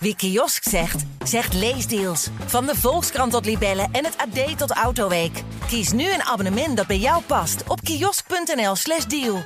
Wie 0.00 0.16
kiosk 0.16 0.68
zegt, 0.68 1.04
zegt 1.24 1.54
leesdeals. 1.54 2.28
Van 2.46 2.66
de 2.66 2.74
Volkskrant 2.74 3.32
tot 3.32 3.44
Libellen 3.44 3.88
en 3.92 4.04
het 4.04 4.16
AD 4.16 4.58
tot 4.58 4.70
Autoweek. 4.70 5.42
Kies 5.66 5.92
nu 5.92 6.12
een 6.12 6.22
abonnement 6.22 6.76
dat 6.76 6.86
bij 6.86 6.98
jou 6.98 7.22
past 7.26 7.64
op 7.68 7.80
kiosk.nl/slash 7.80 9.04
deal. 9.04 9.38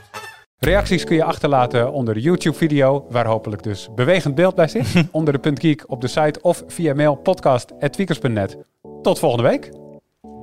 Reacties 0.58 1.04
kun 1.04 1.16
je 1.16 1.24
achterlaten 1.24 1.92
onder 1.92 2.14
de 2.14 2.20
YouTube-video, 2.20 3.06
waar 3.10 3.26
hopelijk 3.26 3.62
dus 3.62 3.88
bewegend 3.94 4.34
beeld 4.34 4.54
bij 4.54 4.68
zit. 4.68 4.86
onder 5.10 5.32
de 5.32 5.38
punt 5.38 5.60
geek 5.60 5.84
op 5.86 6.00
de 6.00 6.08
site 6.08 6.40
of 6.42 6.62
via 6.66 6.94
mail 6.94 7.14
podcast.tweakers.net. 7.14 8.56
Tot 9.02 9.18
volgende 9.18 9.48
week. 9.48 9.70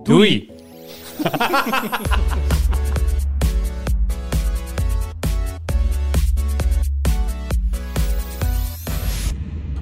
Doei. 0.04 0.52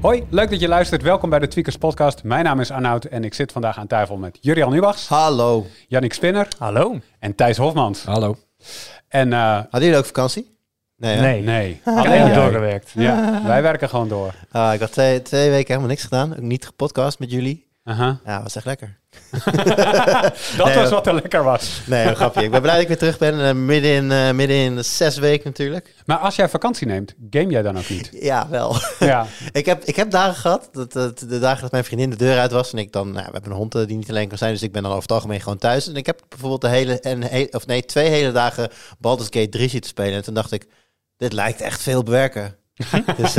Hoi, 0.07 0.25
leuk 0.29 0.49
dat 0.49 0.59
je 0.59 0.67
luistert. 0.67 1.01
Welkom 1.01 1.29
bij 1.29 1.39
de 1.39 1.47
Tweakers 1.47 1.77
Podcast. 1.77 2.23
Mijn 2.23 2.43
naam 2.43 2.59
is 2.59 2.71
Arnoud 2.71 3.05
en 3.05 3.23
ik 3.23 3.33
zit 3.33 3.51
vandaag 3.51 3.77
aan 3.77 3.87
tafel 3.87 4.17
met 4.17 4.37
Jurian 4.41 4.73
Ubachs, 4.73 5.07
Hallo. 5.07 5.65
Yannick 5.87 6.13
Spinner 6.13 6.47
Hallo. 6.57 6.99
en 7.19 7.35
Thijs 7.35 7.57
Hofmans. 7.57 8.03
Hallo. 8.03 8.35
En 9.07 9.31
uh, 9.31 9.51
Hadden 9.51 9.81
jullie 9.81 9.97
ook 9.97 10.05
vakantie? 10.05 10.57
Nee. 10.97 11.15
hè? 11.15 11.21
Nee. 11.21 11.41
nee, 11.41 11.81
Alleen 11.97 12.33
doorgewerkt. 12.33 12.91
Ja, 12.95 13.41
wij 13.43 13.61
werken 13.61 13.89
gewoon 13.89 14.07
door. 14.07 14.33
Ah, 14.51 14.73
ik 14.73 14.79
had 14.79 14.91
twee, 14.91 15.21
twee 15.21 15.49
weken 15.49 15.67
helemaal 15.67 15.89
niks 15.89 16.03
gedaan. 16.03 16.31
Ook 16.31 16.41
niet 16.41 16.65
gepodcast 16.65 17.19
met 17.19 17.31
jullie. 17.31 17.67
Aha. 17.83 18.19
Ja, 18.25 18.43
was 18.43 18.55
echt 18.55 18.65
lekker. 18.65 18.97
Dat 20.57 20.65
Nee, 20.65 20.75
was 20.75 20.89
wat 20.89 21.07
er 21.07 21.13
lekker 21.13 21.43
was. 21.43 21.81
Nee, 21.85 22.05
een 22.07 22.15
grapje. 22.15 22.43
Ik 22.43 22.51
ben 22.51 22.61
blij 22.61 22.73
dat 22.73 22.81
ik 22.81 22.87
weer 22.87 22.97
terug 22.97 23.17
ben. 23.17 23.45
eh, 23.45 23.53
midden, 23.53 23.91
in, 23.91 24.11
eh, 24.11 24.31
midden 24.31 24.57
in 24.57 24.75
de 24.75 24.81
zes 24.81 25.17
weken 25.17 25.45
natuurlijk. 25.45 25.93
Maar 26.05 26.17
als 26.17 26.35
jij 26.35 26.49
vakantie 26.49 26.87
neemt, 26.87 27.13
game 27.29 27.49
jij 27.49 27.61
dan 27.61 27.77
ook 27.77 27.89
niet? 27.89 28.09
Ja, 28.11 28.47
wel. 28.49 28.75
Ja, 28.99 29.25
ik, 29.51 29.65
heb, 29.65 29.83
ik 29.83 29.95
heb 29.95 30.11
dagen 30.11 30.35
gehad, 30.35 30.69
dat, 30.71 30.93
dat, 30.93 31.19
de 31.19 31.39
dagen 31.39 31.61
dat 31.61 31.71
mijn 31.71 31.83
vriendin 31.83 32.09
de 32.09 32.15
deur 32.15 32.39
uit 32.39 32.51
was. 32.51 32.71
En 32.71 32.77
ik 32.77 32.91
dan, 32.91 33.11
nou, 33.11 33.25
we 33.25 33.31
hebben 33.31 33.51
een 33.51 33.57
hond 33.57 33.75
eh, 33.75 33.85
die 33.87 33.97
niet 33.97 34.09
alleen 34.09 34.27
kan 34.27 34.37
zijn. 34.37 34.51
Dus 34.53 34.61
ik 34.63 34.71
ben 34.71 34.81
dan 34.81 34.91
over 34.91 35.03
het 35.03 35.11
algemeen 35.11 35.41
gewoon 35.41 35.57
thuis. 35.57 35.87
En 35.87 35.95
ik 35.95 36.05
heb 36.05 36.21
bijvoorbeeld 36.29 36.61
de 36.61 36.67
hele, 36.69 36.99
en, 36.99 37.23
he- 37.23 37.47
of 37.51 37.65
nee, 37.65 37.85
twee 37.85 38.09
hele 38.09 38.31
dagen 38.31 38.69
Baldur's 38.99 39.29
Gate 39.31 39.49
3 39.49 39.69
zitten 39.69 39.89
spelen. 39.89 40.13
En 40.13 40.23
toen 40.23 40.33
dacht 40.33 40.51
ik, 40.51 40.67
dit 41.17 41.33
lijkt 41.33 41.61
echt 41.61 41.81
veel 41.81 42.03
bewerken. 42.03 42.55
dus 43.17 43.35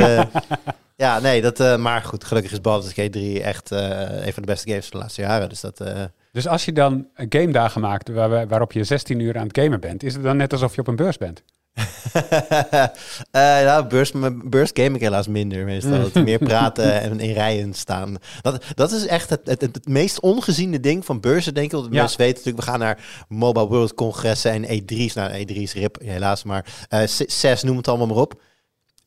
ja, 0.99 1.19
nee, 1.19 1.41
dat, 1.41 1.59
eh, 1.59 1.77
maar 1.77 2.01
goed, 2.01 2.23
gelukkig 2.23 2.51
is 2.51 2.61
Baldur's 2.61 2.93
Gate 2.93 3.09
3 3.09 3.43
echt 3.43 3.71
eh, 3.71 4.25
een 4.25 4.33
van 4.33 4.41
de 4.41 4.51
beste 4.51 4.69
games 4.69 4.87
van 4.87 4.91
de 4.97 5.03
laatste 5.03 5.21
jaren. 5.21 5.49
Dus 5.49 5.61
dat... 5.61 5.79
eh, 5.79 6.03
dus 6.31 6.47
als 6.47 6.65
je 6.65 6.73
dan 6.73 7.07
game 7.15 7.51
dagen 7.51 7.81
maakt 7.81 8.09
waar, 8.09 8.47
waarop 8.47 8.71
je 8.71 8.83
16 8.83 9.19
uur 9.19 9.37
aan 9.37 9.47
het 9.47 9.57
gamen 9.59 9.79
bent, 9.79 10.03
is 10.03 10.13
het 10.13 10.23
dan 10.23 10.37
net 10.37 10.51
alsof 10.51 10.75
je 10.75 10.81
op 10.81 10.87
een 10.87 10.95
beurs 10.95 11.17
bent? 11.17 11.43
Nou, 13.31 13.87
beurs, 13.87 14.11
beurs 14.43 14.71
game 14.73 14.95
ik 14.95 15.01
helaas 15.01 15.27
minder 15.27 15.65
meestal. 15.65 15.97
Mm. 15.97 16.03
Het 16.03 16.13
meer 16.13 16.37
praten 16.37 16.93
en 17.01 17.19
in 17.19 17.33
rijen 17.33 17.73
staan. 17.73 18.17
Dat, 18.41 18.63
dat 18.75 18.91
is 18.91 19.05
echt 19.05 19.29
het, 19.29 19.41
het, 19.43 19.87
meest 19.87 20.19
ongeziene 20.19 20.79
ding 20.79 21.05
van 21.05 21.19
beurzen, 21.19 21.53
denk 21.53 21.65
ik. 21.65 21.71
Want 21.71 21.93
Ja. 21.93 21.99
mensen 21.99 22.17
weten 22.17 22.35
natuurlijk, 22.35 22.65
we 22.65 22.71
gaan 22.71 22.79
naar 22.79 23.25
Mobile 23.27 23.67
World 23.67 23.93
Congressen 23.93 24.51
en 24.51 24.63
E3's. 24.63 25.13
Nou, 25.13 25.45
E3's 25.45 25.73
rip, 25.73 25.97
helaas, 26.03 26.43
maar 26.43 26.65
eh 26.89 27.01
CES, 27.05 27.63
noem 27.63 27.77
het 27.77 27.87
allemaal 27.87 28.07
maar 28.07 28.17
op. 28.17 28.41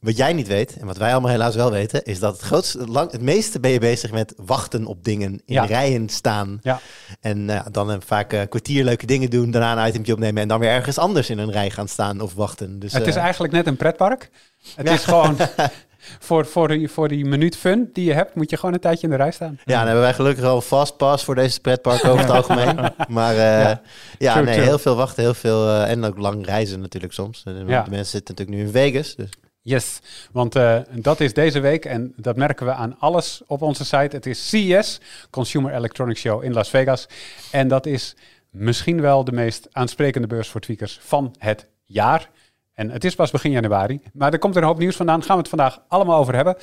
Wat 0.02 0.16
jij 0.16 0.32
niet 0.32 0.46
weet, 0.48 0.76
en 0.80 0.86
wat 0.86 0.96
wij 0.96 1.12
allemaal 1.12 1.30
helaas 1.30 1.54
wel 1.54 1.70
weten, 1.70 2.02
is 2.04 2.18
dat 2.18 2.32
het 2.32 2.42
grootste, 2.42 2.86
lang, 2.86 3.10
het 3.10 3.20
meeste 3.20 3.60
ben 3.60 3.70
je 3.70 3.78
bezig 3.78 4.10
met 4.10 4.34
wachten 4.36 4.86
op 4.86 5.04
dingen, 5.04 5.30
in 5.32 5.54
Ja. 5.54 5.64
rijen 5.64 6.08
staan. 6.08 6.58
Ja. 6.62 6.80
En 7.20 7.50
eh, 7.50 7.60
dan 7.70 7.88
een 7.90 8.02
vaak 8.02 8.32
een 8.32 8.48
kwartier 8.48 8.84
leuke 8.84 9.06
dingen 9.06 9.30
doen, 9.30 9.50
daarna 9.50 9.82
een 9.82 9.88
itemje 9.88 10.12
opnemen 10.12 10.42
en 10.42 10.48
dan 10.48 10.60
weer 10.60 10.70
ergens 10.70 10.98
anders 10.98 11.30
in 11.30 11.38
een 11.38 11.50
rij 11.52 11.70
gaan 11.70 11.88
staan 11.88 12.20
of 12.20 12.34
wachten. 12.34 12.78
Dus, 12.78 12.92
het 12.92 13.06
is 13.06 13.14
eh, 13.16 13.22
eigenlijk 13.22 13.52
net 13.52 13.66
een 13.66 13.76
pretpark. 13.76 14.30
Het 14.74 14.86
Ja. 14.88 14.94
is 14.94 15.04
gewoon 15.04 15.36
voor, 16.20 16.46
voor, 16.46 16.68
die, 16.68 16.88
voor 16.88 17.08
die 17.08 17.24
minuut 17.24 17.56
fun 17.56 17.90
die 17.92 18.04
je 18.04 18.12
hebt, 18.12 18.34
moet 18.34 18.50
je 18.50 18.56
gewoon 18.56 18.74
een 18.74 18.80
tijdje 18.80 19.02
in 19.06 19.10
de 19.10 19.16
rij 19.16 19.30
staan. 19.32 19.58
Ja, 19.64 19.76
dan 19.76 19.84
hebben 19.84 20.02
wij 20.04 20.14
gelukkig 20.14 20.44
al 20.44 20.56
een 20.56 20.62
fastpass 20.62 21.24
voor 21.24 21.34
deze 21.34 21.60
pretpark 21.60 22.04
over 22.08 22.20
het 22.20 22.30
algemeen. 22.30 22.92
Maar 23.08 23.32
eh, 23.32 23.38
Ja. 23.38 23.80
ja, 24.18 24.32
True, 24.32 24.44
nee, 24.44 24.54
true. 24.54 24.66
heel 24.66 24.78
veel 24.78 24.96
wachten, 24.96 25.22
heel 25.22 25.34
veel 25.34 25.68
eh, 25.68 25.90
en 25.90 26.04
ook 26.04 26.18
lang 26.18 26.46
reizen 26.46 26.80
natuurlijk 26.80 27.12
soms. 27.12 27.42
De, 27.42 27.64
Ja. 27.66 27.82
de 27.82 27.90
mensen 27.90 28.10
zitten 28.10 28.34
natuurlijk 28.34 28.58
nu 28.58 28.66
in 28.66 28.72
Vegas, 28.92 29.14
dus 29.16 29.28
Yes, 29.64 30.00
want 30.32 30.56
eh, 30.56 30.80
dat 30.94 31.20
is 31.20 31.32
deze 31.32 31.60
week 31.60 31.84
en 31.84 32.12
dat 32.16 32.36
merken 32.36 32.66
we 32.66 32.72
aan 32.72 32.98
alles 32.98 33.42
op 33.46 33.62
onze 33.62 33.84
site. 33.84 34.16
Het 34.16 34.26
is 34.26 34.48
CES, 34.48 35.00
Consumer 35.30 35.74
Electronics 35.74 36.20
Show 36.20 36.44
in 36.44 36.52
Las 36.52 36.70
Vegas. 36.70 37.06
En 37.50 37.68
dat 37.68 37.86
is 37.86 38.16
misschien 38.50 39.00
wel 39.00 39.24
de 39.24 39.32
meest 39.32 39.68
aansprekende 39.72 40.26
beurs 40.26 40.48
voor 40.48 40.60
tweakers 40.60 40.98
van 41.02 41.34
het 41.38 41.68
jaar. 41.84 42.30
En 42.82 42.90
het 42.90 43.04
is 43.04 43.14
pas 43.14 43.30
begin 43.30 43.50
januari, 43.50 44.00
maar 44.12 44.32
er 44.32 44.38
komt 44.38 44.56
er 44.56 44.62
een 44.62 44.68
hoop 44.68 44.78
nieuws 44.78 44.96
vandaan. 44.96 45.18
Daar 45.18 45.26
gaan 45.26 45.36
we 45.36 45.40
het 45.42 45.50
vandaag 45.50 45.80
allemaal 45.88 46.18
over 46.18 46.34
hebben. 46.34 46.56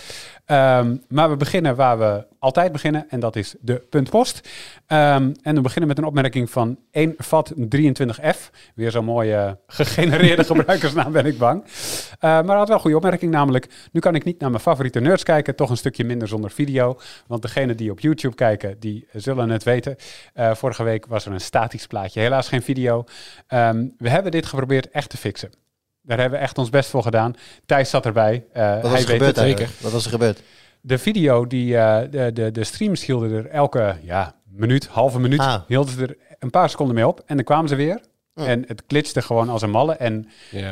Ehm, 0.45 0.95
maar 1.07 1.29
we 1.29 1.37
beginnen 1.37 1.75
waar 1.75 1.99
we 1.99 2.25
altijd 2.39 2.71
beginnen 2.71 3.05
en 3.09 3.19
dat 3.19 3.35
is 3.35 3.55
de 3.61 3.75
puntpost. 3.89 4.49
Ehm, 4.87 5.33
en 5.41 5.55
we 5.55 5.61
beginnen 5.61 5.87
met 5.87 5.97
een 5.97 6.03
opmerking 6.03 6.49
van 6.49 6.77
1FAT23F. 6.91 8.51
Weer 8.75 8.91
zo'n 8.91 9.05
mooie 9.05 9.57
gegenereerde 9.67 10.43
gebruikersnaam 10.53 11.11
ben 11.11 11.25
ik 11.25 11.37
bang. 11.37 11.63
Eh, 11.63 12.19
maar 12.19 12.45
hij 12.45 12.55
had 12.55 12.67
wel 12.67 12.75
een 12.75 12.81
goede 12.81 12.97
opmerking, 12.97 13.31
namelijk... 13.31 13.67
nu 13.91 13.99
kan 13.99 14.15
ik 14.15 14.23
niet 14.23 14.39
naar 14.39 14.49
mijn 14.49 14.61
favoriete 14.61 14.99
nerds 14.99 15.23
kijken, 15.23 15.55
toch 15.55 15.69
een 15.69 15.77
stukje 15.77 16.03
minder 16.03 16.27
zonder 16.27 16.51
video. 16.51 16.99
Want 17.27 17.41
degenen 17.41 17.77
die 17.77 17.91
op 17.91 17.99
YouTube 17.99 18.35
kijken, 18.35 18.79
die 18.79 19.07
zullen 19.13 19.49
het 19.49 19.63
weten. 19.63 19.95
Eh, 20.33 20.55
vorige 20.55 20.83
week 20.83 21.05
was 21.05 21.25
er 21.25 21.31
een 21.31 21.41
statisch 21.41 21.87
plaatje, 21.87 22.19
helaas 22.19 22.47
geen 22.47 22.61
video. 22.61 23.03
Ehm, 23.47 23.87
we 23.97 24.09
hebben 24.09 24.31
dit 24.31 24.45
geprobeerd 24.45 24.89
echt 24.89 25.09
te 25.09 25.17
fixen. 25.17 25.67
Daar 26.01 26.19
hebben 26.19 26.39
we 26.39 26.45
echt 26.45 26.57
ons 26.57 26.69
best 26.69 26.89
voor 26.89 27.03
gedaan. 27.03 27.33
Thijs 27.65 27.89
zat 27.89 28.05
erbij. 28.05 28.45
eh, 28.53 28.71
wat 28.81 28.81
was 28.81 28.91
hij 28.91 29.13
er 29.13 29.19
weet 29.19 29.39
gebeurd? 29.39 29.81
Wat 29.81 29.91
was 29.91 30.05
er 30.05 30.11
gebeurd? 30.11 30.41
de 30.81 30.97
video, 30.97 31.47
die, 31.47 31.77
eh, 31.77 32.11
de, 32.11 32.33
de, 32.33 32.51
de 32.51 32.63
streams 32.63 33.05
hielden 33.05 33.31
er 33.31 33.47
elke 33.47 33.95
ja, 34.01 34.35
minuut, 34.51 34.87
halve 34.87 35.19
minuut, 35.19 35.39
Ah. 35.39 35.61
hielden 35.67 35.93
ze 35.93 36.01
er 36.01 36.17
een 36.39 36.49
paar 36.49 36.69
seconden 36.69 36.95
mee 36.95 37.07
op. 37.07 37.23
En 37.25 37.35
dan 37.35 37.45
kwamen 37.45 37.69
ze 37.69 37.75
weer. 37.75 37.99
Hm. 38.33 38.41
En 38.41 38.63
het 38.67 38.83
glitchte 38.87 39.21
gewoon 39.21 39.49
als 39.49 39.61
een 39.61 39.69
malle. 39.69 39.93
En 39.93 40.27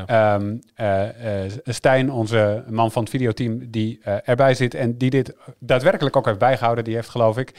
ehm, 0.08 0.58
eh, 0.76 1.44
eh, 1.46 1.52
Stijn, 1.64 2.12
onze 2.12 2.64
man 2.70 2.92
van 2.92 3.02
het 3.02 3.12
videoteam, 3.12 3.72
die 3.72 4.00
eh, 4.04 4.16
erbij 4.24 4.54
zit 4.54 4.74
en 4.74 4.98
die 4.98 5.10
dit 5.10 5.36
daadwerkelijk 5.60 6.16
ook 6.16 6.26
heeft 6.26 6.40
bijgehouden, 6.40 6.84
die 6.84 6.96
heeft 6.96 7.10
geloof 7.10 7.38
ik 7.38 7.54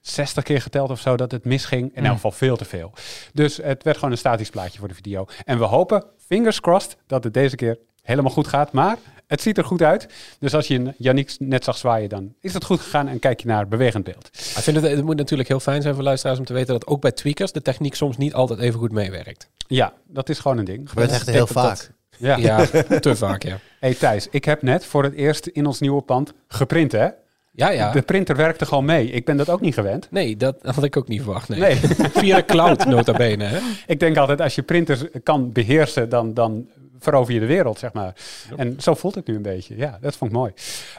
60 0.00 0.44
keer 0.44 0.62
geteld 0.62 0.90
of 0.90 1.00
zo 1.00 1.16
dat 1.16 1.30
het 1.30 1.44
misging. 1.44 1.96
In 1.96 2.04
elk 2.04 2.14
geval 2.14 2.30
veel 2.30 2.56
te 2.56 2.64
veel. 2.64 2.92
Dus 3.32 3.56
het 3.56 3.82
werd 3.82 3.96
gewoon 3.96 4.12
een 4.12 4.18
statisch 4.18 4.50
plaatje 4.50 4.78
voor 4.78 4.88
de 4.88 4.94
video. 4.94 5.26
En 5.44 5.58
we 5.58 5.64
hopen, 5.64 6.04
fingers 6.32 6.60
crossed, 6.60 6.96
dat 7.06 7.24
het 7.24 7.34
deze 7.34 7.56
keer 7.56 7.78
helemaal 8.02 8.30
goed 8.32 8.46
gaat. 8.46 8.72
Maar 8.72 8.96
het 9.26 9.40
ziet 9.40 9.58
er 9.58 9.64
goed 9.64 9.82
uit. 9.82 10.06
Dus 10.38 10.54
als 10.54 10.66
je 10.66 10.94
Yannick 10.98 11.34
net 11.38 11.64
zag 11.64 11.76
zwaaien, 11.76 12.08
dan 12.08 12.34
is 12.40 12.54
het 12.54 12.64
goed 12.64 12.80
gegaan 12.80 13.08
en 13.08 13.18
kijk 13.18 13.40
je 13.40 13.46
naar 13.46 13.68
bewegend 13.68 14.04
beeld. 14.04 14.26
Ik 14.32 14.40
vind 14.62 14.76
het, 14.76 14.90
het 14.90 15.04
moet 15.04 15.16
natuurlijk 15.16 15.48
heel 15.48 15.60
fijn 15.60 15.82
zijn 15.82 15.94
voor 15.94 16.02
luisteraars 16.02 16.38
om 16.38 16.44
te 16.44 16.52
weten 16.52 16.72
dat 16.72 16.86
ook 16.86 17.00
bij 17.00 17.12
tweakers 17.12 17.52
de 17.52 17.62
techniek 17.62 17.94
soms 17.94 18.16
niet 18.16 18.34
altijd 18.34 18.60
even 18.60 18.78
goed 18.78 18.92
meewerkt. 18.92 19.48
Ja, 19.66 19.92
dat 20.06 20.28
is 20.28 20.38
gewoon 20.38 20.58
een 20.58 20.64
ding. 20.64 20.88
Gebeurt 20.88 21.10
echt 21.10 21.26
heel 21.30 21.46
vaak. 21.46 21.68
dat- 21.76 21.90
Ja. 22.18 22.36
Ja, 22.36 22.66
te 23.00 23.16
vaak, 23.16 23.42
ja. 23.42 23.58
Hey 23.80 23.94
Thijs, 23.94 24.28
ik 24.30 24.44
heb 24.44 24.62
net 24.62 24.84
voor 24.84 25.02
het 25.04 25.14
eerst 25.14 25.46
in 25.46 25.66
ons 25.66 25.80
nieuwe 25.80 26.02
pand 26.02 26.32
geprint, 26.48 26.92
hè? 26.92 27.08
Ja, 27.54 27.70
ja. 27.70 27.92
De 27.92 28.02
printer 28.02 28.36
werkte 28.36 28.66
gewoon 28.66 28.84
mee. 28.84 29.10
Ik 29.10 29.24
ben 29.24 29.36
dat 29.36 29.50
ook 29.50 29.60
niet 29.60 29.74
gewend. 29.74 30.08
Nee, 30.10 30.36
dat 30.36 30.56
had 30.62 30.84
ik 30.84 30.96
ook 30.96 31.08
niet 31.08 31.22
verwacht. 31.22 31.48
Nee. 31.48 31.60
Nee, 31.60 31.76
Via 32.14 32.36
de 32.36 32.44
cloud, 32.44 32.84
nota 32.84 33.12
bene. 33.12 33.44
Hè? 33.44 33.58
ik 33.86 34.00
denk 34.00 34.16
altijd 34.16 34.40
als 34.40 34.54
je 34.54 34.62
printers 34.62 35.04
kan 35.22 35.52
beheersen, 35.52 36.08
dan, 36.08 36.34
dan 36.34 36.66
verover 37.02 37.34
je 37.34 37.40
de 37.40 37.46
wereld, 37.46 37.78
zeg 37.78 37.92
maar. 37.92 38.14
En 38.56 38.76
zo 38.78 38.94
voelt 38.94 39.14
het 39.14 39.26
nu 39.26 39.34
een 39.34 39.42
beetje. 39.42 39.76
Ja, 39.76 39.98
dat 40.00 40.16
vond 40.16 40.30
ik 40.30 40.36
mooi. 40.36 40.52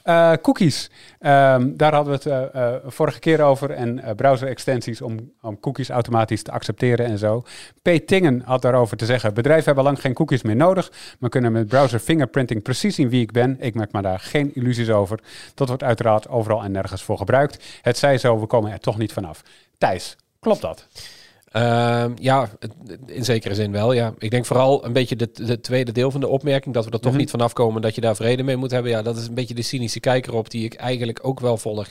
Eh, 0.03 0.31
cookies, 0.41 0.89
Ehm, 1.23 1.75
daar 1.75 1.93
hadden 1.93 2.13
we 2.13 2.29
het 2.29 2.53
eh, 2.53 2.73
eh, 2.75 2.81
vorige 2.85 3.19
keer 3.19 3.41
over. 3.41 3.71
En 3.71 4.15
browser 4.15 4.47
extensies 4.47 5.01
om, 5.01 5.31
om 5.41 5.59
cookies 5.59 5.89
automatisch 5.89 6.43
te 6.43 6.51
accepteren 6.51 7.05
en 7.05 7.17
zo. 7.17 7.43
P. 7.81 7.89
Tingen 8.05 8.41
had 8.45 8.61
daarover 8.61 8.97
te 8.97 9.05
zeggen, 9.05 9.33
bedrijven 9.33 9.65
hebben 9.65 9.83
lang 9.83 10.01
geen 10.01 10.13
cookies 10.13 10.41
meer 10.41 10.55
nodig, 10.55 10.91
maar 11.19 11.29
kunnen 11.29 11.51
met 11.51 11.67
browser 11.67 11.99
fingerprinting 11.99 12.63
precies 12.63 12.95
zien 12.95 13.09
wie 13.09 13.21
ik 13.21 13.31
ben. 13.31 13.57
Ik 13.59 13.73
maak 13.75 13.91
me 13.91 14.01
daar 14.01 14.19
geen 14.19 14.55
illusies 14.55 14.89
over. 14.89 15.19
Dat 15.53 15.67
wordt 15.67 15.83
uiteraard 15.83 16.27
overal 16.27 16.63
en 16.63 16.71
nergens 16.71 17.03
voor 17.03 17.17
gebruikt. 17.17 17.63
Het 17.81 17.97
zij 17.97 18.17
zo, 18.17 18.39
we 18.39 18.45
komen 18.45 18.71
er 18.71 18.79
toch 18.79 18.97
niet 18.97 19.13
vanaf. 19.13 19.43
Thijs, 19.77 20.15
klopt 20.39 20.61
dat? 20.61 20.87
Ehm, 21.53 22.11
ja, 22.15 22.49
in 23.05 23.25
zekere 23.25 23.55
zin 23.55 23.71
wel. 23.71 23.93
Ja. 23.93 24.13
Ik 24.17 24.31
denk 24.31 24.45
vooral 24.45 24.85
een 24.85 24.93
beetje 24.93 25.15
de, 25.15 25.29
de 25.33 25.59
tweede 25.59 25.91
deel 25.91 26.11
van 26.11 26.19
de 26.19 26.27
opmerking, 26.27 26.73
dat 26.73 26.85
we 26.85 26.91
er 26.91 26.99
toch 26.99 27.11
Mhm. 27.11 27.19
niet 27.19 27.29
vanaf 27.29 27.53
komen 27.53 27.81
dat 27.81 27.95
je 27.95 28.01
daar 28.01 28.15
vrede 28.15 28.43
mee 28.43 28.55
moet 28.55 28.71
hebben. 28.71 28.91
Ja, 28.91 29.01
dat 29.01 29.17
is 29.17 29.27
een 29.27 29.33
beetje 29.33 29.53
de 29.53 29.61
cynische 29.61 29.99
kijker 29.99 30.33
op 30.35 30.49
die 30.49 30.65
ik 30.65 30.73
eigenlijk 30.73 31.19
ook 31.21 31.39
wel 31.39 31.57
volg. 31.57 31.87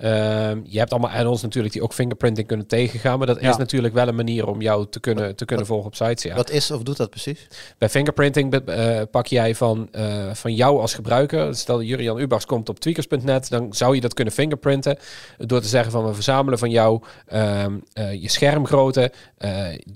Ehm, 0.00 0.60
je 0.64 0.78
hebt 0.78 0.90
allemaal 0.90 1.10
add-ons 1.10 1.42
natuurlijk 1.42 1.72
die 1.72 1.82
ook 1.82 1.92
fingerprinting 1.92 2.46
kunnen 2.46 2.66
tegengaan, 2.66 3.18
maar 3.18 3.26
dat 3.26 3.40
Ja. 3.40 3.50
is 3.50 3.56
natuurlijk 3.56 3.94
wel 3.94 4.08
een 4.08 4.14
manier 4.14 4.46
om 4.46 4.60
jou 4.60 4.86
te 4.90 5.00
kunnen, 5.00 5.36
te 5.36 5.44
kunnen 5.44 5.66
volgen 5.66 5.86
op 5.86 5.94
sites. 5.94 6.22
Ja. 6.22 6.34
Wat 6.34 6.50
is 6.50 6.70
of 6.70 6.82
doet 6.82 6.96
dat 6.96 7.10
precies? 7.10 7.46
Bij 7.78 7.88
fingerprinting 7.88 8.54
eh, 8.54 9.00
pak 9.10 9.26
jij 9.26 9.54
van, 9.54 9.88
eh, 9.92 10.34
van 10.34 10.54
jou 10.54 10.80
als 10.80 10.94
gebruiker. 10.94 11.54
Stel 11.56 11.82
Jurian 11.82 12.18
Ubachs 12.20 12.46
komt 12.46 12.68
op 12.68 12.80
tweakers.net, 12.80 13.48
dan 13.50 13.72
zou 13.74 13.94
je 13.94 14.00
dat 14.00 14.14
kunnen 14.14 14.34
fingerprinten 14.34 14.98
door 15.38 15.60
te 15.60 15.68
zeggen 15.68 15.92
van 15.92 16.04
we 16.06 16.14
verzamelen 16.14 16.58
van 16.58 16.70
jou 16.70 17.02
ehm, 17.26 17.74
eh, 17.92 18.12
je 18.22 18.28
schermgrootte, 18.28 19.12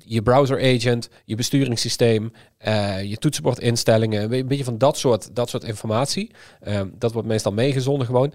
je 0.05 0.23
browser 0.23 0.59
agent, 0.77 1.09
je 1.25 1.35
besturingssysteem, 1.35 2.33
je 3.05 3.17
toetsenbordinstellingen, 3.19 4.23
een 4.23 4.29
be- 4.29 4.45
beetje 4.45 4.65
van 4.65 4.79
dat 4.79 4.99
soort, 4.99 5.35
dat 5.37 5.49
soort 5.49 5.65
informatie. 5.65 6.31
Ehm, 6.61 6.89
dat 6.99 7.13
wordt 7.13 7.29
meestal 7.29 7.53
meegezonden 7.53 8.07
gewoon. 8.07 8.33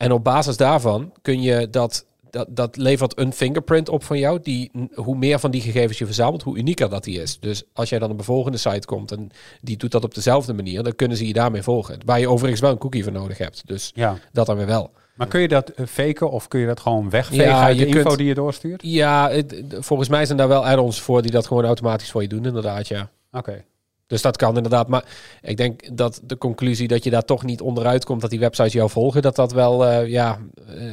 En 0.00 0.12
op 0.12 0.24
basis 0.24 0.56
daarvan 0.56 1.12
kun 1.22 1.42
je 1.42 1.70
dat, 1.70 2.06
dat, 2.30 2.46
dat 2.50 2.76
levert 2.76 3.18
een 3.18 3.32
fingerprint 3.32 3.88
op 3.88 4.04
van 4.04 4.18
jou. 4.18 4.40
Die, 4.42 4.70
hoe 4.94 5.16
meer 5.16 5.38
van 5.38 5.50
die 5.50 5.60
gegevens 5.60 5.98
je 5.98 6.04
verzamelt, 6.06 6.42
hoe 6.42 6.58
unieker 6.58 6.88
dat 6.90 7.04
die 7.04 7.20
is. 7.22 7.38
Dus 7.40 7.62
als 7.72 7.88
jij 7.88 7.98
dan 7.98 8.10
op 8.10 8.18
een 8.18 8.24
volgende 8.24 8.58
site 8.58 8.86
komt 8.86 9.12
en 9.12 9.30
die 9.60 9.76
doet 9.76 9.90
dat 9.90 10.04
op 10.04 10.14
dezelfde 10.14 10.52
manier, 10.52 10.82
dan 10.82 10.94
kunnen 10.96 11.16
ze 11.16 11.26
je 11.26 11.32
daarmee 11.32 11.62
volgen. 11.62 11.98
Waar 12.04 12.20
je 12.20 12.28
overigens 12.28 12.60
wel 12.60 12.70
een 12.70 12.78
cookie 12.78 13.02
voor 13.02 13.12
nodig 13.12 13.38
hebt. 13.38 13.62
Dus 13.66 13.90
Ja. 13.94 14.16
dat 14.32 14.46
dan 14.46 14.56
weer 14.56 14.66
wel. 14.66 14.90
Maar 15.14 15.26
kun 15.28 15.40
je 15.40 15.48
dat 15.48 15.68
eh, 15.68 15.86
faken 15.86 16.30
of 16.30 16.48
kun 16.48 16.60
je 16.60 16.66
dat 16.66 16.80
gewoon 16.80 17.10
wegvegen 17.10 17.44
Ja, 17.44 17.62
uit 17.62 17.76
de 17.78 17.82
je 17.82 17.86
info 17.88 18.02
kunt- 18.02 18.18
die 18.18 18.26
je 18.26 18.34
doorstuurt? 18.34 18.82
Ja, 18.84 19.30
het- 19.30 19.62
volgens 19.78 20.08
mij 20.08 20.26
zijn 20.26 20.38
daar 20.38 20.48
wel 20.48 20.66
add-ons 20.66 21.00
voor 21.00 21.22
die 21.22 21.30
dat 21.30 21.46
gewoon 21.46 21.64
automatisch 21.64 22.10
voor 22.10 22.22
je 22.22 22.28
doen, 22.28 22.44
inderdaad, 22.46 22.88
ja. 22.88 23.10
Oké. 23.32 23.64
Dus 24.10 24.22
dat 24.22 24.36
kan 24.36 24.56
inderdaad. 24.56 24.88
Maar 24.88 25.04
ik 25.42 25.56
denk 25.56 25.96
dat 25.96 26.20
de 26.24 26.38
conclusie 26.38 26.88
dat 26.88 27.04
je 27.04 27.10
daar 27.10 27.24
toch 27.24 27.44
niet 27.44 27.60
onderuit 27.60 28.04
komt 28.04 28.20
dat 28.20 28.30
die 28.30 28.38
websites 28.38 28.72
jou 28.72 28.90
volgen, 28.90 29.22
dat 29.22 29.36
dat 29.36 29.52
wel, 29.52 29.86
eh, 29.86 30.08
ja, 30.08 30.38
eh, 30.66 30.84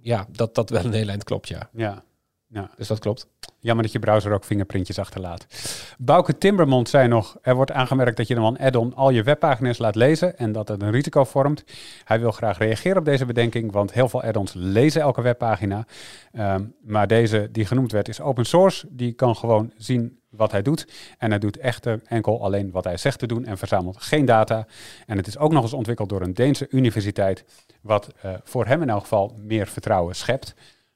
ja, 0.00 0.26
dat 0.30 0.54
dat 0.54 0.70
wel 0.70 0.84
een 0.84 0.92
heel 0.92 1.08
eind 1.08 1.24
klopt, 1.24 1.48
ja. 1.48 1.68
Ja. 1.72 2.04
Ja. 2.54 2.70
Dus 2.76 2.88
dat 2.88 2.98
klopt. 2.98 3.26
Jammer 3.58 3.84
dat 3.84 3.92
je 3.92 3.98
browser 3.98 4.32
ook 4.32 4.44
vingerprintjes 4.44 4.98
achterlaat. 4.98 5.46
Bouke 5.98 6.38
Timbermond 6.38 6.88
zei 6.88 7.08
nog, 7.08 7.36
er 7.42 7.54
wordt 7.54 7.70
aangemerkt 7.70 8.16
dat 8.16 8.28
je 8.28 8.34
dan 8.34 8.44
een 8.44 8.58
add-on 8.58 8.94
al 8.94 9.10
je 9.10 9.22
webpagina's 9.22 9.78
laat 9.78 9.94
lezen 9.94 10.38
en 10.38 10.52
dat 10.52 10.68
het 10.68 10.82
een 10.82 10.90
risico 10.90 11.24
vormt. 11.24 11.64
Hij 12.04 12.20
wil 12.20 12.30
graag 12.30 12.58
reageren 12.58 12.98
op 12.98 13.04
deze 13.04 13.24
bedenking, 13.24 13.72
want 13.72 13.92
heel 13.92 14.08
veel 14.08 14.22
add-ons 14.22 14.52
lezen 14.54 15.00
elke 15.00 15.22
webpagina. 15.22 15.86
Ehm, 16.32 16.64
maar 16.82 17.06
deze 17.06 17.48
die 17.52 17.66
genoemd 17.66 17.92
werd 17.92 18.08
is 18.08 18.20
open 18.20 18.46
source. 18.46 18.86
Die 18.90 19.12
kan 19.12 19.36
gewoon 19.36 19.72
zien 19.76 20.18
wat 20.30 20.52
hij 20.52 20.62
doet. 20.62 20.86
En 21.18 21.30
hij 21.30 21.38
doet 21.38 21.58
echter 21.58 22.00
enkel 22.04 22.42
alleen 22.42 22.70
wat 22.70 22.84
hij 22.84 22.96
zegt 22.96 23.18
te 23.18 23.26
doen 23.26 23.44
en 23.44 23.58
verzamelt 23.58 24.02
geen 24.02 24.24
data. 24.24 24.66
En 25.06 25.16
het 25.16 25.26
is 25.26 25.38
ook 25.38 25.52
nog 25.52 25.62
eens 25.62 25.72
ontwikkeld 25.72 26.08
door 26.08 26.22
een 26.22 26.34
Deense 26.34 26.66
universiteit, 26.70 27.44
wat 27.80 28.12
eh, 28.20 28.32
voor 28.44 28.66
hem 28.66 28.82
in 28.82 28.90
elk 28.90 29.02
geval 29.02 29.34
meer 29.38 29.66
vertrouwen 29.66 30.14
schept. 30.14 30.54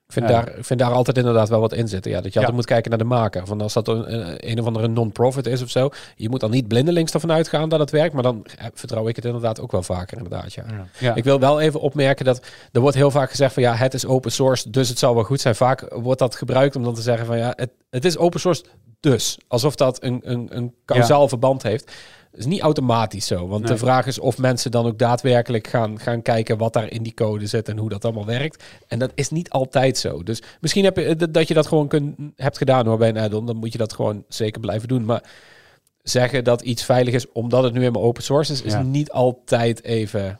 Ik 0.08 0.14
vind, 0.14 0.28
Ja. 0.28 0.32
daar, 0.32 0.56
ik 0.56 0.64
vind 0.64 0.78
daar 0.80 0.92
altijd 0.92 1.16
inderdaad 1.16 1.48
wel 1.48 1.60
wat 1.60 1.72
in 1.72 1.88
zitten. 1.88 2.10
Ja, 2.10 2.20
dat 2.20 2.32
je 2.32 2.38
altijd 2.38 2.56
moet 2.56 2.66
kijken 2.66 2.90
naar 2.90 2.98
de 2.98 3.04
maker. 3.04 3.46
Van 3.46 3.60
als 3.60 3.72
dat 3.72 3.88
een, 3.88 4.50
een, 4.50 4.60
of 4.60 4.66
andere 4.66 4.88
non-profit 4.88 5.46
is 5.46 5.62
of 5.62 5.70
zo. 5.70 5.90
Je 6.16 6.28
moet 6.28 6.40
dan 6.40 6.50
niet 6.50 6.68
blindelings 6.68 7.12
ervan 7.12 7.32
uitgaan 7.32 7.68
dat 7.68 7.78
het 7.78 7.90
werkt. 7.90 8.14
Maar 8.14 8.22
dan 8.22 8.46
eh, 8.58 8.66
vertrouw 8.74 9.08
ik 9.08 9.16
het 9.16 9.24
inderdaad 9.24 9.60
ook 9.60 9.72
wel 9.72 9.82
vaker 9.82 10.16
inderdaad. 10.16 10.52
Ja. 10.54 10.64
Ja. 10.98 11.14
Ik 11.14 11.24
wil 11.24 11.40
wel 11.40 11.60
even 11.60 11.80
opmerken 11.80 12.24
dat 12.24 12.42
er 12.72 12.80
wordt 12.80 12.96
heel 12.96 13.10
vaak 13.10 13.30
gezegd 13.30 13.54
van 13.54 13.62
ja, 13.62 13.74
het 13.74 13.94
is 13.94 14.06
open 14.06 14.32
source, 14.32 14.70
dus 14.70 14.88
het 14.88 14.98
zal 14.98 15.14
wel 15.14 15.24
goed 15.24 15.40
zijn. 15.40 15.54
Vaak 15.54 15.86
wordt 15.94 16.18
dat 16.20 16.36
gebruikt 16.36 16.76
om 16.76 16.82
dan 16.82 16.94
te 16.94 17.02
zeggen 17.02 17.26
van 17.26 17.38
ja, 17.38 17.52
het, 17.56 17.70
het 17.90 18.04
is 18.04 18.16
open 18.18 18.40
source, 18.40 18.64
dus. 19.00 19.38
Alsof 19.48 19.74
dat 19.74 20.02
een, 20.02 20.20
een, 20.22 20.48
een 20.50 20.74
kausaal 20.84 21.28
verband 21.28 21.62
heeft. 21.62 21.92
Is 22.38 22.46
niet 22.46 22.60
automatisch 22.60 23.26
zo. 23.26 23.48
Want 23.48 23.62
Nee. 23.62 23.72
de 23.72 23.78
vraag 23.78 24.06
is 24.06 24.18
of 24.18 24.38
mensen 24.38 24.70
dan 24.70 24.86
ook 24.86 24.98
daadwerkelijk 24.98 25.66
gaan, 25.66 26.00
gaan 26.00 26.22
kijken 26.22 26.58
wat 26.58 26.72
daar 26.72 26.90
in 26.90 27.02
die 27.02 27.14
code 27.14 27.46
zit 27.46 27.68
en 27.68 27.78
hoe 27.78 27.88
dat 27.88 28.04
allemaal 28.04 28.26
werkt. 28.26 28.64
En 28.88 28.98
dat 28.98 29.10
is 29.14 29.30
niet 29.30 29.50
altijd 29.50 29.98
zo. 29.98 30.22
Dus 30.22 30.42
misschien 30.60 30.84
heb 30.84 30.96
je, 30.96 31.16
dat- 31.16 31.34
dat 31.34 31.48
je 31.48 31.54
dat 31.54 31.66
gewoon 31.66 31.88
kun, 31.88 32.32
hebt 32.36 32.58
gedaan 32.58 32.86
hoor 32.86 32.98
bij 32.98 33.08
een 33.08 33.18
add-on. 33.18 33.46
Dan 33.46 33.56
moet 33.56 33.72
je 33.72 33.78
dat 33.78 33.92
gewoon 33.92 34.24
zeker 34.28 34.60
blijven 34.60 34.88
doen. 34.88 35.04
Maar 35.04 35.22
zeggen 36.02 36.44
dat 36.44 36.60
iets 36.62 36.82
veilig 36.84 37.14
is 37.14 37.32
omdat 37.32 37.62
het 37.62 37.72
nu 37.72 37.78
helemaal 37.80 38.02
open 38.02 38.22
source 38.22 38.52
is, 38.52 38.62
is 38.62 38.72
Ja. 38.72 38.82
niet 38.82 39.10
altijd 39.10 39.84
even 39.84 40.38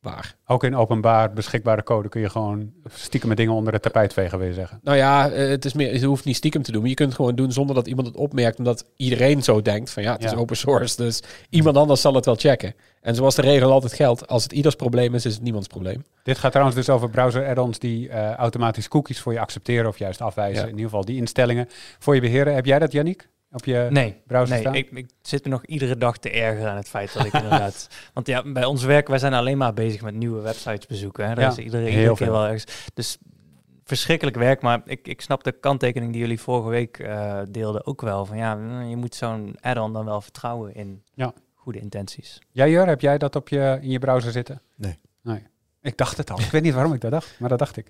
waar. 0.00 0.36
Ook 0.46 0.64
in 0.64 0.76
openbaar 0.76 1.32
beschikbare 1.32 1.82
code 1.82 2.08
kun 2.08 2.20
je 2.20 2.30
gewoon 2.30 2.72
stiekem 2.88 3.28
met 3.28 3.38
dingen 3.38 3.52
onder 3.52 3.72
het 3.72 3.82
tapijt 3.82 4.12
vegen, 4.12 4.38
wil 4.38 4.48
je 4.48 4.54
zeggen. 4.54 4.80
Nou 4.82 4.96
ja, 4.96 5.30
eh, 5.30 5.48
het 5.48 5.64
is 5.64 5.72
meer, 5.72 5.98
je 5.98 6.06
hoeft 6.06 6.24
niet 6.24 6.36
stiekem 6.36 6.62
te 6.62 6.72
doen, 6.72 6.80
maar 6.80 6.90
je 6.90 6.96
kunt 6.96 7.08
het 7.08 7.18
gewoon 7.18 7.34
doen 7.34 7.52
zonder 7.52 7.74
dat 7.74 7.86
iemand 7.86 8.06
het 8.06 8.16
opmerkt, 8.16 8.58
omdat 8.58 8.84
iedereen 8.96 9.42
zo 9.42 9.62
denkt 9.62 9.90
van 9.90 10.02
ja, 10.02 10.12
het 10.12 10.24
is 10.24 10.34
open 10.34 10.56
source, 10.56 10.96
dus 10.96 11.22
iemand 11.50 11.76
anders 11.76 12.00
zal 12.00 12.14
het 12.14 12.24
wel 12.24 12.34
checken. 12.34 12.74
En 13.00 13.14
zoals 13.14 13.34
de 13.34 13.42
regel 13.42 13.72
altijd 13.72 13.92
geldt, 13.92 14.28
als 14.28 14.42
het 14.42 14.52
ieders 14.52 14.74
probleem 14.74 15.14
is, 15.14 15.24
is 15.24 15.34
het 15.34 15.42
niemands 15.42 15.68
probleem. 15.68 16.04
Dit 16.22 16.38
gaat 16.38 16.50
trouwens 16.50 16.76
dus 16.76 16.88
over 16.88 17.10
browser 17.10 17.48
add-ons 17.48 17.78
die 17.78 18.08
eh, 18.08 18.32
automatisch 18.32 18.88
cookies 18.88 19.20
voor 19.20 19.32
je 19.32 19.40
accepteren 19.40 19.88
of 19.88 19.98
juist 19.98 20.20
afwijzen. 20.20 20.62
Ja. 20.62 20.68
In 20.68 20.70
ieder 20.70 20.84
geval 20.84 21.04
die 21.04 21.16
instellingen 21.16 21.68
voor 21.98 22.14
je 22.14 22.20
beheren. 22.20 22.54
Heb 22.54 22.66
jij 22.66 22.78
dat, 22.78 22.92
Yannick? 22.92 23.28
Op 23.56 23.64
je 23.64 23.86
Nee, 23.90 24.22
browser 24.26 24.48
nee 24.54 24.60
staan? 24.60 24.74
ik, 24.74 24.90
ik 24.90 25.10
zit 25.22 25.44
me 25.44 25.50
nog 25.50 25.64
iedere 25.64 25.96
dag 25.96 26.18
te 26.18 26.30
ergeren 26.30 26.70
aan 26.70 26.76
het 26.76 26.88
feit 26.88 27.12
dat 27.12 27.24
ik 27.24 27.32
inderdaad... 27.32 27.88
Want 28.14 28.26
ja, 28.26 28.42
bij 28.52 28.64
ons 28.64 28.84
werk, 28.84 29.08
wij 29.08 29.18
zijn 29.18 29.32
alleen 29.34 29.58
maar 29.58 29.74
bezig 29.74 30.02
met 30.02 30.14
nieuwe 30.14 30.40
websites 30.40 30.86
bezoeken. 30.86 31.28
Hè. 31.28 31.34
Daar 31.34 31.44
Ja, 31.44 31.50
is 31.50 31.58
iedereen 31.58 31.86
heel 31.86 31.96
iedere 31.98 32.14
keer 32.16 32.26
veel. 32.26 32.34
wel 32.34 32.44
ergens. 32.44 32.90
Dus 32.94 33.18
verschrikkelijk 33.84 34.36
werk, 34.36 34.60
maar 34.62 34.80
ik, 34.84 35.08
ik 35.08 35.20
snap 35.20 35.44
de 35.44 35.52
kanttekening 35.52 36.12
die 36.12 36.20
jullie 36.20 36.40
vorige 36.40 36.68
week 36.68 36.98
eh, 36.98 37.40
deelden 37.50 37.86
ook 37.86 38.00
wel. 38.00 38.26
Van 38.26 38.36
ja, 38.36 38.52
je 38.88 38.96
moet 38.96 39.14
zo'n 39.14 39.56
add-on 39.60 39.92
dan 39.92 40.04
wel 40.04 40.20
vertrouwen 40.20 40.74
in 40.74 41.02
Ja. 41.14 41.32
goede 41.54 41.78
intenties. 41.78 42.38
Jij, 42.50 42.70
Jur, 42.70 42.86
heb 42.86 43.00
jij 43.00 43.18
dat 43.18 43.36
op 43.36 43.48
je, 43.48 43.78
in 43.80 43.90
je 43.90 43.98
browser 43.98 44.32
zitten? 44.32 44.62
Nee. 44.74 44.98
Nee. 45.22 45.42
Ik 45.86 45.96
dacht 45.96 46.16
het 46.16 46.30
al. 46.30 46.40
Ik 46.40 46.50
weet 46.50 46.62
niet 46.62 46.74
waarom 46.74 46.92
ik 46.92 47.00
dat 47.00 47.10
dacht, 47.10 47.34
maar 47.38 47.48
dat 47.48 47.58
dacht 47.58 47.76
ik. 47.76 47.86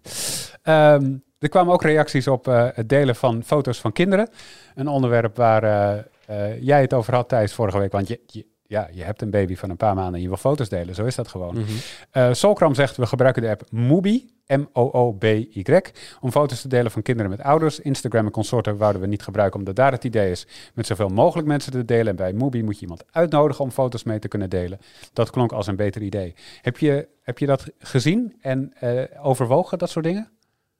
Ehm, 0.63 1.15
er 1.39 1.49
kwamen 1.49 1.73
ook 1.73 1.83
reacties 1.83 2.29
op 2.29 2.49
eh, 2.49 2.67
het 2.75 2.89
delen 2.89 3.17
van 3.17 3.43
foto's 3.43 3.81
van 3.81 3.93
kinderen. 3.93 4.29
Een 4.75 4.89
onderwerp 4.89 5.37
waar 5.37 5.63
eh, 5.63 5.99
eh, 6.27 6.63
jij 6.63 6.81
het 6.81 6.95
over 6.95 7.15
had, 7.15 7.29
Thijs, 7.29 7.53
vorige 7.53 7.79
week. 7.79 7.93
Want 7.93 8.09
je, 8.09 8.21
je, 8.27 8.47
ja, 8.67 8.89
je 8.93 9.03
hebt 9.03 9.23
een 9.23 9.31
baby 9.31 9.57
van 9.57 9.71
een 9.71 9.77
paar 9.77 9.95
maanden 9.95 10.15
en 10.15 10.21
je 10.21 10.29
wil 10.29 10.37
foto's 10.37 10.69
delen. 10.69 10.95
Zo 10.95 11.05
is 11.05 11.15
dat 11.15 11.29
gewoon. 11.29 11.65
Eh 12.11 12.33
Solkram 12.33 12.75
zegt, 12.75 12.97
we 12.97 13.07
gebruiken 13.07 13.43
de 13.43 13.49
app 13.49 13.63
Mubi, 13.71 14.31
M-O-O-B-Y, 14.47 15.81
om 16.21 16.31
foto's 16.31 16.61
te 16.61 16.69
delen 16.69 16.91
van 16.91 17.03
kinderen 17.03 17.31
met 17.31 17.41
ouders. 17.41 17.81
Instagram 17.81 18.27
en 18.27 18.33
consorten 18.33 18.77
wouden 18.77 19.01
we 19.01 19.07
niet 19.07 19.23
gebruiken, 19.23 19.59
omdat 19.59 19.77
daar 19.77 19.93
het 19.93 20.05
idee 20.05 20.31
is 20.31 20.47
met 20.75 20.87
zoveel 20.87 21.09
mogelijk 21.09 21.49
mensen 21.49 21.73
te 21.73 21.85
delen. 21.85 22.07
En 22.07 22.17
bij 22.17 22.33
Mubi 22.33 22.63
moet 22.63 22.75
je 22.75 22.83
iemand 22.83 23.05
uitnodigen 23.11 23.65
om 23.65 23.71
foto's 23.71 24.03
mee 24.03 24.19
te 24.19 24.29
kunnen 24.29 24.51
delen. 24.51 24.79
Dat 25.13 25.31
klonk 25.31 25.53
als 25.53 25.67
een 25.67 25.77
beter 25.77 26.03
idee. 26.03 26.35
Heb 26.63 26.79
je, 26.79 27.09
heb 27.23 27.39
je 27.39 27.47
dat 27.47 27.67
gezien 27.79 28.37
en 28.41 28.73
eh, 28.75 29.03
overwogen, 29.23 29.79
dat 29.79 29.91
soort 29.91 30.05
dingen? 30.05 30.31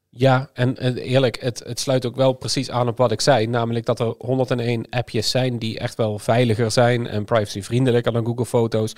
Ja, 0.09 0.49
en 0.53 0.77
eh, 0.77 1.11
eerlijk, 1.11 1.41
het, 1.41 1.63
het 1.65 1.79
sluit 1.79 2.05
ook 2.05 2.15
wel 2.15 2.33
precies 2.33 2.71
aan 2.71 2.87
op 2.87 2.97
wat 2.97 3.11
ik 3.11 3.21
zei. 3.21 3.47
Namelijk 3.47 3.85
dat 3.85 3.99
er 3.99 4.13
101 4.17 4.89
appjes 4.89 5.29
zijn 5.29 5.57
die 5.59 5.79
echt 5.79 5.95
wel 5.95 6.19
veiliger 6.19 6.71
zijn 6.71 7.07
en 7.07 7.25
privacyvriendelijker 7.25 8.11
dan 8.11 8.25
Google 8.25 8.45
Foto's. 8.45 8.93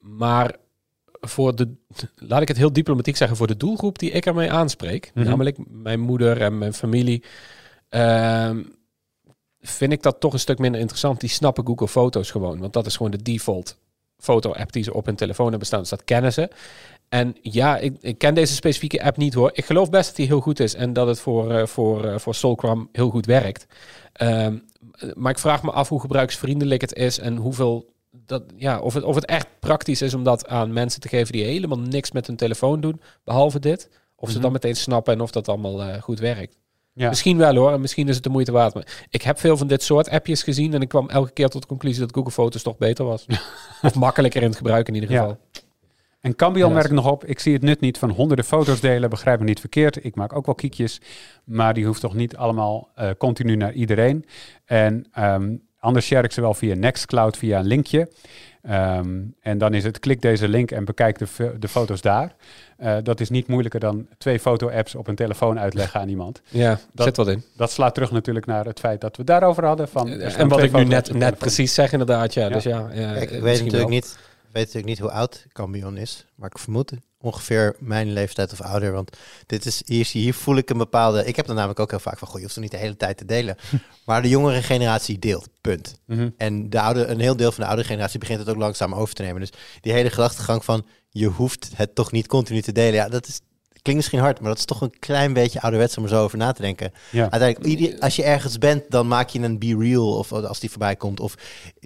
Maar 0.00 0.56
voor 1.28 1.56
de, 1.56 1.74
laat 2.14 2.42
ik 2.42 2.48
het 2.48 2.56
heel 2.56 2.72
diplomatiek 2.72 3.16
zeggen, 3.16 3.36
voor 3.36 3.46
de 3.46 3.56
doelgroep 3.56 3.98
die 3.98 4.10
ik 4.10 4.26
ermee 4.26 4.52
aanspreek, 4.52 5.10
Mhm. 5.14 5.28
namelijk 5.28 5.56
mijn 5.68 6.00
moeder 6.00 6.40
en 6.40 6.58
mijn 6.58 6.74
familie, 6.74 7.22
ehm, 7.88 8.62
vind 9.60 9.92
ik 9.92 10.02
dat 10.02 10.20
toch 10.20 10.32
een 10.32 10.38
stuk 10.38 10.58
minder 10.58 10.80
interessant. 10.80 11.20
Die 11.20 11.30
snappen 11.30 11.66
Google 11.66 11.88
Foto's 11.88 12.30
gewoon, 12.30 12.58
want 12.58 12.72
dat 12.72 12.86
is 12.86 12.96
gewoon 12.96 13.12
de 13.12 13.22
default 13.22 13.76
foto-app 14.18 14.72
die 14.72 14.82
ze 14.82 14.94
op 14.94 15.06
hun 15.06 15.16
telefoon 15.16 15.48
hebben 15.48 15.66
staan. 15.66 15.80
Dus 15.80 15.88
dat 15.88 16.04
kennen 16.04 16.32
ze. 16.32 16.48
En 17.08 17.36
ja, 17.42 17.78
ik, 17.78 17.96
ik 18.00 18.18
ken 18.18 18.34
deze 18.34 18.54
specifieke 18.54 19.02
app 19.02 19.16
niet 19.16 19.34
hoor. 19.34 19.50
Ik 19.54 19.64
geloof 19.64 19.90
best 19.90 20.06
dat 20.06 20.16
die 20.16 20.26
heel 20.26 20.40
goed 20.40 20.60
is 20.60 20.74
en 20.74 20.92
dat 20.92 21.06
het 21.06 21.20
voor, 21.20 21.50
eh, 21.50 21.66
voor, 21.66 22.04
eh, 22.04 22.18
voor 22.18 22.34
Solcram 22.34 22.88
heel 22.92 23.10
goed 23.10 23.26
werkt. 23.26 23.66
Ehm, 24.12 24.56
maar 25.14 25.30
ik 25.32 25.38
vraag 25.38 25.62
me 25.62 25.70
af 25.70 25.88
hoe 25.88 26.00
gebruiksvriendelijk 26.00 26.80
het 26.80 26.94
is 26.94 27.18
en 27.18 27.36
hoeveel 27.36 27.93
dat, 28.26 28.42
ja, 28.56 28.80
of, 28.80 28.94
het, 28.94 29.04
of 29.04 29.14
het 29.14 29.24
echt 29.24 29.46
praktisch 29.60 30.02
is 30.02 30.14
om 30.14 30.22
dat 30.24 30.48
aan 30.48 30.72
mensen 30.72 31.00
te 31.00 31.08
geven 31.08 31.32
die 31.32 31.44
helemaal 31.44 31.78
niks 31.78 32.10
met 32.12 32.26
hun 32.26 32.36
telefoon 32.36 32.80
doen, 32.80 33.00
behalve 33.24 33.58
dit. 33.58 33.90
Of 34.16 34.28
ze 34.28 34.34
Mhm. 34.34 34.42
dan 34.44 34.52
meteen 34.52 34.76
snappen 34.76 35.12
en 35.14 35.20
of 35.20 35.30
dat 35.30 35.48
allemaal 35.48 35.82
eh, 35.82 36.02
goed 36.02 36.18
werkt. 36.18 36.56
Ja. 36.92 37.08
Misschien 37.08 37.36
wel 37.38 37.54
hoor, 37.54 37.72
en 37.72 37.80
misschien 37.80 38.08
is 38.08 38.14
het 38.14 38.24
de 38.24 38.30
moeite 38.30 38.52
waard. 38.52 38.74
Maar 38.74 39.06
ik 39.10 39.22
heb 39.22 39.38
veel 39.38 39.56
van 39.56 39.66
dit 39.66 39.82
soort 39.82 40.08
appjes 40.08 40.42
gezien 40.42 40.74
en 40.74 40.80
ik 40.82 40.88
kwam 40.88 41.08
elke 41.08 41.30
keer 41.32 41.48
tot 41.48 41.62
de 41.62 41.68
conclusie 41.68 42.00
dat 42.00 42.14
Google 42.14 42.32
Foto's 42.32 42.62
toch 42.62 42.76
beter 42.76 43.04
was. 43.04 43.26
of 43.82 43.94
makkelijker 43.94 44.42
in 44.42 44.48
het 44.48 44.56
gebruiken 44.56 44.94
in 44.94 45.00
ieder 45.00 45.16
Ja. 45.16 45.22
geval. 45.22 45.38
En 46.20 46.36
Cambion 46.36 46.68
Ja, 46.68 46.74
merkt 46.74 46.90
nog 46.90 47.10
op, 47.10 47.24
ik 47.24 47.38
zie 47.38 47.52
het 47.52 47.62
nut 47.62 47.80
niet 47.80 47.98
van 47.98 48.10
honderden 48.10 48.44
foto's 48.44 48.80
delen, 48.80 49.10
begrijp 49.10 49.38
me 49.38 49.44
niet 49.44 49.60
verkeerd. 49.60 50.04
Ik 50.04 50.14
maak 50.14 50.32
ook 50.36 50.46
wel 50.46 50.54
kiekjes, 50.54 51.00
maar 51.44 51.74
die 51.74 51.86
hoeft 51.86 52.00
toch 52.00 52.14
niet 52.14 52.36
allemaal 52.36 52.88
eh, 52.94 53.10
continu 53.18 53.56
naar 53.56 53.72
iedereen. 53.72 54.24
En 54.64 55.06
ehm, 55.12 55.56
anders 55.84 56.06
share 56.06 56.24
ik 56.24 56.32
ze 56.32 56.40
wel 56.40 56.54
via 56.54 56.74
Nextcloud, 56.74 57.36
via 57.36 57.58
een 57.58 57.66
linkje. 57.66 58.08
Ehm, 58.62 59.20
en 59.40 59.58
dan 59.58 59.74
is 59.74 59.84
het, 59.84 59.98
klik 59.98 60.22
deze 60.22 60.48
link 60.48 60.70
en 60.70 60.84
bekijk 60.84 61.18
de, 61.18 61.54
de 61.58 61.68
foto's 61.68 62.00
daar. 62.00 62.34
Eh, 62.76 62.96
dat 63.02 63.20
is 63.20 63.30
niet 63.30 63.46
moeilijker 63.46 63.80
dan 63.80 64.06
twee 64.18 64.40
foto-apps 64.40 64.94
op 64.94 65.08
een 65.08 65.14
telefoon 65.14 65.58
uitleggen 65.58 66.00
aan 66.00 66.08
iemand. 66.08 66.40
Ja, 66.48 66.78
Dat- 66.92 67.06
zit 67.06 67.16
wat 67.16 67.28
in. 67.28 67.42
Dat 67.56 67.70
slaat 67.70 67.94
terug 67.94 68.10
natuurlijk 68.10 68.46
naar 68.46 68.64
het 68.64 68.78
feit 68.80 69.00
dat 69.00 69.10
we 69.10 69.16
het 69.18 69.26
daarover 69.26 69.64
hadden. 69.64 69.88
Van, 69.88 70.08
en 70.08 70.48
wat 70.48 70.62
ik 70.62 70.72
nu 70.72 70.84
net, 70.84 71.12
net 71.14 71.38
precies 71.38 71.74
zeg 71.74 71.92
inderdaad. 71.92 72.34
Ja, 72.34 72.42
Ja. 72.42 72.48
Dus 72.48 72.62
ja, 72.62 72.78
ja, 72.92 73.12
Kijk, 73.12 73.30
eh, 73.30 73.36
ik 73.36 73.42
weet 73.42 73.52
natuurlijk, 73.52 73.72
wel. 73.72 73.88
niet, 73.88 74.04
ik 74.18 74.50
weet 74.52 74.62
natuurlijk 74.64 74.86
niet 74.86 74.98
hoe 74.98 75.10
oud 75.10 75.46
Cambion 75.52 75.96
is, 75.96 76.26
maar 76.34 76.50
ik 76.50 76.58
vermoed 76.58 76.92
ongeveer 77.24 77.76
mijn 77.78 78.12
leeftijd 78.12 78.52
of 78.52 78.60
ouder. 78.60 78.92
Want 78.92 79.16
dit 79.46 79.66
is, 79.66 79.82
hier, 79.86 80.08
hier 80.12 80.34
voel 80.34 80.56
ik 80.56 80.70
een 80.70 80.78
bepaalde... 80.78 81.24
Ik 81.24 81.36
heb 81.36 81.46
dan 81.46 81.54
namelijk 81.54 81.80
ook 81.80 81.90
heel 81.90 81.98
vaak 81.98 82.18
van, 82.18 82.28
goh, 82.28 82.36
je 82.36 82.42
hoeft 82.42 82.54
er 82.54 82.62
niet 82.62 82.70
de 82.70 82.76
hele 82.76 82.96
tijd 82.96 83.16
te 83.16 83.24
delen. 83.24 83.56
maar 84.06 84.22
de 84.22 84.28
jongere 84.28 84.62
generatie 84.62 85.18
deelt, 85.18 85.48
punt. 85.60 85.98
Mhm. 86.06 86.30
En 86.36 86.70
de 86.70 86.80
oude, 86.80 87.06
een 87.06 87.20
heel 87.20 87.36
deel 87.36 87.52
van 87.52 87.62
de 87.64 87.68
oude 87.68 87.84
generatie 87.84 88.18
begint 88.18 88.38
het 88.38 88.48
ook 88.48 88.56
langzaam 88.56 88.94
over 88.94 89.14
te 89.14 89.22
nemen. 89.22 89.40
Dus 89.40 89.52
die 89.80 89.92
hele 89.92 90.10
gedachtegang 90.10 90.64
van, 90.64 90.86
je 91.10 91.26
hoeft 91.26 91.70
het 91.74 91.94
toch 91.94 92.12
niet 92.12 92.26
continu 92.26 92.62
te 92.62 92.72
delen. 92.72 92.94
Ja, 92.94 93.08
dat 93.08 93.26
is, 93.26 93.40
klinkt 93.84 94.02
misschien 94.02 94.18
hard, 94.24 94.40
maar 94.40 94.48
dat 94.48 94.58
is 94.58 94.64
toch 94.64 94.80
een 94.80 94.98
klein 94.98 95.32
beetje 95.32 95.60
ouderwets 95.60 95.96
om 95.96 96.02
er 96.02 96.08
zo 96.08 96.22
over 96.22 96.38
na 96.38 96.52
te 96.52 96.62
denken. 96.62 96.92
Ja. 97.10 97.30
Uiteindelijk, 97.30 98.02
als 98.02 98.16
je 98.16 98.22
ergens 98.22 98.58
bent, 98.58 98.82
dan 98.88 99.08
maak 99.08 99.28
je 99.28 99.40
een 99.40 99.58
be 99.58 99.76
real 99.78 100.16
of 100.18 100.32
als 100.32 100.60
die 100.60 100.70
voorbij 100.70 100.96
komt. 100.96 101.20
Of 101.20 101.34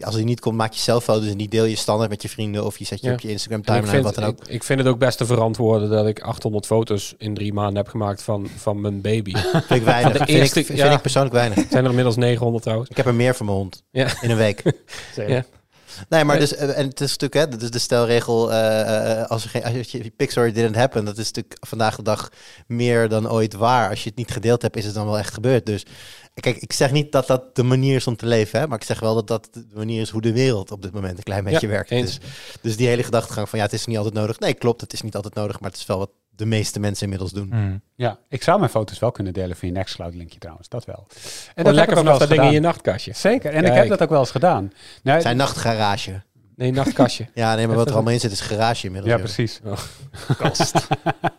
als 0.00 0.14
die 0.14 0.24
niet 0.24 0.40
komt, 0.40 0.56
maak 0.56 0.72
je 0.72 0.80
zelf 0.80 1.04
foto's 1.04 1.28
en 1.30 1.36
die 1.36 1.48
deel 1.48 1.64
je 1.64 1.76
standaard 1.76 2.10
met 2.10 2.22
je 2.22 2.28
vrienden 2.28 2.64
of 2.64 2.78
je 2.78 2.84
zet 2.84 3.00
je 3.00 3.06
Ja. 3.06 3.12
op 3.12 3.20
je 3.20 3.30
Instagram 3.30 3.62
timeline, 3.62 3.90
vind, 3.90 4.04
wat 4.04 4.14
dan 4.14 4.24
ook. 4.24 4.40
ik, 4.40 4.48
ik 4.48 4.64
vind 4.64 4.78
het 4.78 4.88
ook 4.88 4.98
best 4.98 5.18
te 5.18 5.26
verantwoorden 5.26 5.90
dat 5.90 6.06
ik 6.06 6.20
800 6.20 6.66
foto's 6.66 7.14
in 7.18 7.34
drie 7.34 7.52
maanden 7.52 7.76
heb 7.76 7.88
gemaakt 7.88 8.22
van, 8.22 8.48
van 8.56 8.80
mijn 8.80 9.00
baby. 9.00 9.32
Vind 9.36 9.70
ik 9.70 9.82
weinig. 9.82 10.12
de 10.12 10.24
vind, 10.32 10.56
ik, 10.56 10.66
vind 10.66 10.78
ja. 10.78 10.90
ik 10.92 11.00
persoonlijk 11.00 11.34
weinig. 11.34 11.56
Zijn 11.70 11.82
er 11.84 11.88
inmiddels 11.90 12.16
900 12.16 12.62
trouwens. 12.62 12.90
Ik 12.90 12.96
heb 12.96 13.06
er 13.06 13.14
meer 13.14 13.34
van 13.34 13.46
mijn 13.46 13.58
hond 13.58 13.82
Ja. 13.90 14.08
in 14.20 14.30
een 14.30 14.36
week. 14.36 14.62
Ja. 15.26 15.44
Nee, 16.08 16.24
maar 16.24 16.38
dus, 16.38 16.54
eh, 16.54 16.78
en 16.78 16.86
het 16.88 17.00
is 17.00 17.16
natuurlijk, 17.16 17.52
hè, 17.52 17.58
dus 17.58 17.70
de 17.70 17.78
stelregel, 17.78 18.52
eh, 18.52 19.26
als, 19.26 19.44
er 19.44 19.50
geen, 19.50 19.64
als 19.64 19.90
je 19.90 20.12
Pixar 20.16 20.52
didn't 20.52 20.76
happen, 20.76 21.04
dat 21.04 21.18
is 21.18 21.26
natuurlijk 21.26 21.56
vandaag 21.60 21.96
de 21.96 22.02
dag 22.02 22.30
meer 22.66 23.08
dan 23.08 23.30
ooit 23.30 23.54
waar. 23.54 23.90
Als 23.90 24.02
je 24.02 24.08
het 24.08 24.18
niet 24.18 24.30
gedeeld 24.30 24.62
hebt, 24.62 24.76
is 24.76 24.84
het 24.84 24.94
dan 24.94 25.06
wel 25.06 25.18
echt 25.18 25.34
gebeurd. 25.34 25.66
Dus 25.66 25.84
kijk, 26.34 26.56
ik 26.56 26.72
zeg 26.72 26.92
niet 26.92 27.12
dat 27.12 27.26
dat 27.26 27.56
de 27.56 27.62
manier 27.62 27.96
is 27.96 28.06
om 28.06 28.16
te 28.16 28.26
leven, 28.26 28.60
hè, 28.60 28.66
maar 28.66 28.78
ik 28.78 28.84
zeg 28.84 29.00
wel 29.00 29.14
dat 29.14 29.26
dat 29.26 29.48
de 29.52 29.66
manier 29.74 30.00
is 30.00 30.10
hoe 30.10 30.20
de 30.20 30.32
wereld 30.32 30.70
op 30.70 30.82
dit 30.82 30.92
moment 30.92 31.18
een 31.18 31.24
klein 31.24 31.44
beetje 31.44 31.66
Ja, 31.66 31.72
werkt. 31.72 31.88
Dus, 31.88 32.18
dus 32.60 32.76
die 32.76 32.88
hele 32.88 33.02
gedachtegang 33.02 33.48
van 33.48 33.58
ja, 33.58 33.64
het 33.64 33.74
is 33.74 33.86
niet 33.86 33.96
altijd 33.96 34.14
nodig. 34.14 34.38
Nee, 34.38 34.54
klopt, 34.54 34.80
het 34.80 34.92
is 34.92 35.02
niet 35.02 35.14
altijd 35.14 35.34
nodig, 35.34 35.60
maar 35.60 35.70
het 35.70 35.78
is 35.78 35.86
wel 35.86 35.98
wat 35.98 36.10
de 36.38 36.46
meeste 36.46 36.80
mensen 36.80 37.02
inmiddels 37.02 37.32
doen. 37.32 37.48
Mm. 37.52 37.80
Ja, 37.94 38.18
ik 38.28 38.42
zou 38.42 38.58
mijn 38.58 38.70
foto's 38.70 38.98
wel 38.98 39.10
kunnen 39.10 39.32
delen 39.32 39.56
via 39.56 39.68
je 39.68 39.74
Nextcloud 39.74 40.14
linkje 40.14 40.38
trouwens, 40.38 40.68
dat 40.68 40.84
wel. 40.84 41.06
En 41.54 41.64
heb 41.66 41.74
lekker 41.74 41.96
vanaf 41.96 42.18
dat 42.18 42.28
ding 42.28 42.42
in 42.42 42.52
je 42.52 42.60
nachtkastje. 42.60 43.12
Zeker, 43.14 43.52
en 43.52 43.64
ik 43.64 43.72
heb 43.72 43.88
dat 43.88 44.02
ook 44.02 44.10
wel 44.10 44.20
eens 44.20 44.30
gedaan. 44.30 44.72
Nee, 45.02 45.20
Zijn 45.20 45.36
nachtgarage. 45.36 46.22
Nee, 46.56 46.72
nachtkastje. 46.72 47.26
Ja, 47.34 47.54
nee, 47.54 47.66
maar 47.66 47.76
wat 47.76 47.88
er 47.88 47.94
allemaal 47.94 48.12
in 48.12 48.20
zit 48.20 48.32
is 48.32 48.40
garage 48.40 48.86
inmiddels. 48.86 49.12
ja, 49.12 49.18
joh. 49.18 49.26
precies. 49.26 49.60
Oh. 49.64 49.78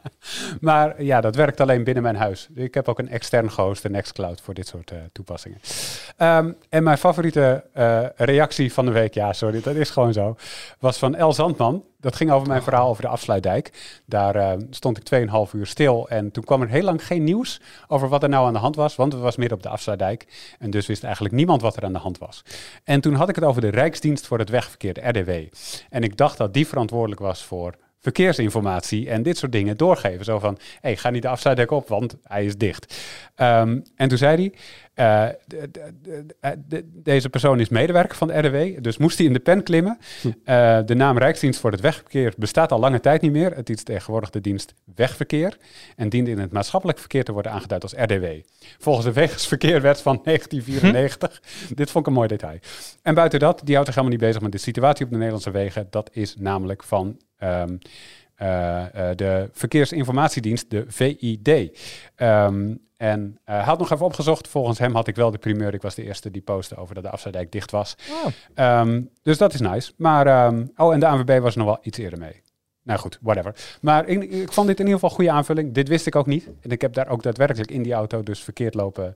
maar 0.61 1.03
ja, 1.03 1.21
dat 1.21 1.35
werkt 1.35 1.61
alleen 1.61 1.83
binnen 1.83 2.03
mijn 2.03 2.15
huis. 2.15 2.47
Ik 2.55 2.73
heb 2.73 2.87
ook 2.87 2.99
een 2.99 3.09
extern 3.09 3.51
gehoste 3.51 3.89
Nextcloud 3.89 4.41
voor 4.41 4.53
dit 4.53 4.67
soort 4.67 4.91
eh, 4.91 4.97
toepassingen. 5.11 5.59
Ehm, 6.17 6.51
en 6.69 6.83
mijn 6.83 6.97
favoriete 6.97 7.63
eh, 7.73 8.05
reactie 8.15 8.73
van 8.73 8.85
de 8.85 8.91
week, 8.91 9.13
ja, 9.13 9.33
sorry, 9.33 9.61
dat 9.61 9.75
is 9.75 9.89
gewoon 9.89 10.13
zo, 10.13 10.35
was 10.79 10.97
van 10.97 11.15
El 11.15 11.33
Zandman. 11.33 11.83
Dat 12.01 12.15
ging 12.15 12.31
over 12.31 12.47
mijn 12.47 12.63
verhaal 12.63 12.89
over 12.89 13.01
de 13.01 13.07
afsluitdijk. 13.09 14.01
Daar 14.05 14.35
eh, 14.35 14.51
stond 14.69 14.97
ik 14.97 15.27
2,5 15.47 15.51
uur 15.53 15.65
stil 15.65 16.09
en 16.09 16.31
toen 16.31 16.43
kwam 16.43 16.61
er 16.61 16.67
heel 16.67 16.83
lang 16.83 17.05
geen 17.05 17.23
nieuws 17.23 17.61
over 17.87 18.09
wat 18.09 18.23
er 18.23 18.29
nou 18.29 18.47
aan 18.47 18.53
de 18.53 18.59
hand 18.59 18.75
was, 18.75 18.95
want 18.95 19.13
het 19.13 19.21
was 19.21 19.35
midden 19.35 19.57
op 19.57 19.63
de 19.63 19.69
afsluitdijk. 19.69 20.27
En 20.59 20.69
dus 20.69 20.87
wist 20.87 21.03
eigenlijk 21.03 21.33
niemand 21.35 21.61
wat 21.61 21.75
er 21.75 21.83
aan 21.83 21.93
de 21.93 21.99
hand 21.99 22.17
was. 22.17 22.43
En 22.83 23.01
toen 23.01 23.13
had 23.13 23.29
ik 23.29 23.35
het 23.35 23.43
over 23.43 23.61
de 23.61 23.69
Rijksdienst 23.69 24.27
voor 24.27 24.39
het 24.39 24.49
Wegverkeer, 24.49 24.93
de 24.93 25.07
RDW. 25.07 25.29
En 25.89 26.03
ik 26.03 26.17
dacht 26.17 26.37
dat 26.37 26.53
die 26.53 26.67
verantwoordelijk 26.67 27.21
was 27.21 27.43
voor 27.43 27.73
verkeersinformatie 27.99 29.09
en 29.09 29.23
dit 29.23 29.37
soort 29.37 29.51
dingen 29.51 29.77
doorgeven. 29.77 30.25
Zo 30.25 30.39
van, 30.39 30.57
hey, 30.81 30.95
ga 30.97 31.09
niet 31.09 31.21
de 31.21 31.27
afsluitdijk 31.27 31.71
op, 31.71 31.87
want 31.87 32.15
hij 32.23 32.45
is 32.45 32.57
dicht. 32.57 32.95
Ehm, 33.35 33.79
en 33.95 34.09
toen 34.09 34.17
zei 34.17 34.35
hij, 34.35 34.53
eh, 34.93 35.33
de- 35.47 35.69
de- 35.71 35.93
de- 36.01 36.25
de- 36.35 36.57
de- 36.67 36.89
deze 37.03 37.29
persoon 37.29 37.59
is 37.59 37.69
medewerker 37.69 38.17
van 38.17 38.27
de 38.27 38.37
RDW, 38.37 38.83
dus 38.83 38.97
moest 38.97 39.17
hij 39.17 39.27
in 39.27 39.33
de 39.33 39.39
pen 39.39 39.63
klimmen. 39.63 39.97
Eh, 40.43 40.79
de 40.85 40.95
naam 40.95 41.17
Rijksdienst 41.17 41.59
voor 41.59 41.71
het 41.71 41.81
Wegverkeer 41.81 42.33
bestaat 42.37 42.71
al 42.71 42.79
lange 42.79 42.99
tijd 42.99 43.21
niet 43.21 43.31
meer. 43.31 43.55
Het 43.55 43.69
is 43.69 43.83
tegenwoordig 43.83 44.29
de 44.29 44.41
dienst 44.41 44.73
Wegverkeer 44.95 45.57
en 45.95 46.09
dient 46.09 46.27
in 46.27 46.39
het 46.39 46.51
maatschappelijk 46.51 46.99
verkeer 46.99 47.23
te 47.23 47.31
worden 47.31 47.51
aangeduid 47.51 47.83
als 47.83 47.93
RDW. 47.93 48.25
Volgens 48.77 49.05
de 49.05 49.13
Wegersverkeerwet 49.13 50.01
van 50.01 50.19
1994. 50.23 51.41
Dit 51.75 51.91
vond 51.91 52.03
ik 52.03 52.11
een 52.11 52.17
mooi 52.17 52.27
detail. 52.27 52.59
En 53.01 53.13
buiten 53.15 53.39
dat, 53.39 53.61
die 53.63 53.73
houdt 53.75 53.87
zich 53.89 53.95
helemaal 53.97 54.17
niet 54.17 54.27
bezig 54.27 54.41
met 54.41 54.51
de 54.51 54.57
situatie 54.57 55.05
op 55.05 55.09
de 55.11 55.17
Nederlandse 55.17 55.51
wegen. 55.51 55.87
Dat 55.89 56.09
is 56.13 56.35
namelijk 56.37 56.83
van 56.83 57.17
ehm, 57.39 57.77
eh, 58.35 59.09
eh, 59.09 59.15
de 59.17 59.49
Verkeersinformatiedienst, 59.53 60.69
de 60.69 60.85
VID. 60.87 61.79
Ehm, 62.15 62.75
en 62.97 63.39
hij 63.43 63.61
had 63.63 63.79
nog 63.79 63.91
even 63.91 64.05
opgezocht. 64.05 64.47
Volgens 64.47 64.79
hem 64.79 64.95
had 64.95 65.07
ik 65.07 65.15
wel 65.15 65.31
de 65.31 65.37
primeur. 65.37 65.73
Ik 65.73 65.81
was 65.81 65.95
de 65.95 66.03
eerste 66.03 66.31
die 66.31 66.41
postte 66.41 66.75
over 66.75 66.95
dat 66.95 67.03
de 67.03 67.09
afsluitdijk 67.09 67.51
dicht 67.51 67.71
was. 67.71 67.95
Ehm, 68.53 69.01
dus 69.23 69.37
dat 69.37 69.53
is 69.53 69.59
nice. 69.59 69.91
Maar, 69.97 70.53
oh, 70.75 70.93
en 70.93 70.99
de 70.99 71.07
ANWB 71.07 71.39
was 71.39 71.55
nog 71.55 71.65
wel 71.65 71.79
iets 71.81 71.97
eerder 71.97 72.19
mee. 72.19 72.41
Nou 72.83 72.99
goed, 72.99 73.17
whatever. 73.21 73.55
Maar 73.81 74.07
ik, 74.07 74.23
ik 74.23 74.53
vond 74.53 74.67
dit 74.67 74.79
in 74.79 74.85
ieder 74.85 74.99
geval 74.99 75.09
een 75.09 75.15
goede 75.15 75.31
aanvulling. 75.31 75.73
Dit 75.73 75.87
wist 75.87 76.05
ik 76.07 76.15
ook 76.15 76.25
niet. 76.25 76.49
En 76.61 76.69
ik 76.69 76.81
heb 76.81 76.93
daar 76.93 77.07
ook 77.07 77.23
daadwerkelijk 77.23 77.71
in 77.71 77.83
die 77.83 77.93
auto 77.93 78.23
dus 78.23 78.43
verkeerd 78.43 78.73
lopen 78.73 79.15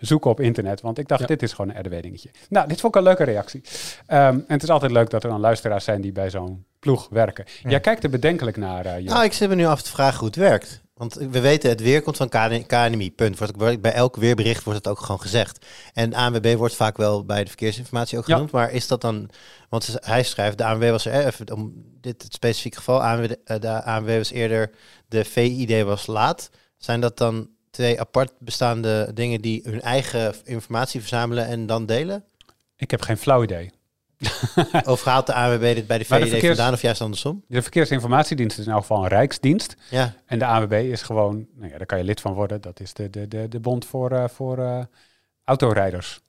zoeken 0.00 0.30
op 0.30 0.40
internet. 0.40 0.80
Want 0.80 0.98
ik 0.98 1.08
dacht, 1.08 1.20
Ja. 1.20 1.26
dit 1.26 1.42
is 1.42 1.52
gewoon 1.52 1.74
een 1.74 1.80
RDW-dingetje. 1.80 2.30
Nou, 2.48 2.68
dit 2.68 2.80
vond 2.80 2.94
ik 2.94 3.00
een 3.00 3.06
leuke 3.06 3.24
reactie. 3.24 3.62
En 4.06 4.44
het 4.46 4.62
is 4.62 4.68
altijd 4.70 4.92
leuk 4.92 5.10
dat 5.10 5.22
er 5.24 5.30
dan 5.30 5.40
luisteraars 5.40 5.84
zijn 5.84 6.00
die 6.00 6.12
bij 6.12 6.30
zo'n 6.30 6.64
ploeg 6.78 7.08
werken. 7.10 7.44
Jij 7.62 7.80
kijkt 7.80 8.04
er 8.04 8.10
bedenkelijk 8.10 8.56
naar, 8.56 8.86
eh. 8.86 9.04
Nou, 9.04 9.24
ik 9.24 9.32
zit 9.32 9.48
me 9.48 9.54
nu 9.54 9.64
af 9.66 9.82
te 9.82 9.90
vragen 9.90 10.18
hoe 10.18 10.26
het 10.26 10.36
werkt. 10.36 10.80
Want 10.94 11.14
we 11.14 11.40
weten, 11.40 11.70
het 11.70 11.80
weer 11.80 12.02
komt 12.02 12.16
van 12.16 12.28
KN 12.28 12.64
KNMI, 12.66 13.12
punt. 13.12 13.38
Wordt, 13.38 13.80
bij 13.80 13.92
elk 13.92 14.16
weerbericht 14.16 14.64
wordt 14.64 14.78
het 14.78 14.88
ook 14.88 15.00
gewoon 15.00 15.20
gezegd. 15.20 15.66
En 15.92 16.14
ANWB 16.14 16.54
wordt 16.56 16.74
vaak 16.74 16.96
wel 16.96 17.24
bij 17.24 17.42
de 17.42 17.48
verkeersinformatie 17.48 18.18
ook 18.18 18.26
Ja. 18.26 18.32
genoemd. 18.34 18.52
Maar 18.52 18.70
is 18.72 18.86
dat 18.86 19.00
dan... 19.00 19.30
Want 19.68 19.96
hij 20.00 20.22
schrijft, 20.22 20.58
de 20.58 20.64
ANWB 20.64 20.90
was 20.90 21.04
er, 21.06 21.26
even 21.26 21.52
om 21.52 21.72
dit 22.00 22.22
het 22.22 22.32
specifieke 22.32 22.76
geval, 22.76 23.02
ANWB, 23.02 23.32
eh, 23.44 23.60
de 23.60 23.82
ANWB 23.82 24.16
was 24.16 24.30
eerder, 24.30 24.70
de 25.08 25.24
VID 25.24 25.82
was 25.82 26.06
laat. 26.06 26.50
Zijn 26.76 27.00
dat 27.00 27.16
dan 27.18 27.48
twee 27.70 28.00
apart 28.00 28.32
bestaande 28.38 29.10
dingen 29.14 29.40
die 29.40 29.60
hun 29.64 29.80
eigen 29.80 30.34
informatie 30.44 31.00
verzamelen 31.00 31.46
en 31.46 31.66
dan 31.66 31.86
delen? 31.86 32.24
Ik 32.76 32.90
heb 32.90 33.00
geen 33.00 33.18
flauw 33.18 33.42
idee. 33.42 33.70
Of 34.84 35.04
haalt 35.04 35.26
de 35.26 35.32
ANWB 35.34 35.74
dit 35.74 35.86
bij 35.86 35.98
de 35.98 36.04
verkeers- 36.04 36.46
vandaan 36.46 36.72
of 36.72 36.82
juist 36.82 37.00
andersom? 37.00 37.44
De 37.48 37.62
Verkeersinformatiedienst 37.62 38.58
is 38.58 38.66
in 38.66 38.72
elk 38.72 38.80
geval 38.80 39.02
een 39.02 39.08
rijksdienst. 39.08 39.76
Ja, 39.90 40.14
En 40.26 40.38
de 40.38 40.46
ANWB 40.46 40.72
is 40.72 41.02
gewoon, 41.02 41.46
nou 41.54 41.70
ja, 41.70 41.76
daar 41.76 41.86
kan 41.86 41.98
je 41.98 42.04
lid 42.04 42.20
van 42.20 42.32
worden. 42.32 42.60
Dat 42.60 42.80
is 42.80 42.92
de, 42.92 43.10
de, 43.10 43.28
de, 43.28 43.48
de 43.48 43.60
bond 43.60 43.84
voor, 43.84 44.10
eh, 44.10 44.28
voor 44.28 44.58
eh, 44.58 44.80
autorijders. 45.44 46.20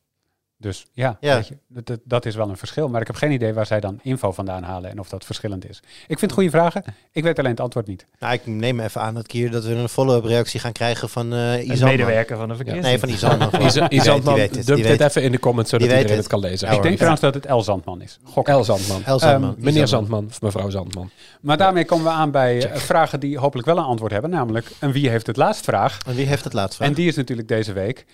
Dus 0.61 0.85
ja, 0.93 1.17
Ja. 1.19 1.35
Weet 1.35 1.47
je, 1.47 1.57
dat, 1.67 1.99
dat, 2.03 2.25
is 2.25 2.35
wel 2.35 2.49
een 2.49 2.57
verschil. 2.57 2.89
Maar 2.89 3.01
ik 3.01 3.07
heb 3.07 3.15
geen 3.15 3.31
idee 3.31 3.53
waar 3.53 3.65
zij 3.65 3.79
dan 3.79 3.99
info 4.01 4.31
vandaan 4.31 4.63
halen 4.63 4.89
en 4.89 4.99
of 4.99 5.09
dat 5.09 5.25
verschillend 5.25 5.69
is. 5.69 5.77
Ik 6.07 6.19
vind 6.19 6.21
het 6.21 6.31
goede 6.31 6.49
vragen. 6.49 6.83
Ik 7.11 7.23
weet 7.23 7.39
alleen 7.39 7.51
het 7.51 7.59
antwoord 7.59 7.87
niet. 7.87 8.05
nou, 8.19 8.33
ik 8.33 8.45
neem 8.45 8.79
even 8.79 9.01
aan 9.01 9.13
dat, 9.13 9.23
ik 9.23 9.31
hier, 9.31 9.51
dat 9.51 9.63
we 9.63 9.73
een 9.73 9.89
follow-up 9.89 10.23
reactie 10.23 10.59
gaan 10.59 10.71
krijgen 10.71 11.09
van 11.09 11.33
eh 11.33 11.53
Een 11.53 11.71
Izan. 11.71 11.87
medewerker 11.89 12.37
van 12.37 12.47
de 12.47 12.55
verkeers. 12.55 12.85
Nee, 12.85 12.99
van 12.99 13.09
Izan. 13.09 13.51
Van- 13.51 13.61
Isa- 13.61 13.87
die 13.87 13.99
Izandman, 13.99 14.33
weet- 14.35 14.65
die 14.65 14.75
weet 14.75 14.99
het, 14.99 15.01
even 15.09 15.23
in 15.23 15.31
de 15.31 15.39
comments, 15.39 15.69
zodat 15.69 15.87
iedereen 15.87 16.07
het 16.09 16.17
het. 16.17 16.27
kan 16.27 16.39
lezen. 16.39 16.67
Ja, 16.69 16.73
ik 16.75 16.81
denk 16.81 16.95
trouwens 16.95 17.21
dat 17.21 17.33
het 17.33 17.45
El 17.45 17.61
Zandman 17.61 18.01
is. 18.01 18.19
Gok. 18.23 18.47
El 18.47 18.63
Zandman. 18.63 19.03
El 19.05 19.19
Zandman. 19.19 19.53
Ehm, 19.55 19.63
Meneer. 19.63 19.87
Zandman, 19.87 20.25
of 20.25 20.41
mevrouw 20.41 20.69
Zandman. 20.69 21.09
Maar 21.41 21.57
daarmee 21.57 21.85
komen 21.85 22.05
we 22.05 22.11
aan 22.11 22.31
bij 22.31 22.69
eh, 22.71 22.75
vragen 22.75 23.19
die 23.19 23.37
hopelijk 23.37 23.67
wel 23.67 23.77
een 23.77 23.83
antwoord 23.83 24.11
hebben. 24.11 24.29
Namelijk, 24.29 24.71
en 24.79 24.91
wie 24.91 25.09
heeft 25.09 25.27
het 25.27 25.37
laatst 25.37 25.63
vraag? 25.65 25.97
En 26.07 26.15
wie 26.15 26.25
heeft 26.25 26.43
het 26.43 26.53
laatst 26.53 26.75
vraag? 26.75 26.87
En 26.87 26.93
die 26.93 27.07
is 27.07 27.15
natuurlijk 27.15 27.47
deze 27.47 27.73
week. 27.73 28.05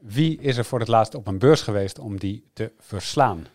Wie 0.00 0.40
is 0.40 0.56
er 0.56 0.64
voor 0.64 0.78
het 0.78 0.88
laatst 0.88 1.14
op 1.14 1.26
een 1.26 1.38
beurs 1.38 1.62
geweest 1.62 1.98
om 1.98 2.18
die 2.18 2.44
te 2.52 2.72
verslaan? 2.78 3.46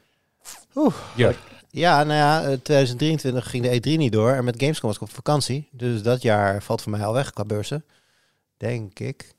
Oeh. 0.75 0.96
Jurk. 1.16 1.38
Ja, 1.70 2.04
nou 2.04 2.20
ja, 2.20 2.42
eh, 2.42 2.46
2023 2.46 3.50
ging 3.50 3.64
de 3.64 3.75
E3 3.75 3.98
niet 3.98 4.12
door. 4.12 4.32
En 4.32 4.44
met 4.44 4.60
Gamescom 4.60 4.88
was 4.88 4.98
ik 4.98 5.04
op 5.04 5.14
vakantie. 5.14 5.68
Dus 5.72 6.02
dat 6.02 6.22
jaar 6.22 6.64
valt 6.64 6.82
voor 6.82 6.92
mij 6.92 7.06
al 7.06 7.14
weg 7.14 7.32
qua 7.32 7.46
beurzen. 7.46 7.86
Denk 8.58 9.00
ik. 9.00 9.34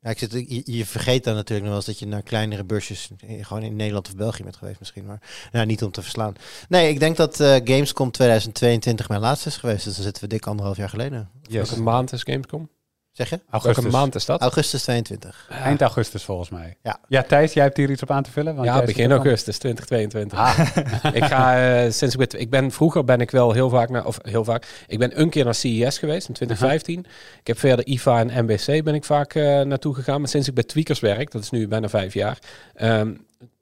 Ja, 0.00 0.10
ik 0.10 0.18
zit, 0.18 0.32
je, 0.32 0.62
je 0.64 0.86
vergeet 0.86 1.24
dan 1.24 1.34
natuurlijk 1.34 1.60
nog 1.60 1.68
wel 1.68 1.76
eens 1.76 1.86
dat 1.86 1.98
je 1.98 2.06
naar 2.06 2.22
kleinere 2.22 2.64
beursjes 2.64 3.10
gewoon 3.40 3.62
in 3.62 3.76
Nederland 3.76 4.08
of 4.08 4.16
België 4.16 4.42
bent 4.42 4.56
geweest 4.56 4.78
misschien. 4.78 5.04
Maar 5.04 5.22
nou, 5.52 5.66
niet 5.66 5.82
om 5.82 5.90
te 5.90 6.02
verslaan. 6.02 6.34
Nee, 6.68 6.88
ik 6.88 6.98
denk 6.98 7.16
dat 7.16 7.40
eh, 7.40 7.48
Gamescom 7.64 8.10
2022 8.10 9.08
mijn 9.08 9.20
laatste 9.20 9.48
is 9.48 9.56
geweest. 9.56 9.84
Dus 9.84 9.94
dan 9.94 10.04
zitten 10.04 10.22
we 10.22 10.28
dik 10.28 10.46
anderhalf 10.46 10.76
jaar 10.76 10.88
geleden. 10.88 11.30
Yes. 11.42 11.68
Welke 11.68 11.82
maand 11.82 12.12
is 12.12 12.22
Gamescom? 12.22 12.68
Zeg 13.12 13.30
je? 13.30 13.40
Augustus. 13.50 13.82
Welke 13.82 13.98
maand 13.98 14.14
is 14.14 14.24
dat? 14.24 14.40
Augustus 14.40 14.82
22. 14.82 15.46
Eind 15.50 15.80
augustus 15.80 16.22
volgens 16.24 16.48
mij. 16.50 16.76
Ja. 16.82 16.98
ja, 17.08 17.22
Thijs, 17.22 17.52
jij 17.52 17.64
hebt 17.64 17.76
hier 17.76 17.90
iets 17.90 18.02
op 18.02 18.10
aan 18.10 18.22
te 18.22 18.30
vullen? 18.30 18.54
Want 18.54 18.66
Ja, 18.66 18.82
begin 18.84 19.10
augustus 19.12 19.58
2022. 19.58 21.12
ik 21.22 21.24
ga 21.24 21.74
eh, 21.84 21.90
sinds 21.90 22.14
ik, 22.16 22.28
ben- 22.30 22.40
ik 22.40 22.50
ben 22.50 22.70
vroeger 22.70 23.04
ben 23.04 23.20
ik 23.20 23.30
wel 23.30 23.52
heel 23.52 23.68
vaak 23.68 23.88
naar 23.88 24.04
of 24.06 24.18
heel 24.22 24.44
vaak. 24.44 24.84
Ik 24.86 24.98
ben 24.98 25.20
een 25.20 25.30
keer 25.30 25.44
naar 25.44 25.54
CES 25.54 25.98
geweest 25.98 26.28
in 26.28 26.34
2015. 26.34 26.98
Ik 27.40 27.46
heb 27.46 27.58
verder 27.58 27.86
IFA 27.86 28.20
en 28.20 28.44
MBC 28.44 28.84
ben 28.84 28.94
ik 28.94 29.04
vaak 29.04 29.34
eh, 29.34 29.60
naartoe 29.60 29.94
gegaan. 29.94 30.20
Maar 30.20 30.28
sinds 30.28 30.48
ik 30.48 30.54
bij 30.54 30.64
Tweakers 30.64 31.00
werk, 31.00 31.30
dat 31.30 31.42
is 31.42 31.50
nu 31.50 31.68
bijna 31.68 31.88
vijf 31.88 32.14
jaar, 32.14 32.38
ehm, 32.74 33.14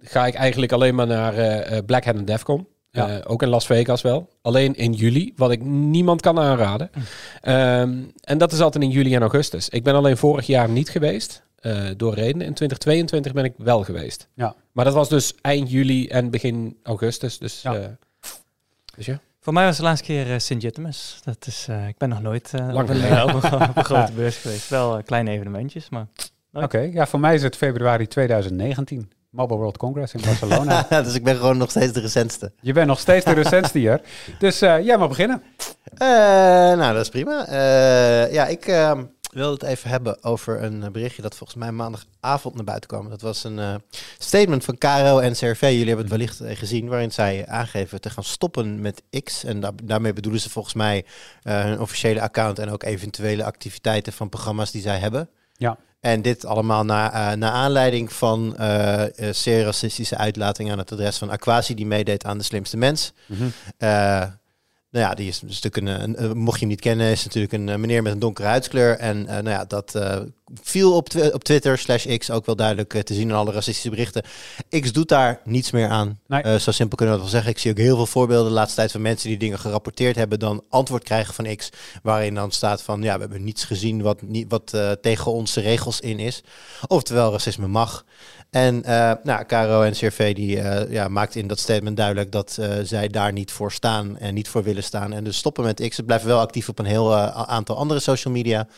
ga 0.03 0.27
ik 0.27 0.35
eigenlijk 0.35 0.73
alleen 0.73 0.95
maar 0.95 1.07
naar 1.07 1.35
eh, 1.35 1.77
eh, 1.77 1.85
Black 1.85 2.05
Hat 2.05 2.15
en 2.17 2.25
Defcon. 2.25 2.67
Ja. 2.91 3.09
Eh, 3.09 3.31
ook 3.31 3.43
in 3.43 3.49
Las 3.49 3.67
Vegas 3.67 4.03
wel. 4.03 4.29
Alleen 4.43 4.75
in 4.75 4.93
juli, 4.93 5.33
wat 5.37 5.51
ik 5.51 5.63
niemand 5.65 6.21
kan 6.21 6.39
aanraden. 6.39 6.91
Ehm, 7.41 7.99
en 8.21 8.39
dat 8.39 8.53
is 8.53 8.61
altijd 8.61 8.85
in 8.85 8.91
juli 8.91 9.15
en 9.15 9.21
augustus. 9.21 9.69
Ik 9.69 9.83
ben 9.85 9.95
alleen 9.95 10.17
vorig 10.17 10.47
jaar 10.47 10.69
niet 10.69 10.89
geweest. 10.89 11.43
eh, 11.61 11.89
door 11.97 12.15
redenen. 12.15 12.47
In 12.47 12.55
2022 12.55 13.33
ben 13.33 13.45
ik 13.45 13.53
wel 13.57 13.85
geweest. 13.85 14.29
Ja. 14.35 14.55
Maar 14.73 14.85
dat 14.85 14.95
was 14.95 15.09
dus 15.09 15.35
eind 15.41 15.71
juli 15.71 16.09
en 16.09 16.31
begin 16.31 16.77
augustus. 16.83 17.39
Dus 17.39 17.63
Ja. 17.63 17.73
ja. 17.75 17.97
dus 18.97 19.07
ja. 19.07 19.21
Voor 19.41 19.53
mij 19.53 19.65
was 19.65 19.77
de 19.77 19.83
laatste 19.83 20.07
keer 20.07 20.27
uh, 20.27 20.39
St. 20.39 20.55
Gittimus. 20.59 21.19
Dat 21.25 21.47
is, 21.47 21.67
eh, 21.69 21.89
ik 21.89 21.97
ben 21.99 22.09
nog 22.09 22.23
nooit 22.23 22.51
eh, 22.55 22.61
Lang 22.61 22.73
op, 22.83 22.89
een, 22.89 22.95
geleden. 22.97 23.17
eh, 23.17 23.35
op, 23.37 23.43
een, 23.43 23.69
op 23.69 23.77
een 23.77 23.85
grote 23.93 24.13
beurs 24.13 24.37
geweest. 24.37 24.69
Wel 24.69 24.97
eh, 24.99 25.05
kleine 25.05 25.31
evenementjes, 25.31 25.89
maar 25.89 26.07
Oké, 26.53 26.79
ja, 26.79 27.07
voor 27.07 27.21
mij 27.21 27.35
is 27.35 27.43
het 27.43 27.57
februari 27.57 28.07
2019. 28.07 29.11
Mobile 29.31 29.59
World 29.59 29.77
Congress 29.77 30.15
in 30.15 30.21
Barcelona. 30.25 30.87
dus 31.03 31.15
ik 31.15 31.25
ben 31.25 31.37
gewoon 31.37 31.57
nog 31.57 31.71
steeds 31.71 31.93
de 31.93 32.01
recentste. 32.01 32.53
je 32.61 32.73
bent 32.73 32.87
nog 32.87 32.99
steeds 32.99 33.25
de 33.25 33.33
recentste 33.33 33.79
hier. 33.79 34.01
Dus 34.39 34.61
eh, 34.61 34.85
jij 34.85 34.99
mag 34.99 35.09
beginnen. 35.09 35.43
Eh, 35.95 36.09
nou, 36.79 36.93
dat 36.95 37.03
is 37.03 37.09
prima. 37.09 37.47
Eh, 37.47 38.33
ja, 38.33 38.47
ik 38.47 38.67
ehm, 38.67 39.05
wilde 39.33 39.53
het 39.53 39.63
even 39.63 39.91
hebben 39.91 40.25
over 40.25 40.63
een 40.63 40.93
berichtje 40.93 41.23
dat 41.23 41.37
volgens 41.37 41.59
mij 41.59 41.73
maandagavond 41.73 42.55
naar 42.55 42.65
buiten 42.65 42.89
kwam. 42.89 43.09
Dat 43.09 43.21
was 43.21 43.45
een 43.45 43.83
statement 44.19 44.65
van 44.65 44.79
KRO 44.79 45.19
en 45.19 45.33
CRV. 45.33 45.61
Jullie 45.61 45.87
hebben 45.87 46.05
het 46.05 46.11
wellicht 46.17 46.41
gezien, 46.59 46.89
waarin 46.89 47.13
zij 47.13 47.47
aangeven 47.47 48.01
te 48.01 48.11
gaan 48.11 48.25
stoppen 48.25 48.81
met 48.81 49.03
X. 49.25 49.45
En 49.45 49.61
da- 49.61 49.73
daarmee 49.85 50.13
bedoelen 50.13 50.41
ze 50.41 50.51
volgens 50.51 50.75
mij 50.75 51.05
hun 51.43 51.81
officiële 51.81 52.21
account 52.21 52.59
en 52.59 52.71
ook 52.71 52.83
eventuele 52.83 53.45
activiteiten 53.45 54.13
van 54.13 54.29
programma's 54.29 54.71
die 54.71 54.83
zij 54.83 54.99
hebben. 54.99 55.29
Ja. 55.53 55.77
En 56.01 56.23
dit 56.23 56.45
allemaal 56.45 56.85
na, 56.85 57.13
eh, 57.13 57.37
naar 57.37 57.51
aanleiding 57.51 58.13
van 58.13 58.57
eh, 58.57 59.05
zeer 59.31 59.65
racistische 59.65 60.17
uitlatingen 60.17 60.73
aan 60.73 60.79
het 60.79 60.93
adres 60.93 61.19
van 61.19 61.31
Aquasi, 61.31 61.75
die 61.75 61.87
meedeed 61.87 62.25
aan 62.25 62.39
de 62.39 62.45
slimste 62.45 62.77
mens. 62.77 63.13
Eh, 63.79 64.25
nou 64.91 65.05
ja, 65.05 65.15
die 65.15 65.29
is 65.29 65.43
een 65.43 65.53
stuk 65.53 65.77
een, 65.77 65.87
een- 65.87 66.39
mocht 66.39 66.55
je 66.55 66.61
hem 66.61 66.69
niet 66.69 66.81
kennen, 66.81 67.11
is 67.11 67.25
natuurlijk 67.25 67.53
een 67.53 67.69
eh, 67.69 67.77
meneer 67.77 68.03
met 68.03 68.13
een 68.13 68.19
donkere 68.19 68.49
huidskleur. 68.49 68.99
En 68.99 69.27
eh, 69.27 69.33
nou 69.33 69.49
ja, 69.49 69.65
dat 69.65 69.95
eh, 69.95 70.19
viel 70.63 70.97
op, 70.97 71.09
op 71.33 71.45
Twitter 71.45 71.79
slash 71.79 72.17
X 72.17 72.31
ook 72.31 72.47
wel 72.47 72.57
duidelijk 72.57 73.03
te 73.03 73.15
zien 73.15 73.29
in 73.29 73.35
alle 73.35 73.53
racistische 73.53 73.91
berichten. 73.91 74.23
X 74.81 74.93
doet 74.93 75.09
daar 75.09 75.41
niets 75.45 75.71
meer 75.71 75.89
aan. 75.89 76.19
Nee. 76.27 76.61
Zo 76.61 76.71
simpel 76.71 76.97
kunnen 76.97 77.15
we 77.15 77.21
dat 77.21 77.31
wel 77.31 77.41
zeggen. 77.41 77.51
Ik 77.51 77.59
zie 77.59 77.71
ook 77.71 77.77
heel 77.79 77.97
veel 77.97 78.07
voorbeelden 78.07 78.49
de 78.49 78.55
laatste 78.55 78.77
tijd 78.77 78.91
van 78.91 79.01
mensen 79.03 79.29
die 79.29 79.39
dingen 79.39 79.59
gerapporteerd 79.59 80.17
hebben, 80.17 80.39
dan 80.39 80.65
antwoord 80.69 81.05
krijgen 81.05 81.35
van 81.35 81.57
X, 81.57 81.71
waarin 82.03 82.35
dan 82.35 82.51
staat 82.51 82.83
van 82.83 83.03
ja, 83.03 83.15
we 83.15 83.21
hebben 83.21 83.45
niets 83.45 83.65
gezien 83.65 84.03
wat, 84.03 84.23
niet, 84.23 84.47
wat 84.49 84.79
tegen 85.01 85.33
onze 85.33 85.61
regels 85.61 86.01
in 86.01 86.19
is. 86.19 86.43
Oftewel, 86.87 87.33
racisme 87.33 87.67
mag. 87.67 88.05
En 88.51 88.81
nou, 89.23 89.45
Caro 89.47 89.83
en 89.83 89.93
CRV 89.93 90.35
die 90.35 90.57
ja, 90.91 91.09
maakt 91.09 91.35
in 91.37 91.47
dat 91.47 91.59
statement 91.59 91.97
duidelijk 91.97 92.33
dat 92.33 92.59
zij 92.83 93.09
daar 93.09 93.33
niet 93.33 93.51
voor 93.53 93.73
staan 93.73 94.19
en 94.19 94.35
niet 94.35 94.49
voor 94.49 94.63
willen 94.63 94.80
staan. 94.83 95.13
En 95.13 95.25
dus 95.25 95.37
stoppen 95.37 95.65
met 95.65 95.89
X. 95.89 95.97
Ze 95.97 96.03
blijven 96.03 96.29
wel 96.29 96.41
actief 96.41 96.69
op 96.69 96.79
een 96.79 96.85
heel 96.85 97.13
eh, 97.13 97.43
aantal 97.43 97.77
andere 97.77 98.01
social 98.01 98.35
media, 98.35 98.69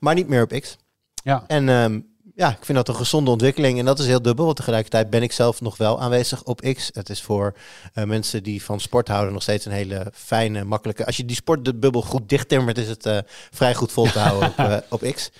maar 0.00 0.14
niet 0.14 0.28
meer 0.28 0.42
op 0.42 0.60
X. 0.60 0.76
Ja. 1.14 1.44
En 1.46 1.68
ehm, 1.68 2.00
ja, 2.36 2.50
ik 2.50 2.64
vind 2.64 2.78
dat 2.78 2.88
een 2.88 2.94
gezonde 2.94 3.30
ontwikkeling. 3.30 3.78
En 3.78 3.84
dat 3.84 3.98
is 3.98 4.06
heel 4.06 4.22
dubbel. 4.22 4.44
Want 4.44 4.56
tegelijkertijd 4.56 5.10
ben 5.10 5.22
ik 5.22 5.32
zelf 5.32 5.60
nog 5.60 5.76
wel 5.76 6.00
aanwezig 6.00 6.42
op 6.42 6.60
X. 6.60 6.90
Het 6.92 7.08
is 7.08 7.22
voor 7.22 7.56
eh, 7.92 8.04
mensen 8.04 8.42
die 8.42 8.62
van 8.62 8.80
sport 8.80 9.08
houden 9.08 9.32
nog 9.32 9.42
steeds 9.42 9.64
een 9.64 9.72
hele 9.72 10.06
fijne, 10.12 10.64
makkelijke... 10.64 11.06
Als 11.06 11.16
je 11.16 11.24
die 11.24 11.36
sportbubbel 11.36 12.02
goed 12.02 12.28
dichttimmert, 12.28 12.78
is 12.78 12.88
het 12.88 13.06
eh, 13.06 13.18
vrij 13.50 13.74
goed 13.74 13.92
vol 13.92 14.06
te 14.06 14.18
houden 14.18 14.48
op, 14.48 14.84
op 15.02 15.12
X. 15.12 15.30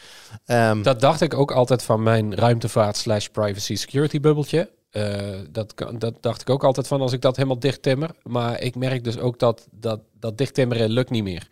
Ehm, 0.44 0.82
Dat 0.82 1.00
dacht 1.00 1.20
ik 1.20 1.34
ook 1.34 1.52
altijd 1.52 1.82
van 1.82 2.02
mijn 2.02 2.34
ruimtevaart 2.34 2.96
slash 2.96 3.26
privacy 3.26 3.76
security 3.76 4.20
bubbeltje. 4.20 4.70
Eh, 4.96 5.38
dat, 5.50 5.74
dat 5.98 6.14
dacht 6.20 6.40
ik 6.40 6.50
ook 6.50 6.64
altijd 6.64 6.86
van 6.86 7.00
als 7.00 7.12
ik 7.12 7.20
dat 7.20 7.36
helemaal 7.36 7.58
dicht 7.58 7.82
timmer. 7.82 8.10
Maar 8.22 8.60
ik 8.60 8.74
merk 8.74 9.04
dus 9.04 9.18
ook 9.18 9.38
dat 9.38 9.68
dat, 9.70 10.00
dat 10.20 10.38
dicht 10.38 10.54
timmeren 10.54 10.90
lukt 10.90 11.10
niet 11.10 11.22
meer. 11.22 11.48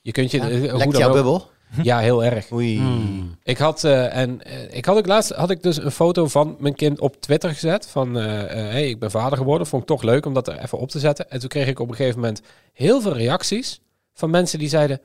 Je 0.00 0.12
kunt 0.12 0.30
je... 0.30 0.36
ja, 0.36 0.48
eh, 0.48 0.70
hoe 0.70 0.78
dan 0.78 0.90
jouw 0.90 1.08
ook- 1.08 1.14
bubbel? 1.14 1.52
Ja, 1.82 1.98
heel 1.98 2.24
erg. 2.24 2.52
Oei. 2.52 2.78
Hmm. 2.78 3.38
Ik 3.42 3.58
had, 3.58 3.84
eh, 3.84 4.16
en, 4.16 4.40
ik 4.70 4.84
had 4.84 4.96
ook 4.96 5.06
laatst 5.06 5.30
had 5.32 5.50
ik 5.50 5.62
dus 5.62 5.76
een 5.76 5.90
foto 5.90 6.26
van 6.26 6.56
mijn 6.58 6.74
kind 6.74 7.00
op 7.00 7.20
Twitter 7.20 7.50
gezet. 7.50 7.86
Van 7.86 8.14
hey, 8.14 8.88
ik 8.88 8.98
ben 8.98 9.10
vader 9.10 9.38
geworden. 9.38 9.66
Vond 9.66 9.82
ik 9.82 9.88
toch 9.88 10.02
leuk 10.02 10.26
om 10.26 10.34
dat 10.34 10.48
er 10.48 10.58
even 10.58 10.78
op 10.78 10.88
te 10.90 10.98
zetten. 10.98 11.30
En 11.30 11.40
toen 11.40 11.48
kreeg 11.48 11.66
ik 11.66 11.80
op 11.80 11.88
een 11.88 11.94
gegeven 11.94 12.20
moment 12.20 12.40
heel 12.72 13.00
veel 13.00 13.16
reacties 13.16 13.80
van 14.12 14.30
mensen 14.30 14.58
die 14.58 14.68
zeiden: 14.68 15.00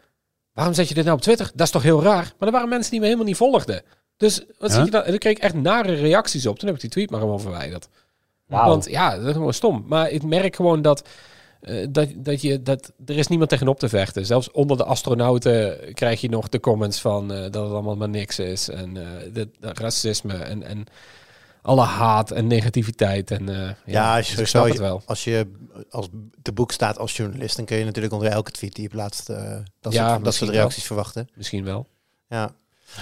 Waarom 0.53 0.73
zet 0.73 0.87
je 0.87 0.93
dit 0.93 1.03
nou 1.03 1.15
op 1.15 1.23
Twitter? 1.23 1.51
Dat 1.53 1.65
is 1.65 1.73
toch 1.73 1.83
heel 1.83 2.03
raar? 2.03 2.33
Maar 2.37 2.47
er 2.47 2.53
waren 2.53 2.69
mensen 2.69 2.91
die 2.91 2.99
me 2.99 3.05
helemaal 3.05 3.27
niet 3.27 3.37
volgden. 3.37 3.81
Dus 4.19 4.43
wat 4.57 4.69
Ja? 4.69 4.75
zie 4.75 4.85
je 4.85 4.91
dan? 4.91 5.01
En 5.03 5.09
toen 5.09 5.17
kreeg 5.19 5.35
ik 5.37 5.43
echt 5.43 5.53
nare 5.53 5.93
reacties 5.93 6.45
op. 6.45 6.57
Toen 6.59 6.67
heb 6.67 6.75
ik 6.75 6.81
die 6.81 6.89
tweet 6.89 7.09
maar 7.09 7.19
gewoon 7.19 7.39
verwijderd. 7.41 7.87
Want 8.47 8.89
ja, 8.89 9.17
dat 9.17 9.25
is 9.27 9.33
gewoon 9.33 9.53
stom. 9.53 9.83
Maar 9.87 10.09
ik 10.09 10.23
merk 10.23 10.55
gewoon 10.55 10.81
dat, 10.81 11.07
eh, 11.61 11.87
dat, 11.89 12.09
dat, 12.15 12.41
je, 12.41 12.61
dat 12.61 12.91
er 13.05 13.17
is 13.17 13.27
niemand 13.27 13.49
tegenop 13.49 13.79
te 13.79 13.89
vechten. 13.89 14.25
Zelfs 14.25 14.51
onder 14.51 14.77
de 14.77 14.83
astronauten 14.83 15.77
krijg 15.93 16.21
je 16.21 16.29
nog 16.29 16.49
de 16.49 16.59
comments 16.59 17.01
van 17.01 17.31
eh, 17.33 17.41
dat 17.41 17.63
het 17.63 17.71
allemaal 17.71 17.95
maar 17.95 18.09
niks 18.09 18.39
is. 18.39 18.69
En 18.69 18.97
eh 18.97 19.33
dat 19.33 19.47
dat 19.59 19.79
racisme 19.79 20.33
en, 20.33 20.63
en 20.63 20.85
alle 21.61 21.81
haat 21.83 22.31
en 22.31 22.47
negativiteit. 22.47 23.31
En, 23.31 23.49
eh, 23.63 23.69
Ja, 23.85 24.15
als 24.17 24.29
je, 24.29 24.35
dus 24.35 24.49
snap 24.49 24.65
het 24.67 24.77
wel. 24.77 25.01
als 25.05 25.23
je 25.23 25.51
als 25.89 26.07
te 26.41 26.51
boek 26.51 26.71
staat 26.71 26.97
als 26.97 27.15
journalist, 27.17 27.55
dan 27.55 27.65
kun 27.65 27.77
je 27.77 27.85
natuurlijk 27.85 28.13
onder 28.13 28.31
elke 28.31 28.51
tweet 28.51 28.73
die 28.73 28.83
je 28.83 28.89
plaatst, 28.89 29.29
eh, 29.29 29.55
dat, 29.79 29.93
Ja, 29.93 30.09
soort, 30.11 30.23
dat 30.23 30.33
soort 30.33 30.49
wel. 30.49 30.59
reacties 30.59 30.83
verwachten. 30.85 31.27
Misschien 31.35 31.63
wel. 31.63 31.87
Ja. 32.29 32.51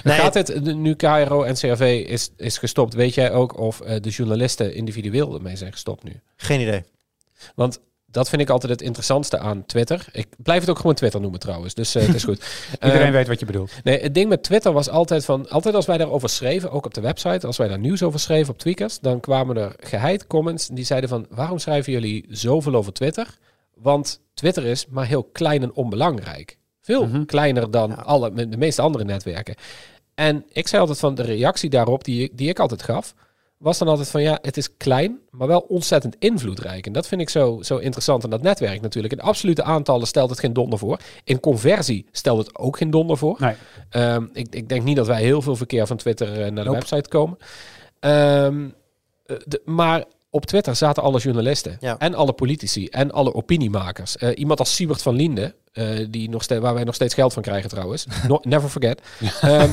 Nee, 0.03 0.17
gaat 0.17 0.33
het, 0.33 0.75
nu 0.75 0.95
KRO 0.95 1.43
en 1.43 1.53
CRV 1.53 2.05
is, 2.07 2.29
is 2.37 2.57
gestopt, 2.57 2.93
weet 2.93 3.13
jij 3.13 3.31
ook 3.31 3.57
of 3.57 3.81
eh, 3.81 4.01
de 4.01 4.09
journalisten 4.09 4.73
individueel 4.75 5.35
ermee 5.35 5.55
zijn 5.55 5.71
gestopt 5.71 6.03
nu? 6.03 6.11
Geen 6.35 6.61
idee. 6.61 6.83
Want 7.55 7.79
dat 8.11 8.29
vind 8.29 8.41
ik 8.41 8.49
altijd 8.49 8.71
het 8.71 8.81
interessantste 8.81 9.39
aan 9.39 9.65
Twitter. 9.65 10.05
Ik 10.11 10.27
blijf 10.37 10.59
het 10.59 10.69
ook 10.69 10.77
gewoon 10.77 10.95
Twitter 10.95 11.21
noemen 11.21 11.39
trouwens, 11.39 11.73
dus 11.73 11.95
eh, 11.95 12.05
het 12.05 12.15
is 12.15 12.23
goed. 12.23 12.45
Iedereen 12.83 13.07
Eh, 13.07 13.11
weet 13.11 13.27
wat 13.27 13.39
je 13.39 13.45
bedoelt. 13.45 13.71
Nee, 13.83 14.01
het 14.01 14.13
ding 14.13 14.29
met 14.29 14.43
Twitter 14.43 14.71
was 14.71 14.89
altijd 14.89 15.25
van... 15.25 15.49
Altijd 15.49 15.75
als 15.75 15.85
wij 15.85 15.97
daarover 15.97 16.29
schreven, 16.29 16.71
ook 16.71 16.85
op 16.85 16.93
de 16.93 17.01
website... 17.01 17.47
als 17.47 17.57
wij 17.57 17.67
daar 17.67 17.79
nieuws 17.79 18.03
over 18.03 18.19
schreven 18.19 18.53
op 18.53 18.59
Tweakers... 18.59 18.99
dan 18.99 19.19
kwamen 19.19 19.57
er 19.57 19.75
geheid 19.79 20.27
comments 20.27 20.67
die 20.67 20.85
zeiden 20.85 21.09
van... 21.09 21.25
waarom 21.29 21.59
schrijven 21.59 21.93
jullie 21.93 22.25
zoveel 22.29 22.75
over 22.75 22.93
Twitter? 22.93 23.37
Want 23.73 24.21
Twitter 24.33 24.65
is 24.65 24.85
maar 24.89 25.05
heel 25.05 25.23
klein 25.23 25.63
en 25.63 25.73
onbelangrijk. 25.73 26.57
Veel 26.87 27.05
Mhm. 27.07 27.25
kleiner 27.25 27.71
dan 27.71 27.89
Ja. 27.89 27.95
alle, 27.95 28.47
de 28.47 28.57
meeste 28.57 28.81
andere 28.81 29.03
netwerken. 29.03 29.55
En 30.15 30.45
ik 30.51 30.67
zei 30.67 30.81
altijd 30.81 30.99
van 30.99 31.15
de 31.15 31.21
reactie 31.23 31.69
daarop 31.69 32.03
die, 32.03 32.23
ik- 32.23 32.37
die 32.37 32.49
ik 32.49 32.59
altijd 32.59 32.83
gaf... 32.83 33.13
was 33.57 33.77
dan 33.77 33.87
altijd 33.87 34.09
van 34.09 34.21
ja, 34.21 34.37
het 34.41 34.57
is 34.57 34.77
klein, 34.77 35.19
maar 35.29 35.47
wel 35.47 35.59
ontzettend 35.59 36.15
invloedrijk. 36.19 36.85
En 36.85 36.91
dat 36.93 37.07
vind 37.07 37.21
ik 37.21 37.29
zo, 37.29 37.61
zo 37.61 37.77
interessant 37.77 38.23
aan 38.23 38.29
dat 38.29 38.41
netwerk 38.41 38.81
natuurlijk. 38.81 39.13
In 39.13 39.19
absolute 39.21 39.63
aantallen 39.63 40.07
stelt 40.07 40.29
het 40.29 40.39
geen 40.39 40.53
donder 40.53 40.79
voor. 40.79 40.99
In 41.23 41.39
conversie 41.39 42.05
stelt 42.11 42.37
het 42.37 42.57
ook 42.57 42.77
geen 42.77 42.89
donder 42.89 43.17
voor. 43.17 43.37
Nee. 43.39 43.55
Ehm, 43.89 44.25
ik, 44.33 44.47
ik 44.49 44.69
denk 44.69 44.83
niet 44.83 44.95
dat 44.95 45.07
wij 45.07 45.21
heel 45.21 45.41
veel 45.41 45.55
verkeer 45.55 45.87
van 45.87 45.97
Twitter 45.97 46.27
eh, 46.31 46.37
naar 46.37 46.63
de 46.63 46.69
Nope. 46.69 46.71
website 46.71 47.09
komen. 47.09 47.37
Ehm, 47.99 48.65
eh, 49.25 49.35
de, 49.45 49.61
maar 49.65 50.03
op 50.29 50.45
Twitter 50.45 50.75
zaten 50.75 51.03
alle 51.03 51.19
journalisten 51.19 51.77
Ja. 51.79 51.97
en 51.97 52.13
alle 52.15 52.33
politici 52.33 52.87
en 52.87 53.11
alle 53.11 53.33
opiniemakers. 53.33 54.17
Eh, 54.17 54.29
iemand 54.35 54.59
als 54.59 54.75
Siebert 54.75 55.01
van 55.01 55.15
Linde, 55.15 55.55
eh, 55.77 56.05
die 56.09 56.29
nog 56.29 56.43
steeds, 56.43 56.61
waar 56.61 56.73
wij 56.73 56.83
nog 56.83 56.95
steeds 56.95 57.13
geld 57.13 57.33
van 57.33 57.41
krijgen 57.41 57.69
trouwens. 57.69 58.05
No- 58.27 58.39
never 58.43 58.69
forget. 58.69 59.01
Ehm, 59.41 59.69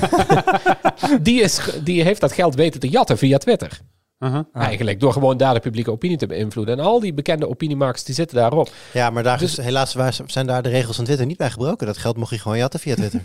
die, 1.22 1.40
is, 1.42 1.60
die 1.82 2.02
heeft 2.02 2.20
dat 2.20 2.32
geld 2.32 2.54
weten 2.54 2.80
te 2.80 2.88
jatten 2.88 3.18
via 3.18 3.38
Twitter. 3.38 3.80
Uh-huh. 4.18 4.44
Eigenlijk 4.52 5.00
door 5.00 5.12
gewoon 5.12 5.36
daar 5.36 5.54
de 5.54 5.60
publieke 5.60 5.90
opinie 5.90 6.16
te 6.16 6.26
beïnvloeden. 6.26 6.78
En 6.78 6.84
al 6.84 7.00
die 7.00 7.14
bekende 7.14 7.48
opiniemakers 7.48 8.04
die 8.04 8.14
zitten 8.14 8.36
daarop. 8.36 8.70
Ja, 8.92 9.10
maar 9.10 9.22
daar 9.22 9.38
Dus- 9.38 9.58
is, 9.58 9.64
helaas 9.64 9.96
zijn 10.26 10.46
daar 10.46 10.62
de 10.62 10.68
regels 10.68 10.96
van 10.96 11.04
Twitter 11.04 11.26
niet 11.26 11.36
bij 11.36 11.50
gebroken. 11.50 11.86
Dat 11.86 11.98
geld 11.98 12.16
mocht 12.16 12.30
je 12.30 12.38
gewoon 12.38 12.58
jatten 12.58 12.80
via 12.80 12.94
Twitter. 12.94 13.22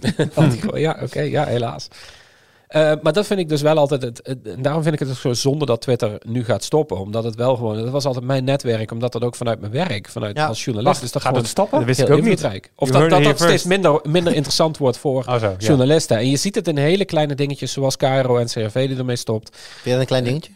Ja, 0.79 0.99
oké, 1.03 1.21
ja, 1.21 1.45
helaas. 1.45 1.87
Eh, 2.69 2.91
maar 3.01 3.13
dat 3.13 3.25
vind 3.25 3.39
ik 3.39 3.49
dus 3.49 3.61
wel 3.61 3.77
altijd 3.77 4.01
het, 4.01 4.19
het- 4.23 4.47
en 4.47 4.61
daarom 4.61 4.81
vind 4.83 4.93
ik 4.93 4.99
het 4.99 5.09
ook 5.09 5.15
zo 5.15 5.33
zonde 5.33 5.65
dat 5.65 5.81
Twitter 5.81 6.21
nu 6.25 6.43
gaat 6.43 6.63
stoppen. 6.63 6.97
Omdat 6.99 7.23
het 7.23 7.35
wel 7.35 7.55
gewoon, 7.55 7.77
dat 7.77 7.89
was 7.89 8.05
altijd 8.05 8.25
mijn 8.25 8.43
netwerk, 8.43 8.91
omdat 8.91 9.11
dat 9.11 9.23
ook 9.23 9.35
vanuit 9.35 9.59
mijn 9.59 9.71
werk, 9.71 10.09
vanuit 10.09 10.37
Ja. 10.37 10.45
als 10.47 10.63
journalist, 10.63 11.03
is 11.03 11.11
dat 11.11 11.21
Gaat 11.21 11.35
het 11.35 11.47
stoppen? 11.47 11.77
Dat 11.77 11.87
wist 11.87 11.99
heel 11.99 12.07
ik 12.07 12.13
ook 12.13 12.19
niet. 12.29 12.69
Of 12.75 12.89
dat 12.89 13.09
dat, 13.09 13.39
steeds 13.39 13.63
minder, 13.63 13.99
minder 14.03 14.33
interessant 14.33 14.77
wordt 14.77 14.97
voor 14.97 15.23
Oh 15.27 15.39
zo, 15.39 15.45
ja. 15.49 15.55
journalisten. 15.57 16.17
En 16.17 16.29
je 16.29 16.37
ziet 16.37 16.55
het 16.55 16.67
in 16.67 16.77
hele 16.77 17.05
kleine 17.05 17.35
dingetjes 17.35 17.71
zoals 17.71 17.97
KRO 17.97 18.37
en 18.37 18.45
CRV 18.47 18.87
die 18.87 18.97
ermee 18.97 19.15
stopt. 19.15 19.55
Vind 19.57 19.83
je 19.83 19.91
dat 19.91 19.99
een 19.99 20.05
klein 20.05 20.23
dingetje? 20.23 20.51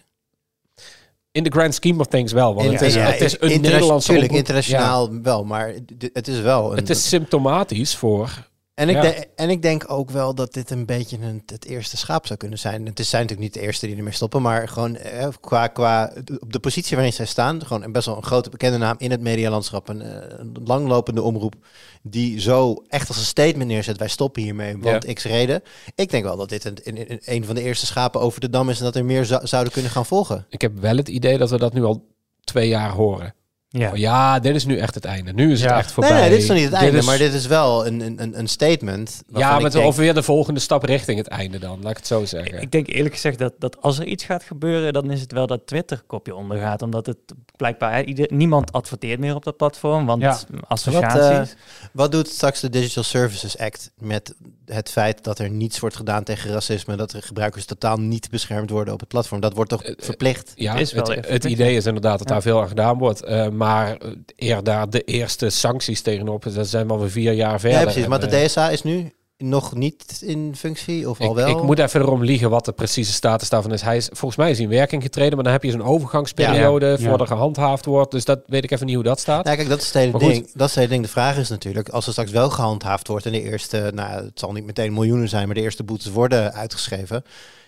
In 1.32 1.43
the 1.43 1.52
grand 1.52 1.73
scheme 1.73 1.99
of 1.99 2.08
things 2.08 2.32
wel. 2.32 2.54
Want 2.56 2.71
het 2.71 2.82
is, 2.82 2.93
ja, 2.93 3.02
het 3.02 3.21
is 3.21 3.36
een 3.39 3.62
Nederlandse 3.62 4.12
tuurlijk, 4.12 4.32
internationaal 4.32 5.21
wel, 5.21 5.43
maar 5.43 5.73
het 6.13 6.28
is 6.28 6.39
wel 6.39 6.71
een... 6.71 6.78
Het 6.78 6.89
is 6.89 7.08
symptomatisch 7.10 7.95
voor 7.95 8.47
En 8.73 8.89
ik, 8.89 8.95
Ja. 8.95 9.01
denk, 9.01 9.25
en 9.36 9.49
ik 9.49 9.62
denk 9.62 9.83
ook 9.91 10.09
wel 10.09 10.36
dat 10.36 10.53
dit 10.53 10.69
een 10.69 10.86
beetje 10.86 11.17
een, 11.21 11.43
het 11.45 11.65
eerste 11.65 11.97
schaap 11.97 12.25
zou 12.27 12.39
kunnen 12.39 12.59
zijn. 12.59 12.86
Het 12.86 13.05
zijn 13.05 13.21
natuurlijk 13.21 13.39
niet 13.39 13.53
de 13.53 13.67
eerste 13.67 13.88
die 13.88 13.95
ermee 13.95 14.13
stoppen, 14.13 14.41
maar 14.41 14.67
gewoon 14.67 14.95
eh, 14.95 15.27
qua, 15.41 15.67
qua 15.67 16.13
op 16.39 16.53
de 16.53 16.59
positie 16.59 16.95
waarin 16.95 17.13
zij 17.13 17.25
staan, 17.25 17.65
gewoon 17.65 17.83
een 17.83 17.91
best 17.91 18.05
wel 18.05 18.15
een 18.17 18.23
grote 18.23 18.49
bekende 18.49 18.77
naam 18.77 18.95
in 18.97 19.12
het 19.12 19.21
medialandschap, 19.21 19.89
een, 19.89 20.01
eh, 20.01 20.38
een 20.39 20.55
langlopende 20.63 21.21
omroep 21.21 21.55
die 22.01 22.39
zo 22.39 22.83
echt 22.88 23.07
als 23.07 23.17
een 23.17 23.23
statement 23.23 23.69
neerzet, 23.69 23.97
wij 23.97 24.07
stoppen 24.07 24.41
hiermee, 24.41 24.77
want 24.77 25.13
x 25.13 25.23
reden. 25.23 25.62
Ik 25.95 26.09
denk 26.09 26.23
wel 26.23 26.38
dat 26.38 26.49
dit 26.49 26.65
een, 26.65 26.77
een, 26.83 27.12
een- 27.12 27.21
een 27.25 27.45
van 27.45 27.55
de 27.55 27.62
eerste 27.62 27.86
schapen 27.86 28.21
over 28.21 28.39
de 28.41 28.49
dam 28.49 28.69
is 28.69 28.77
en 28.77 28.83
dat 28.83 28.95
er 28.95 29.05
meer 29.05 29.25
zou- 29.25 29.47
zouden 29.47 29.73
kunnen 29.73 29.91
gaan 29.91 30.05
volgen. 30.05 30.45
Ik 30.49 30.62
heb 30.62 30.79
wel 30.79 30.97
het 30.97 31.07
idee 31.09 31.38
dat 31.38 31.49
we 31.49 31.57
dat 31.57 31.73
nu 31.73 31.83
al 31.83 32.05
twee 32.43 32.67
jaar 32.67 32.89
horen. 32.91 33.33
Ja. 33.79 33.89
Oh, 33.91 33.97
ja, 33.97 34.39
dit 34.39 34.55
is 34.55 34.65
nu 34.65 34.77
echt 34.77 34.95
het 34.95 35.05
einde. 35.05 35.33
Nu 35.33 35.51
is 35.51 35.62
het 35.62 35.71
echt 35.71 35.91
voorbij. 35.91 36.12
Nee, 36.12 36.21
nee, 36.21 36.29
dit 36.29 36.39
is 36.39 36.47
nog 36.47 36.57
niet 36.57 36.65
het 36.65 36.73
einde, 36.75 36.97
is- 36.97 37.05
maar 37.05 37.17
dit 37.17 37.33
is 37.33 37.45
wel 37.47 37.88
een, 37.88 37.99
een- 38.21 38.39
een, 38.39 38.47
statement. 38.47 39.23
Ja, 39.33 39.59
met 39.59 39.71
denk, 39.71 39.86
of 39.86 39.95
weer 39.95 40.13
de 40.13 40.23
volgende 40.23 40.59
stap 40.59 40.83
richting 40.83 41.17
het 41.17 41.27
einde 41.27 41.59
dan. 41.59 41.79
Laat 41.81 41.91
ik 41.91 41.97
het 41.97 42.07
zo 42.07 42.25
zeggen. 42.25 42.62
Ik 42.62 42.71
denk 42.71 42.88
eerlijk 42.88 43.13
gezegd 43.13 43.38
dat, 43.39 43.53
dat 43.59 43.81
als 43.81 43.99
er 43.99 44.05
iets 44.05 44.23
gaat 44.23 44.43
gebeuren, 44.43 44.93
dan 44.93 45.12
is 45.12 45.21
het 45.21 45.31
wel 45.31 45.47
dat 45.47 45.67
Twitter 45.67 46.01
kopje 46.07 46.36
ondergaat. 46.36 46.81
Omdat 46.81 47.05
het 47.05 47.17
blijkbaar, 47.57 48.03
ieder, 48.03 48.27
niemand 48.33 48.71
adverteert 48.71 49.19
meer 49.19 49.36
op 49.36 49.43
dat 49.43 49.57
platform, 49.57 50.05
want 50.05 50.21
Ja. 50.21 50.38
associaties. 50.67 51.55
Wat 51.91 52.12
doet 52.12 52.27
straks 52.27 52.59
de 52.59 52.69
Digital 52.69 53.03
Services 53.03 53.57
Act 53.57 53.91
met 53.97 54.33
het 54.65 54.89
feit 54.89 55.23
dat 55.23 55.39
er 55.39 55.49
niets 55.49 55.79
wordt 55.79 55.95
gedaan 55.95 56.23
tegen 56.23 56.51
racisme, 56.51 56.95
dat 56.95 57.13
er 57.13 57.21
gebruikers 57.23 57.65
totaal 57.65 57.97
niet 57.97 58.29
beschermd 58.29 58.69
worden 58.69 58.93
op 58.93 58.99
het 58.99 59.09
platform? 59.09 59.39
Dat 59.41 59.53
wordt 59.53 59.69
toch 59.69 59.83
Eh, 59.83 59.89
eh, 59.91 59.95
verplicht? 59.99 60.51
Ja, 60.55 60.75
is 60.75 60.93
wel 60.93 61.05
het, 61.09 61.27
het 61.27 61.43
idee 61.43 61.75
is 61.75 61.86
inderdaad 61.86 62.17
dat 62.17 62.27
Ja. 62.27 62.33
daar 62.33 62.43
veel 62.43 62.62
aan 62.62 62.67
gedaan 62.67 62.97
wordt. 62.97 63.23
Eh, 63.23 63.47
maar 63.63 63.97
eh, 63.97 64.10
eer 64.36 64.63
daar 64.63 64.89
de 64.89 65.02
eerste 65.02 65.49
sancties 65.49 66.02
tegenop, 66.02 66.45
dat 66.54 66.67
zijn 66.67 66.88
we 66.88 66.93
alweer 66.93 67.10
vier 67.10 67.32
jaar 67.34 67.60
verder. 67.60 67.80
Ja, 67.80 67.86
precies. 67.86 68.08
Maar 68.08 68.19
de 68.19 68.28
eh, 68.38 68.45
DSA 68.45 68.69
is 68.69 68.84
nu 68.84 69.12
nog 69.38 69.76
niet 69.76 70.21
in 70.26 70.56
functie 70.56 71.10
of 71.10 71.19
al 71.19 71.30
ik, 71.30 71.36
wel? 71.36 71.49
ik 71.49 71.63
moet 71.63 71.80
even 71.80 72.02
erom 72.02 72.23
liegen 72.23 72.49
wat 72.49 72.65
de 72.65 72.71
precieze 72.71 73.12
status 73.13 73.49
daarvan 73.49 73.73
is. 73.73 73.82
Hij 73.82 73.97
is 73.97 74.06
volgens 74.12 74.36
mij 74.36 74.49
is 74.49 74.58
hij 74.58 74.65
in 74.65 74.71
werking 74.71 75.02
getreden, 75.04 75.36
maar 75.36 75.43
dan 75.43 75.54
heb 75.54 75.63
je 75.63 75.71
zo'n 75.71 75.84
overgangsperiode 75.84 76.86
Ja. 76.86 76.91
Ja. 76.91 76.97
voordat 76.97 77.19
er 77.19 77.28
gehandhaafd 77.28 77.86
wordt. 77.86 78.12
Dus 78.12 78.26
dat 78.26 78.39
weet 78.45 78.63
ik 78.63 78.71
even 78.71 78.86
niet 78.86 78.95
hoe 78.95 79.04
dat 79.04 79.19
staat. 79.19 79.43
Kijk, 79.43 79.69
dat 79.69 79.80
is 79.80 79.86
het 79.86 79.93
hele 79.93 80.12
Maar 80.12 80.21
goed. 80.21 80.32
ding. 80.32 80.52
Dat 80.54 80.67
is 80.67 80.76
het 80.76 80.84
hele 80.84 80.88
ding. 80.88 81.04
De 81.04 81.10
vraag 81.10 81.38
is 81.38 81.49
natuurlijk, 81.49 81.89
als 81.89 82.06
er 82.06 82.12
straks 82.12 82.32
wel 82.32 82.49
gehandhaafd 82.49 83.08
wordt 83.08 83.26
en 83.26 83.32
de 83.32 83.41
eerste, 83.41 83.91
nou, 83.95 84.23
het 84.23 84.39
zal 84.39 84.52
niet 84.52 84.65
meteen 84.65 84.93
miljoenen 84.93 85.30
zijn, 85.30 85.45
maar 85.45 85.56
de 85.56 85.62
eerste 85.62 85.84
boetes 85.84 86.12
worden 86.12 86.54
uitgeschreven. 86.54 87.23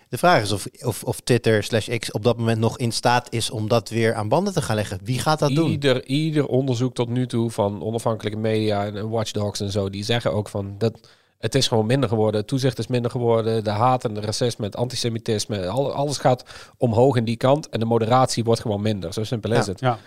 De 0.09 0.17
vraag 0.17 0.41
is 0.41 0.51
of, 0.51 0.67
of, 0.83 1.03
of 1.03 1.19
Twitter 1.19 1.63
slash 1.63 1.97
X 1.97 2.11
op 2.11 2.23
dat 2.23 2.37
moment 2.37 2.59
nog 2.59 2.77
in 2.77 2.91
staat 2.91 3.27
is 3.29 3.49
om 3.49 3.67
dat 3.67 3.89
weer 3.89 4.13
aan 4.13 4.29
banden 4.29 4.53
te 4.53 4.61
gaan 4.61 4.75
leggen. 4.75 4.99
Wie 5.03 5.19
gaat 5.19 5.39
dat 5.39 5.55
doen? 5.55 5.69
Ieder, 5.69 6.05
ieder 6.05 6.47
onderzoek 6.47 6.93
tot 6.93 7.09
nu 7.09 7.27
toe 7.27 7.51
van 7.51 7.83
onafhankelijke 7.83 8.39
media 8.39 8.85
en, 8.85 8.95
en 8.97 9.09
watchdogs 9.09 9.59
en 9.59 9.71
zo, 9.71 9.89
die 9.89 10.03
zeggen 10.03 10.33
ook 10.33 10.49
van 10.49 10.75
dat 10.77 10.99
het 11.39 11.55
is 11.55 11.67
gewoon 11.67 11.85
minder 11.85 12.09
geworden. 12.09 12.39
Het 12.39 12.49
toezicht 12.49 12.79
is 12.79 12.87
minder 12.87 13.11
geworden. 13.11 13.63
De 13.63 13.69
haat 13.69 14.03
en 14.05 14.13
de 14.13 14.21
racisme, 14.21 14.65
het 14.65 14.75
antisemitisme, 14.75 15.67
al, 15.67 15.93
alles 15.93 16.17
gaat 16.17 16.43
omhoog 16.77 17.15
in 17.15 17.25
die 17.25 17.35
kant. 17.37 17.69
En 17.69 17.79
de 17.79 17.85
moderatie 17.85 18.43
wordt 18.43 18.61
gewoon 18.61 18.81
minder. 18.81 19.13
Zo 19.13 19.23
simpel 19.23 19.51
is 19.51 19.65
Ja. 19.65 19.71
het. 19.71 19.79
Ja. 19.79 19.99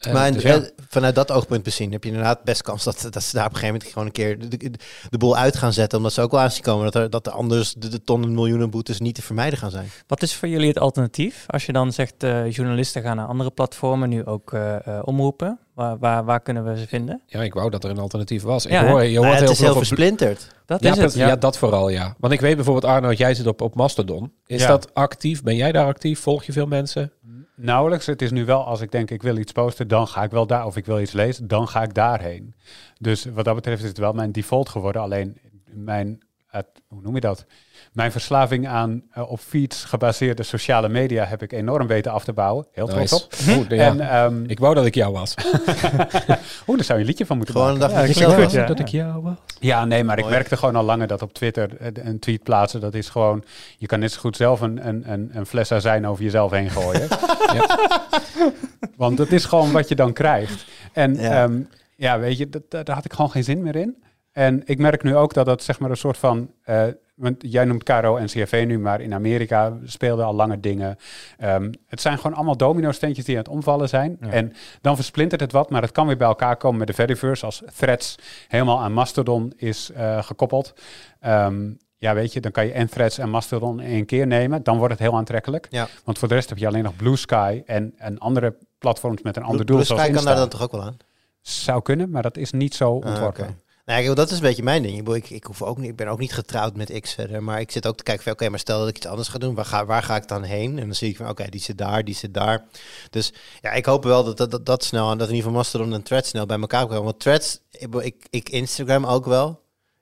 Eh, 0.00 0.12
maar 0.12 0.32
dus 0.32 0.42
eh, 0.42 0.54
ja. 0.54 0.62
vanuit 0.88 1.14
dat 1.14 1.30
oogpunt 1.30 1.62
bezien 1.62 1.92
heb 1.92 2.02
je 2.04 2.10
inderdaad 2.10 2.44
best 2.44 2.62
kans 2.62 2.84
dat, 2.84 3.06
dat 3.10 3.22
ze 3.22 3.36
daar 3.36 3.46
op 3.46 3.52
een 3.52 3.58
gegeven 3.58 3.74
moment 3.74 3.92
gewoon 3.92 4.06
een 4.06 4.12
keer 4.12 4.38
de, 4.38 4.56
de, 4.56 4.78
de 5.10 5.18
boel 5.18 5.36
uit 5.36 5.56
gaan 5.56 5.72
zetten. 5.72 5.98
Omdat 5.98 6.12
ze 6.12 6.20
ook 6.20 6.30
wel 6.30 6.40
aanzien 6.40 6.62
komen 6.62 6.84
dat 6.84 6.94
er, 6.94 7.10
dat 7.10 7.26
er 7.26 7.32
anders 7.32 7.74
de, 7.74 7.88
de 7.88 8.02
tonnen 8.02 8.34
miljoenen 8.34 8.70
boetes 8.70 9.00
niet 9.00 9.14
te 9.14 9.22
vermijden 9.22 9.58
gaan 9.58 9.70
zijn. 9.70 9.88
Wat 10.06 10.22
is 10.22 10.34
voor 10.34 10.48
jullie 10.48 10.68
het 10.68 10.78
alternatief? 10.78 11.44
Als 11.46 11.66
je 11.66 11.72
dan 11.72 11.92
zegt, 11.92 12.22
eh, 12.22 12.50
journalisten 12.50 13.02
gaan 13.02 13.16
naar 13.16 13.26
andere 13.26 13.50
platformen, 13.50 14.08
nu 14.08 14.24
ook 14.24 14.52
eh, 14.52 14.86
eh, 14.86 14.98
omroepen. 15.04 15.58
Waar, 15.74 15.98
waar, 15.98 16.24
waar 16.24 16.40
kunnen 16.40 16.64
we 16.64 16.78
ze 16.78 16.86
vinden? 16.86 17.22
ja, 17.26 17.42
ik 17.42 17.54
wou 17.54 17.70
dat 17.70 17.84
er 17.84 17.90
een 17.90 17.98
alternatief 17.98 18.42
was. 18.42 18.64
Ik 18.64 18.72
Ja, 18.72 18.86
hoor, 18.86 19.02
je 19.04 19.18
hoort 19.18 19.30
het 19.30 19.40
heel 19.40 19.50
is 19.50 19.56
veel 19.56 19.66
heel 19.66 19.76
versplinterd. 19.76 20.46
Dat 20.66 20.82
Ja, 20.82 20.90
is 20.92 20.98
het. 20.98 21.14
ja, 21.14 21.36
dat 21.36 21.58
vooral, 21.58 21.88
ja. 21.88 22.14
Want 22.18 22.32
ik 22.32 22.40
weet 22.40 22.54
bijvoorbeeld, 22.54 22.92
Arnoud, 22.92 23.18
jij 23.18 23.34
zit 23.34 23.46
op, 23.46 23.60
op 23.60 23.74
Mastodon. 23.74 24.32
Is 24.46 24.60
Ja. 24.60 24.68
dat 24.68 24.94
actief? 24.94 25.42
Ben 25.42 25.56
jij 25.56 25.72
daar 25.72 25.86
actief? 25.86 26.20
Volg 26.20 26.44
je 26.44 26.52
veel 26.52 26.66
mensen? 26.66 27.12
Nauwelijks. 27.62 28.06
Het 28.06 28.22
is 28.22 28.30
nu 28.30 28.44
wel 28.44 28.64
als 28.64 28.80
ik 28.80 28.90
denk 28.92 29.10
ik 29.10 29.22
wil 29.22 29.36
iets 29.36 29.52
posten, 29.52 29.88
dan 29.88 30.06
ga 30.08 30.22
ik 30.22 30.30
wel 30.30 30.46
daar. 30.46 30.66
Of 30.66 30.76
ik 30.76 30.86
wil 30.86 31.00
iets 31.00 31.12
lezen, 31.12 31.48
dan 31.48 31.68
ga 31.68 31.82
ik 31.82 31.94
daarheen. 31.94 32.54
Dus 32.98 33.24
wat 33.24 33.44
dat 33.44 33.54
betreft 33.54 33.82
is 33.82 33.88
het 33.88 33.98
wel 33.98 34.12
mijn 34.12 34.32
default 34.32 34.68
geworden. 34.68 35.02
Alleen 35.02 35.38
mijn, 35.64 36.20
het- 36.46 36.82
hoe 36.88 37.00
noem 37.02 37.14
je 37.14 37.20
dat? 37.20 37.46
Mijn 37.90 38.12
verslaving 38.12 38.68
aan 38.68 39.02
eh, 39.12 39.30
op 39.30 39.40
feeds 39.40 39.84
gebaseerde 39.84 40.42
sociale 40.42 40.88
media 40.88 41.24
heb 41.24 41.42
ik 41.42 41.52
enorm 41.52 41.86
weten 41.86 42.12
af 42.12 42.24
te 42.24 42.32
bouwen. 42.32 42.66
Heel 42.72 42.86
trots 42.86 43.28
Nice. 43.46 43.60
op. 43.60 43.70
Ja. 43.70 43.76
En 43.86 44.00
ehm, 44.10 44.44
ik 44.46 44.58
wou 44.58 44.74
dat 44.74 44.86
ik 44.86 44.94
jou 44.94 45.12
was. 45.12 45.34
Oeh, 46.66 46.76
daar 46.76 46.84
zou 46.84 46.92
je 46.92 46.94
een 46.94 47.04
liedje 47.04 47.26
van 47.26 47.36
moeten 47.36 47.54
Gewoon 47.54 47.70
een 47.70 47.78
maken. 47.78 47.94
dag 47.96 48.16
Ja, 48.16 48.36
dat 48.36 48.52
ja. 48.52 48.66
dat 48.66 48.78
ik 48.78 48.88
jou 48.88 49.22
was. 49.22 49.34
Ja, 49.60 49.84
nee, 49.84 50.04
maar 50.04 50.18
ik 50.18 50.28
merkte 50.28 50.56
gewoon 50.56 50.76
al 50.76 50.82
langer 50.84 51.06
dat 51.06 51.22
op 51.22 51.32
Twitter 51.32 51.76
eh, 51.76 51.88
een 51.94 52.18
tweet 52.18 52.42
plaatsen, 52.42 52.80
dat 52.80 52.94
is 52.94 53.08
gewoon, 53.08 53.44
je 53.78 53.86
kan 53.86 53.98
net 53.98 54.12
zo 54.12 54.20
goed 54.20 54.36
zelf 54.36 54.60
een, 54.60 54.88
een, 54.88 55.12
een, 55.12 55.30
een 55.32 55.46
fles 55.46 55.72
azijn 55.72 56.06
over 56.06 56.24
jezelf 56.24 56.50
heen 56.50 56.70
gooien. 56.70 57.08
Want 58.96 59.16
dat 59.16 59.30
is 59.30 59.44
gewoon 59.44 59.72
wat 59.72 59.88
je 59.88 59.94
dan 59.94 60.12
krijgt. 60.12 60.64
En 60.92 61.14
Ja. 61.14 61.32
ja, 61.42 61.48
ja 61.96 62.18
weet 62.18 62.38
je, 62.38 62.48
dat, 62.48 62.62
dat- 62.68 62.86
daar 62.86 62.94
had 62.94 63.04
ik 63.04 63.12
gewoon 63.12 63.30
geen 63.30 63.44
zin 63.44 63.62
meer 63.62 63.76
in. 63.76 64.02
En 64.32 64.62
ik 64.64 64.78
merk 64.78 65.02
nu 65.02 65.16
ook 65.16 65.34
dat 65.34 65.46
dat 65.46 65.62
zeg 65.62 65.78
maar 65.78 65.90
een 65.90 65.96
soort 65.96 66.18
van, 66.18 66.50
eh, 66.62 66.84
want 67.20 67.36
jij 67.38 67.64
noemt 67.64 67.82
Caro 67.82 68.16
en 68.16 68.26
CFV 68.26 68.64
nu, 68.66 68.78
maar 68.78 69.00
in 69.00 69.14
Amerika 69.14 69.76
speelden 69.84 70.24
al 70.24 70.34
lange 70.34 70.60
dingen. 70.60 70.96
Ehm, 71.38 71.72
het 71.86 72.00
zijn 72.00 72.16
gewoon 72.16 72.36
allemaal 72.36 72.56
domino-steentjes 72.56 73.24
die 73.24 73.36
aan 73.36 73.42
het 73.42 73.50
omvallen 73.52 73.88
zijn. 73.88 74.16
Ja. 74.20 74.28
En 74.28 74.52
dan 74.80 74.94
versplintert 74.94 75.40
het 75.40 75.52
wat, 75.52 75.70
maar 75.70 75.82
het 75.82 75.92
kan 75.92 76.06
weer 76.06 76.16
bij 76.16 76.26
elkaar 76.26 76.56
komen 76.56 76.78
met 76.78 76.86
de 76.86 76.94
Fediverse 76.94 77.44
als 77.44 77.62
threads 77.76 78.16
helemaal 78.48 78.80
aan 78.80 78.92
Mastodon 78.92 79.52
is 79.56 79.90
eh, 79.90 80.22
gekoppeld. 80.22 80.74
Ehm, 81.20 81.70
ja, 81.96 82.14
weet 82.14 82.32
je, 82.32 82.40
dan 82.40 82.50
kan 82.52 82.66
je 82.66 82.72
en 82.72 82.88
threads 82.88 83.18
en 83.18 83.30
Mastodon 83.30 83.80
in 83.80 83.90
één 83.90 84.06
keer 84.06 84.26
nemen. 84.26 84.62
Dan 84.62 84.76
wordt 84.78 84.92
het 84.92 85.02
heel 85.02 85.16
aantrekkelijk. 85.16 85.66
Ja. 85.70 85.88
Want 86.04 86.18
voor 86.18 86.28
de 86.28 86.34
rest 86.34 86.48
heb 86.48 86.58
je 86.58 86.66
alleen 86.66 86.82
nog 86.82 86.96
Blue 86.96 87.16
Sky 87.16 87.62
en, 87.66 87.94
en 87.96 88.18
andere 88.18 88.54
platforms 88.78 89.22
met 89.22 89.36
een 89.36 89.42
ander 89.42 89.64
Blue 89.64 89.76
doel. 89.76 89.84
Sky 89.86 89.94
zoals 89.96 90.12
kan 90.14 90.24
daar 90.24 90.36
dan 90.36 90.48
toch 90.48 90.62
ook 90.62 90.72
wel 90.72 90.82
aan? 90.82 90.96
Zou 91.40 91.82
kunnen, 91.82 92.10
maar 92.10 92.22
dat 92.22 92.36
is 92.36 92.52
niet 92.52 92.74
zo 92.74 93.00
Ah, 93.00 93.08
ontworpen. 93.08 93.60
Nou, 93.90 94.14
dat 94.14 94.30
is 94.30 94.36
een 94.36 94.42
beetje 94.42 94.62
mijn 94.62 94.82
ding. 94.82 95.08
Ik, 95.14 95.30
ik, 95.30 95.44
hoef 95.44 95.62
ook 95.62 95.78
niet, 95.78 95.88
ik 95.90 95.96
ben 95.96 96.08
ook 96.08 96.18
niet 96.18 96.32
getrouwd 96.32 96.76
met 96.76 97.00
X 97.00 97.14
verder. 97.14 97.42
Maar 97.42 97.60
ik 97.60 97.70
zit 97.70 97.86
ook 97.86 97.96
te 97.96 98.02
kijken 98.02 98.24
van, 98.24 98.32
oké, 98.32 98.48
maar 98.48 98.58
stel 98.58 98.78
dat 98.78 98.88
ik 98.88 98.96
iets 98.96 99.06
anders 99.06 99.28
ga 99.28 99.38
doen. 99.38 99.54
Waar 99.54 99.64
ga, 99.64 99.84
waar 99.86 100.02
ga 100.02 100.16
ik 100.16 100.28
dan 100.28 100.42
heen? 100.42 100.78
En 100.78 100.84
dan 100.84 100.94
zie 100.94 101.08
ik 101.10 101.16
van, 101.16 101.28
oké, 101.28 101.44
die 101.48 101.60
zit 101.60 101.78
daar, 101.78 102.04
die 102.04 102.14
zit 102.14 102.34
daar. 102.34 102.64
Dus 103.10 103.32
ja, 103.60 103.70
ik 103.72 103.84
hoop 103.84 104.04
wel 104.04 104.24
dat 104.24 104.36
dat, 104.36 104.50
dat, 104.50 104.66
dat 104.66 104.84
snel, 104.84 105.10
en 105.10 105.18
dat 105.18 105.28
in 105.28 105.34
ieder 105.34 105.48
geval 105.50 105.62
Mastodon 105.62 105.92
en 105.92 106.02
Threads 106.02 106.28
snel 106.28 106.46
bij 106.46 106.58
elkaar 106.60 106.86
komen. 106.86 107.04
Want 107.04 107.20
Threads, 107.20 107.60
ik, 107.70 107.94
ik, 107.94 108.26
ik 108.30 108.48
Instagram 108.48 109.06
ook 109.06 109.24
wel. 109.26 109.60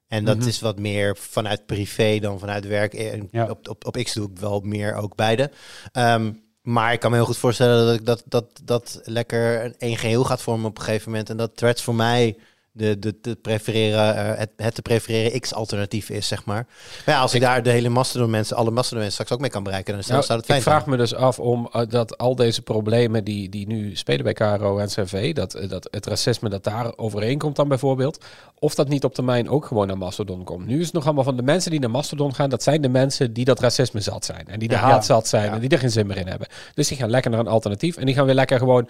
En 0.08 0.24
dat 0.24 0.36
Mhm. 0.38 0.48
is 0.48 0.60
wat 0.60 0.78
meer 0.78 1.16
vanuit 1.16 1.66
privé 1.66 2.18
dan 2.18 2.38
vanuit 2.38 2.66
werk. 2.66 2.94
En 2.94 3.28
Ja. 3.30 3.46
op, 3.50 3.68
op, 3.68 3.86
op 3.86 3.96
X 4.02 4.12
doe 4.12 4.30
ik 4.30 4.38
wel 4.38 4.60
meer 4.60 4.94
ook 4.94 5.14
beide. 5.16 5.50
Ehm, 5.92 6.32
maar 6.62 6.92
ik 6.92 7.00
kan 7.00 7.10
me 7.10 7.16
heel 7.16 7.26
goed 7.26 7.36
voorstellen 7.36 7.86
dat 7.86 7.94
ik 7.94 8.06
dat, 8.06 8.22
dat, 8.26 8.44
dat 8.64 9.00
lekker 9.04 9.64
een 9.64 9.74
één 9.78 9.96
geheel 9.96 10.24
gaat 10.24 10.42
vormen 10.42 10.66
op 10.68 10.78
een 10.78 10.84
gegeven 10.84 11.10
moment. 11.10 11.30
En 11.30 11.36
dat 11.36 11.56
Threads 11.56 11.82
voor 11.82 11.94
mij 11.94 12.36
de, 12.78 12.98
de, 12.98 13.20
te 13.20 13.36
prefereren, 13.42 14.16
eh, 14.16 14.38
het, 14.38 14.50
het 14.56 14.74
te 14.74 14.82
prefereren 14.82 15.40
X-alternatief 15.40 16.10
is, 16.10 16.26
zeg 16.28 16.44
maar. 16.44 16.66
Maar 17.06 17.14
ja, 17.14 17.20
als 17.20 17.34
ik, 17.34 17.40
daar 17.40 17.62
de 17.62 17.70
hele 17.70 17.88
Mastodon 17.88 18.30
mensen, 18.30 18.56
alle 18.56 18.70
Mastodon 18.70 18.98
mensen 18.98 19.12
straks 19.12 19.32
ook 19.32 19.40
mee 19.40 19.50
kan 19.50 19.62
bereiken, 19.62 19.92
dan 19.92 20.00
is 20.02 20.06
Nou, 20.08 20.26
dat 20.26 20.44
fijn 20.44 20.58
ik 20.58 20.64
vraag 20.64 20.86
me 20.86 20.96
dus 20.96 21.14
af 21.14 21.38
om 21.38 21.68
eh, 21.72 21.82
dat 21.88 22.18
al 22.18 22.34
deze 22.34 22.62
problemen 22.62 23.24
die, 23.24 23.48
die 23.48 23.66
nu 23.66 23.96
spelen 23.96 24.24
bij 24.24 24.32
KRO 24.32 24.78
en 24.78 24.86
CV, 24.88 25.32
dat, 25.34 25.54
eh, 25.54 25.68
dat 25.68 25.88
het 25.90 26.06
racisme 26.06 26.48
dat 26.48 26.64
daar 26.64 26.92
overeenkomt 26.96 27.56
dan 27.56 27.68
bijvoorbeeld, 27.68 28.24
of 28.58 28.74
dat 28.74 28.88
niet 28.88 29.04
op 29.04 29.14
termijn 29.14 29.48
ook 29.48 29.64
gewoon 29.66 29.86
naar 29.86 29.98
Mastodon 29.98 30.44
komt. 30.44 30.66
Nu 30.66 30.78
is 30.78 30.84
het 30.84 30.94
nog 30.94 31.04
allemaal 31.04 31.24
van 31.24 31.36
de 31.36 31.42
mensen 31.42 31.70
die 31.70 31.80
naar 31.80 31.90
Mastodon 31.90 32.34
gaan, 32.34 32.50
dat 32.50 32.62
zijn 32.62 32.80
de 32.82 32.88
mensen 32.88 33.32
die 33.32 33.44
dat 33.44 33.60
racisme 33.60 34.00
zat 34.00 34.24
zijn 34.24 34.46
en 34.48 34.58
die 34.58 34.68
de 34.68 34.74
Ja. 34.74 34.80
haat 34.80 35.04
zat 35.04 35.28
zijn 35.28 35.44
Ja. 35.44 35.52
en 35.52 35.60
die 35.60 35.68
er 35.68 35.78
geen 35.78 35.90
zin 35.90 36.06
meer 36.06 36.16
in 36.16 36.26
hebben. 36.26 36.48
Dus 36.74 36.88
die 36.88 36.96
gaan 36.96 37.10
lekker 37.10 37.30
naar 37.30 37.40
een 37.40 37.46
alternatief 37.48 37.96
en 37.96 38.06
die 38.06 38.14
gaan 38.14 38.26
weer 38.26 38.34
lekker 38.34 38.58
gewoon 38.58 38.88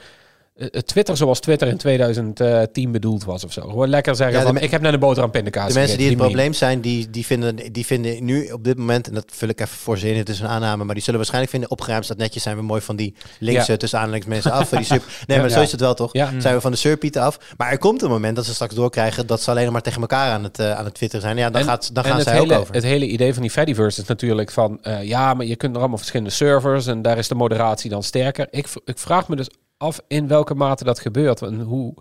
Twitter 0.85 1.17
zoals 1.17 1.41
Twitter 1.41 1.69
in 1.69 1.77
2010 1.77 2.93
bedoeld 2.93 3.25
was 3.25 3.45
of 3.45 3.53
zo. 3.53 3.63
Gewoon 3.63 3.89
lekker 3.89 4.17
zeggen 4.17 4.39
Ja, 4.39 4.45
de 4.45 4.53
van 4.53 4.63
ik 4.63 4.71
heb 4.71 4.81
net 4.81 4.93
een 4.93 4.99
boterham 5.01 5.31
pindakaas 5.31 5.73
De 5.73 5.79
mensen 5.79 5.99
die 5.99 6.09
het 6.09 6.17
probleem 6.17 6.53
zijn, 6.53 6.81
die, 6.81 7.11
die, 7.11 7.27
vinden, 7.27 7.73
die 7.73 7.87
vinden 7.87 8.25
nu 8.25 8.51
op 8.51 8.65
dit 8.65 8.79
moment, 8.79 9.09
en 9.09 9.15
dat 9.15 9.25
vul 9.33 9.49
ik 9.49 9.61
even 9.61 9.77
voor 9.77 9.99
zin, 9.99 10.17
het 10.17 10.29
is 10.29 10.41
een 10.41 10.47
aanname, 10.47 10.85
maar 10.85 10.95
die 10.95 11.03
zullen 11.03 11.17
waarschijnlijk 11.19 11.53
vinden, 11.53 11.71
opgeruimd 11.71 12.05
staat 12.05 12.17
netjes, 12.17 12.43
zijn 12.43 12.57
we 12.57 12.63
mooi 12.63 12.81
van 12.81 12.97
die 12.97 13.15
linkse 13.39 13.73
Ja. 13.73 13.79
tussen 13.79 13.99
aanhalingsmensen 13.99 14.53
af. 14.53 14.69
Die. 14.69 14.87
Nee, 15.27 15.39
maar 15.41 15.51
zo 15.51 15.61
is 15.61 15.71
het 15.73 15.81
wel 15.81 15.95
toch? 15.95 16.11
Zijn 16.39 16.55
we 16.55 16.61
van 16.61 16.71
de 16.71 16.77
surpieten 16.77 17.23
af. 17.23 17.39
Maar 17.57 17.71
er 17.71 17.79
komt 17.79 18.03
een 18.03 18.11
moment 18.11 18.37
dat 18.37 18.45
ze 18.45 18.55
straks 18.55 18.75
doorkrijgen 18.75 19.27
dat 19.27 19.43
ze 19.43 19.51
alleen 19.51 19.73
maar 19.73 19.83
tegen 19.83 20.01
elkaar 20.01 20.33
aan 20.33 20.45
het, 20.45 20.59
eh, 20.59 20.73
aan 20.73 20.85
het 20.85 20.95
twitteren 20.95 21.25
zijn. 21.25 21.37
Ja, 21.37 21.51
dan, 21.51 21.61
En- 21.61 21.67
gaat, 21.67 21.95
dan 21.95 22.05
gaan 22.05 22.21
zij 22.21 22.33
hele, 22.39 22.55
ook 22.55 22.61
over. 22.61 22.75
Het 22.75 22.83
hele 22.85 23.07
idee 23.07 23.33
van 23.33 23.43
die 23.43 23.51
Fediverse 23.51 24.01
is 24.01 24.07
natuurlijk 24.07 24.51
van... 24.51 24.79
eh, 24.83 25.03
ja, 25.03 25.35
maar 25.35 25.47
je 25.47 25.57
kunt 25.57 25.73
er 25.75 25.79
allemaal 25.79 25.99
verschillende 25.99 26.33
servers... 26.33 26.87
en 26.87 27.03
daar 27.03 27.19
is 27.19 27.29
de 27.29 27.35
moderatie 27.35 27.91
dan 27.91 28.03
sterker. 28.03 28.47
Ik, 28.51 28.67
ik 28.85 28.99
vraag 28.99 29.29
me 29.29 29.37
dus 29.37 29.49
af 29.79 30.01
in 30.09 30.29
welke 30.29 30.55
mate 30.55 30.85
dat 30.85 30.99
gebeurt... 31.01 31.43
en 31.43 31.61
hoe, 31.61 31.95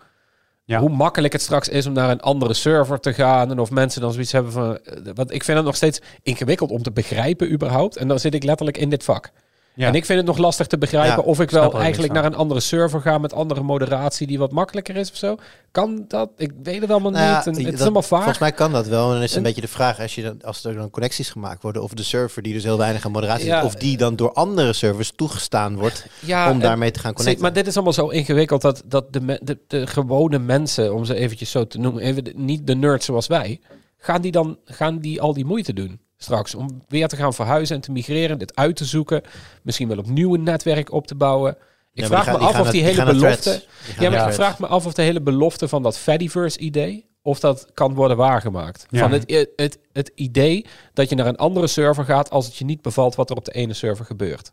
Ja. 0.63 0.80
hoe 0.80 0.90
makkelijk 0.90 1.34
het 1.34 1.42
straks 1.42 1.70
is 1.70 1.86
om 1.86 1.94
naar 1.94 2.10
een 2.10 2.22
andere 2.22 2.54
server 2.54 3.00
te 3.00 3.13
gaan... 3.13 3.52
en 3.52 3.60
of 3.60 3.72
mensen 3.72 4.02
dan 4.02 4.12
zoiets 4.12 4.32
hebben 4.32 4.52
van... 4.52 4.78
eh, 4.78 5.12
Want 5.13 5.32
ik 5.32 5.44
vind 5.44 5.58
het 5.58 5.66
nog 5.66 5.76
steeds 5.76 6.02
ingewikkeld 6.22 6.72
om 6.72 6.84
te 6.84 6.92
begrijpen 6.92 7.52
überhaupt... 7.52 7.98
en 7.98 8.08
dan 8.08 8.20
zit 8.20 8.34
ik 8.34 8.44
letterlijk 8.44 8.78
in 8.78 8.90
dit 8.90 9.04
vak. 9.04 9.32
Ja. 9.78 9.88
En 9.88 9.94
ik 9.96 10.06
vind 10.06 10.18
het 10.18 10.28
nog 10.28 10.38
lastig 10.38 10.68
te 10.68 10.78
begrijpen 10.78 11.16
Ja, 11.24 11.30
of 11.30 11.40
ik 11.40 11.50
wel 11.52 11.80
eigenlijk 11.80 12.13
naar 12.13 12.26
een 12.26 12.36
andere 12.36 12.60
server 12.60 13.02
ga... 13.02 13.18
met 13.18 13.34
andere 13.34 13.62
moderatie 13.63 14.28
die 14.28 14.38
wat 14.40 14.52
makkelijker 14.52 14.96
is 14.96 15.10
of 15.12 15.18
zo. 15.18 15.36
Kan 15.72 16.06
dat? 16.08 16.30
Ik 16.38 16.52
weet 16.63 16.82
het 16.82 16.90
allemaal 16.92 17.12
Nou 17.12 17.36
niet. 17.36 17.46
En 17.46 17.52
het 17.54 17.66
is 17.66 17.72
dat- 17.72 17.82
allemaal 17.82 18.02
vaag. 18.02 18.18
Volgens 18.20 18.40
mij 18.40 18.52
kan 18.52 18.72
dat 18.72 18.88
wel. 18.88 19.08
En 19.08 19.13
dan 19.13 19.24
is 19.24 19.32
een 19.32 19.38
En- 19.38 19.44
beetje 19.44 19.62
de 19.62 19.68
vraag, 19.68 20.00
als, 20.00 20.16
je 20.16 20.22
dan, 20.24 20.42
als 20.44 20.63
er 20.63 20.74
dan 20.76 20.90
connecties 20.90 21.30
gemaakt 21.30 21.62
worden, 21.62 21.84
of 21.84 21.92
de 21.94 22.04
server 22.04 22.42
die 22.42 22.54
dus 22.54 22.63
heel 22.63 22.78
weinig 22.78 23.06
aan 23.06 23.12
moderatie 23.12 23.46
Ja. 23.46 23.54
heeft, 23.62 23.66
of 23.76 23.80
die 23.80 23.98
dan 23.98 24.16
door 24.16 24.34
andere 24.34 24.74
servers 24.74 25.12
toegestaan 25.16 25.76
wordt 25.76 26.06
om 26.52 26.60
daarmee 26.60 26.92
te 26.92 27.00
gaan 27.00 27.08
Zie, 27.10 27.16
connecten. 27.18 27.42
maar 27.44 27.54
dit 27.54 27.68
is 27.68 27.76
allemaal 27.76 27.94
zo 27.94 28.08
ingewikkeld 28.08 28.62
dat, 28.62 28.84
dat 28.86 29.13
de, 29.13 29.22
me- 29.22 29.40
de, 29.44 29.58
de 29.68 29.88
gewone 29.88 30.40
mensen, 30.40 30.94
om 30.94 31.06
ze 31.06 31.16
eventjes 31.16 31.52
zo 31.52 31.68
te 31.68 31.78
noemen, 31.80 32.04
even 32.04 32.24
de- 32.24 32.34
niet 32.36 32.68
de 32.68 32.76
nerds 32.76 33.06
zoals 33.06 33.28
wij, 33.28 33.60
gaan 33.98 34.22
die 34.22 34.32
dan 34.32 34.58
gaan 34.66 35.00
die 35.00 35.22
al 35.22 35.34
die 35.34 35.46
moeite 35.46 35.74
doen 35.74 36.00
straks 36.17 36.56
om 36.56 36.84
weer 36.88 37.08
te 37.08 37.15
gaan 37.15 37.34
verhuizen 37.34 37.75
en 37.75 37.82
te 37.82 37.91
migreren, 37.91 38.39
dit 38.39 38.56
uit 38.56 38.75
te 38.75 38.86
zoeken, 38.86 39.21
misschien 39.62 39.88
wel 39.88 39.97
opnieuw 39.97 40.34
een 40.34 40.43
netwerk 40.43 40.91
op 40.91 41.08
te 41.08 41.15
bouwen. 41.15 41.58
Ik 41.93 42.03
Ja, 42.03 42.08
vraag 42.08 42.25
me 42.25 42.38
af 42.38 42.60
of 42.60 42.69
die 42.69 42.84
hele 42.84 43.06
die 43.06 43.13
belofte... 43.13 43.63
Ja, 43.99 44.10
maar 44.10 44.27
ik 44.27 44.34
vraag 44.34 44.60
me 44.60 44.67
af 44.67 44.86
of 44.86 44.93
de 44.93 45.01
hele 45.01 45.21
belofte 45.21 45.67
van 45.67 45.84
dat 45.84 45.97
Fediverse-idee... 45.97 47.06
of 47.21 47.39
dat 47.39 47.67
kan 47.73 47.93
worden 47.93 48.17
waargemaakt. 48.17 48.86
Ja. 48.89 48.99
Van 48.99 49.12
het, 49.12 49.49
het, 49.56 49.80
het 49.93 50.12
idee 50.15 50.65
dat 50.93 51.10
je 51.10 51.15
naar 51.15 51.25
een 51.27 51.38
andere 51.38 51.67
server 51.67 52.06
gaat... 52.06 52.30
als 52.30 52.45
het 52.45 52.56
je 52.56 52.65
niet 52.65 52.82
bevalt 52.82 53.15
wat 53.15 53.30
er 53.30 53.36
op 53.36 53.45
de 53.45 53.51
ene 53.51 53.73
server 53.73 54.06
gebeurt. 54.06 54.51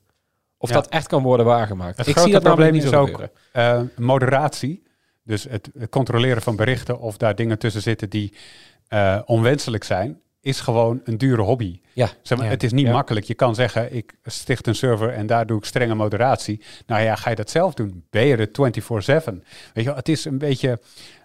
Of 0.58 0.68
Ja. 0.68 0.74
dat 0.74 0.88
echt 0.88 1.06
kan 1.06 1.22
worden 1.22 1.46
waargemaakt. 1.46 1.96
Het 1.96 2.06
ik 2.06 2.12
grote 2.12 2.30
zie 2.30 2.40
dat 2.40 2.48
probleem 2.48 2.72
niet 2.72 2.84
is 2.84 2.92
ook 2.92 3.28
eh, 3.52 3.80
moderatie. 3.96 4.82
Dus 5.22 5.44
het, 5.44 5.70
het 5.78 5.90
controleren 5.90 6.42
van 6.42 6.56
berichten 6.56 6.98
of 7.00 7.16
daar 7.16 7.34
dingen 7.34 7.58
tussen 7.58 7.82
zitten 7.82 8.10
die 8.10 8.32
eh, 8.88 9.20
onwenselijk 9.24 9.84
zijn, 9.84 10.20
is 10.44 10.60
gewoon 10.60 11.00
een 11.04 11.18
dure 11.18 11.42
hobby. 11.42 11.80
Ja. 11.92 12.08
Zeg 12.22 12.38
maar, 12.38 12.46
Ja. 12.46 12.52
Het 12.52 12.62
is 12.62 12.72
niet 12.72 12.86
Ja. 12.86 12.92
makkelijk. 12.92 13.26
Je 13.26 13.34
kan 13.34 13.54
zeggen, 13.54 13.94
ik 13.94 14.14
sticht 14.24 14.66
een 14.66 14.74
server 14.74 15.08
en 15.08 15.26
daar 15.26 15.46
doe 15.46 15.58
ik 15.58 15.64
strenge 15.64 15.94
moderatie. 15.94 16.60
Nou 16.86 17.02
ja, 17.02 17.14
ga 17.16 17.30
je 17.30 17.36
dat 17.36 17.50
zelf 17.50 17.74
doen? 17.74 18.04
Ben 18.10 18.26
je 18.26 18.36
er 18.36 18.48
24-7? 18.52 19.42
Weet 19.72 19.84
je 19.84 19.84
wel, 19.84 19.94
het 19.94 20.08
is 20.08 20.24
een 20.24 20.38
beetje... 20.38 20.80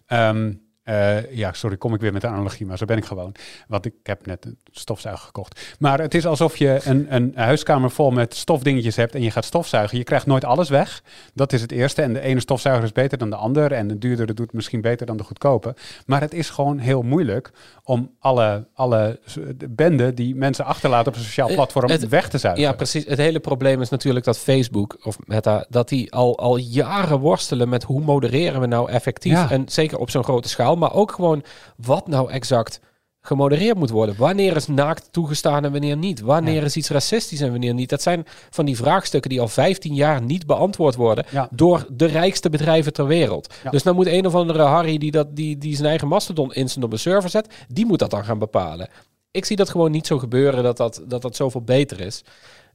ehm, 0.05 0.53
eh, 0.89 1.31
ja, 1.35 1.53
sorry, 1.53 1.77
kom 1.77 1.93
ik 1.93 2.01
weer 2.01 2.13
met 2.13 2.21
de 2.21 2.27
analogie, 2.27 2.65
maar 2.65 2.77
zo 2.77 2.85
ben 2.85 2.97
ik 2.97 3.05
gewoon. 3.05 3.31
Want 3.67 3.85
ik 3.85 3.93
heb 4.03 4.25
net 4.25 4.45
een 4.45 4.57
stofzuiger 4.71 5.25
gekocht. 5.25 5.75
Maar 5.79 5.99
het 5.99 6.13
is 6.13 6.25
alsof 6.25 6.57
je 6.57 6.79
een, 6.83 7.05
een 7.15 7.31
huiskamer 7.35 7.91
vol 7.91 8.11
met 8.11 8.35
stofdingetjes 8.35 8.95
hebt 8.95 9.15
en 9.15 9.21
je 9.21 9.31
gaat 9.31 9.45
stofzuigen. 9.45 9.97
Je 9.97 10.03
krijgt 10.03 10.25
nooit 10.25 10.45
alles 10.45 10.69
weg. 10.69 11.03
Dat 11.33 11.53
is 11.53 11.61
het 11.61 11.71
eerste. 11.71 12.01
En 12.01 12.13
de 12.13 12.19
ene 12.21 12.39
stofzuiger 12.39 12.83
is 12.85 12.91
beter 12.91 13.17
dan 13.17 13.29
de 13.29 13.35
ander. 13.35 13.71
En 13.71 13.87
de 13.87 13.97
duurdere 13.97 14.33
doet 14.33 14.53
misschien 14.53 14.81
beter 14.81 15.05
dan 15.05 15.17
de 15.17 15.23
goedkope. 15.23 15.75
Maar 16.05 16.21
het 16.21 16.33
is 16.33 16.49
gewoon 16.49 16.77
heel 16.77 17.01
moeilijk 17.01 17.51
om 17.83 18.11
alle, 18.19 18.67
alle 18.73 19.19
s- 19.25 19.37
de 19.57 19.69
bende 19.69 20.13
die 20.13 20.35
mensen 20.35 20.65
achterlaten 20.65 21.11
op 21.11 21.17
een 21.17 21.23
sociaal 21.23 21.47
Eh, 21.49 21.55
platform 21.55 21.89
het- 21.89 22.07
weg 22.07 22.29
te 22.29 22.37
zuigen. 22.37 22.63
Ja, 22.63 22.71
precies. 22.73 23.05
Het 23.05 23.17
hele 23.17 23.39
probleem 23.39 23.81
is 23.81 23.89
natuurlijk 23.89 24.25
dat 24.25 24.37
Facebook 24.37 24.97
of 25.03 25.17
Meta, 25.25 25.65
dat 25.69 25.89
die 25.89 26.11
al, 26.11 26.37
al 26.39 26.57
jaren 26.57 27.19
worstelen 27.19 27.69
met 27.69 27.83
hoe 27.83 28.01
modereren 28.01 28.61
we 28.61 28.67
nou 28.67 28.89
effectief. 28.89 29.31
Ja. 29.31 29.49
En 29.51 29.63
zeker 29.69 29.97
op 29.97 30.09
zo'n 30.09 30.23
grote 30.23 30.49
schaal, 30.49 30.77
maar 30.79 30.93
ook 30.93 31.11
gewoon 31.11 31.43
wat 31.75 32.07
nou 32.07 32.31
exact 32.31 32.79
gemodereerd 33.21 33.77
moet 33.77 33.89
worden. 33.89 34.15
Wanneer 34.17 34.55
is 34.55 34.67
naakt 34.67 35.07
toegestaan 35.11 35.65
en 35.65 35.71
wanneer 35.71 35.97
niet? 35.97 36.21
Wanneer 36.21 36.63
is 36.63 36.75
iets 36.75 36.89
racistisch 36.89 37.41
en 37.41 37.51
wanneer 37.51 37.73
niet? 37.73 37.89
Dat 37.89 38.01
zijn 38.01 38.25
van 38.49 38.65
die 38.65 38.75
vraagstukken 38.75 39.29
die 39.29 39.41
al 39.41 39.47
15 39.47 39.93
jaar 39.93 40.21
niet 40.21 40.45
beantwoord 40.45 40.95
worden 40.95 41.25
Ja. 41.31 41.47
door 41.51 41.85
de 41.91 42.05
rijkste 42.05 42.49
bedrijven 42.49 42.93
ter 42.93 43.07
wereld. 43.07 43.53
Ja. 43.63 43.69
Dus 43.69 43.83
dan 43.83 43.95
moet 43.95 44.07
een 44.07 44.25
of 44.25 44.35
andere 44.35 44.63
Harry 44.63 44.97
die, 44.97 45.11
dat, 45.11 45.35
die, 45.35 45.57
die 45.57 45.75
zijn 45.75 45.87
eigen 45.87 46.07
Mastodon 46.07 46.53
instant 46.53 46.85
op 46.85 46.91
een 46.91 46.99
server 46.99 47.29
zet, 47.29 47.47
die 47.67 47.85
moet 47.85 47.99
dat 47.99 48.09
dan 48.11 48.23
gaan 48.25 48.39
bepalen. 48.39 48.89
Ik 49.31 49.45
zie 49.45 49.55
dat 49.55 49.69
gewoon 49.69 49.91
niet 49.91 50.07
zo 50.07 50.17
gebeuren 50.19 50.63
dat 50.63 50.77
dat, 50.77 51.01
dat, 51.07 51.21
dat 51.21 51.35
zoveel 51.35 51.61
beter 51.61 51.99
is. 51.99 52.23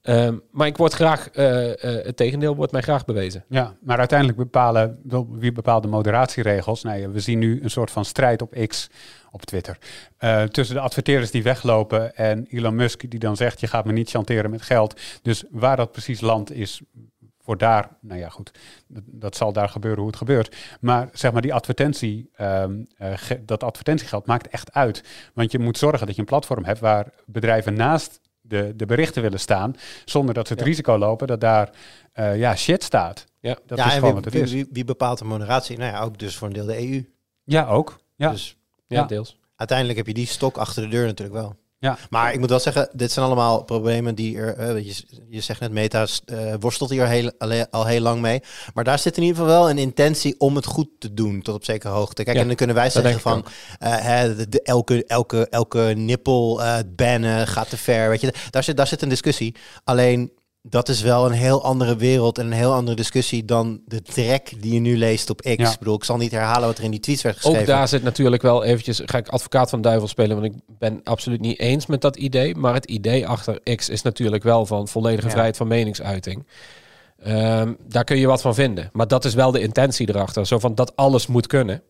Ehm, 0.04 0.38
maar 0.50 0.66
ik 0.66 0.76
word 0.76 0.92
graag, 0.92 1.28
eh, 1.30 1.70
eh, 1.70 2.04
het 2.04 2.16
tegendeel 2.16 2.56
wordt 2.56 2.72
mij 2.72 2.80
graag 2.80 3.04
bewezen. 3.04 3.44
Ja, 3.48 3.74
maar 3.80 3.98
uiteindelijk 3.98 4.38
bepalen 4.38 5.00
wie 5.30 5.52
bepaalt 5.52 5.82
de 5.82 5.88
moderatieregels. 5.88 6.82
Nee, 6.82 7.08
we 7.08 7.20
zien 7.20 7.38
nu 7.38 7.62
een 7.62 7.70
soort 7.70 7.90
van 7.90 8.04
strijd 8.04 8.42
op 8.42 8.66
X, 8.66 8.90
op 9.30 9.42
Twitter, 9.42 9.78
eh, 10.16 10.42
tussen 10.42 10.74
de 10.74 10.80
adverteerders 10.80 11.30
die 11.30 11.42
weglopen 11.42 12.16
en 12.16 12.46
Elon 12.50 12.74
Musk 12.74 13.10
die 13.10 13.18
dan 13.18 13.36
zegt: 13.36 13.60
je 13.60 13.66
gaat 13.66 13.84
me 13.84 13.92
niet 13.92 14.10
chanteren 14.10 14.50
met 14.50 14.62
geld. 14.62 15.00
Dus 15.22 15.44
waar 15.50 15.76
dat 15.76 15.92
precies 15.92 16.20
landt 16.20 16.52
is 16.52 16.82
voor 17.44 17.58
daar, 17.58 17.88
nou 18.00 18.20
ja, 18.20 18.28
goed, 18.28 18.50
dat, 19.04 19.36
zal 19.36 19.52
daar 19.52 19.68
gebeuren 19.68 20.00
hoe 20.00 20.08
het 20.08 20.18
gebeurt. 20.18 20.56
Maar 20.80 21.08
zeg 21.12 21.32
maar 21.32 21.42
die 21.42 21.54
advertentie, 21.54 22.30
ehm, 22.34 22.82
eh, 22.96 23.12
dat 23.40 23.62
advertentiegeld 23.62 24.26
maakt 24.26 24.48
echt 24.48 24.72
uit. 24.72 25.04
Want 25.34 25.52
je 25.52 25.58
moet 25.58 25.78
zorgen 25.78 26.06
dat 26.06 26.14
je 26.14 26.20
een 26.20 26.26
platform 26.26 26.64
hebt 26.64 26.80
waar 26.80 27.12
bedrijven 27.26 27.74
naast 27.74 28.20
de, 28.54 28.76
de 28.76 28.86
berichten 28.86 29.22
willen 29.22 29.40
staan, 29.40 29.76
zonder 30.04 30.34
dat 30.34 30.46
ze 30.46 30.52
het 30.52 30.62
Ja. 30.62 30.68
risico 30.68 30.98
lopen 30.98 31.26
dat 31.26 31.40
daar 31.40 31.70
eh, 32.12 32.38
ja, 32.38 32.56
shit 32.56 32.82
staat. 32.82 33.24
Ja. 33.40 33.56
Dat 33.66 33.78
ja, 33.78 33.86
is 33.86 33.92
en 33.92 33.98
gewoon 33.98 34.14
wie, 34.14 34.22
wat 34.22 34.24
het 34.24 34.32
wie, 34.34 34.42
is. 34.42 34.52
wie, 34.52 34.66
wie 34.70 34.84
bepaalt 34.84 35.18
de 35.18 35.24
moderatie? 35.24 35.78
Nou 35.78 35.92
ja, 35.92 36.00
ook 36.00 36.18
dus 36.18 36.36
voor 36.36 36.46
een 36.48 36.54
deel 36.54 36.66
de 36.66 36.78
EU. 36.90 37.04
Ja, 37.44 37.66
ook. 37.66 37.98
Ja. 38.16 38.30
Dus 38.30 38.56
Ja, 38.86 39.00
Ja. 39.00 39.06
deels. 39.06 39.38
uiteindelijk 39.56 39.98
heb 39.98 40.06
je 40.06 40.14
die 40.14 40.26
stok 40.26 40.56
achter 40.56 40.82
de 40.82 40.88
deur 40.88 41.06
natuurlijk 41.06 41.38
wel. 41.38 41.56
Ja. 41.84 41.98
Maar 42.10 42.32
ik 42.32 42.38
moet 42.40 42.48
wel 42.48 42.58
zeggen, 42.60 42.88
dit 42.92 43.12
zijn 43.12 43.26
allemaal 43.26 43.62
problemen 43.64 44.14
die 44.14 44.36
er... 44.38 44.56
eh, 44.56 44.84
je, 44.86 44.94
je 45.28 45.40
zegt 45.40 45.60
net, 45.60 45.72
Meta 45.72 46.06
eh, 46.24 46.54
worstelt 46.60 46.90
hier 46.90 47.06
heel, 47.06 47.32
al 47.70 47.86
heel 47.86 48.00
lang 48.00 48.20
mee. 48.20 48.42
Maar 48.74 48.84
daar 48.84 48.98
zit 48.98 49.16
in 49.16 49.22
ieder 49.22 49.36
geval 49.38 49.52
wel 49.60 49.70
een 49.70 49.78
intentie 49.78 50.34
om 50.38 50.56
het 50.56 50.66
goed 50.66 50.88
te 50.98 51.14
doen 51.14 51.42
tot 51.42 51.54
op 51.54 51.64
zekere 51.64 51.92
hoogte. 51.92 52.22
Kijk, 52.22 52.36
Ja, 52.36 52.42
en 52.42 52.48
dan 52.48 52.56
kunnen 52.56 52.76
wij 52.76 52.90
zeggen 52.90 53.20
van... 53.20 53.44
eh, 53.78 53.96
hè, 53.96 54.36
de, 54.36 54.48
de- 54.48 54.62
elke, 54.62 55.04
elke, 55.06 55.48
elke 55.48 55.92
nippel 55.96 56.60
bannen 56.96 57.46
gaat 57.46 57.68
te 57.70 57.76
ver. 57.76 58.08
Weet 58.08 58.20
je, 58.20 58.34
daar 58.50 58.64
zit, 58.64 58.76
daar 58.76 58.86
zit 58.86 59.02
een 59.02 59.08
discussie. 59.08 59.54
Alleen, 59.84 60.32
dat 60.68 60.88
is 60.88 61.00
wel 61.02 61.26
een 61.26 61.32
heel 61.32 61.64
andere 61.64 61.96
wereld 61.96 62.38
en 62.38 62.46
een 62.46 62.52
heel 62.52 62.72
andere 62.72 62.96
discussie 62.96 63.44
dan 63.44 63.80
de 63.86 64.02
trek 64.02 64.52
die 64.62 64.74
je 64.74 64.80
nu 64.80 64.98
leest 64.98 65.30
op 65.30 65.40
X. 65.40 65.54
Ja. 65.56 65.70
Ik 65.72 65.78
bedoel, 65.78 65.94
ik 65.94 66.04
zal 66.04 66.16
niet 66.16 66.30
herhalen 66.30 66.68
wat 66.68 66.78
er 66.78 66.84
in 66.84 66.90
die 66.90 67.00
tweets 67.00 67.22
werd 67.22 67.36
geschreven. 67.36 67.60
Ook 67.60 67.66
daar 67.66 67.88
zit 67.88 68.02
natuurlijk 68.02 68.42
wel 68.42 68.64
eventjes, 68.64 69.00
ga 69.04 69.18
ik 69.18 69.28
advocaat 69.28 69.70
van 69.70 69.82
de 69.82 69.88
duivel 69.88 70.08
spelen, 70.08 70.40
want 70.40 70.54
ik 70.54 70.60
ben 70.78 71.00
absoluut 71.04 71.40
niet 71.40 71.58
eens 71.58 71.86
met 71.86 72.00
dat 72.00 72.16
idee. 72.16 72.54
Maar 72.54 72.74
het 72.74 72.84
idee 72.84 73.26
achter 73.26 73.76
X 73.76 73.88
is 73.88 74.02
natuurlijk 74.02 74.42
wel 74.42 74.66
van 74.66 74.88
volledige 74.88 75.26
Ja. 75.26 75.30
vrijheid 75.32 75.56
van 75.56 75.66
meningsuiting. 75.68 76.46
Ehm, 77.22 77.72
daar 77.88 78.04
kun 78.04 78.16
je 78.18 78.26
wat 78.26 78.40
van 78.40 78.54
vinden. 78.54 78.90
Maar 78.92 79.08
dat 79.08 79.24
is 79.24 79.34
wel 79.34 79.50
de 79.50 79.60
intentie 79.60 80.08
erachter. 80.08 80.46
Zo 80.46 80.58
van 80.58 80.74
dat 80.74 80.96
alles 80.96 81.26
moet 81.26 81.46
kunnen. 81.46 81.82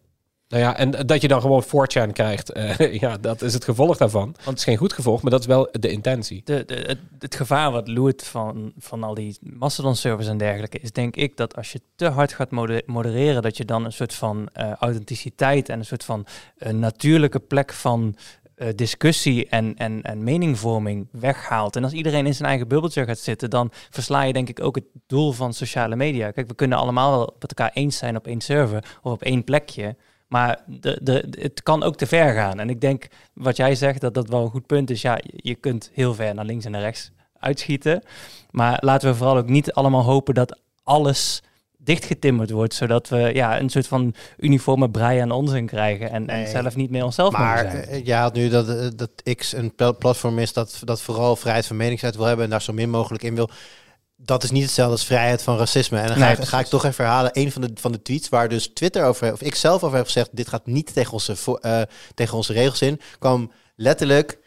Nou 0.48 0.62
ja, 0.62 0.76
en 0.76 0.90
dat 0.90 1.20
je 1.20 1.28
dan 1.28 1.40
gewoon 1.40 1.64
4chan 1.64 2.12
krijgt. 2.12 2.52
eh, 2.52 2.92
ja, 3.00 3.16
dat 3.16 3.42
is 3.42 3.54
het 3.54 3.64
gevolg 3.64 3.96
daarvan. 3.96 4.22
Want 4.24 4.44
het 4.44 4.59
is 4.59 4.64
geen 4.64 4.76
goed 4.76 4.92
gevolg, 4.92 5.22
maar 5.22 5.30
dat 5.30 5.40
is 5.40 5.46
wel 5.46 5.68
de 5.72 5.90
intentie. 5.90 6.40
De, 6.44 6.64
de, 6.66 6.74
het, 6.74 6.98
het 7.18 7.35
gevaar 7.35 7.70
wat 7.70 7.88
loert 7.88 8.24
van, 8.24 8.72
van 8.78 9.02
al 9.02 9.14
die 9.14 9.38
Mastodon-servers 9.40 10.28
en 10.28 10.37
dergelijke, 10.38 10.78
is 10.78 10.92
denk 10.92 11.16
ik 11.16 11.37
dat 11.37 11.57
als 11.57 11.72
je 11.72 11.80
te 11.96 12.09
hard 12.09 12.33
gaat 12.33 12.50
mode- 12.50 12.83
modereren, 12.87 13.42
dat 13.42 13.57
je 13.57 13.64
dan 13.64 13.85
een 13.85 13.92
soort 13.92 14.14
van 14.14 14.48
eh, 14.52 14.72
authenticiteit 14.72 15.68
en 15.68 15.78
een 15.78 15.85
soort 15.85 16.04
van 16.04 16.26
eh, 16.57 16.72
natuurlijke 16.72 17.40
plek 17.40 17.72
van 17.72 18.16
discussie 18.74 19.48
en, 19.48 19.74
en, 19.76 20.02
en 20.02 20.24
meningvorming 20.24 21.09
weghaalt. 21.12 21.76
En 21.76 21.85
als 21.85 21.92
iedereen 21.92 22.26
in 22.26 22.35
zijn 22.35 22.48
eigen 22.48 22.68
bubbeltje 22.68 23.04
gaat 23.04 23.18
zitten, 23.18 23.50
dan 23.50 23.70
versla 23.90 24.22
je 24.22 24.33
denk 24.33 24.48
ik 24.48 24.62
ook 24.62 24.74
het 24.74 24.85
doel 25.07 25.33
van 25.33 25.54
sociale 25.54 25.96
media. 25.96 26.30
Kijk, 26.30 26.48
we 26.48 26.54
kunnen 26.54 26.78
allemaal 26.78 27.11
wel 27.11 27.37
met 27.38 27.48
elkaar 27.54 27.70
eens 27.74 27.96
zijn 27.96 28.16
op 28.16 28.26
één 28.26 28.40
server 28.40 28.85
of 29.02 29.12
op 29.12 29.22
één 29.22 29.44
plekje. 29.44 29.96
Maar 30.35 30.59
de, 30.66 30.99
de, 31.03 31.25
het 31.38 31.62
kan 31.62 31.83
ook 31.83 31.97
te 31.97 32.07
ver 32.07 32.35
gaan. 32.35 32.61
En 32.61 32.70
ik 32.70 32.81
denk, 32.81 33.07
wat 33.33 33.57
jij 33.57 33.75
zegt, 33.75 34.01
dat 34.01 34.14
dat 34.14 34.29
wel 34.29 34.42
een 34.44 34.51
goed 34.51 34.66
punt 34.66 34.90
is. 34.90 35.03
Ja, 35.03 35.18
je- 35.25 35.55
kunt 35.55 35.90
heel 35.92 36.14
ver 36.14 36.35
naar 36.35 36.44
links 36.44 36.64
en 36.64 36.70
naar 36.70 36.81
rechts 36.81 37.11
uitschieten. 37.38 38.03
Maar 38.51 38.79
laten 38.81 39.09
we 39.11 39.14
vooral 39.16 39.37
ook 39.37 39.49
niet 39.49 39.73
allemaal 39.73 40.03
hopen 40.03 40.35
dat 40.35 40.59
alles 40.83 41.42
dichtgetimmerd 41.79 42.51
wordt. 42.51 42.75
Zodat 42.75 43.09
we 43.09 43.31
ja, 43.35 43.61
een 43.61 43.68
soort 43.68 43.87
van 43.87 44.14
uniforme 44.38 44.90
brei 44.90 45.18
aan 45.18 45.31
onzin 45.31 45.66
krijgen. 45.66 46.11
En, 46.11 46.29
en 46.29 46.49
zelf 46.49 46.77
niet 46.77 46.90
meer 46.90 47.05
onszelf 47.05 47.33
Maar 47.33 47.57
mogen 47.64 47.70
zijn. 47.70 47.85
eh, 47.85 48.05
je 48.07 48.14
had 48.14 48.35
nu 48.35 48.49
dat, 48.49 48.68
eh, 48.68 48.87
dat 48.97 49.11
X 49.37 49.53
een 49.53 49.75
pla- 49.75 49.92
platform 49.92 50.38
is 50.38 50.53
dat, 50.53 50.81
dat 50.85 51.01
vooral 51.03 51.37
vrijheid 51.37 51.66
van 51.66 51.77
meningsuiting 51.77 52.23
wil 52.23 52.27
hebben 52.33 52.44
en 52.44 52.51
daar 52.59 52.62
zo 52.62 52.73
min 52.73 52.90
mogelijk 52.90 53.23
in 53.23 53.35
wil. 53.35 53.51
Dat 54.16 54.42
is 54.42 54.50
niet 54.50 54.62
hetzelfde 54.62 54.92
als 54.92 55.05
vrijheid 55.05 55.42
van 55.42 55.57
racisme. 55.59 55.98
En 55.98 56.07
dan 56.07 56.16
ga, 56.16 56.24
Nee, 56.27 56.37
ik, 56.37 56.44
ga 56.44 56.59
ik 56.59 56.66
toch 56.66 56.85
even 56.85 57.05
herhalen. 57.05 57.31
Een 57.35 57.53
van 57.53 57.62
de, 57.62 57.70
van 57.74 57.92
de 57.92 58.03
tweets 58.03 58.29
waar 58.29 58.48
dus 58.48 58.66
Twitter 58.74 59.05
over, 59.05 59.33
of 59.33 59.42
ik 59.42 59.55
zelf 59.55 59.83
over 59.83 59.96
heb 59.96 60.07
gezegd, 60.07 60.29
dit 60.33 60.48
gaat 60.48 60.66
niet 60.66 60.94
tegen 60.94 61.12
onze, 61.12 61.35
eh, 61.61 61.81
tegen 62.14 62.37
onze 62.37 62.53
regels 62.53 62.81
in, 62.83 63.00
kwam 63.18 63.53
letterlijk 63.77 64.38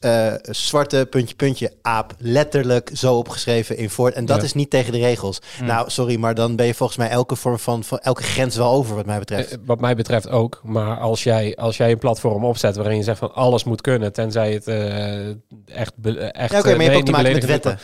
eh, 0.00 0.32
zwarte 0.42 1.06
puntje 1.10 1.34
puntje 1.34 1.72
aap 1.82 2.14
letterlijk 2.18 2.90
zo 2.94 3.14
opgeschreven 3.16 3.76
in 3.76 3.90
voort. 3.90 4.14
En 4.14 4.26
dat 4.26 4.36
Ja. 4.36 4.42
is 4.42 4.54
niet 4.54 4.70
tegen 4.70 4.92
de 4.92 4.98
regels. 4.98 5.38
Hm. 5.58 5.64
Nou, 5.64 5.90
sorry, 5.90 6.16
maar 6.18 6.34
dan 6.34 6.56
ben 6.56 6.66
je 6.66 6.74
volgens 6.74 6.98
mij 6.98 7.08
elke 7.08 7.36
vorm 7.36 7.58
van, 7.58 7.84
van 7.84 7.98
elke 7.98 8.22
grens 8.22 8.56
wel 8.56 8.70
over 8.70 8.94
wat 8.96 9.06
mij 9.06 9.18
betreft. 9.18 9.50
Eh, 9.52 9.58
Wat 9.64 9.80
mij 9.80 9.94
betreft 9.94 10.28
ook. 10.28 10.60
Maar 10.64 10.98
als 10.98 11.22
jij, 11.22 11.56
als 11.56 11.76
jij 11.76 11.90
een 11.90 11.98
platform 11.98 12.44
opzet 12.44 12.76
waarin 12.76 12.96
je 12.96 13.02
zegt 13.02 13.18
van 13.18 13.34
alles 13.34 13.64
moet 13.64 13.80
kunnen, 13.80 14.12
tenzij 14.12 14.52
het 14.52 14.66
echt, 14.66 15.92
echt 16.32 16.52
ja, 16.52 16.58
oké, 16.58 16.62
maar 16.62 16.62
je 16.62 16.68
hebt 16.68 16.78
nee, 16.78 16.96
ook 16.96 17.04
te 17.04 17.10
maken 17.10 17.32
met 17.32 17.44
wetten. 17.44 17.78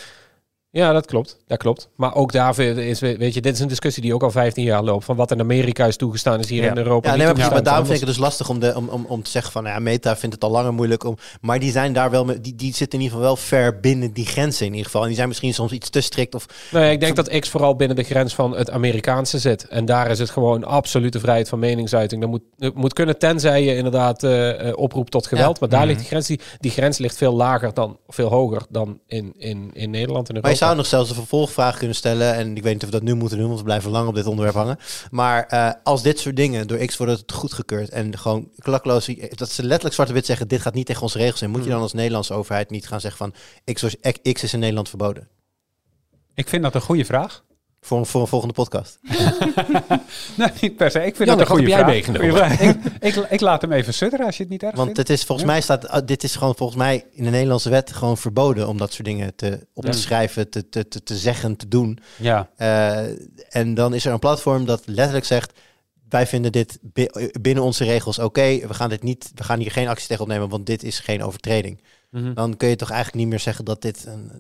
Ja, 0.74 0.92
dat 0.92 1.06
klopt. 1.06 1.36
Dat 1.46 1.58
klopt. 1.58 1.88
Maar 1.96 2.14
ook 2.14 2.32
daar 2.32 2.58
is, 2.58 3.00
weet 3.00 3.34
je, 3.34 3.40
dit 3.40 3.54
is 3.54 3.60
een 3.60 3.68
discussie 3.68 4.02
die 4.02 4.14
ook 4.14 4.22
al 4.22 4.30
15 4.30 4.64
jaar 4.64 4.82
loopt. 4.82 5.04
Van 5.04 5.16
wat 5.16 5.30
in 5.30 5.40
Amerika 5.40 5.86
is 5.86 5.96
toegestaan, 5.96 6.38
is 6.40 6.48
hier 6.48 6.62
Ja. 6.62 6.70
in 6.70 6.76
Europa 6.76 7.08
Ja, 7.08 7.14
niet 7.16 7.24
nee, 7.24 7.34
maar, 7.34 7.52
maar 7.52 7.62
daarom 7.62 7.84
vind 7.84 8.00
ik 8.00 8.04
het 8.06 8.14
dus 8.14 8.22
lastig 8.24 8.48
om, 8.48 8.58
de, 8.60 8.72
om, 8.76 8.88
om, 8.88 9.04
om 9.08 9.22
te 9.22 9.30
zeggen 9.30 9.52
van, 9.52 9.62
nou 9.62 9.74
ja, 9.74 9.80
Meta 9.80 10.16
vindt 10.16 10.34
het 10.34 10.44
al 10.44 10.50
langer 10.50 10.72
moeilijk 10.74 11.04
om, 11.04 11.16
maar 11.40 11.58
die 11.58 11.70
zijn 11.70 11.92
daar 11.92 12.10
wel, 12.10 12.26
die, 12.40 12.54
die 12.54 12.74
zitten 12.74 12.98
in 12.98 13.04
ieder 13.04 13.16
geval 13.18 13.20
wel 13.34 13.36
ver 13.36 13.80
binnen 13.80 14.12
die 14.12 14.26
grenzen 14.26 14.62
in 14.66 14.70
ieder 14.72 14.84
geval. 14.86 15.00
En 15.00 15.06
die 15.06 15.16
zijn 15.16 15.28
misschien 15.28 15.54
soms 15.54 15.72
iets 15.72 15.90
te 15.90 16.00
strikt 16.00 16.34
of, 16.34 16.46
Nee, 16.72 16.92
ik 16.92 17.00
denk 17.00 17.16
dat 17.16 17.38
X 17.38 17.48
vooral 17.48 17.76
binnen 17.76 17.96
de 17.96 18.02
grens 18.02 18.34
van 18.34 18.56
het 18.56 18.70
Amerikaanse 18.70 19.38
zit. 19.38 19.68
En 19.68 19.84
daar 19.84 20.10
is 20.10 20.18
het 20.18 20.30
gewoon 20.30 20.64
absolute 20.64 21.20
vrijheid 21.20 21.48
van 21.48 21.58
meningsuiting. 21.58 22.20
Dat 22.20 22.30
moet, 22.30 22.42
het 22.58 22.74
moet 22.74 22.92
kunnen 22.92 23.18
tenzij 23.18 23.64
je 23.64 23.76
inderdaad 23.76 24.22
eh, 24.22 24.68
eh, 24.68 24.76
oproept 24.78 25.10
tot 25.10 25.26
geweld. 25.26 25.60
Maar 25.60 25.68
daar 25.68 25.78
Mhm. 25.78 25.88
ligt 25.88 25.98
die 26.00 26.08
grens. 26.08 26.26
Die, 26.26 26.40
die 26.58 26.70
grens 26.70 26.98
ligt 26.98 27.16
veel 27.16 27.34
lager 27.34 27.74
dan, 27.74 27.98
veel 28.08 28.28
hoger 28.28 28.62
dan 28.68 28.98
in, 29.06 29.32
in, 29.36 29.70
in 29.72 29.90
Nederland 29.90 30.28
en 30.28 30.34
Europa. 30.34 30.52
Zou 30.64 30.76
nog 30.76 30.86
zelfs 30.86 31.08
een 31.08 31.14
vervolgvraag 31.14 31.78
kunnen 31.78 31.96
stellen, 31.96 32.34
en 32.34 32.56
ik 32.56 32.62
weet 32.62 32.72
niet 32.72 32.82
of 32.82 32.88
we 32.88 32.94
dat 32.94 33.02
nu 33.02 33.14
moeten 33.14 33.38
doen, 33.38 33.46
want 33.46 33.58
we 33.58 33.64
blijven 33.64 33.90
lang 33.90 34.08
op 34.08 34.14
dit 34.14 34.26
onderwerp 34.26 34.56
hangen. 34.56 34.78
Maar 35.10 35.46
eh, 35.46 35.70
als 35.82 36.02
dit 36.02 36.18
soort 36.18 36.36
dingen 36.36 36.66
door 36.66 36.78
X 36.78 36.96
worden 36.96 37.18
goedgekeurd 37.26 37.88
en 37.88 38.18
gewoon 38.18 38.48
klakloos, 38.58 39.10
dat 39.28 39.50
ze 39.50 39.62
letterlijk 39.62 39.94
zwart 39.94 40.08
op 40.08 40.14
wit 40.14 40.26
zeggen, 40.26 40.48
dit 40.48 40.60
gaat 40.60 40.74
niet 40.74 40.86
tegen 40.86 41.02
onze 41.02 41.18
regels 41.18 41.42
in, 41.42 41.50
moet 41.50 41.64
je 41.64 41.70
dan 41.70 41.80
als 41.80 41.92
Nederlandse 41.92 42.34
overheid 42.34 42.70
niet 42.70 42.86
gaan 42.86 43.00
zeggen 43.00 43.18
van, 43.64 43.74
X, 43.74 43.96
X 44.32 44.42
is 44.42 44.52
in 44.52 44.58
Nederland 44.58 44.88
verboden? 44.88 45.28
Ik 46.34 46.48
vind 46.48 46.62
dat 46.62 46.74
een 46.74 46.80
goede 46.80 47.04
vraag. 47.04 47.44
Voor, 47.84 48.06
voor 48.06 48.20
een 48.20 48.26
volgende 48.26 48.54
podcast. 48.54 48.98
Nee, 50.36 50.48
niet 50.60 50.76
per 50.76 50.90
se. 50.90 50.98
Ik 51.04 51.16
vind 51.16 51.28
Jan, 51.28 51.38
het 51.38 51.48
een 51.48 51.54
goede 51.54 51.68
jij 51.68 52.02
vraag. 52.02 52.04
vraag. 52.32 52.60
ik, 52.60 52.76
ik, 53.00 53.14
ik 53.16 53.40
laat 53.40 53.60
hem 53.62 53.72
even 53.72 53.94
sudderen 53.94 54.26
als 54.26 54.36
je 54.36 54.42
het 54.42 54.52
niet 54.52 54.62
erg 54.62 54.72
Want 54.74 54.84
vindt. 54.84 55.08
het 55.08 55.10
is 55.18 55.24
volgens 55.24 55.46
mij 55.48 55.60
staat, 55.60 55.88
ah, 55.88 56.06
dit 56.06 56.22
is 56.24 56.36
gewoon 56.36 56.54
volgens 56.56 56.78
mij 56.78 57.04
in 57.12 57.24
de 57.24 57.30
Nederlandse 57.30 57.70
wet 57.70 57.92
gewoon 57.92 58.16
verboden 58.18 58.68
om 58.68 58.76
dat 58.78 58.92
soort 58.92 59.04
dingen 59.06 59.34
te, 59.34 59.66
op 59.74 59.82
te 59.84 59.90
Ja. 59.90 59.96
schrijven, 59.96 60.50
te, 60.50 60.68
te, 60.68 60.88
te, 60.88 61.02
te 61.02 61.16
zeggen, 61.16 61.56
te 61.56 61.68
doen. 61.68 61.98
Ja, 62.16 62.48
Eh, 62.56 62.98
en 63.48 63.74
dan 63.74 63.94
is 63.94 64.04
er 64.06 64.12
een 64.12 64.18
platform 64.18 64.64
dat 64.66 64.82
letterlijk 64.86 65.26
zegt: 65.26 65.52
wij 66.08 66.26
vinden 66.26 66.52
dit 66.52 66.78
bi- 66.82 67.30
binnen 67.40 67.62
onze 67.64 67.84
regels 67.84 68.18
oké. 68.18 68.66
We 68.66 68.74
gaan 68.74 68.88
dit 68.88 69.02
niet, 69.02 69.32
we 69.34 69.44
gaan 69.44 69.58
hier 69.58 69.70
geen 69.70 69.88
actie 69.88 70.08
tegen 70.08 70.22
opnemen, 70.22 70.48
want 70.48 70.66
dit 70.66 70.82
is 70.82 70.98
geen 70.98 71.22
overtreding. 71.22 71.82
Mhm. 72.10 72.34
Dan 72.34 72.56
kun 72.56 72.68
je 72.68 72.76
toch 72.76 72.90
eigenlijk 72.90 73.20
niet 73.20 73.28
meer 73.30 73.40
zeggen 73.40 73.64
dat 73.64 73.82
dit 73.82 74.04
een, 74.06 74.30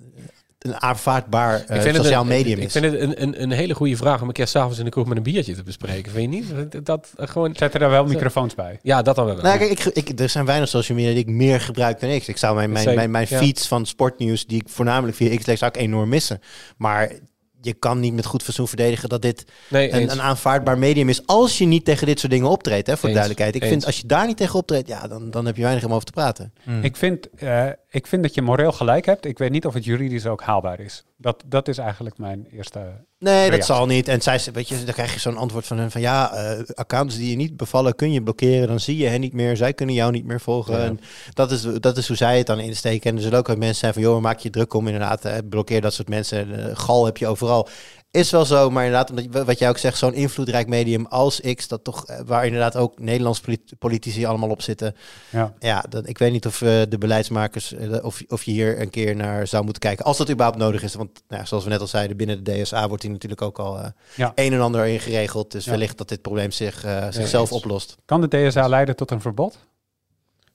een 0.64 0.80
aanvaardbaar 0.82 1.64
eh, 1.64 1.86
Ik 1.86 1.94
sociaal 1.94 2.22
een- 2.22 2.28
medium 2.28 2.58
ik 2.58 2.64
is. 2.64 2.72
vind 2.72 2.84
het 2.84 3.00
een, 3.00 3.22
een, 3.22 3.42
een 3.42 3.50
hele 3.50 3.74
goede 3.74 3.96
vraag 3.96 4.20
om 4.22 4.26
een 4.28 4.32
keer 4.34 4.46
s'avonds 4.46 4.78
in 4.78 4.84
de 4.84 4.90
kroeg 4.90 5.06
met 5.06 5.16
een 5.16 5.22
biertje 5.22 5.54
te 5.54 5.62
bespreken. 5.62 6.12
Vind 6.12 6.34
je 6.34 6.40
niet? 6.40 6.72
Dat, 6.72 6.84
dat 6.86 7.12
eh, 7.16 7.28
gewoon... 7.28 7.54
zet 7.56 7.74
er 7.74 7.80
daar 7.80 7.90
wel 7.90 8.06
microfoons 8.06 8.54
bij. 8.54 8.78
Ja, 8.82 9.02
dat 9.02 9.16
dan 9.16 9.24
wel. 9.24 9.36
Nou, 9.36 9.58
kijk, 9.58 9.70
ik, 9.70 10.08
ik, 10.08 10.20
er 10.20 10.28
zijn 10.28 10.44
weinig 10.44 10.68
social 10.68 10.98
media 10.98 11.12
die 11.12 11.22
ik 11.22 11.28
meer 11.28 11.60
gebruik 11.60 12.00
dan 12.00 12.18
X. 12.18 12.28
Ik 12.28 12.36
zou 12.36 12.54
mijn, 12.54 12.70
mijn, 12.70 13.10
mijn, 13.10 13.26
ja. 13.28 13.38
feeds 13.38 13.68
van 13.68 13.86
sportnieuws, 13.86 14.46
die 14.46 14.60
ik 14.60 14.68
voornamelijk 14.68 15.16
via 15.16 15.36
X 15.36 15.46
lees, 15.46 15.58
zou 15.58 15.70
ik 15.74 15.80
enorm 15.80 16.08
missen. 16.08 16.40
Maar 16.76 17.12
je 17.60 17.74
kan 17.74 18.00
niet 18.00 18.14
met 18.14 18.26
goed 18.26 18.42
fatsoen 18.42 18.68
verdedigen 18.68 19.08
dat 19.08 19.22
dit 19.22 19.44
nee, 19.68 19.92
een, 19.92 20.10
een 20.10 20.22
aanvaardbaar 20.22 20.78
medium 20.78 21.08
is. 21.08 21.26
Als 21.26 21.58
je 21.58 21.64
niet 21.64 21.84
tegen 21.84 22.06
dit 22.06 22.20
soort 22.20 22.32
dingen 22.32 22.48
optreedt, 22.48 22.86
hè, 22.86 22.96
voor 22.96 23.08
Eens, 23.08 23.18
de 23.18 23.24
duidelijkheid. 23.24 23.54
Ik 23.54 23.62
eens. 23.62 23.70
vind 23.70 23.86
als 23.86 24.00
je 24.00 24.06
daar 24.06 24.26
niet 24.26 24.36
tegen 24.36 24.58
optreedt, 24.58 24.88
ja, 24.88 25.06
dan, 25.08 25.30
dan 25.30 25.46
heb 25.46 25.56
je 25.56 25.62
weinig 25.62 25.84
om 25.84 25.92
over 25.92 26.04
te 26.04 26.12
praten. 26.12 26.52
Ik, 26.82 26.96
vind, 26.96 27.28
eh, 27.36 27.68
ik 27.94 28.06
vind 28.06 28.22
dat 28.22 28.34
je 28.34 28.42
moreel 28.42 28.72
gelijk 28.72 29.06
hebt. 29.06 29.24
Ik 29.24 29.38
weet 29.38 29.50
niet 29.50 29.66
of 29.66 29.74
het 29.74 29.84
juridisch 29.84 30.26
ook 30.26 30.42
haalbaar 30.42 30.80
is. 30.80 31.04
Dat, 31.16 31.42
dat 31.46 31.68
is 31.68 31.78
eigenlijk 31.78 32.18
mijn 32.18 32.46
eerste... 32.50 33.04
Nee, 33.18 33.50
dat 33.50 33.64
zal 33.64 33.86
niet. 33.86 34.08
En 34.08 34.22
zij, 34.22 34.40
weet 34.52 34.68
je, 34.68 34.84
dan 34.84 34.94
krijg 34.94 35.12
je 35.12 35.20
zo'n 35.20 35.36
antwoord 35.36 35.66
van 35.66 35.78
hen 35.78 35.90
van 35.90 36.00
ja, 36.00 36.32
eh, 36.32 36.60
accounts 36.74 37.16
die 37.16 37.30
je 37.30 37.36
niet 37.36 37.56
bevallen 37.56 37.94
kun 37.94 38.12
je 38.12 38.22
blokkeren. 38.22 38.68
Dan 38.68 38.80
zie 38.80 38.96
je 38.96 39.06
hen 39.06 39.20
niet 39.20 39.32
meer. 39.32 39.56
Zij 39.56 39.72
kunnen 39.72 39.94
jou 39.94 40.12
niet 40.12 40.24
meer 40.24 40.40
volgen. 40.40 40.78
Ja. 40.78 40.84
En 40.84 41.00
dat 41.32 41.50
is, 41.50 41.62
dat 41.62 41.96
is 41.96 42.06
hoe 42.08 42.16
zij 42.16 42.38
het 42.38 42.46
dan 42.46 42.58
insteken. 42.60 43.10
En 43.10 43.16
er 43.16 43.22
zullen 43.22 43.38
ook 43.38 43.48
mensen 43.48 43.74
zijn 43.74 43.92
van 43.92 44.02
joh, 44.02 44.20
maak 44.20 44.38
je 44.38 44.50
druk 44.50 44.74
om 44.74 44.86
inderdaad. 44.86 45.24
eh, 45.24 45.38
blokkeer 45.48 45.80
dat 45.80 45.94
soort 45.94 46.08
mensen. 46.08 46.68
Eh, 46.68 46.76
gal 46.76 47.04
heb 47.04 47.16
je 47.16 47.26
overal. 47.26 47.68
Is 48.14 48.30
wel 48.30 48.44
zo, 48.44 48.70
maar 48.70 48.84
inderdaad, 48.84 49.10
omdat, 49.10 49.44
wat 49.46 49.58
jij 49.58 49.68
ook 49.68 49.78
zegt, 49.78 49.98
zo'n 49.98 50.14
invloedrijk 50.14 50.66
medium 50.68 51.06
als 51.06 51.40
X, 51.54 51.68
dat 51.68 51.84
toch, 51.84 52.06
eh, 52.06 52.20
waar 52.26 52.44
inderdaad 52.44 52.76
ook 52.76 52.98
Nederlands 52.98 53.40
polit- 53.40 53.72
politici 53.78 54.24
allemaal 54.24 54.48
op 54.50 54.62
zitten. 54.62 54.94
Ja. 55.30 55.54
Ja, 55.58 55.84
dat, 55.88 56.08
ik 56.08 56.18
weet 56.18 56.32
niet 56.32 56.46
of 56.46 56.62
eh, 56.62 56.82
de 56.88 56.98
beleidsmakers, 56.98 57.72
eh, 57.72 58.04
of, 58.04 58.22
of 58.28 58.42
je 58.42 58.50
hier 58.50 58.80
een 58.80 58.90
keer 58.90 59.16
naar 59.16 59.46
zou 59.46 59.62
moeten 59.64 59.82
kijken. 59.82 60.04
Als 60.04 60.16
dat 60.16 60.30
überhaupt 60.30 60.58
nodig 60.58 60.82
is. 60.82 60.94
Want 60.94 61.22
nou, 61.28 61.40
ja, 61.40 61.46
zoals 61.46 61.64
we 61.64 61.70
net 61.70 61.80
al 61.80 61.86
zeiden, 61.86 62.16
binnen 62.16 62.44
de 62.44 62.62
DSA 62.62 62.88
wordt 62.88 63.02
hier 63.02 63.12
natuurlijk 63.12 63.42
ook 63.42 63.58
al 63.58 63.78
eh, 63.78 63.86
Ja. 64.16 64.32
een 64.34 64.52
en 64.52 64.60
ander 64.60 64.86
in 64.86 65.00
geregeld. 65.00 65.50
Dus 65.52 65.64
Ja. 65.64 65.70
wellicht 65.70 65.98
dat 65.98 66.08
dit 66.08 66.22
probleem 66.22 66.50
zich, 66.50 66.84
eh, 66.84 67.06
zichzelf 67.10 67.52
oplost. 67.52 67.96
Kan 68.04 68.20
de 68.20 68.28
DSA 68.48 68.68
leiden 68.68 68.96
tot 68.96 69.10
een 69.10 69.20
verbod? 69.20 69.58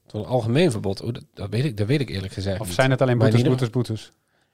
Tot 0.08 0.22
een 0.22 0.28
algemeen 0.30 0.72
verbod. 0.72 0.98
Dat, 1.14 1.24
dat, 1.34 1.50
weet 1.50 1.66
ik, 1.66 1.78
dat 1.78 1.88
weet 1.88 2.02
ik 2.02 2.10
eerlijk 2.10 2.34
gezegd 2.34 2.60
Of 2.60 2.66
niet. 2.66 2.76
zijn 2.76 2.92
het 2.92 3.02
alleen 3.02 3.18
boetes, 3.18 3.42
boetes, 3.42 3.70
boetes? 3.70 4.12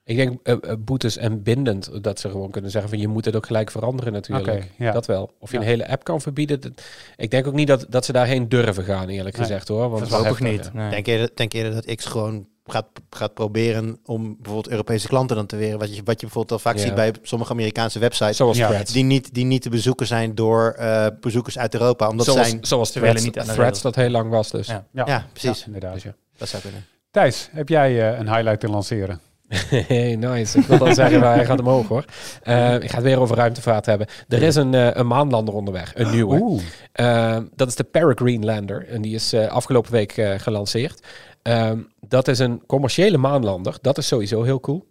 Ik 0.08 0.16
denk 0.16 0.40
eh, 0.44 0.54
eh, 0.62 0.78
boetes 0.80 1.18
en 1.18 1.44
bindend. 1.44 2.04
Dat 2.04 2.20
ze 2.20 2.30
gewoon 2.30 2.52
kunnen 2.52 2.72
zeggen 2.72 2.90
van 2.90 3.00
je 3.00 3.08
moet 3.08 3.26
het 3.26 3.36
ook 3.36 3.46
gelijk 3.46 3.72
veranderen 3.72 4.14
natuurlijk. 4.14 4.72
Ja. 4.78 4.92
Dat 4.92 5.06
wel. 5.06 5.32
Of 5.40 5.52
je 5.52 5.56
Ja. 5.58 5.62
een 5.64 5.70
hele 5.70 5.88
app 5.88 6.04
kan 6.04 6.22
verbieden. 6.22 6.60
dat- 6.62 6.72
ik 7.16 7.32
denk 7.32 7.48
ook 7.48 7.54
niet 7.54 7.68
dat, 7.68 7.86
dat 7.90 8.06
ze 8.06 8.12
daarheen 8.12 8.50
durven 8.50 8.84
gaan 8.84 9.10
eerlijk 9.10 9.38
Nee, 9.38 9.46
gezegd 9.46 9.68
hoor. 9.68 9.90
Want 9.90 10.08
Voorlopig 10.08 10.40
niet. 10.40 10.74
Nee. 10.74 10.90
Denk, 10.90 11.08
eerder, 11.08 11.30
denk 11.36 11.54
eerder 11.54 11.74
dat 11.74 11.96
X 11.96 12.06
gewoon 12.06 12.48
gaat, 12.66 12.86
gaat 13.10 13.34
proberen 13.34 14.00
om 14.06 14.24
bijvoorbeeld 14.36 14.70
Europese 14.70 15.08
klanten 15.08 15.36
dan 15.36 15.46
te 15.46 15.56
weren. 15.56 15.80
Wat 15.80 15.96
je, 15.96 16.02
wat 16.04 16.20
je 16.20 16.26
bijvoorbeeld 16.26 16.52
al 16.52 16.60
vaak 16.60 16.76
Ja. 16.76 16.82
ziet 16.82 16.96
bij 16.96 17.14
sommige 17.22 17.52
Amerikaanse 17.52 18.00
websites. 18.00 18.38
Zoals 18.38 18.58
Ja. 18.58 18.84
Die 18.84 19.04
niet, 19.04 19.34
die 19.34 19.46
niet 19.46 19.62
te 19.62 19.70
bezoeken 19.70 20.08
zijn 20.08 20.36
door 20.36 20.72
eh, 20.72 21.08
bezoekers 21.20 21.58
uit 21.58 21.74
Europa. 21.74 22.08
Omdat 22.10 22.26
zoals, 22.26 22.50
zijn... 22.50 22.66
zoals 22.66 22.92
Ze 22.92 23.00
threads, 23.00 23.24
niet 23.24 23.40
aan 23.40 23.46
threads 23.46 23.82
dat 23.82 23.96
heel 23.96 24.10
lang 24.10 24.30
was 24.30 24.52
dus. 24.52 24.68
Ja. 24.68 24.86
Ja, 24.92 25.04
Ja, 25.08 25.26
precies. 25.34 25.60
Ja, 25.60 25.66
inderdaad. 25.66 25.94
Dus 25.94 26.04
ja. 26.04 26.16
Dat 26.38 26.48
zou 26.50 26.62
kunnen. 26.62 26.86
Thijs, 27.12 27.50
heb 27.52 27.70
jij 27.70 28.18
een 28.20 28.28
highlight 28.30 28.60
te 28.60 28.70
lanceren? 28.70 29.20
Hey, 29.88 30.16
nice. 30.16 30.60
Ik 30.60 30.66
wil 30.66 30.78
dan 30.78 30.94
zeggen, 30.94 31.22
hij 31.22 31.46
gaat 31.46 31.60
omhoog 31.60 31.88
hoor. 31.88 32.06
Eh, 32.44 32.74
ik 32.74 32.90
ga 32.90 32.96
het 32.96 33.04
weer 33.04 33.20
over 33.20 33.36
ruimtevaart 33.36 33.86
hebben. 33.86 34.08
Er 34.28 34.42
is 34.42 34.56
een, 34.56 34.74
eh, 34.74 34.90
een 34.94 35.08
maanlander 35.08 35.54
onderweg, 35.54 35.92
een 35.96 36.12
nieuwe. 36.12 36.60
Eh, 36.92 37.38
dat 37.56 37.68
is 37.68 37.76
de 37.76 37.84
Peregrine 37.84 38.46
Lander. 38.46 38.88
En 38.88 39.02
die 39.02 39.16
is 39.16 39.34
afgelopen 39.34 39.92
week 39.92 40.12
gelanceerd. 40.38 41.00
Ehm, 41.42 41.80
dat 42.08 42.28
is 42.28 42.40
een 42.40 42.64
commerciële 42.68 43.18
maanlander. 43.18 43.78
Dat 43.82 43.98
is 43.98 44.08
sowieso 44.08 44.44
heel 44.44 44.60
cool. 44.60 44.86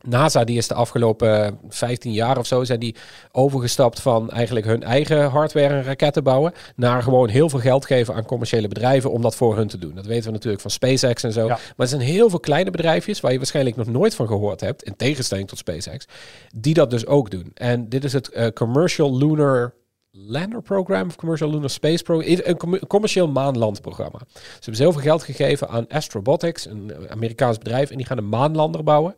NASA 0.00 0.44
die 0.44 0.56
is 0.56 0.68
de 0.68 0.74
afgelopen 0.74 1.58
15 1.68 2.12
jaar 2.12 2.38
of 2.38 2.46
zo 2.46 2.64
zijn 2.64 2.80
die 2.80 2.96
overgestapt 3.32 4.00
van 4.00 4.30
eigenlijk 4.30 4.66
hun 4.66 4.82
eigen 4.82 5.30
hardware 5.30 5.74
en 5.74 5.82
raketten 5.82 6.24
bouwen 6.24 6.52
naar 6.76 7.02
gewoon 7.02 7.28
heel 7.28 7.48
veel 7.48 7.58
geld 7.58 7.86
geven 7.86 8.14
aan 8.14 8.24
commerciële 8.24 8.68
bedrijven 8.68 9.10
om 9.10 9.22
dat 9.22 9.36
voor 9.36 9.56
hun 9.56 9.68
te 9.68 9.78
doen. 9.78 9.94
Dat 9.94 10.06
weten 10.06 10.26
we 10.26 10.32
natuurlijk 10.32 10.62
van 10.62 10.70
SpaceX 10.70 11.22
en 11.22 11.32
zo. 11.32 11.46
Ja. 11.46 11.46
Maar 11.46 11.72
er 11.76 11.88
zijn 11.88 12.00
heel 12.00 12.30
veel 12.30 12.40
kleine 12.40 12.70
bedrijfjes 12.70 13.20
waar 13.20 13.32
je 13.32 13.38
waarschijnlijk 13.38 13.76
nog 13.76 13.86
nooit 13.86 14.14
van 14.14 14.26
gehoord 14.26 14.60
hebt, 14.60 14.82
in 14.82 14.96
tegenstelling 14.96 15.48
tot 15.48 15.58
SpaceX, 15.58 16.06
die 16.54 16.74
dat 16.74 16.90
dus 16.90 17.06
ook 17.06 17.30
doen. 17.30 17.50
En 17.54 17.88
dit 17.88 18.04
is 18.04 18.12
het 18.12 18.28
eh, 18.28 18.46
Commercial 18.48 19.16
Lunar 19.16 19.74
Lander 20.10 20.62
Program 20.62 21.08
of 21.08 21.16
Commercial 21.16 21.50
Lunar 21.50 21.70
Space 21.70 22.02
Program. 22.02 22.38
Een 22.44 22.56
com- 22.56 22.86
commercieel 22.86 23.28
maanlandprogramma. 23.28 24.18
Ze 24.32 24.40
hebben 24.52 24.76
zoveel 24.76 25.00
geld 25.00 25.22
gegeven 25.22 25.68
aan 25.68 25.88
Astrobotics, 25.88 26.66
een 26.66 26.92
eh, 26.92 27.10
Amerikaans 27.10 27.58
bedrijf, 27.58 27.90
en 27.90 27.96
die 27.96 28.06
gaan 28.06 28.18
een 28.18 28.28
maanlander 28.28 28.82
bouwen. 28.82 29.14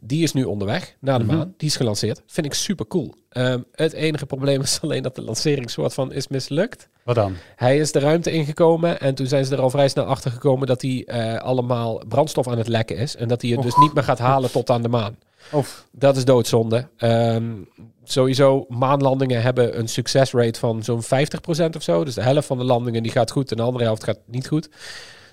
Die 0.00 0.22
is 0.22 0.32
nu 0.32 0.44
onderweg 0.44 0.96
naar 1.00 1.18
de 1.18 1.24
Mhm. 1.24 1.36
maan. 1.36 1.54
Die 1.56 1.68
is 1.68 1.76
gelanceerd. 1.76 2.22
Vind 2.26 2.46
ik 2.46 2.54
super 2.54 2.86
cool. 2.86 3.14
Ehm, 3.28 3.60
het 3.72 3.92
enige 3.92 4.26
probleem 4.26 4.60
is 4.60 4.78
alleen 4.82 5.02
dat 5.02 5.14
de 5.14 5.22
lancering 5.22 5.70
soort 5.70 5.94
van 5.94 6.12
is 6.12 6.28
mislukt. 6.28 6.88
Wat 7.04 7.14
dan? 7.14 7.34
Hij 7.56 7.78
is 7.78 7.92
de 7.92 7.98
ruimte 7.98 8.30
ingekomen 8.30 9.00
en 9.00 9.14
toen 9.14 9.26
zijn 9.26 9.44
ze 9.44 9.54
er 9.54 9.60
al 9.60 9.70
vrij 9.70 9.88
snel 9.88 10.04
achter 10.04 10.30
gekomen 10.30 10.66
dat 10.66 10.82
hij 10.82 11.04
eh, 11.06 11.40
allemaal 11.42 12.02
brandstof 12.08 12.48
aan 12.48 12.58
het 12.58 12.68
lekken 12.68 12.96
is. 12.96 13.16
En 13.16 13.28
dat 13.28 13.42
hij 13.42 13.50
het 13.50 13.62
dus 13.62 13.76
niet 13.76 13.94
meer 13.94 14.02
gaat 14.04 14.18
halen 14.18 14.50
tot 14.50 14.70
aan 14.70 14.82
de 14.82 14.88
maan. 14.88 15.16
Of 15.52 15.86
Dat 15.92 16.16
is 16.16 16.24
doodzonde. 16.24 16.88
Ehm, 16.96 17.52
sowieso, 18.04 18.64
maanlandingen 18.68 19.42
hebben 19.42 19.78
een 19.78 19.88
succesrate 19.88 20.58
van 20.58 20.82
zo'n 20.82 21.02
50% 21.02 21.76
of 21.76 21.82
zo. 21.82 22.04
Dus 22.04 22.14
de 22.14 22.22
helft 22.22 22.46
van 22.46 22.58
de 22.58 22.64
landingen 22.64 23.02
die 23.02 23.12
gaat 23.12 23.30
goed 23.30 23.50
en 23.50 23.56
de 23.56 23.62
andere 23.62 23.84
helft 23.84 24.04
gaat 24.04 24.18
niet 24.26 24.48
goed. 24.48 24.68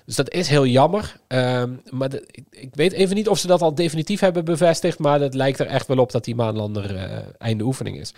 Dus 0.04 0.16
dat 0.16 0.30
is 0.30 0.48
heel 0.48 0.66
jammer. 0.66 1.16
Ehm, 1.26 1.72
maar 1.90 2.08
de- 2.08 2.24
ik, 2.30 2.44
ik 2.50 2.74
weet 2.74 2.92
even 2.92 3.14
niet 3.16 3.28
of 3.28 3.38
ze 3.38 3.46
dat 3.46 3.62
al 3.62 3.74
definitief 3.74 4.20
hebben 4.20 4.44
bevestigd. 4.44 4.98
Maar 4.98 5.20
het 5.20 5.34
lijkt 5.34 5.58
er 5.60 5.66
echt 5.66 5.86
wel 5.86 5.98
op 5.98 6.12
dat 6.12 6.24
die 6.24 6.34
maanlander 6.34 6.96
eh, 6.96 7.18
einde 7.38 7.64
oefening 7.64 7.98
is. 8.00 8.14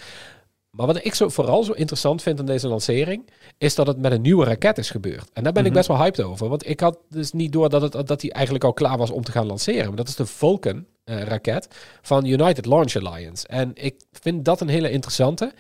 Maar 0.71 0.87
wat 0.87 1.05
ik 1.05 1.15
zo, 1.15 1.29
vooral 1.29 1.63
zo 1.65 1.73
interessant 1.73 2.23
vind 2.23 2.39
aan 2.41 2.47
deze 2.47 2.69
lancering, 2.69 3.31
is 3.59 3.75
dat 3.75 3.87
het 3.87 3.99
met 3.99 4.13
een 4.13 4.21
nieuwe 4.21 4.45
raket 4.45 4.79
is 4.79 4.91
gebeurd. 4.91 5.31
En 5.33 5.43
daar 5.43 5.53
ben 5.53 5.63
ik 5.63 5.69
Mhm. 5.69 5.77
best 5.79 5.89
wel 5.89 5.99
hyped 5.99 6.23
over. 6.23 6.49
Want 6.49 6.69
ik 6.69 6.81
had 6.81 6.99
dus 7.11 7.33
niet 7.33 7.53
door 7.53 7.69
dat, 7.69 7.83
het, 7.83 8.07
dat 8.07 8.23
hij 8.23 8.31
eigenlijk 8.31 8.65
al 8.65 8.73
klaar 8.73 8.97
was 8.99 9.11
om 9.11 9.25
te 9.25 9.33
gaan 9.33 9.47
lanceren. 9.47 9.87
Maar 9.87 9.97
dat 9.97 10.09
is 10.09 10.17
de 10.17 10.27
Vulcan 10.27 10.85
eh, 11.05 11.23
raket 11.23 11.69
van 12.03 12.25
United 12.27 12.67
Launch 12.67 12.97
Alliance. 12.97 13.47
En 13.47 13.71
ik 13.75 13.95
vind 14.13 14.45
dat 14.45 14.61
een 14.61 14.69
hele 14.69 14.91
interessante. 14.91 15.53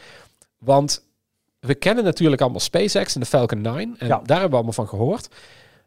Want 0.59 1.03
we 1.61 1.75
kennen 1.75 2.05
natuurlijk 2.05 2.41
allemaal 2.43 2.61
SpaceX 2.61 3.15
en 3.15 3.21
de 3.21 3.27
Falcon 3.27 3.61
9. 3.61 3.95
En 3.99 4.07
Ja. 4.07 4.21
daar 4.25 4.27
hebben 4.41 4.49
we 4.51 4.55
allemaal 4.55 4.73
van 4.73 4.89
gehoord. 4.89 5.29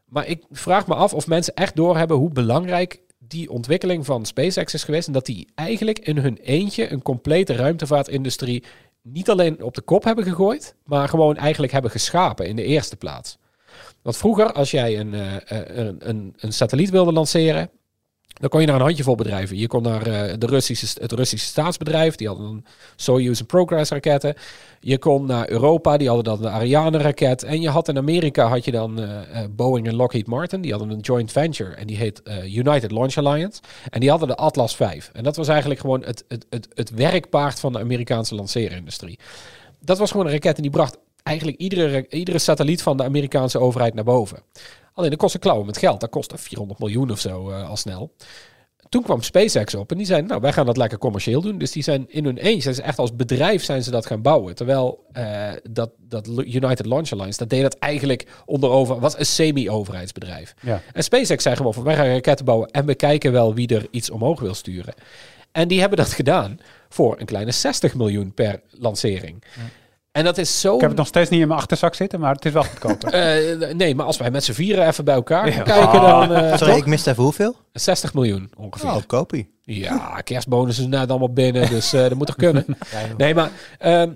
Maar 0.09 0.27
ik 0.27 0.43
vraag 0.51 0.87
me 0.87 0.95
af 0.95 1.13
of 1.13 1.27
mensen 1.27 1.53
echt 1.53 1.75
doorhebben 1.75 2.17
hoe 2.17 2.29
belangrijk 2.29 3.01
die 3.17 3.49
ontwikkeling 3.49 4.05
van 4.05 4.25
SpaceX 4.25 4.73
is 4.73 4.83
geweest. 4.83 5.07
En 5.07 5.13
dat 5.13 5.25
die 5.25 5.47
eigenlijk 5.55 5.99
in 5.99 6.17
hun 6.17 6.37
eentje 6.37 6.91
een 6.91 7.01
complete 7.01 7.55
ruimtevaartindustrie 7.55 8.63
niet 9.01 9.29
alleen 9.29 9.63
op 9.63 9.75
de 9.75 9.81
kop 9.81 10.03
hebben 10.03 10.23
gegooid, 10.23 10.75
maar 10.83 11.09
gewoon 11.09 11.37
eigenlijk 11.37 11.71
hebben 11.71 11.91
geschapen 11.91 12.47
in 12.47 12.55
de 12.55 12.63
eerste 12.63 12.95
plaats. 12.95 13.37
Want 14.01 14.17
vroeger, 14.17 14.51
als 14.51 14.71
jij 14.71 14.99
een, 14.99 15.13
eh, 15.13 15.35
eh, 15.35 15.77
een, 15.77 16.09
een, 16.09 16.33
een 16.37 16.53
satelliet 16.53 16.89
wilde 16.89 17.11
lanceren, 17.11 17.69
dan 18.39 18.49
kon 18.49 18.59
je 18.59 18.65
naar 18.65 18.75
een 18.75 18.81
handjevol 18.81 19.15
bedrijven. 19.15 19.57
Je 19.57 19.67
kon 19.67 19.83
naar 19.83 20.07
eh, 20.07 20.33
de 20.37 20.45
Russische, 20.45 21.01
het 21.01 21.11
Russische 21.11 21.47
staatsbedrijf, 21.47 22.15
die 22.15 22.27
hadden 22.27 22.45
een 22.45 22.65
Soyuz 22.95 23.39
en 23.39 23.45
Progress 23.45 23.91
raketten. 23.91 24.35
Je 24.79 24.97
kon 24.97 25.25
naar 25.25 25.49
Europa, 25.49 25.97
die 25.97 26.07
hadden 26.07 26.25
dan 26.25 26.41
de 26.41 26.49
Ariane 26.49 26.97
raket. 26.97 27.43
En 27.43 27.61
je 27.61 27.69
had 27.69 27.87
in 27.87 27.97
Amerika 27.97 28.47
had 28.47 28.65
je 28.65 28.71
dan 28.71 28.99
eh, 28.99 29.43
eh, 29.43 29.49
Boeing 29.51 29.87
en 29.87 29.95
Lockheed 29.95 30.27
Martin, 30.27 30.61
die 30.61 30.71
hadden 30.71 30.89
een 30.89 30.99
joint 30.99 31.31
venture 31.31 31.73
en 31.73 31.87
die 31.87 31.97
heet 31.97 32.21
United 32.45 32.91
Launch 32.91 33.17
Alliance. 33.17 33.61
En 33.89 33.99
die 33.99 34.09
hadden 34.09 34.27
de 34.27 34.35
Atlas 34.35 34.75
V. 34.75 34.81
En 35.13 35.23
dat 35.23 35.35
was 35.35 35.47
eigenlijk 35.47 35.79
gewoon 35.79 36.03
het, 36.03 36.23
het, 36.27 36.45
het, 36.49 36.67
het 36.73 36.89
werkpaard 36.89 37.59
van 37.59 37.73
de 37.73 37.79
Amerikaanse 37.79 38.35
lanceerindustrie. 38.35 39.19
Dat 39.79 39.97
was 39.97 40.11
gewoon 40.11 40.25
een 40.25 40.31
raket 40.31 40.55
en 40.55 40.61
die 40.61 40.71
bracht 40.71 40.97
eigenlijk 41.23 41.57
iedere, 41.57 42.05
iedere 42.09 42.39
satelliet 42.39 42.81
van 42.81 42.97
de 42.97 43.03
Amerikaanse 43.03 43.59
overheid 43.59 43.93
naar 43.93 44.03
boven. 44.03 44.43
Alleen 44.93 45.09
dat 45.09 45.19
kostte 45.19 45.39
klauwen 45.39 45.65
met 45.65 45.77
geld. 45.77 45.99
Dat 45.99 46.09
kostte 46.09 46.37
400 46.37 46.79
miljoen 46.79 47.11
of 47.11 47.19
zo 47.19 47.49
eh, 47.49 47.69
al 47.69 47.77
snel. 47.77 48.13
Toen 48.89 49.03
kwam 49.03 49.21
SpaceX 49.21 49.75
op 49.75 49.91
en 49.91 49.97
die 49.97 50.05
zeiden, 50.05 50.29
nou 50.29 50.41
wij 50.41 50.53
gaan 50.53 50.65
dat 50.65 50.77
lekker 50.77 50.97
commercieel 50.97 51.41
doen. 51.41 51.57
Dus 51.57 51.71
die 51.71 51.83
zijn 51.83 52.05
in 52.07 52.25
hun 52.25 52.37
eentje, 52.37 52.61
zijn 52.61 52.75
ze 52.75 52.81
echt 52.81 52.99
als 52.99 53.15
bedrijf 53.15 53.63
zijn 53.63 53.83
ze 53.83 53.91
dat 53.91 54.05
gaan 54.05 54.21
bouwen. 54.21 54.55
Terwijl 54.55 55.05
eh, 55.11 55.51
dat, 55.69 55.91
dat 55.97 56.27
United 56.27 56.85
Launch 56.85 57.11
Alliance, 57.11 57.37
dat 57.37 57.49
deed 57.49 57.61
dat 57.61 57.77
eigenlijk 57.79 58.27
onderover, 58.45 58.99
was 58.99 59.19
een 59.19 59.25
semi-overheidsbedrijf. 59.25 60.53
ja. 60.61 60.81
En 60.93 61.03
SpaceX 61.03 61.43
zei 61.43 61.55
gewoon 61.55 61.73
van 61.73 61.83
wij 61.83 61.95
gaan 61.95 62.05
raketten 62.05 62.45
bouwen 62.45 62.69
en 62.69 62.85
we 62.85 62.95
kijken 62.95 63.31
wel 63.31 63.53
wie 63.53 63.67
er 63.67 63.87
iets 63.91 64.09
omhoog 64.09 64.39
wil 64.39 64.53
sturen. 64.53 64.93
En 65.51 65.67
die 65.67 65.79
hebben 65.79 65.97
dat 65.97 66.13
gedaan 66.13 66.59
voor 66.89 67.19
een 67.19 67.25
kleine 67.25 67.51
60 67.51 67.95
miljoen 67.95 68.33
per 68.33 68.61
lancering. 68.69 69.43
En 70.11 70.23
dat 70.23 70.37
is 70.37 70.61
zo. 70.61 70.73
Ik 70.75 70.79
heb 70.81 70.89
het 70.89 70.97
nog 70.97 71.07
steeds 71.07 71.29
niet 71.29 71.41
in 71.41 71.47
mijn 71.47 71.59
achterzak 71.59 71.95
zitten, 71.95 72.19
maar 72.19 72.33
het 72.35 72.45
is 72.45 72.51
wel 72.51 72.63
goedkoper. 72.63 73.13
Eh, 73.19 73.73
nee, 73.73 73.95
maar 73.95 74.05
als 74.05 74.17
wij 74.17 74.31
met 74.31 74.43
z'n 74.43 74.51
vieren 74.51 74.87
even 74.87 75.05
bij 75.05 75.15
elkaar 75.15 75.47
Ja. 75.55 75.61
kijken, 75.61 76.01
dan 76.01 76.33
eh, 76.33 76.57
Sorry, 76.57 76.71
toch? 76.73 76.81
ik 76.81 76.85
miste 76.85 77.09
even 77.09 77.23
hoeveel? 77.23 77.55
60 77.73 78.13
miljoen 78.13 78.51
ongeveer. 78.57 78.89
Oh, 78.89 78.97
kopie. 79.07 79.49
Ja, 79.63 80.21
kerstbonussen 80.23 80.83
zijn 80.83 80.99
net 80.99 81.09
allemaal 81.09 81.33
binnen, 81.33 81.69
dus 81.69 81.93
eh, 81.93 82.01
dat 82.01 82.13
moet 82.13 82.27
toch 82.27 82.35
kunnen. 82.35 82.65
Nee, 83.17 83.33
maar 83.35 83.51
ehm, 83.79 84.11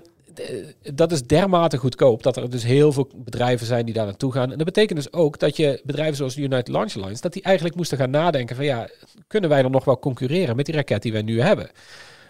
dat 0.94 1.12
is 1.12 1.22
dermate 1.22 1.76
goedkoop 1.76 2.22
dat 2.22 2.36
er 2.36 2.50
dus 2.50 2.62
heel 2.64 2.92
veel 2.92 3.08
bedrijven 3.16 3.66
zijn 3.66 3.84
die 3.84 3.94
daar 3.94 4.04
naartoe 4.06 4.32
gaan. 4.32 4.50
En 4.50 4.56
dat 4.56 4.66
betekent 4.66 4.98
dus 4.98 5.12
ook 5.12 5.38
dat 5.38 5.56
je 5.56 5.80
bedrijven 5.84 6.16
zoals 6.16 6.34
de 6.34 6.40
United 6.40 6.68
Launch 6.68 6.94
Alliance, 6.96 7.22
dat 7.22 7.32
die 7.32 7.42
eigenlijk 7.42 7.76
moesten 7.76 7.98
gaan 7.98 8.10
nadenken 8.10 8.56
van 8.56 8.64
ja, 8.64 8.88
kunnen 9.26 9.50
wij 9.50 9.62
er 9.64 9.70
nog 9.70 9.84
wel 9.84 9.98
concurreren 9.98 10.56
met 10.56 10.66
die 10.66 10.74
raket 10.74 11.02
die 11.02 11.12
wij 11.12 11.22
nu 11.22 11.40
hebben? 11.40 11.70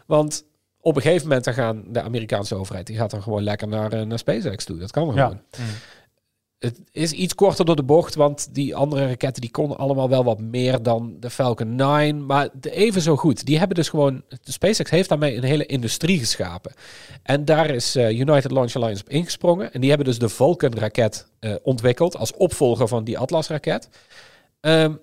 Want 0.06 0.44
op 0.84 0.96
een 0.96 1.02
gegeven 1.02 1.26
moment 1.26 1.44
dan 1.44 1.54
gaan 1.54 1.84
de 1.88 2.02
Amerikaanse 2.02 2.54
overheid, 2.54 2.86
die 2.86 2.96
gaat 2.96 3.10
dan 3.10 3.22
gewoon 3.22 3.42
lekker 3.42 3.68
naar, 3.68 3.92
eh, 3.92 4.02
naar 4.06 4.18
SpaceX 4.18 4.64
toe. 4.64 4.78
Dat 4.78 4.90
kan 4.90 5.06
wel 5.06 5.16
Ja. 5.16 5.24
gewoon. 5.26 5.40
Het 6.58 6.80
is 6.92 7.12
iets 7.12 7.34
korter 7.34 7.64
door 7.64 7.76
de 7.76 7.82
bocht, 7.82 8.14
want 8.14 8.54
die 8.54 8.76
andere 8.76 9.06
raketten 9.06 9.40
die 9.42 9.50
konden 9.50 9.76
allemaal 9.76 10.08
wel 10.08 10.24
wat 10.24 10.40
meer 10.40 10.82
dan 10.82 11.16
de 11.20 11.30
Falcon 11.30 11.74
9, 11.74 12.26
maar 12.26 12.48
de 12.52 12.70
even 12.70 13.00
zo 13.02 13.16
goed. 13.16 13.46
Die 13.46 13.58
hebben 13.58 13.76
dus 13.76 13.88
gewoon, 13.88 14.22
de 14.42 14.52
SpaceX 14.52 14.90
heeft 14.90 15.08
daarmee 15.08 15.36
een 15.36 15.42
hele 15.44 15.66
industrie 15.66 16.18
geschapen. 16.18 16.72
En 17.22 17.44
daar 17.44 17.70
is 17.70 17.96
eh, 17.96 18.18
United 18.18 18.50
Launch 18.50 18.74
Alliance 18.74 19.02
op 19.02 19.08
ingesprongen. 19.08 19.72
En 19.72 19.80
die 19.80 19.88
hebben 19.88 20.06
dus 20.08 20.18
de 20.18 20.28
Vulcan-raket 20.28 21.26
eh, 21.40 21.54
ontwikkeld 21.62 22.16
als 22.16 22.32
opvolger 22.34 22.88
van 22.88 23.04
die 23.04 23.18
Atlas-raket. 23.18 23.88
Ehm, 24.60 24.90
die 24.90 24.98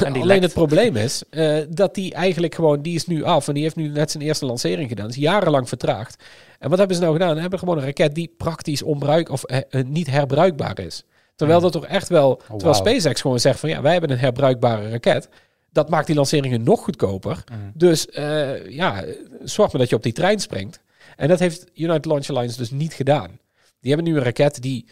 alleen 0.04 0.26
lekt. 0.26 0.42
het 0.42 0.52
probleem 0.52 0.96
is 0.96 1.22
eh, 1.30 1.56
dat 1.68 1.94
die 1.94 2.14
eigenlijk 2.14 2.54
gewoon, 2.54 2.82
die 2.82 2.94
is 2.94 3.06
nu 3.06 3.24
af 3.24 3.48
en 3.48 3.54
die 3.54 3.62
heeft 3.62 3.76
nu 3.76 3.88
net 3.88 4.10
zijn 4.10 4.22
eerste 4.22 4.46
lancering 4.46 4.88
gedaan. 4.88 5.08
is 5.08 5.16
jarenlang 5.16 5.68
vertraagd. 5.68 6.24
En 6.58 6.68
wat 6.68 6.78
hebben 6.78 6.96
ze 6.96 7.02
nou 7.02 7.14
gedaan? 7.14 7.34
Ze 7.34 7.40
hebben 7.40 7.58
gewoon 7.58 7.78
een 7.78 7.84
raket 7.84 8.14
die 8.14 8.34
praktisch 8.36 8.82
onbruik 8.82 9.28
of 9.30 9.44
eh, 9.44 9.58
eh, 9.70 9.86
niet 9.86 10.10
herbruikbaar 10.10 10.78
is. 10.78 11.04
Terwijl 11.36 11.60
dat 11.60 11.72
toch 11.72 11.86
echt 11.86 12.08
wel, 12.08 12.36
terwijl 12.36 12.60
wauw. 12.60 12.74
SpaceX 12.74 13.20
gewoon 13.20 13.40
zegt 13.40 13.60
van 13.60 13.68
ja, 13.68 13.82
wij 13.82 13.92
hebben 13.92 14.10
een 14.10 14.18
herbruikbare 14.18 14.90
raket. 14.90 15.28
Dat 15.72 15.88
maakt 15.88 16.06
die 16.06 16.16
lanceringen 16.16 16.62
nog 16.62 16.84
goedkoper. 16.84 17.44
Dus 17.74 18.08
eh, 18.08 18.68
ja, 18.70 19.04
zorg 19.42 19.72
maar 19.72 19.80
dat 19.80 19.90
je 19.90 19.96
op 19.96 20.02
die 20.02 20.12
trein 20.12 20.40
springt. 20.40 20.80
En 21.16 21.28
dat 21.28 21.38
heeft 21.38 21.66
United 21.74 22.04
Launch 22.04 22.28
Alliance 22.28 22.58
dus 22.58 22.70
niet 22.70 22.92
gedaan. 22.92 23.38
Die 23.80 23.92
hebben 23.92 24.12
nu 24.12 24.16
een 24.18 24.24
raket 24.24 24.62
die, 24.62 24.86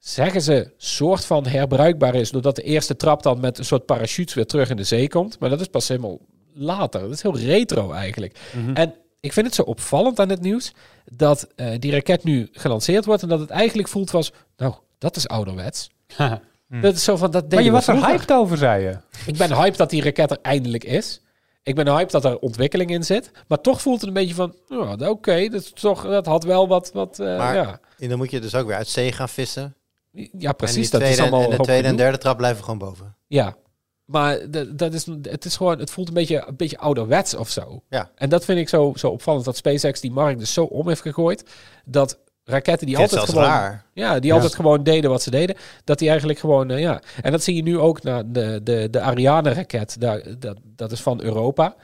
zeggen 0.00 0.42
ze, 0.42 0.72
soort 0.76 1.24
van 1.24 1.46
herbruikbaar 1.46 2.14
is. 2.14 2.30
Doordat 2.30 2.56
de 2.56 2.62
eerste 2.62 2.96
trap 2.96 3.22
dan 3.22 3.40
met 3.40 3.58
een 3.58 3.64
soort 3.64 3.86
parachutes 3.86 4.34
weer 4.34 4.46
terug 4.46 4.70
in 4.70 4.76
de 4.76 4.84
zee 4.84 5.08
komt. 5.08 5.38
Maar 5.38 5.50
dat 5.50 5.60
is 5.60 5.66
pas 5.66 5.88
helemaal 5.88 6.18
later. 6.54 7.00
Dat 7.00 7.10
is 7.10 7.22
heel 7.22 7.38
retro 7.38 7.92
eigenlijk. 7.92 8.38
En 8.74 8.94
ik 9.20 9.32
vind 9.32 9.46
het 9.46 9.54
zo 9.54 9.62
opvallend 9.62 10.20
aan 10.20 10.28
het 10.28 10.40
nieuws 10.40 10.72
dat 11.12 11.48
eh, 11.56 11.66
die 11.78 11.92
raket 11.92 12.24
nu 12.24 12.48
gelanceerd 12.52 13.04
wordt. 13.04 13.22
En 13.22 13.28
dat 13.28 13.40
het 13.40 13.50
eigenlijk 13.50 13.88
voelt 13.88 14.10
was, 14.10 14.32
nou, 14.56 14.74
dat 14.98 15.16
is 15.16 15.28
ouderwets. 15.28 15.90
Dat 16.80 16.94
is 16.94 17.04
zo 17.04 17.16
van, 17.16 17.30
dat 17.30 17.50
maar 17.52 17.62
je 17.62 17.70
was 17.70 17.86
er 17.88 18.06
hyped 18.06 18.32
over, 18.32 18.56
zei 18.56 18.82
je. 18.84 18.96
Ik 19.26 19.36
ben 19.36 19.52
hyped 19.54 19.76
dat 19.76 19.90
die 19.90 20.02
raket 20.02 20.30
er 20.30 20.38
eindelijk 20.42 20.84
is. 20.84 21.20
Ik 21.62 21.74
ben 21.74 21.88
hyped 21.88 22.10
dat 22.10 22.24
er 22.24 22.38
ontwikkeling 22.38 22.90
in 22.90 23.04
zit. 23.04 23.30
Maar 23.48 23.60
toch 23.60 23.82
voelt 23.82 24.00
het 24.00 24.08
een 24.08 24.14
beetje 24.14 24.34
van, 24.34 24.54
ja, 24.68 25.08
oké, 25.10 25.48
dat, 25.48 25.60
is 25.62 25.72
toch, 25.74 26.02
dat 26.02 26.26
had 26.26 26.44
wel 26.44 26.68
wat, 26.68 26.90
wat 26.92 27.18
eh, 27.18 27.38
Maar- 27.38 27.54
ja. 27.54 27.80
En 27.98 28.08
dan 28.08 28.18
moet 28.18 28.30
je 28.30 28.40
dus 28.40 28.54
ook 28.54 28.66
weer 28.66 28.76
uit 28.76 28.88
zee 28.88 29.12
gaan 29.12 29.28
vissen. 29.28 29.74
Ja, 30.12 30.48
en 30.48 30.56
precies. 30.56 30.90
Dat 30.90 31.00
tweede, 31.00 31.22
is 31.22 31.28
allemaal 31.28 31.50
en 31.50 31.56
de 31.56 31.62
tweede 31.62 31.88
en 31.88 31.96
derde 31.96 32.18
trap 32.18 32.36
blijven 32.36 32.64
gewoon 32.64 32.78
boven. 32.78 33.16
Ja, 33.26 33.56
maar 34.04 34.50
dat, 34.50 34.78
dat 34.78 34.94
is, 34.94 35.06
het 35.22 35.44
is 35.44 35.56
gewoon, 35.56 35.78
het 35.78 35.90
voelt 35.90 36.08
een 36.08 36.14
beetje, 36.14 36.44
een 36.46 36.56
beetje 36.56 36.78
ouderwets 36.78 37.34
of 37.34 37.48
zo. 37.48 37.82
Ja. 37.88 38.10
En 38.14 38.28
dat 38.28 38.44
vind 38.44 38.58
ik 38.58 38.68
zo, 38.68 38.92
zo 38.96 39.08
opvallend 39.08 39.44
dat 39.44 39.56
SpaceX 39.56 40.00
die 40.00 40.12
markt 40.12 40.38
dus 40.38 40.52
zo 40.52 40.64
om 40.64 40.88
heeft 40.88 41.00
gegooid 41.00 41.50
dat 41.84 42.18
raketten 42.44 42.86
die 42.86 42.98
altijd 42.98 43.24
gewoon, 43.24 43.44
raar. 43.44 43.84
ja, 43.92 44.18
die 44.18 44.28
Ja. 44.28 44.34
altijd 44.34 44.54
gewoon 44.54 44.82
deden 44.82 45.10
wat 45.10 45.22
ze 45.22 45.30
deden, 45.30 45.56
dat 45.84 45.98
die 45.98 46.08
eigenlijk 46.08 46.38
gewoon, 46.38 46.70
eh, 46.70 46.80
ja. 46.80 47.02
En 47.22 47.32
dat 47.32 47.42
zie 47.42 47.54
je 47.54 47.62
nu 47.62 47.78
ook 47.78 48.02
naar 48.02 48.32
de, 48.32 48.60
de, 48.62 48.88
de 48.90 49.00
Ariane-raket. 49.00 50.00
Daar, 50.00 50.22
dat, 50.38 50.58
dat 50.64 50.92
is 50.92 51.00
van 51.00 51.22
Europa, 51.22 51.76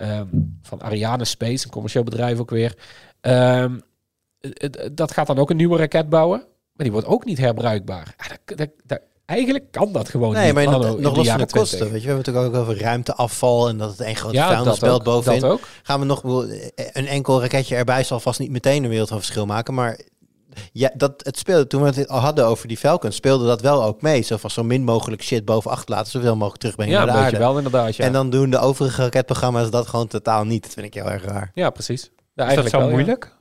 Ehm, 0.00 0.26
van 0.62 0.82
Ariane 0.82 1.24
Space, 1.24 1.64
een 1.64 1.70
commercieel 1.72 2.04
bedrijf 2.04 2.38
ook 2.38 2.50
weer. 2.50 2.76
Ehm, 3.20 3.78
dat 4.92 5.12
gaat 5.12 5.26
dan 5.26 5.38
ook 5.38 5.50
een 5.50 5.56
nieuwe 5.56 5.76
raket 5.78 6.08
bouwen, 6.08 6.46
maar 6.80 6.88
die 6.90 7.00
wordt 7.00 7.06
ook 7.16 7.24
niet 7.24 7.38
herbruikbaar. 7.38 8.14
Ja, 8.18 8.26
dat, 8.28 8.58
dat, 8.58 8.68
dat- 8.86 9.00
eigenlijk 9.26 9.70
kan 9.70 9.92
dat 9.92 10.08
gewoon 10.08 10.32
Nee, 10.32 10.44
niet. 10.44 10.54
maar 10.54 10.64
nog, 10.68 10.82
los 11.00 11.28
van 11.28 11.38
de 11.38 11.46
kosten. 11.46 11.78
20. 11.78 11.78
Weet 11.78 11.88
je, 11.90 11.90
we 11.90 12.06
hebben 12.06 12.16
het 12.16 12.26
natuurlijk 12.26 12.54
ook 12.54 12.60
over 12.60 12.80
ruimteafval 12.82 13.68
en 13.68 13.78
dat 13.78 13.90
het 13.90 14.00
een 14.00 14.16
grote 14.16 14.34
Ja, 14.34 14.48
vuilnisbelt 14.48 15.02
bovenin. 15.02 15.40
dat 15.40 15.50
ook. 15.50 15.60
Gaan 15.82 16.00
we 16.00 16.06
nog 16.06 16.22
wel- 16.22 16.44
een 16.92 17.06
enkel 17.06 17.40
raketje 17.40 17.76
erbij 17.76 18.04
zal 18.04 18.20
vast 18.20 18.38
niet 18.40 18.50
meteen 18.50 18.82
een 18.84 18.90
wereld 18.90 19.08
van 19.08 19.16
verschil 19.18 19.46
maken, 19.46 19.74
maar 19.74 19.98
ja, 20.72 20.90
dat 20.94 21.12
het 21.16 21.38
speelde 21.38 21.66
toen 21.66 21.82
we 21.82 21.88
het 21.88 22.08
al 22.08 22.18
hadden 22.20 22.46
over 22.46 22.68
die 22.68 22.76
Falcons, 22.76 23.16
speelde 23.16 23.46
dat 23.46 23.60
wel 23.60 23.84
ook 23.84 24.02
mee. 24.02 24.22
Zo 24.22 24.36
van 24.36 24.50
zo 24.50 24.62
min 24.62 24.84
mogelijk 24.84 25.22
shit 25.22 25.44
boven 25.44 25.70
achter 25.70 25.94
laten, 25.94 26.10
zoveel 26.10 26.36
mogelijk 26.36 26.60
terugbrengen 26.60 26.94
Ja, 26.94 26.98
naar 27.04 27.08
een 27.08 27.20
de 27.20 27.24
aarde. 27.26 27.38
wel 27.38 27.56
inderdaad. 27.56 27.96
Ja, 27.96 28.04
En 28.04 28.12
dan 28.12 28.30
doen 28.30 28.50
de 28.50 28.58
overige 28.58 29.02
raketprogramma's 29.02 29.70
dat 29.70 29.86
gewoon 29.86 30.06
totaal 30.06 30.44
niet. 30.44 30.62
Dat 30.62 30.72
vind 30.72 30.86
ik 30.86 30.94
heel 30.94 31.10
erg 31.10 31.24
raar. 31.24 31.50
ja 31.54 31.70
precies. 31.70 32.02
Ja, 32.02 32.08
Is 32.08 32.12
dat 32.34 32.46
eigenlijk 32.46 32.74
zo 32.74 32.78
wel, 32.80 32.88
ja. 32.88 32.94
moeilijk? 32.94 33.38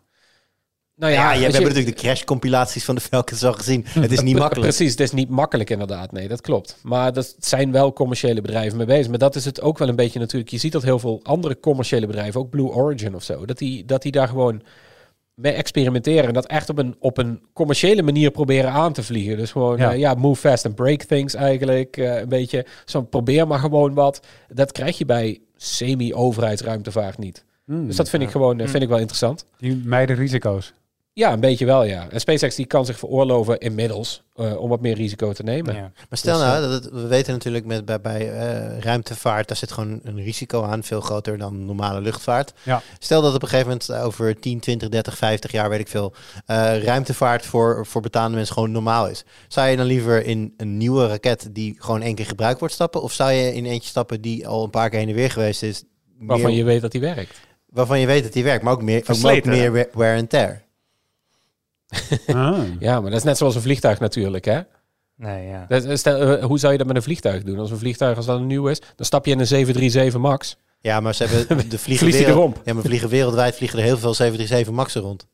Nou 1.00 1.14
Ja, 1.14 1.20
ja, 1.20 1.32
je, 1.32 1.38
we 1.38 1.43
hebben 1.43 1.62
natuurlijk 1.62 1.95
de 1.95 2.02
crash-compilaties 2.02 2.86
van 2.86 2.95
de 2.95 3.02
Falcons 3.02 3.43
al 3.43 3.54
gezien. 3.54 3.86
Het 3.88 4.12
is 4.12 4.22
niet 4.22 4.38
makkelijk. 4.45 4.76
Precies, 4.76 4.91
het 4.91 5.00
is 5.00 5.12
niet 5.12 5.30
makkelijk 5.30 5.70
inderdaad. 5.70 6.12
Nee, 6.12 6.28
dat 6.28 6.41
klopt. 6.41 6.78
Maar 6.84 7.14
dat 7.14 7.36
zijn 7.39 7.72
wel 7.72 7.93
commerciële 7.93 8.41
bedrijven 8.41 8.78
mee 8.78 8.86
bezig. 8.86 9.10
Maar 9.10 9.18
dat 9.18 9.36
is 9.36 9.45
het 9.45 9.62
ook 9.62 9.78
wel 9.78 9.88
een 9.88 9.95
beetje 9.95 10.20
natuurlijk. 10.20 10.52
Je 10.52 10.58
ziet 10.58 10.72
dat 10.72 10.84
heel 10.84 11.00
veel 11.00 11.20
andere 11.24 11.60
commerciële 11.60 12.08
bedrijven, 12.08 12.39
ook 12.39 12.50
Blue 12.50 12.68
Origin 12.68 13.16
of 13.16 13.24
zo, 13.24 13.45
dat 13.45 13.58
die, 13.58 13.86
dat 13.86 14.02
die 14.02 14.12
daar 14.12 14.28
gewoon 14.28 14.62
mee 15.34 15.54
experimenteren. 15.54 16.28
En 16.28 16.34
dat 16.34 16.45
echt 16.45 16.70
op 16.70 16.78
een, 16.78 16.95
op 17.00 17.18
een 17.18 17.41
commerciële 17.54 18.02
manier 18.02 18.32
proberen 18.32 18.72
aan 18.72 18.93
te 18.93 19.04
vliegen. 19.04 19.38
Dus 19.38 19.52
gewoon, 19.52 19.78
Ja. 19.78 19.91
ja, 19.91 19.97
ja 19.97 20.14
move 20.14 20.39
fast 20.39 20.66
and 20.66 20.76
break 20.76 21.04
things 21.04 21.34
eigenlijk. 21.34 21.97
Eh, 21.97 22.20
een 22.20 22.30
beetje 22.30 22.66
zo 22.86 23.02
probeer 23.02 23.47
maar 23.47 23.60
gewoon 23.60 23.93
wat. 23.93 24.20
Dat 24.47 24.72
krijg 24.72 24.97
je 24.97 25.06
bij 25.06 25.39
semi-overheidsruimtevaart 25.56 27.18
niet. 27.18 27.45
Hmm. 27.66 27.88
Dus 27.88 27.95
dat 27.95 28.10
vind 28.10 28.24
ik 28.24 28.30
gewoon 28.30 28.60
eh, 28.60 28.68
vind 28.68 28.84
ik 28.84 28.89
wel 28.89 28.97
interessant. 28.97 29.45
Die 29.58 29.82
mijden 29.86 30.16
risico's. 30.16 30.74
Ja, 31.14 31.34
een 31.34 31.39
beetje 31.39 31.66
wel, 31.66 31.84
ja. 31.84 32.07
En 32.10 32.20
SpaceX 32.20 32.55
die 32.55 32.66
kan 32.66 32.86
zich 32.86 32.99
veroorloven 32.99 33.57
inmiddels 33.60 34.24
eh, 34.36 34.62
om 34.62 34.70
wat 34.70 34.82
meer 34.82 34.95
risico 34.95 35.34
te 35.34 35.43
nemen. 35.43 35.76
Ja. 35.76 35.82
Maar 36.10 36.18
stel 36.18 36.38
Dus, 36.38 36.47
nou, 36.47 36.62
dat 36.62 36.72
het- 36.84 36.91
we 36.93 37.07
weten 37.07 37.34
natuurlijk 37.34 37.66
met, 37.66 37.86
bij, 37.86 38.01
bij 38.01 38.32
eh, 38.32 38.80
ruimtevaart, 38.80 39.47
daar 39.47 39.57
zit 39.57 39.72
gewoon 39.72 39.99
een 40.03 40.24
risico 40.24 40.64
aan, 40.64 40.84
veel 40.84 41.01
groter 41.01 41.38
dan 41.38 41.66
normale 41.66 42.01
luchtvaart. 42.01 42.53
Ja. 42.64 42.82
Stel 42.99 43.22
dat 43.22 43.36
op 43.36 43.41
een 43.41 43.47
gegeven 43.47 43.68
moment 43.72 43.89
eh, 43.89 44.05
over 44.05 44.39
10, 44.39 44.60
20, 44.60 44.89
30, 44.89 45.18
50 45.18 45.51
jaar, 45.51 45.70
weet 45.70 45.80
ik 45.80 45.88
veel, 45.88 46.14
eh, 46.45 46.84
ruimtevaart 46.84 47.45
voor, 47.45 47.86
voor 47.86 48.01
betaande 48.01 48.36
mensen 48.36 48.53
gewoon 48.53 48.72
normaal 48.72 49.07
is. 49.07 49.24
Zou 49.47 49.70
je 49.70 49.78
dan 49.78 49.86
liever 49.86 50.26
in 50.26 50.53
een 50.57 50.78
nieuwe 50.78 51.07
raket 51.07 51.49
die 51.51 51.76
gewoon 51.80 52.01
één 52.01 52.16
keer 52.16 52.26
gebruikt 52.26 52.60
wordt 52.60 52.74
stappen? 52.74 53.01
Of 53.01 53.12
zou 53.14 53.32
je 53.32 53.53
in 53.53 53.66
eentje 53.66 53.89
stappen 53.89 54.22
die 54.22 54.47
al 54.47 54.64
een 54.64 54.70
paar 54.70 54.89
keer 54.89 54.99
heen 54.99 55.10
en 55.10 55.16
weer 55.16 55.32
geweest 55.32 55.64
is? 55.64 55.84
Waarvan 56.20 56.47
meer- 56.49 56.57
je 56.57 56.64
weet 56.64 56.82
dat 56.82 56.91
die 56.91 57.01
werkt. 57.01 57.39
waarvan 57.70 57.99
je 57.99 58.05
weet 58.05 58.24
dat 58.24 58.34
die 58.34 58.43
werkt, 58.43 58.64
maar 58.64 58.74
ook 58.74 58.82
meer, 58.82 59.03
ook 59.10 59.45
meer 59.45 59.72
we- 59.72 59.89
wear 59.93 60.18
and 60.18 60.30
tear. 60.30 60.68
Ah. 62.28 62.60
Ja, 62.80 63.02
maar 63.02 63.10
dat 63.10 63.20
is 63.20 63.26
net 63.26 63.38
zoals 63.38 63.56
een 63.56 63.62
vliegtuig 63.62 64.00
natuurlijk, 64.00 64.46
hè? 64.46 64.60
Nee, 65.16 65.48
ja. 65.48 65.66
Dat, 65.68 66.00
stel, 66.00 66.20
eh, 66.38 66.46
hoe 66.46 66.60
zou 66.60 66.72
je 66.72 66.78
dat 66.78 66.88
met 66.88 66.96
een 66.96 67.02
vliegtuig 67.04 67.44
doen? 67.44 67.60
Als 67.60 67.72
een 67.72 67.78
vliegtuig, 67.78 68.18
als 68.18 68.26
dat 68.26 68.40
een 68.40 68.48
nieuw 68.48 68.68
is, 68.68 68.80
dan 68.96 69.06
stap 69.06 69.26
je 69.26 69.32
in 69.32 69.40
een 69.40 69.48
737 69.48 70.22
MAX. 70.22 70.58
Ja, 70.82 71.00
maar 71.00 71.16
ze 71.16 71.24
hebben 71.26 71.70
de 71.70 71.78
vliegen, 71.80 72.08
wereld- 72.08 72.28
erom? 72.28 72.54
ja, 72.66 72.74
maar 72.74 72.84
vliegen 72.84 73.10
wereldwijd 73.10 73.56
vliegen 73.56 73.80
er 73.80 73.86
heel 73.86 73.98
veel 73.98 74.14
737 74.14 74.74
Max'en 74.74 75.02
rond. 75.02 75.28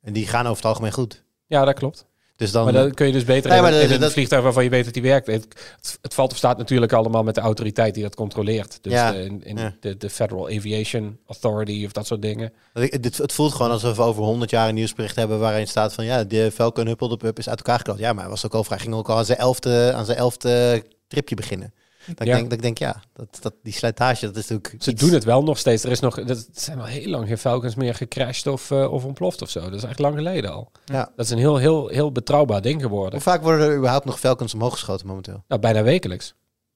En 0.00 0.12
die 0.12 0.26
gaan 0.26 0.44
over 0.44 0.56
het 0.56 0.64
algemeen 0.64 0.92
goed. 0.92 1.22
Ja, 1.46 1.64
dat 1.64 1.74
klopt. 1.74 2.06
Dus 2.36 2.50
dan, 2.50 2.64
Maar 2.64 2.72
dan 2.72 2.94
kun 2.94 3.06
je 3.06 3.12
dus 3.12 3.24
beter 3.24 3.48
Nee, 3.48 3.58
in, 3.58 3.64
maar 3.64 3.72
een- 3.72 3.78
dat- 3.80 3.88
in 3.88 3.94
een 3.94 4.00
dat- 4.00 4.12
vliegtuig 4.12 4.42
waarvan 4.42 4.64
je 4.64 4.70
weet 4.70 4.84
dat 4.84 4.94
die 4.94 5.02
werkt. 5.02 5.26
Het, 5.26 5.46
het, 5.76 5.98
het 6.02 6.14
valt 6.14 6.30
of 6.30 6.36
staat 6.36 6.58
natuurlijk 6.58 6.92
allemaal 6.92 7.22
met 7.22 7.34
de 7.34 7.40
autoriteit 7.40 7.94
die 7.94 8.02
dat 8.02 8.14
controleert. 8.14 8.78
Dus 8.82 8.92
Ja, 8.92 9.12
de, 9.12 9.24
in, 9.24 9.44
in 9.44 9.56
ja. 9.56 9.74
de, 9.80 9.96
de 9.96 10.10
Federal 10.10 10.48
Aviation 10.48 11.18
Authority 11.26 11.84
of 11.84 11.92
dat 11.92 12.06
soort 12.06 12.22
dingen. 12.22 12.52
dit, 13.00 13.18
het 13.18 13.32
voelt 13.32 13.52
gewoon 13.52 13.70
alsof 13.70 13.96
we 13.96 14.02
over 14.02 14.22
100 14.22 14.50
jaar 14.50 14.68
een 14.68 14.74
nieuwsbericht 14.74 15.16
hebben 15.16 15.38
waarin 15.38 15.66
staat 15.68 15.92
van 15.92 16.04
ja, 16.04 16.24
de 16.24 16.50
Falcon 16.54 16.86
Huppel 16.86 17.08
de 17.08 17.16
Pup 17.16 17.38
is 17.38 17.48
uit 17.48 17.58
elkaar 17.58 17.78
geklapt. 17.78 17.98
Ja, 17.98 18.12
maar 18.12 18.22
hij 18.22 18.30
was 18.30 18.44
ook 18.46 18.54
al 18.54 18.64
vrij, 18.64 18.78
ging 18.78 18.94
ook 18.94 19.08
al 19.10 19.16
aan 19.16 19.24
zijn 19.24 19.38
elfde, 19.38 19.92
aan 19.94 20.04
zijn 20.04 20.18
elfde 20.18 20.84
tripje 21.08 21.34
beginnen. 21.34 21.74
Dat 22.06 22.26
Ja. 22.26 22.32
ik 22.32 22.38
denk, 22.38 22.42
dat 22.44 22.52
ik 22.52 22.62
denk, 22.62 22.78
ja, 22.78 23.02
dat, 23.12 23.38
dat, 23.40 23.54
die 23.62 23.72
slijtage, 23.72 24.26
dat 24.26 24.36
is 24.36 24.48
natuurlijk 24.48 24.82
Ze 24.82 24.90
iets- 24.90 25.00
doen 25.02 25.12
het 25.12 25.24
wel 25.24 25.42
nog 25.42 25.58
steeds. 25.58 25.84
Er 25.84 25.90
is 25.90 26.00
nog, 26.00 26.24
dat 26.24 26.48
zijn 26.52 26.78
al 26.78 26.84
heel 26.84 27.08
lang 27.08 27.26
geen 27.26 27.38
Falcons 27.38 27.74
meer 27.74 27.94
gecrashed 27.94 28.46
of, 28.46 28.70
eh, 28.70 28.92
of 28.92 29.04
ontploft 29.04 29.42
of 29.42 29.50
zo. 29.50 29.60
Dat 29.60 29.72
is 29.72 29.82
echt 29.84 29.98
lang 29.98 30.14
geleden 30.16 30.52
al. 30.52 30.70
Ja. 30.84 31.10
Dat 31.16 31.24
is 31.24 31.30
een 31.30 31.38
heel, 31.38 31.56
heel, 31.56 31.88
heel 31.88 32.12
betrouwbaar 32.12 32.62
ding 32.62 32.80
geworden. 32.82 33.12
Hoe 33.12 33.20
vaak 33.20 33.42
worden 33.42 33.68
er 33.68 33.76
überhaupt 33.76 34.04
nog 34.04 34.18
Falcons 34.20 34.54
omhoog 34.54 34.72
geschoten 34.72 35.06
momenteel? 35.06 35.44
Nou, 35.48 35.60
bijna 35.60 35.82
wekelijks. 35.82 36.34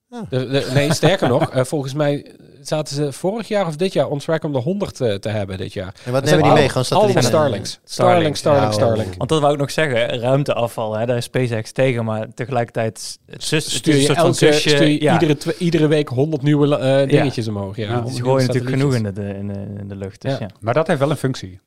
Ja. 0.09 0.25
De- 0.29 0.47
de- 0.49 0.71
nee, 0.75 0.93
sterker 0.95 1.29
nog, 1.29 1.51
eh, 1.51 1.65
volgens 1.65 1.95
mij 1.95 2.35
zaten 2.63 2.95
ze 2.97 3.13
vorig 3.13 3.49
jaar 3.49 3.67
of 3.67 3.77
dit 3.77 3.93
jaar 3.93 4.09
on 4.09 4.19
track 4.19 4.45
om 4.45 4.53
de 4.53 4.59
100 4.59 4.97
te, 4.97 5.19
te 5.19 5.29
hebben 5.29 5.59
dit 5.59 5.73
jaar. 5.73 5.95
En 6.05 6.13
wat 6.13 6.25
nemen 6.25 6.43
die 6.43 6.53
mee? 6.53 6.69
Gewoon 6.69 6.85
satellieten? 6.85 7.23
Starlinks. 7.23 7.81
Starlink, 7.85 8.37
Starlink, 8.37 8.67
Ja, 8.67 8.73
Starlink. 8.73 9.11
oh. 9.13 9.17
Want 9.17 9.29
dat 9.31 9.41
wou 9.41 9.53
ik 9.53 9.59
nog 9.59 9.71
zeggen, 9.71 10.19
ruimteafval, 10.21 10.95
hè, 10.97 11.07
daar 11.07 11.17
is 11.17 11.25
SpaceX 11.25 11.73
tegen, 11.73 12.05
maar 12.05 12.27
tegelijkertijd 12.35 13.19
het 13.27 13.45
zus, 13.45 13.65
het 13.65 13.73
is 13.73 13.79
Stuur 13.79 13.95
een 13.95 14.01
je, 14.01 14.15
elke, 14.15 14.33
zusje, 14.35 14.69
stuur 14.69 14.87
je 14.87 15.03
ja, 15.03 15.21
iedere, 15.21 15.55
iedere 15.59 15.87
week 15.87 16.09
100 16.09 16.43
nieuwe 16.43 16.77
eh, 16.79 17.09
dingetjes 17.09 17.49
omhoog. 17.49 17.77
Ja, 17.77 17.83
Ja, 17.87 17.93
100 17.93 18.07
je 18.17 18.23
nieuwe 18.23 18.29
gooit 18.39 18.47
natuurlijk 18.47 18.77
genoeg 18.77 18.95
in 18.95 19.03
de, 19.03 19.35
in 19.39 19.47
de, 19.49 19.81
in 19.81 19.89
de 19.89 19.97
lucht. 19.97 20.23
Dus 20.23 20.33
Ja. 20.33 20.39
ja. 20.41 20.49
Maar 20.61 20.75
dat 20.75 20.87
heeft 20.87 20.99
wel 20.99 21.11
een 21.11 21.17
functie. 21.17 21.49
In 21.51 21.59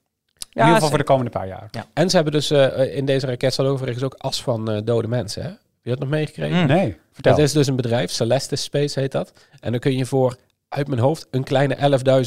Ja, 0.50 0.62
ieder 0.62 0.74
geval 0.74 0.90
voor 0.90 0.98
de 0.98 1.04
komende 1.04 1.32
paar 1.32 1.48
jaar. 1.48 1.70
En 1.94 2.10
ze 2.10 2.16
hebben 2.16 2.34
dus 2.34 2.52
eh, 2.52 2.96
in 2.98 3.06
deze 3.06 3.26
raket 3.26 3.54
staat 3.54 3.66
overigens 3.66 4.04
ook 4.04 4.16
as 4.18 4.42
van 4.44 4.72
eh, 4.72 4.82
dode 4.84 5.08
mensen. 5.08 5.44
Hè? 5.44 5.50
Heb 5.82 5.84
je 5.84 5.90
dat 5.90 6.00
nog 6.00 6.10
meegekregen? 6.10 6.60
Mm. 6.60 6.68
Nee, 6.68 6.98
vertel. 7.12 7.36
Dat 7.36 7.46
is 7.46 7.52
dus 7.52 7.68
een 7.68 7.76
bedrijf, 7.76 8.12
Celestis 8.12 8.64
Space 8.64 9.00
heet 9.00 9.12
dat. 9.12 9.34
En 9.60 9.72
dan 9.72 9.80
kun 9.80 9.98
je 9.98 10.06
voor, 10.06 10.36
uit 10.70 10.88
mijn 10.88 11.00
hoofd, 11.02 11.28
een 11.32 11.44
kleine 11.44 11.76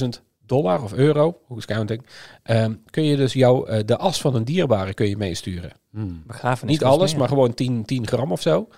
11.000 0.02 0.08
dollar 0.46 0.82
of 0.82 0.92
euro, 0.92 1.38
hoe 1.46 1.58
is 1.58 1.64
counting, 1.66 2.06
ehm, 2.42 2.74
kun 2.90 3.04
je 3.04 3.16
dus 3.16 3.32
jou, 3.32 3.68
eh, 3.68 3.80
de 3.86 3.96
as 3.96 4.20
van 4.20 4.34
een 4.34 4.44
dierbare 4.44 4.94
kun 4.94 5.08
je 5.08 5.16
meesturen. 5.16 5.72
Begrafenis 6.26 6.70
Niet 6.72 6.82
kost 6.82 6.92
alles, 6.98 7.10
meer. 7.10 7.20
maar 7.20 7.28
gewoon 7.28 7.54
10, 7.54 7.84
10 7.84 8.06
gram 8.06 8.32
of 8.32 8.40
zo. 8.40 8.68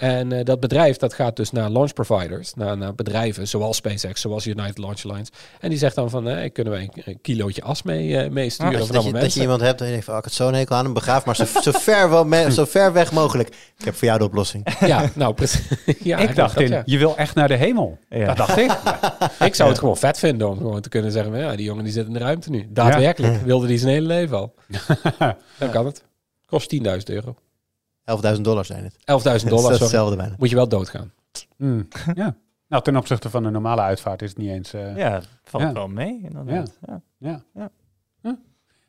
En 0.00 0.32
eh, 0.32 0.44
dat 0.44 0.60
bedrijf 0.60 0.96
dat 0.96 1.14
gaat 1.14 1.36
dus 1.36 1.50
naar 1.50 1.70
launch 1.70 1.92
providers, 1.92 2.54
naar, 2.54 2.76
naar 2.76 2.94
bedrijven 2.94 3.48
zoals 3.48 3.76
SpaceX, 3.76 4.20
zoals 4.20 4.46
United 4.46 4.78
Launch 4.78 5.04
Alliance. 5.04 5.32
En 5.60 5.68
die 5.68 5.78
zegt 5.78 5.94
dan 5.94 6.10
van, 6.10 6.28
eh, 6.28 6.52
kunnen 6.52 6.72
wij 6.72 6.82
een, 6.82 7.02
een 7.04 7.20
kilootje 7.20 7.62
as 7.62 7.82
mee, 7.82 8.16
eh, 8.16 8.30
meesturen 8.30 8.78
Dat, 8.78 8.86
van 8.86 8.96
dat, 8.96 9.04
je, 9.04 9.12
dat 9.12 9.34
je 9.34 9.40
iemand 9.40 9.60
hebt 9.60 9.80
en 9.80 9.86
je 9.86 9.90
denkt 9.92 10.04
van, 10.06 10.14
oh, 10.14 10.20
ik 10.20 10.26
had 10.26 10.34
zo'n 10.34 10.54
hekel 10.54 10.76
aan 10.76 10.84
hem, 10.84 10.94
begraaf 10.94 11.24
maar 11.24 11.36
zo, 11.36 11.44
zo, 11.62 11.70
ver, 11.70 12.10
wel 12.10 12.24
me- 12.24 12.52
zo 12.52 12.64
ver 12.64 12.92
weg 12.92 13.12
mogelijk. 13.12 13.48
Ik 13.78 13.84
heb 13.84 13.94
voor 13.94 14.06
jou 14.06 14.18
de 14.18 14.24
oplossing. 14.24 14.66
Ja, 14.80 15.10
nou 15.14 15.34
precies. 15.34 15.68
ja, 16.02 16.18
ik 16.18 16.34
dacht 16.36 16.54
dat, 16.54 16.62
in, 16.62 16.70
ja. 16.70 16.82
je 16.84 16.98
wil 16.98 17.16
echt 17.16 17.34
naar 17.34 17.48
de 17.48 17.56
hemel. 17.56 17.98
Ja. 18.08 18.26
Dat 18.26 18.36
dacht 18.36 18.56
ik. 18.56 18.70
Ik 19.46 19.54
zou 19.54 19.68
het 19.68 19.78
gewoon 19.78 19.96
vet 19.96 20.18
vinden 20.18 20.48
om 20.48 20.56
gewoon 20.56 20.80
te 20.80 20.88
kunnen 20.88 21.12
zeggen, 21.12 21.32
van, 21.32 21.40
ja, 21.40 21.56
die 21.56 21.64
jongen 21.64 21.84
die 21.84 21.92
zit 21.92 22.06
in 22.06 22.12
de 22.12 22.18
ruimte 22.18 22.50
nu. 22.50 22.66
Daadwerkelijk, 22.70 23.42
wilde 23.42 23.66
die 23.66 23.78
zijn 23.78 23.92
hele 23.92 24.06
leven 24.06 24.36
al. 24.36 24.54
Dan 25.58 25.70
kan 25.70 25.86
het. 25.86 26.02
Kost 26.46 26.74
10.000 26.76 26.80
euro. 27.04 27.34
11.000 28.36 28.40
dollar 28.40 28.64
zijn 28.64 28.84
het. 28.84 28.92
11.000 28.94 29.04
Dat 29.04 29.34
is 29.34 29.42
dollar, 29.42 29.70
hetzelfde 29.72 30.16
bijna. 30.16 30.34
Moet 30.38 30.50
je 30.50 30.56
wel 30.56 30.68
doodgaan. 30.68 31.12
Hmm. 31.56 31.88
Ja. 32.14 32.36
Nou, 32.68 32.82
ten 32.82 32.96
opzichte 32.96 33.30
van 33.30 33.44
een 33.44 33.52
normale 33.52 33.80
uitvaart 33.80 34.22
is 34.22 34.28
het 34.28 34.38
niet 34.38 34.50
eens... 34.50 34.72
eh, 34.72 34.96
Ja, 34.96 35.20
valt 35.44 35.62
Ja. 35.62 35.72
wel 35.72 35.88
mee. 35.88 36.20
inderdaad. 36.22 36.78
Ja. 36.86 37.00
Ja. 37.18 37.42
Ja. 37.54 37.70
Ja. 38.22 38.38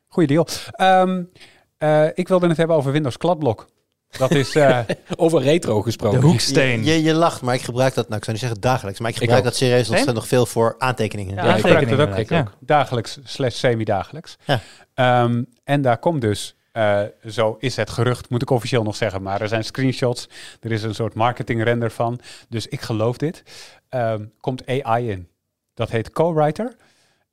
Goeie 0.07 0.27
deal. 0.29 0.47
Ehm, 0.71 1.23
eh, 1.77 2.07
ik 2.13 2.27
wilde 2.27 2.47
het 2.47 2.57
hebben 2.57 2.75
over 2.75 2.91
Windows 2.91 3.17
Kladblok. 3.17 3.67
Dat 4.17 4.31
is... 4.31 4.55
eh, 4.55 4.79
Over 5.15 5.41
retro 5.41 5.77
De 5.77 5.83
gesproken. 5.83 6.21
hoeksteen. 6.21 6.83
Je, 6.83 6.91
je, 6.93 7.01
je 7.03 7.13
lacht, 7.13 7.41
maar 7.41 7.55
ik 7.55 7.61
gebruik 7.61 7.93
dat, 7.93 8.05
nou 8.05 8.17
ik 8.17 8.23
zou 8.23 8.37
niet 8.37 8.45
zeggen 8.45 8.61
dagelijks, 8.61 8.99
maar 8.99 9.09
ik 9.09 9.17
gebruik 9.17 9.43
dat 9.43 9.55
serieus 9.55 9.89
Nee? 9.89 10.05
nog, 10.05 10.13
nog 10.15 10.27
veel 10.27 10.45
voor 10.45 10.75
aantekeningen. 10.77 11.35
Ja, 11.35 11.43
Ja, 11.45 11.55
ik 11.55 11.61
gebruik 11.61 11.89
het 11.89 11.99
ook. 11.99 12.15
Ik 12.17 12.31
ook. 12.31 12.53
Dagelijks 12.59 13.19
slash 13.23 13.55
semi-dagelijks. 13.55 14.37
Ja. 14.45 14.59
Ehm, 14.93 15.43
en 15.63 15.81
daar 15.81 15.97
komt 15.97 16.21
dus, 16.21 16.55
eh, 16.71 17.01
zo 17.27 17.55
is 17.59 17.75
het 17.75 17.89
gerucht, 17.89 18.29
moet 18.29 18.41
ik 18.41 18.49
officieel 18.49 18.83
nog 18.83 18.95
zeggen, 18.95 19.21
maar 19.21 19.41
er 19.41 19.47
zijn 19.47 19.63
screenshots. 19.63 20.29
Er 20.61 20.71
is 20.71 20.83
een 20.83 20.95
soort 20.95 21.13
marketing 21.13 21.63
render 21.63 21.91
van. 21.91 22.19
Dus 22.49 22.67
ik 22.67 22.81
geloof 22.81 23.17
dit. 23.17 23.43
Ehm, 23.89 24.25
komt 24.39 24.67
AI 24.67 25.09
in. 25.09 25.27
Dat 25.73 25.89
heet 25.89 26.11
Co-Writer. 26.11 26.75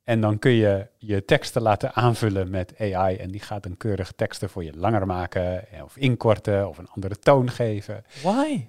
En 0.03 0.21
dan 0.21 0.39
kun 0.39 0.51
je 0.51 0.87
je 0.97 1.25
teksten 1.25 1.61
laten 1.61 1.93
aanvullen 1.95 2.49
met 2.49 2.73
AI. 2.79 3.15
En 3.15 3.31
die 3.31 3.39
gaat 3.41 3.63
dan 3.63 3.77
keurig 3.77 4.11
teksten 4.15 4.49
voor 4.49 4.63
je 4.63 4.73
langer 4.77 5.05
maken. 5.05 5.71
eh, 5.71 5.83
Of 5.83 5.97
inkorten. 5.97 6.67
Of 6.67 6.77
een 6.77 6.89
andere 6.95 7.19
toon 7.19 7.49
geven. 7.49 8.03
Why? 8.23 8.67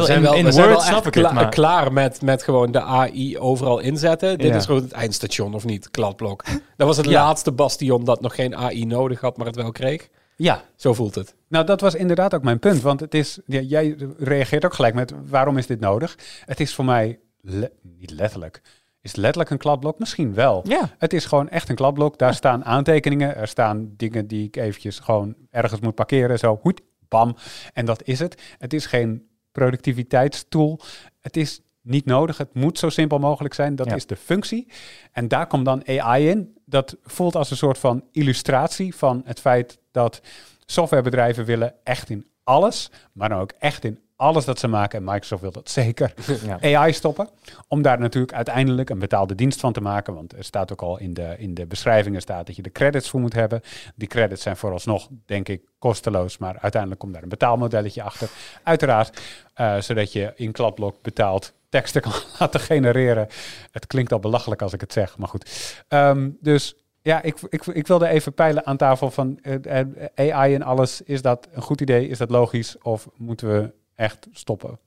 We 0.00 0.06
zijn 0.06 0.18
in, 0.18 0.24
wel, 0.24 0.34
in 0.34 0.44
we 0.44 0.52
zijn 0.52 0.68
Word 0.68 0.86
wel 0.88 0.96
echt 0.96 1.10
kla- 1.10 1.34
het, 1.34 1.48
klaar 1.54 1.92
met, 1.92 2.22
met 2.22 2.42
gewoon 2.42 2.72
de 2.72 2.80
AI 2.80 3.38
overal 3.38 3.78
inzetten. 3.78 4.38
Dit 4.38 4.46
Ja. 4.48 4.54
is 4.56 4.64
gewoon 4.66 4.82
het 4.82 4.92
eindstation, 4.92 5.54
of 5.54 5.64
niet? 5.64 5.90
Kladblok. 5.90 6.44
Dat 6.76 6.86
was 6.86 6.96
het 6.96 7.06
Ja. 7.06 7.24
laatste 7.24 7.52
bastion 7.52 8.04
dat 8.04 8.20
nog 8.20 8.34
geen 8.34 8.56
AI 8.56 8.84
nodig 8.84 9.20
had, 9.20 9.36
maar 9.36 9.46
het 9.46 9.56
wel 9.56 9.72
kreeg. 9.72 10.08
Ja, 10.36 10.62
Zo 10.76 10.94
voelt 10.94 11.14
het. 11.14 11.34
Nou, 11.48 11.64
dat 11.66 11.80
was 11.80 11.94
inderdaad 11.94 12.34
ook 12.34 12.42
mijn 12.42 12.58
punt. 12.58 12.80
Want 12.82 13.00
het 13.00 13.14
is, 13.14 13.38
ja, 13.46 13.60
jij 13.60 13.96
reageert 14.18 14.64
ook 14.64 14.74
gelijk 14.74 14.94
met 14.94 15.12
waarom 15.28 15.56
is 15.58 15.66
dit 15.66 15.80
nodig? 15.80 16.18
Het 16.44 16.60
is 16.60 16.74
voor 16.74 16.84
mij 16.84 17.18
le- 17.40 17.70
niet 17.82 18.10
letterlijk. 18.10 18.62
Is 19.02 19.14
letterlijk 19.16 19.50
een 19.50 19.58
kladblok? 19.58 19.98
Misschien 19.98 20.34
wel. 20.34 20.60
Ja, 20.66 20.90
Het 20.98 21.12
is 21.12 21.24
gewoon 21.24 21.48
echt 21.48 21.68
een 21.68 21.74
kladblok. 21.76 22.18
Daar 22.18 22.34
staan 22.44 22.64
aantekeningen. 22.64 23.36
Er 23.36 23.48
staan 23.48 23.90
dingen 23.96 24.26
die 24.26 24.46
ik 24.46 24.56
eventjes 24.56 24.98
gewoon 24.98 25.34
ergens 25.50 25.80
moet 25.80 25.94
parkeren. 25.94 26.38
Zo, 26.38 26.58
hoed, 26.62 26.80
bam. 27.08 27.36
En 27.72 27.84
dat 27.86 28.02
is 28.04 28.18
het. 28.18 28.42
Het 28.58 28.72
is 28.72 28.86
geen 28.86 29.27
productiviteitstool. 29.58 30.80
Het 31.20 31.36
is 31.36 31.60
niet 31.82 32.04
nodig. 32.04 32.38
Het 32.38 32.54
moet 32.54 32.78
zo 32.78 32.88
simpel 32.88 33.18
mogelijk 33.18 33.54
zijn. 33.54 33.76
Dat 33.76 33.86
Ja. 33.88 33.94
is 33.94 34.06
de 34.06 34.16
functie. 34.16 34.68
En 35.12 35.28
daar 35.28 35.46
komt 35.46 35.64
dan 35.64 35.82
AI 35.86 36.28
in. 36.28 36.56
Dat 36.64 36.96
voelt 37.02 37.36
als 37.36 37.50
een 37.50 37.56
soort 37.56 37.78
van 37.78 38.04
illustratie 38.12 38.94
van 38.94 39.22
het 39.24 39.40
feit 39.40 39.78
dat 39.90 40.20
softwarebedrijven 40.66 41.44
willen 41.44 41.74
echt 41.84 42.10
in 42.10 42.26
alles, 42.44 42.90
maar 43.12 43.28
dan 43.28 43.40
ook 43.40 43.52
echt 43.58 43.84
in 43.84 43.98
alles 44.18 44.44
dat 44.44 44.58
ze 44.58 44.68
maken, 44.68 44.98
en 44.98 45.04
Microsoft 45.04 45.42
wil 45.42 45.52
dat 45.52 45.70
zeker, 45.70 46.14
ja. 46.60 46.78
AI 46.78 46.92
stoppen. 46.92 47.28
Om 47.68 47.82
daar 47.82 47.98
natuurlijk 47.98 48.32
uiteindelijk 48.32 48.90
een 48.90 48.98
betaalde 48.98 49.34
dienst 49.34 49.60
van 49.60 49.72
te 49.72 49.80
maken. 49.80 50.14
Want 50.14 50.36
er 50.36 50.44
staat 50.44 50.72
ook 50.72 50.82
al 50.82 50.98
in 50.98 51.14
de, 51.14 51.34
in 51.38 51.54
de 51.54 51.66
beschrijvingen 51.66 52.20
staat 52.20 52.46
dat 52.46 52.56
je 52.56 52.62
de 52.62 52.72
credits 52.72 53.08
voor 53.08 53.20
moet 53.20 53.32
hebben. 53.32 53.60
Die 53.94 54.08
credits 54.08 54.42
zijn 54.42 54.56
vooralsnog, 54.56 55.08
denk 55.26 55.48
ik, 55.48 55.62
kosteloos. 55.78 56.38
Maar 56.38 56.58
uiteindelijk 56.58 57.00
komt 57.00 57.12
daar 57.12 57.22
een 57.22 57.28
betaalmodelletje 57.28 58.02
achter. 58.02 58.28
Uiteraard, 58.62 59.20
eh, 59.54 59.80
zodat 59.80 60.12
je 60.12 60.32
in 60.36 60.52
kladblok 60.52 61.02
betaald 61.02 61.52
teksten 61.68 62.02
kan 62.10 62.12
laten 62.38 62.60
genereren. 62.60 63.28
Het 63.70 63.86
klinkt 63.86 64.12
al 64.12 64.18
belachelijk 64.18 64.62
als 64.62 64.72
ik 64.72 64.80
het 64.80 64.92
zeg, 64.92 65.18
maar 65.18 65.28
goed. 65.28 65.84
Ehm, 65.88 66.30
dus 66.40 66.74
ja, 67.02 67.22
ik, 67.22 67.38
ik, 67.48 67.66
ik 67.66 67.86
wilde 67.86 68.08
even 68.08 68.34
peilen 68.34 68.66
aan 68.66 68.76
tafel 68.76 69.10
van 69.10 69.38
eh, 69.42 69.80
eh, 70.14 70.34
AI 70.34 70.54
en 70.54 70.62
alles. 70.62 71.02
Is 71.02 71.22
dat 71.22 71.48
een 71.52 71.62
goed 71.62 71.80
idee? 71.80 72.08
Is 72.08 72.18
dat 72.18 72.30
logisch? 72.30 72.78
Of 72.78 73.08
moeten 73.16 73.48
we 73.48 73.70
echt 73.98 74.26
stoppen? 74.32 74.78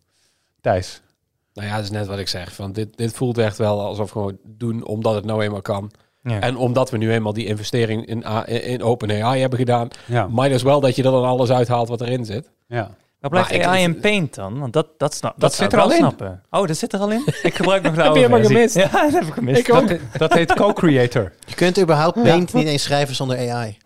Thijs? 0.61 1.01
Nou 1.53 1.67
ja, 1.67 1.75
dat 1.75 1.83
is 1.83 1.89
net 1.91 2.07
wat 2.07 2.19
ik 2.19 2.27
zeg. 2.27 2.53
Van 2.53 2.71
dit, 2.71 2.97
dit 2.97 3.13
voelt 3.13 3.37
echt 3.37 3.57
wel 3.57 3.81
alsof 3.81 4.05
we 4.05 4.11
gewoon 4.11 4.37
doen 4.43 4.85
omdat 4.85 5.15
het 5.15 5.25
nou 5.25 5.43
eenmaal 5.43 5.61
kan. 5.61 5.91
Ja. 6.23 6.39
En 6.39 6.55
omdat 6.57 6.89
we 6.91 6.97
nu 6.97 7.11
eenmaal 7.11 7.33
die 7.33 7.45
investering 7.45 8.05
in, 8.05 8.25
A- 8.25 8.47
in 8.47 8.83
OpenAI 8.83 9.39
hebben 9.41 9.59
gedaan, 9.59 9.87
Ja. 10.05 10.27
might 10.27 10.53
as 10.53 10.61
wel 10.63 10.79
dat 10.79 10.95
je 10.95 11.03
er 11.03 11.11
dan 11.11 11.25
alles 11.25 11.49
uithaalt 11.51 11.87
wat 11.89 12.01
erin 12.01 12.25
zit. 12.25 12.51
ja. 12.67 12.91
Maar 13.19 13.29
blijft 13.29 13.49
Maar 13.49 13.59
ik- 13.59 13.65
AI 13.65 13.83
in 13.83 13.99
Paint 13.99 14.35
dan? 14.35 14.59
Want 14.59 14.73
dat, 14.73 14.87
dat, 14.97 15.13
snap, 15.13 15.33
dat, 15.37 15.53
zit 15.53 15.73
er 15.73 15.79
al 15.79 15.91
in. 15.91 15.97
snappen. 15.97 16.43
Oh, 16.49 16.67
dat 16.67 16.77
zit 16.77 16.93
er 16.93 16.99
al 16.99 17.11
in? 17.11 17.23
Ik 17.43 17.53
gebruik 17.55 17.83
nog 17.83 17.95
de 17.95 18.01
Heb 18.01 18.15
je 18.15 18.43
gemist? 18.45 18.75
Ja, 18.83 18.89
dat 18.91 19.11
heb 19.11 19.23
ik 19.23 19.33
gemist. 19.33 19.59
Ik 19.67 19.73
ook. 19.73 19.87
Dat, 19.87 19.99
dat 20.17 20.33
heet 20.33 20.53
co-creator. 20.53 21.31
Je 21.45 21.55
kunt 21.55 21.79
überhaupt 21.79 22.23
Paint 22.23 22.53
niet 22.53 22.67
eens 22.67 22.83
schrijven 22.83 23.15
zonder 23.15 23.51
AI. 23.51 23.77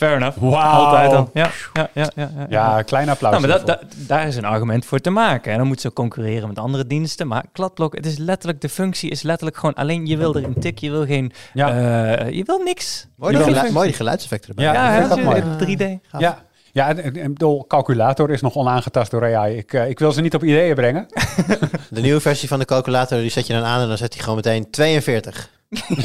Fair 0.00 0.16
enough. 0.16 0.36
Wauw. 0.38 0.84
Altijd 0.84 1.10
dan. 1.10 1.30
Ja, 1.34 1.50
ja, 1.72 1.88
ja, 1.94 2.10
ja, 2.14 2.30
ja. 2.38 2.46
Ja, 2.48 2.82
klein 2.82 3.08
applaus. 3.08 3.32
Nou, 3.32 3.46
maar 3.46 3.56
dat, 3.58 3.66
dat- 3.66 3.82
daar 3.96 4.26
is 4.26 4.36
een 4.36 4.44
argument 4.44 4.84
voor 4.84 4.98
te 5.00 5.10
maken. 5.10 5.52
En 5.52 5.58
dan 5.58 5.66
moet 5.66 5.80
ze 5.80 5.92
concurreren 5.92 6.48
met 6.48 6.58
andere 6.58 6.86
diensten. 6.86 7.26
Maar 7.26 7.44
kladblok, 7.52 7.94
het 7.94 8.06
is 8.06 8.16
letterlijk, 8.18 8.60
de 8.60 8.68
functie 8.68 9.10
is 9.10 9.22
letterlijk 9.22 9.56
gewoon 9.58 9.74
alleen 9.74 10.06
je 10.06 10.16
wil 10.16 10.34
er 10.34 10.44
een 10.44 10.60
tik, 10.60 10.78
je 10.78 10.90
wil 10.90 11.06
geen, 11.06 11.32
ja. 11.54 11.68
eh, 12.16 12.30
je 12.30 12.44
wil 12.44 12.58
niks. 12.58 13.06
Mooi, 13.16 13.32
Je 13.32 13.36
die, 13.36 13.44
wil 13.46 13.54
gelu- 13.54 13.64
geen 13.66 13.74
mooi 13.74 13.86
die 13.86 13.96
geluidseffecten 13.96 14.48
erbij. 14.48 14.64
Ja, 14.64 14.96
ja, 14.96 15.16
mooi. 15.16 15.42
3D. 15.76 15.84
ja. 16.18 16.38
Ja, 16.72 16.88
en, 16.96 17.12
bedoel, 17.12 17.64
calculator 17.68 18.30
is 18.30 18.40
nog 18.40 18.54
onaangetast 18.54 19.10
door 19.10 19.36
AI. 19.36 19.56
Ik, 19.56 19.72
eh, 19.72 19.88
ik 19.88 19.98
wil 19.98 20.12
ze 20.12 20.20
niet 20.20 20.34
op 20.34 20.44
ideeën 20.44 20.74
brengen. 20.74 21.06
De 21.90 22.00
nieuwe 22.00 22.20
versie 22.20 22.48
van 22.48 22.58
de 22.58 22.64
calculator, 22.64 23.18
die 23.18 23.30
zet 23.30 23.46
je 23.46 23.52
dan 23.52 23.64
aan 23.64 23.80
en 23.80 23.88
dan 23.88 23.96
zet 23.96 24.12
hij 24.12 24.22
gewoon 24.22 24.36
meteen 24.36 24.70
42. 24.70 25.50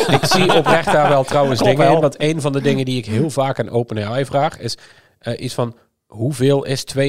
Ik 0.07 0.19
zie 0.25 0.53
oprecht 0.53 0.91
daar 0.91 1.09
wel 1.09 1.23
trouwens 1.23 1.59
Klopt 1.61 1.75
dingen 1.77 1.87
wel. 1.87 1.95
in. 1.95 2.01
Want 2.01 2.15
een 2.17 2.41
van 2.41 2.51
de 2.51 2.61
dingen 2.61 2.85
die 2.85 2.97
ik 2.97 3.05
heel 3.05 3.29
vaak 3.29 3.59
aan 3.59 3.69
OpenAI 3.69 4.25
vraag 4.25 4.59
is 4.59 4.77
eh, 5.19 5.43
iets 5.43 5.53
van 5.53 5.75
hoeveel 6.05 6.65
is 6.65 6.83
42% 6.97 7.01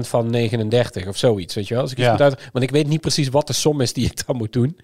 van 0.00 0.30
39 0.30 1.06
of 1.08 1.16
zoiets, 1.16 1.54
weet 1.54 1.68
je 1.68 1.74
wel? 1.74 1.82
Als 1.82 1.92
ik 1.92 1.98
Ja. 1.98 2.18
uit, 2.18 2.48
want 2.52 2.64
ik 2.64 2.70
weet 2.70 2.86
niet 2.88 3.00
precies 3.00 3.28
wat 3.28 3.46
de 3.46 3.52
som 3.52 3.80
is 3.80 3.92
die 3.92 4.04
ik 4.04 4.26
dan 4.26 4.36
moet 4.36 4.52
doen. 4.52 4.78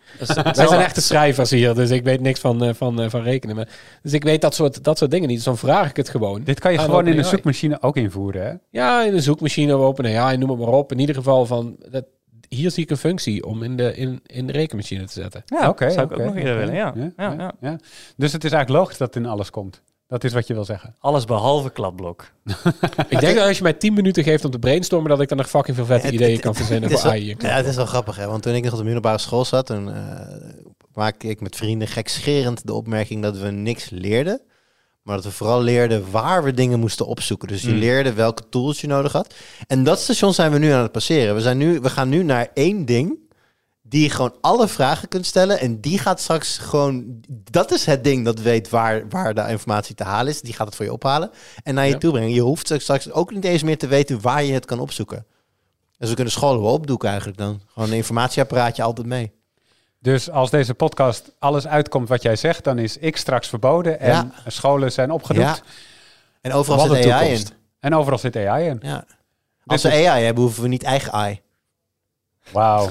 Wij 0.52 0.66
zijn 0.66 0.80
echte 0.80 1.00
schrijvers 1.02 1.50
hier, 1.50 1.74
dus 1.74 1.90
ik 1.90 2.04
weet 2.04 2.20
niks 2.20 2.40
van, 2.40 2.64
eh, 2.64 2.74
van, 2.74 3.00
eh, 3.02 3.08
van 3.10 3.22
rekenen. 3.22 3.56
Maar, 3.56 3.68
dus 4.02 4.12
ik 4.12 4.22
weet 4.24 4.40
dat 4.40 4.54
soort, 4.54 4.84
dat 4.84 4.98
soort 4.98 5.10
dingen 5.10 5.26
niet. 5.28 5.36
Dus 5.36 5.44
dan 5.46 5.58
vraag 5.58 5.90
ik 5.90 5.96
het 5.96 6.08
gewoon. 6.08 6.42
Dit 6.44 6.60
kan 6.60 6.72
je 6.72 6.78
aan 6.78 6.84
gewoon 6.84 7.06
in 7.06 7.18
een 7.18 7.24
zoekmachine 7.24 7.82
ook 7.82 7.96
invoeren. 7.96 8.46
Hè? 8.46 8.52
Ja, 8.70 9.02
in 9.04 9.14
een 9.14 9.22
zoekmachine 9.22 9.76
of 9.76 9.82
OpenAI, 9.84 10.36
noem 10.36 10.50
het 10.50 10.58
maar 10.58 10.68
op. 10.68 10.92
In 10.92 10.98
ieder 10.98 11.14
geval 11.14 11.46
van, 11.46 11.76
dat, 11.90 12.04
hier 12.48 12.70
zie 12.70 12.82
ik 12.82 12.90
een 12.90 12.96
functie 12.96 13.44
om 13.44 13.62
in 13.62 13.76
de, 13.76 13.96
in, 13.96 14.20
in 14.26 14.46
de 14.46 14.52
rekenmachine 14.52 15.04
te 15.04 15.12
zetten. 15.12 15.42
Ja, 15.46 15.68
Oké, 15.68 15.90
zou 15.90 16.06
ik 16.06 16.12
ook 16.12 16.26
nog 16.26 16.36
eerder 16.36 16.56
willen. 16.56 16.74
Ja. 16.74 16.94
Ja, 17.16 17.32
ja, 17.32 17.52
ja. 17.60 17.78
Dus 18.16 18.32
het 18.32 18.44
is 18.44 18.52
eigenlijk 18.52 18.82
logisch 18.82 18.98
dat 18.98 19.14
het 19.14 19.24
in 19.24 19.30
alles 19.30 19.50
komt. 19.50 19.82
Dat 20.08 20.24
is 20.24 20.32
wat 20.32 20.46
je 20.46 20.54
wil 20.54 20.64
zeggen. 20.64 20.94
Alles 20.98 21.24
behalve 21.24 21.70
kladblok. 21.70 22.32
Ik 23.08 23.20
denk 23.20 23.36
dat 23.36 23.46
als 23.46 23.56
je 23.56 23.62
mij 23.62 23.72
10 23.72 23.94
minuten 23.94 24.22
geeft 24.22 24.44
om 24.44 24.50
te 24.50 24.58
brainstormen, 24.58 25.10
dat 25.10 25.20
ik 25.20 25.28
dan 25.28 25.38
nog 25.38 25.48
fucking 25.48 25.76
veel 25.76 25.86
vette 25.86 26.10
ideeën 26.10 26.40
kan 26.40 26.54
verzinnen 26.54 26.90
voor 26.90 27.10
AI. 27.10 27.34
ja, 27.38 27.48
het 27.48 27.66
is 27.66 27.76
wel 27.76 27.86
grappig, 27.86 28.16
hè? 28.16 28.26
want 28.26 28.42
toen 28.42 28.54
ik 28.54 28.62
nog 28.62 28.72
op 28.72 28.78
de 28.78 28.84
middelbare 28.84 29.18
school 29.18 29.44
zat, 29.44 29.66
toen 29.66 29.92
eh, 29.92 30.20
maakte 30.92 31.28
ik 31.28 31.40
met 31.40 31.56
vrienden 31.56 31.88
gekscherend 31.88 32.66
de 32.66 32.72
opmerking 32.72 33.22
dat 33.22 33.38
we 33.38 33.50
niks 33.50 33.90
leerden. 33.90 34.40
Maar 35.06 35.16
dat 35.16 35.24
we 35.24 35.30
vooral 35.30 35.62
leerden 35.62 36.10
waar 36.10 36.44
we 36.44 36.54
dingen 36.54 36.78
moesten 36.78 37.06
opzoeken. 37.06 37.48
Dus 37.48 37.62
je 37.62 37.70
Mm. 37.72 37.78
leerde 37.78 38.12
welke 38.12 38.48
tools 38.48 38.80
je 38.80 38.86
nodig 38.86 39.12
had. 39.12 39.34
En 39.66 39.84
dat 39.84 40.00
station 40.00 40.34
zijn 40.34 40.52
we 40.52 40.58
nu 40.58 40.70
aan 40.70 40.82
het 40.82 40.92
passeren. 40.92 41.34
We, 41.34 41.40
zijn 41.40 41.58
nu, 41.58 41.80
we 41.80 41.90
gaan 41.90 42.08
nu 42.08 42.22
naar 42.22 42.50
één 42.54 42.84
ding 42.84 43.18
die 43.82 44.10
gewoon 44.10 44.34
alle 44.40 44.68
vragen 44.68 45.08
kunt 45.08 45.26
stellen. 45.26 45.60
En 45.60 45.80
die 45.80 45.98
gaat 45.98 46.20
straks 46.20 46.58
gewoon... 46.58 47.20
Dat 47.50 47.72
is 47.72 47.84
het 47.84 48.04
ding 48.04 48.24
dat 48.24 48.38
weet 48.40 48.68
waar, 48.68 49.08
waar 49.08 49.34
de 49.34 49.44
informatie 49.48 49.94
te 49.94 50.04
halen 50.04 50.32
is. 50.32 50.40
Die 50.40 50.52
gaat 50.54 50.66
het 50.66 50.76
voor 50.76 50.84
je 50.84 50.92
ophalen 50.92 51.30
en 51.62 51.74
naar 51.74 51.86
je 51.86 51.92
Ja. 51.92 51.98
toe 51.98 52.12
brengen. 52.12 52.32
Je 52.34 52.40
hoeft 52.40 52.74
straks 52.78 53.10
ook 53.10 53.32
niet 53.32 53.44
eens 53.44 53.62
meer 53.62 53.78
te 53.78 53.86
weten 53.86 54.20
waar 54.20 54.44
je 54.44 54.52
het 54.52 54.64
kan 54.64 54.80
opzoeken. 54.80 55.26
Dus 55.98 56.08
we 56.08 56.14
kunnen 56.14 56.32
scholen 56.32 56.62
wel 56.62 56.72
opdoeken 56.72 57.08
eigenlijk 57.08 57.38
dan. 57.38 57.60
Gewoon 57.72 57.88
een 57.88 57.96
informatieapparaatje 57.96 58.82
altijd 58.82 59.06
mee. 59.06 59.32
Dus 59.98 60.30
als 60.30 60.50
deze 60.50 60.74
podcast 60.74 61.32
alles 61.38 61.66
uitkomt 61.66 62.08
wat 62.08 62.22
jij 62.22 62.36
zegt, 62.36 62.64
dan 62.64 62.78
is 62.78 62.98
X 63.10 63.20
straks 63.20 63.48
verboden 63.48 64.00
en 64.00 64.10
Ja. 64.10 64.30
scholen 64.46 64.92
zijn 64.92 65.10
opgedoekt. 65.10 65.46
Ja. 65.46 65.56
En 66.40 66.52
overal 66.52 66.88
Wat 66.88 66.96
zit 66.96 67.10
AI 67.10 67.32
in. 67.32 67.46
En 67.80 67.94
overal 67.94 68.18
zit 68.18 68.36
AI 68.36 68.66
in. 68.68 68.78
Ja. 68.82 69.04
Als 69.66 69.82
we 69.82 69.90
AI 70.08 70.24
hebben, 70.24 70.42
hoeven 70.42 70.62
we 70.62 70.68
niet 70.68 70.82
eigen 70.82 71.12
AI. 71.12 71.40
Wauw. 72.52 72.90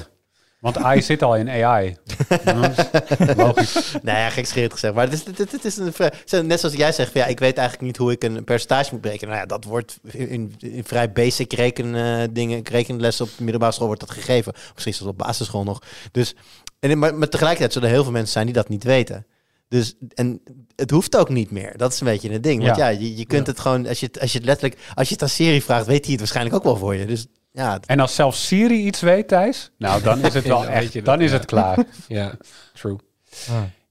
Want 0.60 0.76
AI 0.78 1.02
zit 1.02 1.22
al 1.22 1.36
in 1.36 1.48
AI. 1.48 1.96
Logisch. 3.36 3.92
Nou 4.02 4.18
ja, 4.18 4.30
gekscherend 4.30 4.72
gezegd. 4.72 4.94
Maar 4.94 5.04
het 5.04 5.12
is, 5.12 5.24
het, 5.24 5.38
het- 5.38 5.52
het 5.52 5.64
is 5.64 5.76
een, 5.76 6.46
net 6.46 6.60
zoals 6.60 6.74
jij 6.74 6.92
zegt, 6.92 7.12
van, 7.12 7.20
ja, 7.20 7.26
ik 7.26 7.38
weet 7.38 7.56
eigenlijk 7.56 7.86
niet 7.86 7.96
hoe 7.96 8.12
ik 8.12 8.24
een 8.24 8.44
percentage 8.44 8.92
moet 8.92 9.00
berekenen. 9.00 9.28
Nou 9.34 9.40
ja, 9.40 9.54
dat 9.54 9.64
wordt 9.64 9.98
in, 10.10 10.54
in 10.58 10.84
vrij 10.84 11.12
basic 11.12 11.52
reken, 11.52 11.94
eh, 11.94 12.28
dingen, 12.30 12.60
rekenles 12.68 13.20
op 13.20 13.28
de 13.36 13.42
middelbare 13.42 13.72
school 13.72 13.86
wordt 13.86 14.00
dat 14.02 14.10
gegeven. 14.10 14.52
Misschien 14.72 14.94
zelfs 14.94 15.12
op 15.12 15.18
basisschool 15.18 15.64
nog. 15.64 15.82
Dus, 16.12 16.34
en, 16.80 16.98
maar, 16.98 17.14
maar 17.14 17.28
tegelijkertijd 17.28 17.72
zullen 17.72 17.88
er 17.88 17.94
heel 17.94 18.02
veel 18.04 18.12
mensen 18.12 18.32
zijn 18.32 18.44
die 18.46 18.54
dat 18.54 18.68
niet 18.68 18.84
weten. 18.84 19.26
Dus, 19.68 19.94
en 20.14 20.42
het 20.76 20.90
hoeft 20.90 21.16
ook 21.16 21.28
niet 21.28 21.50
meer. 21.50 21.76
Dat 21.76 21.92
is 21.92 22.00
een 22.00 22.06
beetje 22.06 22.30
het 22.32 22.42
ding. 22.42 22.62
Want 22.64 22.76
ja, 22.76 22.88
Ja. 22.88 22.98
je, 22.98 23.16
je 23.16 23.26
kunt 23.26 23.46
het 23.46 23.60
gewoon, 23.60 23.86
als 23.86 24.00
je, 24.00 24.06
het- 24.06 24.20
als 24.20 24.32
je 24.32 24.38
het 24.38 24.46
letterlijk, 24.46 24.80
als 24.94 25.08
je 25.08 25.14
het 25.14 25.22
aan 25.22 25.28
Siri 25.28 25.62
vraagt, 25.62 25.86
weet 25.86 26.02
hij 26.02 26.10
het 26.10 26.18
waarschijnlijk 26.20 26.56
ook 26.56 26.64
wel 26.64 26.76
voor 26.76 26.94
je. 26.94 27.06
Dus 27.06 27.26
ja, 27.52 27.72
het- 27.72 27.86
En 27.86 28.00
als 28.00 28.14
zelfs 28.14 28.46
Siri 28.46 28.86
iets 28.86 29.00
weet, 29.00 29.28
Thijs, 29.28 29.70
nou 29.78 30.02
dan 30.02 30.24
is 30.24 30.34
het 30.34 30.46
wel 30.54 30.62
Ja, 30.62 30.68
echt, 30.68 31.04
dan 31.04 31.20
is 31.20 31.30
ja. 31.30 31.36
het 31.36 31.46
klaar. 31.46 31.78
Ja, 32.08 32.34
true. 32.74 32.96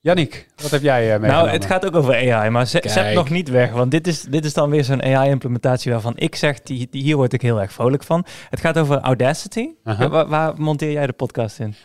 Yannick, 0.01 0.47
wat 0.61 0.71
heb 0.71 0.81
jij 0.81 1.01
eh 1.03 1.07
Nou, 1.09 1.21
meegenomen? 1.21 1.51
het 1.51 1.65
gaat 1.65 1.85
ook 1.85 1.95
over 1.95 2.33
AI, 2.33 2.49
maar 2.49 2.67
zet, 2.67 3.13
nog 3.13 3.29
niet 3.29 3.49
weg. 3.49 3.71
Want 3.71 3.91
dit 3.91 4.07
is, 4.07 4.21
dit 4.21 4.45
is 4.45 4.53
dan 4.53 4.69
weer 4.69 4.83
zo'n 4.83 5.03
AI-implementatie 5.03 5.91
waarvan 5.91 6.13
ik 6.15 6.35
zeg, 6.35 6.61
die, 6.61 6.87
die, 6.91 7.01
hier 7.03 7.15
word 7.15 7.33
ik 7.33 7.41
heel 7.41 7.61
erg 7.61 7.71
vrolijk 7.73 8.03
van. 8.03 8.25
Het 8.49 8.59
gaat 8.59 8.77
over 8.77 8.99
Audacity. 8.99 9.67
Waar, 9.83 10.27
waar 10.27 10.53
monteer 10.61 10.91
jij 10.91 11.07
de 11.07 11.13
podcast 11.13 11.59
in? 11.59 11.75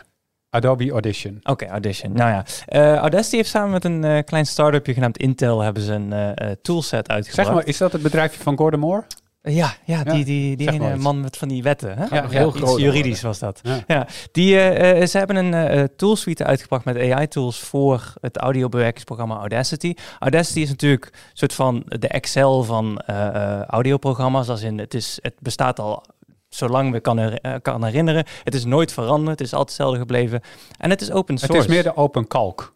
Adobe 0.50 0.90
Audition. 0.90 1.38
Oké, 1.42 1.66
Audition. 1.66 2.12
Nou 2.12 2.30
ja, 2.30 2.44
eh, 2.66 2.94
Audacity 2.96 3.36
heeft 3.36 3.48
samen 3.48 3.70
met 3.70 3.84
een 3.84 4.04
eh, 4.04 4.24
klein 4.24 4.46
start-upje 4.46 4.94
genaamd 4.94 5.18
Intel 5.18 5.60
hebben 5.60 5.82
ze 5.82 5.92
een 5.92 6.12
eh, 6.12 6.50
eh, 6.50 6.56
toolset 6.62 7.08
uitgebracht. 7.08 7.48
Zeg 7.48 7.56
maar, 7.56 7.66
is 7.66 7.78
dat 7.78 7.92
het 7.92 8.02
bedrijfje 8.02 8.42
van 8.42 8.56
Gordon 8.56 8.80
Moore? 8.80 9.04
Ja, 9.42 9.74
ja, 9.84 9.98
Ja, 10.04 10.12
die, 10.12 10.24
die, 10.24 10.56
die 10.56 10.70
ene 10.70 10.96
man 10.96 11.20
met 11.20 11.36
van 11.36 11.48
die 11.48 11.62
wetten. 11.62 11.98
Hè? 11.98 12.16
Ja, 12.16 12.28
heel 12.28 12.48
iets 12.48 12.56
groot 12.56 12.80
juridisch 12.80 13.22
was 13.22 13.38
dat. 13.38 13.60
Ja. 13.62 13.78
Ja, 13.86 14.06
die, 14.32 14.54
ze 15.06 15.18
hebben 15.18 15.36
een 15.36 15.88
toolsuite 15.96 16.44
uitgebracht 16.44 16.84
met 16.84 16.96
AI-tools 16.96 17.58
voor 17.58 18.12
het 18.20 18.36
audiobewerkingsprogramma 18.36 19.36
Audacity. 19.36 19.94
Audacity 20.18 20.60
is 20.60 20.68
natuurlijk 20.68 21.04
een 21.04 21.20
soort 21.32 21.54
van 21.54 21.82
de 21.86 22.08
Excel 22.08 22.64
van 22.64 22.98
eh, 22.98 23.26
eh, 23.26 23.64
audioprogramma's. 23.64 24.48
Als 24.48 24.62
in, 24.62 24.78
het, 24.78 24.94
is, 24.94 25.18
het 25.22 25.34
bestaat 25.40 25.78
al 25.78 26.04
zolang 26.54 26.92
we 26.92 27.00
kan, 27.00 27.16
her- 27.18 27.40
eh, 27.40 27.54
kan 27.62 27.84
herinneren. 27.84 28.24
Het 28.44 28.54
is 28.54 28.64
nooit 28.64 28.92
veranderd, 28.92 29.38
het 29.38 29.46
is 29.46 29.52
altijd 29.52 29.68
hetzelfde 29.68 29.98
gebleven. 29.98 30.40
En 30.78 30.90
het 30.90 31.00
is 31.00 31.10
open 31.10 31.38
source. 31.38 31.56
Het 31.56 31.64
is 31.64 31.74
meer 31.74 31.82
de 31.82 31.96
open 31.96 32.26
kalk. 32.26 32.74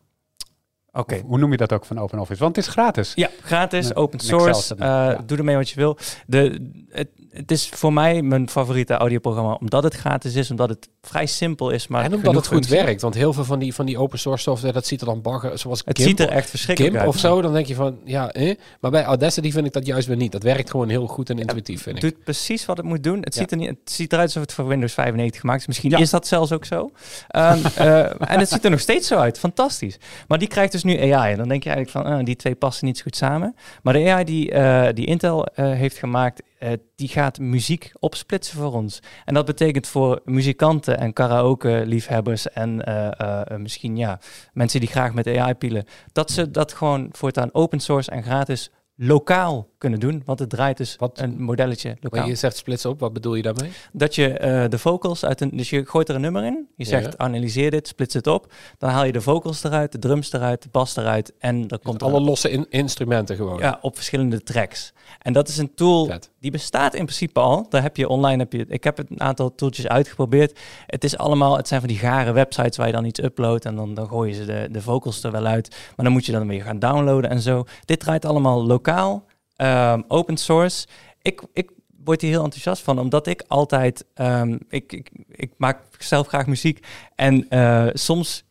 Oké. 0.92 1.20
Hoe 1.26 1.38
noem 1.38 1.50
je 1.50 1.56
dat 1.56 1.72
ook 1.72 1.84
van 1.84 1.98
Open 1.98 2.18
Office? 2.18 2.40
Want 2.42 2.56
het 2.56 2.64
is 2.66 2.70
gratis. 2.72 3.12
Ja, 3.14 3.28
gratis, 3.42 3.94
open 3.94 4.18
source. 4.20 4.74
eh, 4.74 4.78
ja. 4.80 5.20
Doe 5.26 5.38
ermee 5.38 5.56
wat 5.56 5.68
je 5.70 5.76
wil. 5.76 5.96
De, 6.26 6.70
het, 6.90 7.08
het 7.35 7.51
is 7.51 7.68
voor 7.68 7.93
mij 7.93 8.22
mijn 8.22 8.49
favoriete 8.49 8.95
audioprogramma, 8.95 9.53
omdat 9.61 9.82
het 9.82 9.95
gratis 9.95 10.35
is, 10.35 10.51
omdat 10.51 10.68
het 10.68 10.89
vrij 11.03 11.26
simpel 11.26 11.70
is. 11.70 11.87
Maar 11.87 12.05
en 12.05 12.14
omdat 12.14 12.35
het 12.35 12.47
goed 12.47 12.66
werkt. 12.66 13.01
Want 13.03 13.14
heel 13.14 13.32
veel 13.32 13.45
van 13.45 13.59
die, 13.59 13.74
van 13.74 13.87
die 13.87 13.99
open 13.99 14.18
source 14.18 14.43
software, 14.43 14.72
dat 14.72 14.87
ziet 14.87 15.01
er 15.01 15.07
dan 15.07 15.22
bagger, 15.22 15.59
zoals 15.59 15.82
Het 15.85 15.97
Gimp, 15.99 16.09
ziet 16.09 16.20
er 16.20 16.28
echt 16.28 16.51
verschrikkelijk 16.51 16.95
Gimp 16.95 17.07
uit. 17.07 17.14
of 17.14 17.20
zo. 17.20 17.43
Dan 17.43 17.53
denk 17.53 17.66
je 17.66 17.74
van, 17.74 17.99
ja, 18.05 18.30
eh. 18.32 18.55
Maar 18.80 18.91
bij 18.91 19.05
Audacity 19.05 19.51
vind 19.53 19.66
ik 19.66 19.72
dat 19.72 19.87
juist 19.87 20.07
weer 20.07 20.16
niet. 20.16 20.32
Dat 20.32 20.43
werkt 20.43 20.70
gewoon 20.70 20.89
heel 20.89 21.07
goed 21.07 21.30
en 21.30 21.39
intuïtief, 21.39 21.82
vind 21.82 21.95
Het 21.97 22.05
ik. 22.05 22.14
doet 22.14 22.24
precies 22.24 22.66
wat 22.66 22.76
het 22.76 22.87
moet 22.87 23.03
doen. 23.03 23.20
Het, 23.20 23.35
Ja. 23.35 23.41
ziet, 23.41 23.51
er 23.51 23.57
niet, 23.57 23.68
het 23.68 23.78
ziet 23.85 24.12
eruit 24.12 24.26
alsof 24.28 24.43
het 24.43 24.53
voor 24.53 24.66
Windows 24.66 24.93
95 24.93 25.41
gemaakt 25.41 25.61
is. 25.61 25.66
Misschien 25.66 25.91
Ja. 25.91 25.99
is 25.99 26.11
dat 26.11 26.26
zelfs 26.26 26.53
ook 26.53 26.64
zo. 26.64 26.91
Ehm, 27.28 27.59
eh, 27.76 27.99
en 28.30 28.39
het 28.39 28.49
ziet 28.49 28.64
er 28.64 28.70
nog 28.70 28.80
steeds 28.80 29.09
zo 29.09 29.16
uit. 29.16 29.39
Fantastisch. 29.39 29.99
Maar 30.28 30.39
die 30.39 30.49
krijgt 30.49 30.72
dus 30.72 30.82
nu 30.85 31.12
AI. 31.12 31.32
En 31.32 31.39
dan 31.39 31.49
denk 31.49 31.62
je 31.64 31.70
eigenlijk 31.70 32.07
van, 32.07 32.14
ah, 32.18 32.24
die 32.24 32.37
twee 32.37 32.55
passen 32.55 32.87
niet 32.87 32.97
zo 32.97 33.03
goed 33.03 33.16
samen. 33.16 33.55
Maar 33.82 33.93
de 33.95 34.11
AI 34.11 34.24
die, 34.24 34.51
eh, 34.51 34.95
die 34.95 35.07
Intel 35.07 35.47
eh, 35.47 35.70
heeft 35.72 35.97
gemaakt, 35.97 36.43
eh, 36.59 36.72
die 36.94 37.09
gaat 37.09 37.38
muziek 37.38 37.92
opsplitsen 37.98 38.57
voor 38.57 38.72
ons. 38.72 39.00
En 39.24 39.34
dat 39.34 39.46
betekent 39.46 39.86
voor 39.86 40.20
muzikanten 40.24 40.98
en 40.98 41.12
karaoke-liefhebbers 41.12 42.50
en 42.50 42.84
eh, 42.84 43.40
eh, 43.40 43.59
misschien 43.59 43.96
ja, 43.96 44.20
mensen 44.52 44.80
die 44.80 44.88
graag 44.88 45.14
met 45.14 45.26
AI 45.26 45.55
pielen, 45.55 45.84
dat 46.12 46.30
ze 46.30 46.50
dat 46.50 46.72
gewoon 46.72 47.09
voortaan 47.12 47.55
open 47.55 47.80
source 47.80 48.11
en 48.11 48.22
gratis 48.22 48.70
lokaal 48.96 49.68
kunnen 49.85 50.01
doen. 50.01 50.22
Want 50.24 50.39
het 50.39 50.51
draait 50.51 50.76
dus 50.76 50.97
Wat- 50.99 51.18
een 51.18 51.43
modelletje 51.43 51.97
lokaal. 52.01 52.20
Maar 52.20 52.28
je 52.28 52.35
zegt 52.35 52.57
splitsen 52.57 52.91
op, 52.91 53.01
wat 53.01 53.12
bedoel 53.12 53.35
je 53.35 53.43
daarmee? 53.43 53.70
Dat 53.93 54.14
je 54.14 54.28
eh, 54.39 54.68
de 54.68 54.78
vocals 54.78 55.24
uit 55.24 55.41
een... 55.41 55.51
Dus 55.53 55.70
je 55.70 55.87
gooit 55.87 56.09
er 56.09 56.14
een 56.14 56.20
nummer 56.20 56.45
in. 56.45 56.68
Je 56.76 56.85
Ja. 56.85 56.91
zegt 56.91 57.18
analyseer 57.18 57.70
dit, 57.70 57.89
splits 57.89 58.14
het 58.14 58.26
op. 58.26 58.53
Dan 58.78 58.91
haal 58.91 59.05
je 59.05 59.12
de 59.12 59.20
vocals 59.20 59.64
eruit, 59.64 59.93
de 59.93 59.99
drums 59.99 60.32
eruit, 60.32 60.62
de 60.62 60.68
bas 60.72 60.97
eruit. 60.97 61.32
En 61.39 61.66
dan 61.66 61.78
komt 61.82 62.03
Alle 62.03 62.20
losse 62.20 62.51
in- 62.51 62.66
instrumenten 62.70 63.37
gewoon. 63.37 63.59
ja, 63.59 63.78
op 63.80 63.95
verschillende 63.95 64.43
tracks. 64.43 64.93
En 65.22 65.32
dat 65.32 65.49
is 65.49 65.57
een 65.59 65.74
tool 65.74 66.07
Vet. 66.07 66.30
die 66.41 66.51
bestaat 66.51 66.95
in 66.95 67.05
principe 67.05 67.41
al. 67.41 67.66
Daar 67.68 67.82
heb 67.82 67.97
je 67.97 68.09
online, 68.09 68.39
heb 68.43 68.53
je, 68.53 68.64
ik 68.68 68.85
heb 68.85 68.99
een 68.99 69.20
aantal 69.20 69.55
tooltjes 69.55 69.87
uitgeprobeerd. 69.89 70.59
Het 70.87 71.05
is 71.05 71.16
allemaal, 71.18 71.57
het 71.57 71.68
zijn 71.68 71.80
van 71.80 71.89
die 71.89 71.99
gare 71.99 72.32
websites 72.32 72.76
waar 72.76 72.87
je 72.87 72.93
dan 72.93 73.05
iets 73.05 73.22
uploadt 73.22 73.64
en 73.64 73.76
dan, 73.76 73.95
dan 73.95 74.09
gooien 74.09 74.35
ze 74.35 74.45
de, 74.45 74.68
de 74.70 74.80
vocals 74.82 75.22
er 75.22 75.30
wel 75.30 75.47
uit. 75.47 75.68
Maar 75.97 76.05
dan 76.05 76.12
moet 76.12 76.26
je 76.26 76.32
dan 76.32 76.49
weer 76.49 76.62
gaan 76.62 76.78
downloaden 76.78 77.30
en 77.30 77.41
zo. 77.41 77.64
Dit 77.85 78.01
draait 78.01 78.24
allemaal 78.24 78.66
lokaal, 78.66 79.24
ehm, 79.64 80.02
open 80.08 80.36
source. 80.36 80.86
Ik, 81.22 81.42
ik 81.52 81.70
word 82.04 82.20
hier 82.20 82.30
heel 82.30 82.44
enthousiast 82.44 82.82
van, 82.82 82.98
omdat 82.98 83.26
ik 83.26 83.44
altijd, 83.48 84.04
ehm, 84.14 84.58
ik, 84.68 84.92
ik, 84.92 85.10
ik 85.28 85.52
maak 85.56 85.78
zelf 85.98 86.26
graag 86.26 86.46
muziek 86.46 86.86
en 87.14 87.48
eh, 87.48 87.86
soms 87.92 88.43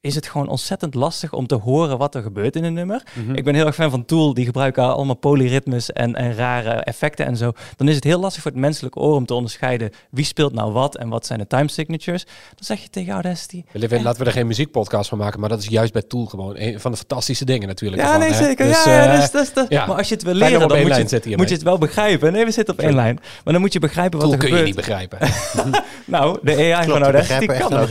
is 0.00 0.14
het 0.14 0.26
gewoon 0.28 0.48
ontzettend 0.48 0.94
lastig 0.94 1.32
om 1.32 1.46
te 1.46 1.54
horen 1.54 1.98
wat 1.98 2.14
er 2.14 2.22
gebeurt 2.22 2.56
in 2.56 2.64
een 2.64 2.72
nummer. 2.72 3.02
Mhm. 3.14 3.34
Ik 3.34 3.44
ben 3.44 3.54
heel 3.54 3.66
erg 3.66 3.74
fan 3.74 3.90
van 3.90 4.04
Tool. 4.04 4.34
Die 4.34 4.44
gebruiken 4.44 4.82
allemaal 4.94 5.14
polyritmes 5.16 5.92
en, 5.92 6.14
en 6.14 6.34
rare 6.34 6.70
effecten 6.70 7.26
en 7.26 7.36
zo. 7.36 7.52
Dan 7.76 7.88
is 7.88 7.94
het 7.94 8.04
heel 8.04 8.20
lastig 8.20 8.42
voor 8.42 8.50
het 8.50 8.60
menselijke 8.60 8.98
oor 8.98 9.14
om 9.14 9.26
te 9.26 9.34
onderscheiden 9.34 9.90
wie 10.10 10.24
speelt 10.24 10.52
nou 10.52 10.72
wat 10.72 10.96
en 10.96 11.08
wat 11.08 11.26
zijn 11.26 11.38
de 11.38 11.46
time 11.46 11.68
signatures. 11.70 12.24
Dan 12.24 12.64
zeg 12.64 12.82
je 12.82 12.88
tegen 12.90 13.12
Audacity. 13.12 13.64
We 13.72 13.78
leven- 13.78 14.02
Laten 14.02 14.20
we 14.20 14.26
er 14.26 14.32
geen 14.32 14.46
muziekpodcast 14.46 15.08
van 15.08 15.18
maken, 15.18 15.40
maar 15.40 15.48
dat 15.48 15.58
is 15.58 15.66
juist 15.68 15.92
bij 15.92 16.02
Tool 16.02 16.24
gewoon 16.26 16.54
een 16.58 16.80
van 16.80 16.90
de 16.90 16.96
fantastische 16.96 17.44
dingen 17.44 17.68
natuurlijk. 17.68 18.02
Ja, 18.02 18.06
ervan, 18.14 18.20
nee, 18.20 18.34
zeker. 18.34 18.66
Dus, 18.66 18.84
ja, 18.84 18.92
ja, 19.04 19.12
eh, 19.12 19.30
dus, 19.32 19.52
dus, 19.52 19.66
ja. 19.68 19.86
Maar 19.86 19.96
als 19.96 20.08
je 20.08 20.14
het 20.14 20.22
wil 20.24 20.34
leren, 20.34 20.68
dan 20.68 20.78
moet 20.78 20.86
je, 20.86 20.92
het, 20.92 20.96
zitten 20.98 21.18
hiermee. 21.18 21.36
moet 21.36 21.48
je 21.48 21.54
het 21.54 21.64
wel 21.64 21.78
begrijpen. 21.78 22.32
Nee, 22.32 22.44
we 22.44 22.50
zitten 22.50 22.74
op 22.74 22.80
één 22.80 22.94
lijn. 22.94 23.18
Maar 23.44 23.52
dan 23.52 23.62
moet 23.62 23.72
je 23.72 23.78
begrijpen 23.78 24.18
wat 24.18 24.28
Tool 24.30 24.38
er 24.38 24.46
kun 24.46 24.48
je 24.48 24.54
gebeurt. 24.56 24.76
niet 24.76 24.86
begrijpen. 24.86 25.18
Nou, 26.04 26.38
de 26.42 26.52
AI 26.56 26.84
Klopt, 26.84 26.90
van 26.90 27.02
Audacity 27.02 27.46
kan 27.46 27.70
dat. 27.70 27.88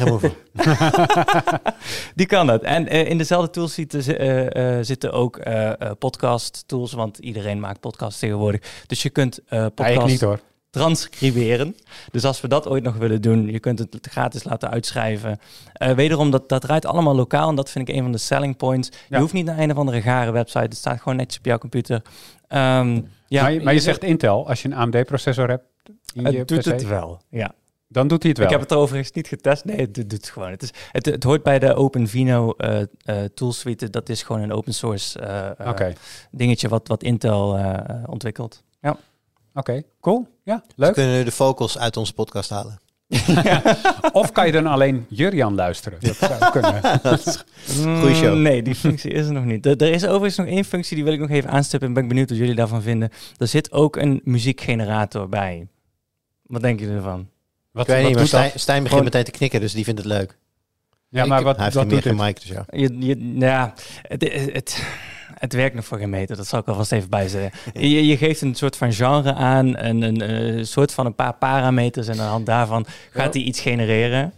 Die 2.16 2.26
kan 2.26 2.48
dat. 2.48 2.62
En 2.62 2.88
eh, 2.88 3.10
in 3.10 3.18
dezelfde 3.18 3.50
tools 3.50 3.74
zitten, 3.74 4.20
eh, 4.20 4.78
eh, 4.78 4.86
zitten 4.86 5.12
ook 5.12 5.40
podcast 6.00 6.64
tools, 6.68 6.94
want 6.94 7.18
iedereen 7.18 7.60
maakt 7.60 7.80
podcasts 7.80 8.20
tegenwoordig. 8.20 8.62
Dus 8.88 9.02
je 9.02 9.10
kunt 9.10 9.40
podcasts 9.76 10.12
niet 10.12 10.22
hoor. 10.22 10.40
transcriberen. 10.70 11.76
Dus 12.12 12.24
als 12.24 12.42
we 12.42 12.48
dat 12.48 12.68
ooit 12.68 12.84
nog 12.84 12.96
willen 12.96 13.22
doen, 13.22 13.52
je 13.52 13.60
kunt 13.60 13.80
het 13.80 14.08
gratis 14.12 14.44
laten 14.44 14.70
uitschrijven. 14.70 15.40
Wederom, 15.96 16.32
dat, 16.32 16.50
dat 16.50 16.62
draait 16.62 16.86
allemaal 16.86 17.16
lokaal 17.16 17.50
en 17.50 17.56
dat 17.56 17.70
vind 17.70 17.90
ik 17.90 17.96
een 17.96 18.02
van 18.02 18.12
de 18.12 18.18
selling 18.18 18.58
points. 18.58 18.90
Ja. 18.90 18.98
Je 19.10 19.18
hoeft 19.18 19.34
niet 19.34 19.46
naar 19.46 19.60
een 19.60 19.72
of 19.72 19.78
andere 19.78 20.02
gare 20.02 20.32
website, 20.32 20.60
het 20.60 20.76
staat 20.76 21.02
gewoon 21.02 21.18
netjes 21.18 21.38
op 21.38 21.46
jouw 21.46 21.58
computer. 21.58 22.02
Ehm, 22.48 23.02
ja, 23.28 23.42
maar 23.42 23.52
je, 23.52 23.62
maar 23.62 23.74
je 23.74 23.80
zegt 23.80 24.04
Intel, 24.04 24.48
als 24.48 24.62
je 24.62 24.68
een 24.68 24.76
AMD-processor 24.76 25.50
hebt 25.50 25.66
in 26.14 26.32
je 26.32 26.38
het 26.38 26.48
doet 26.48 26.60
PC, 26.60 26.66
het 26.66 26.88
wel. 26.88 27.22
Ja. 27.30 27.54
Dan 27.88 28.08
doet 28.08 28.22
hij 28.22 28.30
het 28.30 28.38
wel. 28.40 28.48
Ik 28.48 28.54
heb 28.54 28.62
het 28.62 28.72
er 28.72 28.78
overigens 28.78 29.12
niet 29.12 29.28
getest. 29.28 29.66
Nee, 29.66 29.78
het 29.78 29.94
doet, 29.94 30.12
het 30.12 30.30
gewoon. 30.30 30.50
Het, 30.50 30.64
is, 30.64 30.72
het, 30.92 31.06
het 31.06 31.24
hoort 31.24 31.44
bij 31.44 31.60
de 31.60 31.74
OpenVINO 31.74 32.52
eh 32.52 32.82
eh 32.82 33.24
toolsuite. 33.34 33.90
Dat 33.90 34.10
is 34.10 34.24
gewoon 34.24 34.42
een 34.42 34.52
open 34.52 34.74
source 34.74 35.20
eh, 35.20 35.90
dingetje 36.32 36.68
wat, 36.70 36.88
wat 36.88 37.04
Intel 37.04 37.60
ontwikkelt. 38.06 38.64
oké, 39.54 39.84
cool. 40.02 40.28
Ja, 40.44 40.64
leuk. 40.76 40.94
kunnen 40.94 41.26
de 41.26 41.32
vocals 41.32 41.78
uit 41.78 41.98
onze 41.98 42.14
podcast 42.14 42.50
halen. 42.50 42.80
Of 44.12 44.32
kan 44.32 44.46
je 44.46 44.52
dan 44.52 44.66
alleen 44.68 45.06
Jurjan 45.10 45.56
luisteren? 45.56 46.00
Dat 46.02 46.16
zou 46.16 46.52
kunnen. 46.60 46.82
Goeie 48.02 48.16
show. 48.16 48.34
Mm, 48.34 48.42
Nee, 48.42 48.62
die 48.62 48.76
functie 48.76 49.12
is 49.12 49.26
er 49.28 49.34
nog 49.34 49.46
niet. 49.46 49.66
Er, 49.66 49.78
er 49.82 49.92
is 49.92 50.06
overigens 50.06 50.36
nog 50.38 50.48
één 50.48 50.66
functie, 50.66 50.96
die 50.96 51.04
wil 51.04 51.14
ik 51.14 51.20
nog 51.20 51.30
even 51.30 51.50
aanstippen. 51.50 51.88
En 51.88 51.94
ben 51.94 52.04
ik 52.04 52.10
benieuwd 52.10 52.30
wat 52.30 52.38
jullie 52.38 52.56
daarvan 52.56 52.82
vinden. 52.82 53.10
Er 53.38 53.48
zit 53.48 53.72
ook 53.72 53.96
een 53.96 54.22
muziekgenerator 54.24 55.30
bij. 55.30 55.68
Wat 56.44 56.62
denken 56.62 56.86
jullie 56.86 57.02
ervan? 57.02 57.30
Wat, 57.78 57.88
Ik 57.88 57.94
weet 57.94 58.04
wat 58.04 58.22
niet, 58.22 58.32
maar 58.32 58.42
dat? 58.42 58.50
Stijn, 58.50 58.60
Stijn 58.60 58.84
begint 58.84 58.88
Gewoon- 58.88 59.04
meteen 59.04 59.24
te 59.24 59.32
knikken, 59.32 59.60
dus 59.60 59.74
die 59.74 59.84
vindt 59.84 60.00
het 60.00 60.10
leuk. 60.10 60.38
Ja, 61.10 61.26
maar 61.26 61.44
wat, 61.44 61.56
Hij 61.56 61.64
heeft 61.64 61.76
wat 61.76 61.86
geen 61.86 61.94
meer 61.94 62.04
doet 62.04 62.22
mic, 62.26 62.36
dus 62.42 62.50
ja. 62.50 62.66
Je, 62.70 62.98
je, 63.00 63.16
nou 63.16 63.52
ja, 63.52 63.74
het, 64.02 64.24
het, 64.54 64.84
het 65.34 65.54
werkt 65.54 65.76
nog 65.76 65.86
voor 65.86 65.98
geen 65.98 66.10
meter, 66.10 66.36
dat 66.38 66.48
zal 66.48 66.60
ik 66.60 66.68
alvast 66.68 66.92
even 66.92 67.10
bijzeggen. 67.10 67.60
Je, 67.90 68.06
je 68.08 68.18
geeft 68.18 68.42
een 68.42 68.56
soort 68.56 68.78
van 68.78 68.94
genre 68.94 69.34
aan, 69.34 69.78
een, 69.78 70.02
een, 70.02 70.22
eh, 70.22 70.64
soort 70.64 70.94
van 70.94 71.06
een 71.06 71.16
paar 71.16 71.34
parameters 71.34 72.08
en 72.08 72.14
aan 72.14 72.26
de 72.26 72.32
hand 72.32 72.46
daarvan 72.46 72.86
gaat 73.12 73.34
hij 73.34 73.44
iets 73.44 73.60
genereren. 73.60 74.34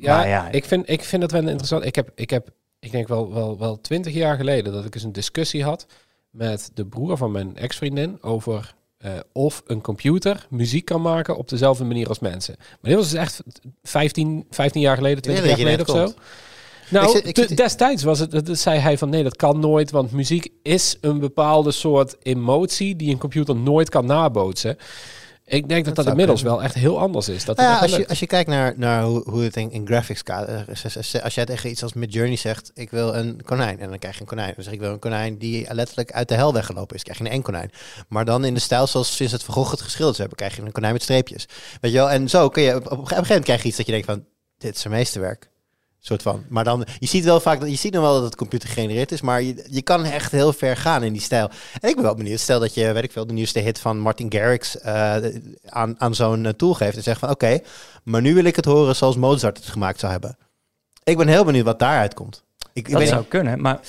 Ja, 0.00 0.16
Maar 0.16 0.28
ja, 0.28 0.48
ik, 0.50 0.64
vind, 0.64 0.90
ik 0.90 1.04
vind 1.04 1.22
het 1.22 1.32
wel 1.32 1.48
interessant. 1.48 1.84
Ik 1.84 1.94
heb, 1.94 2.10
ik 2.14 2.30
heb, 2.30 2.48
ik 2.78 2.90
denk 2.90 3.08
wel, 3.08 3.32
wel, 3.34 3.58
wel 3.58 3.80
twintig 3.80 4.12
jaar 4.12 4.36
geleden 4.36 4.72
dat 4.72 4.84
ik 4.84 4.94
eens 4.94 5.04
een 5.04 5.12
discussie 5.12 5.64
had 5.64 5.86
met 6.30 6.70
de 6.74 6.86
broer 6.86 7.16
van 7.16 7.32
mijn 7.32 7.56
ex-vriendin 7.56 8.18
over 8.22 8.74
eh, 9.04 9.12
of 9.32 9.62
een 9.66 9.80
computer 9.80 10.46
muziek 10.50 10.84
kan 10.84 11.02
maken 11.02 11.36
op 11.36 11.48
dezelfde 11.48 11.84
manier 11.84 12.08
als 12.08 12.18
mensen. 12.18 12.54
Maar 12.58 12.90
dit 12.90 12.94
was 12.94 13.10
dus 13.10 13.20
echt 13.20 13.42
15, 13.82 14.46
15 14.50 14.80
jaar 14.80 14.96
geleden, 14.96 15.22
20 15.22 15.44
dat 15.44 15.52
jaar 15.58 15.66
geleden 15.66 15.86
of 15.88 16.08
zo. 16.12 16.20
Nou, 16.90 17.06
Ik 17.06 17.10
zit- 17.16 17.26
ik 17.26 17.34
te- 17.34 17.44
zit- 17.48 17.56
destijds 17.56 18.02
was 18.02 18.18
het, 18.18 18.30
dat 18.46 18.58
zei 18.58 18.78
hij 18.78 18.98
van 18.98 19.08
nee, 19.08 19.22
dat 19.22 19.36
kan 19.36 19.60
nooit, 19.60 19.90
want 19.90 20.12
muziek 20.12 20.48
is 20.62 20.96
een 21.00 21.18
bepaalde 21.18 21.70
soort 21.72 22.16
emotie 22.22 22.96
die 22.96 23.10
een 23.10 23.18
computer 23.18 23.56
nooit 23.56 23.88
kan 23.88 24.06
nabootsen. 24.06 24.76
Ik 25.46 25.68
denk 25.68 25.84
dat 25.84 25.94
dat, 25.94 26.06
inmiddels 26.06 26.40
kunnen. 26.40 26.58
wel 26.58 26.66
echt 26.66 26.74
heel 26.74 26.98
anders 26.98 27.28
is. 27.28 27.44
Dat 27.44 27.56
Nou 27.56 27.68
ja, 27.68 27.74
het 27.74 27.82
als, 27.82 27.96
je, 27.96 28.08
als 28.08 28.18
je 28.18 28.26
kijkt 28.26 28.48
naar, 28.48 28.74
naar 28.76 29.02
hoe, 29.02 29.30
hoe 29.30 29.42
het 29.42 29.56
in, 29.56 29.70
in 29.70 29.86
graphics 29.86 30.20
gaat. 30.24 30.48
eh, 30.48 31.22
Als 31.22 31.34
jij 31.34 31.44
tegen 31.44 31.70
iets 31.70 31.82
als 31.82 31.92
Midjourney 31.92 32.36
zegt, 32.36 32.70
ik 32.74 32.90
wil 32.90 33.14
een 33.14 33.42
konijn. 33.44 33.80
En 33.80 33.88
dan 33.88 33.98
krijg 33.98 34.14
je 34.14 34.20
een 34.20 34.26
konijn. 34.26 34.52
Dan 34.54 34.64
zeg 34.64 34.72
ik, 34.72 34.80
wil 34.80 34.92
een 34.92 34.98
konijn 34.98 35.38
die 35.38 35.74
letterlijk 35.74 36.12
uit 36.12 36.28
de 36.28 36.34
hel 36.34 36.52
weggelopen 36.52 36.96
is. 36.96 37.02
krijg 37.02 37.18
je 37.18 37.24
een 37.24 37.30
eng 37.30 37.42
konijn. 37.42 37.70
Maar 38.08 38.24
dan 38.24 38.44
in 38.44 38.54
de 38.54 38.60
stijl 38.60 38.86
zoals 38.86 39.16
Vincent 39.16 39.42
van 39.42 39.54
Gogh 39.54 39.70
het 39.70 39.82
geschilderd 39.82 40.18
hebben, 40.18 40.36
krijg 40.36 40.56
je 40.56 40.62
een 40.62 40.72
konijn 40.72 40.92
met 40.92 41.02
streepjes. 41.02 41.46
Weet 41.80 41.92
je 41.92 41.98
wel? 41.98 42.10
En 42.10 42.28
zo 42.28 42.48
kun 42.48 42.62
je, 42.62 42.74
op, 42.74 42.84
op 42.84 42.90
een 42.90 42.96
gegeven 42.98 43.24
moment 43.24 43.44
krijg 43.44 43.62
je 43.62 43.68
iets 43.68 43.76
dat 43.76 43.86
je 43.86 43.92
denkt 43.92 44.06
van, 44.06 44.24
dit 44.58 44.74
is 44.74 44.80
zijn 44.80 44.94
meesterwerk. 44.94 45.50
Soort 46.06 46.22
van. 46.22 46.44
Maar 46.48 46.64
dan, 46.64 46.86
je 46.98 47.06
ziet 47.06 47.24
wel 47.24 47.40
vaak, 47.40 47.60
dat 47.60 47.68
je 47.68 47.76
ziet 47.76 47.92
nog 47.92 48.02
wel 48.02 48.14
dat 48.14 48.22
het 48.22 48.36
computer 48.36 48.68
gegenereerd 48.68 49.12
is, 49.12 49.20
maar 49.20 49.42
je, 49.42 49.64
je 49.70 49.82
kan 49.82 50.04
echt 50.04 50.32
heel 50.32 50.52
ver 50.52 50.76
gaan 50.76 51.02
in 51.02 51.12
die 51.12 51.22
stijl. 51.22 51.50
En 51.80 51.88
ik 51.88 51.94
ben 51.94 52.04
wel 52.04 52.14
benieuwd, 52.14 52.40
stel 52.40 52.60
dat 52.60 52.74
je, 52.74 52.92
weet 52.92 53.04
ik 53.04 53.12
veel, 53.12 53.26
de 53.26 53.32
nieuwste 53.32 53.58
hit 53.58 53.78
van 53.78 53.98
Martin 53.98 54.32
Garrix 54.32 54.78
eh, 54.78 55.16
aan, 55.66 55.94
aan 56.00 56.14
zo'n 56.14 56.46
eh, 56.46 56.52
tool 56.52 56.74
geeft 56.74 56.96
en 56.96 57.02
zegt 57.02 57.18
van, 57.18 57.30
oké, 57.30 57.58
maar 58.02 58.20
nu 58.20 58.34
wil 58.34 58.44
ik 58.44 58.56
het 58.56 58.64
horen 58.64 58.96
zoals 58.96 59.16
Mozart 59.16 59.56
het 59.56 59.66
gemaakt 59.66 60.00
zou 60.00 60.12
hebben. 60.12 60.36
Ik 61.04 61.16
ben 61.16 61.28
heel 61.28 61.44
benieuwd 61.44 61.64
wat 61.64 61.78
daaruit 61.78 62.14
komt. 62.14 62.43
Ik, 62.76 62.90
dat 62.90 62.98
weet 63.00 63.08
zou 63.08 63.24
kunnen, 63.28 63.60
maar 63.60 63.80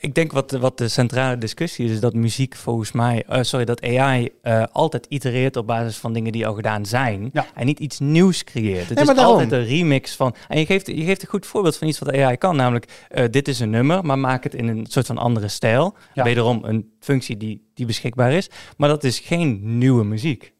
ik 0.00 0.14
denk 0.14 0.32
wat, 0.32 0.50
wat 0.50 0.78
de 0.78 0.88
centrale 0.88 1.38
discussie 1.38 1.84
is, 1.84 1.90
is 1.90 2.00
dat 2.00 2.14
muziek 2.14 2.54
volgens 2.56 2.92
mij, 2.92 3.24
eh, 3.28 3.42
sorry, 3.42 3.64
dat 3.64 3.82
AI 3.82 4.28
eh, 4.42 4.62
altijd 4.72 5.06
itereert 5.08 5.56
op 5.56 5.66
basis 5.66 5.96
van 5.96 6.12
dingen 6.12 6.32
die 6.32 6.46
al 6.46 6.54
gedaan 6.54 6.86
zijn 6.86 7.30
Ja. 7.32 7.46
en 7.54 7.66
niet 7.66 7.78
iets 7.80 7.98
nieuws 7.98 8.44
creëert. 8.44 8.88
Het 8.88 8.98
Nee, 8.98 9.06
is 9.08 9.14
daarom. 9.14 9.32
altijd 9.34 9.52
een 9.52 9.64
remix 9.64 10.14
van, 10.16 10.34
en 10.48 10.58
je 10.58 10.66
geeft, 10.66 10.86
je 10.86 11.04
geeft 11.04 11.22
een 11.22 11.28
goed 11.28 11.46
voorbeeld 11.46 11.76
van 11.76 11.88
iets 11.88 11.98
wat 11.98 12.12
AI 12.12 12.36
kan, 12.36 12.56
namelijk 12.56 13.04
eh, 13.08 13.24
dit 13.30 13.48
is 13.48 13.60
een 13.60 13.70
nummer, 13.70 14.04
maar 14.04 14.18
maak 14.18 14.44
het 14.44 14.54
in 14.54 14.68
een 14.68 14.86
soort 14.88 15.06
van 15.06 15.18
andere 15.18 15.48
stijl. 15.48 15.94
Ja. 16.14 16.24
Wederom 16.24 16.64
een 16.64 16.90
functie 17.00 17.36
die, 17.36 17.62
die 17.74 17.86
beschikbaar 17.86 18.32
is, 18.32 18.50
maar 18.76 18.88
dat 18.88 19.04
is 19.04 19.18
geen 19.18 19.78
nieuwe 19.78 20.04
muziek. 20.04 20.52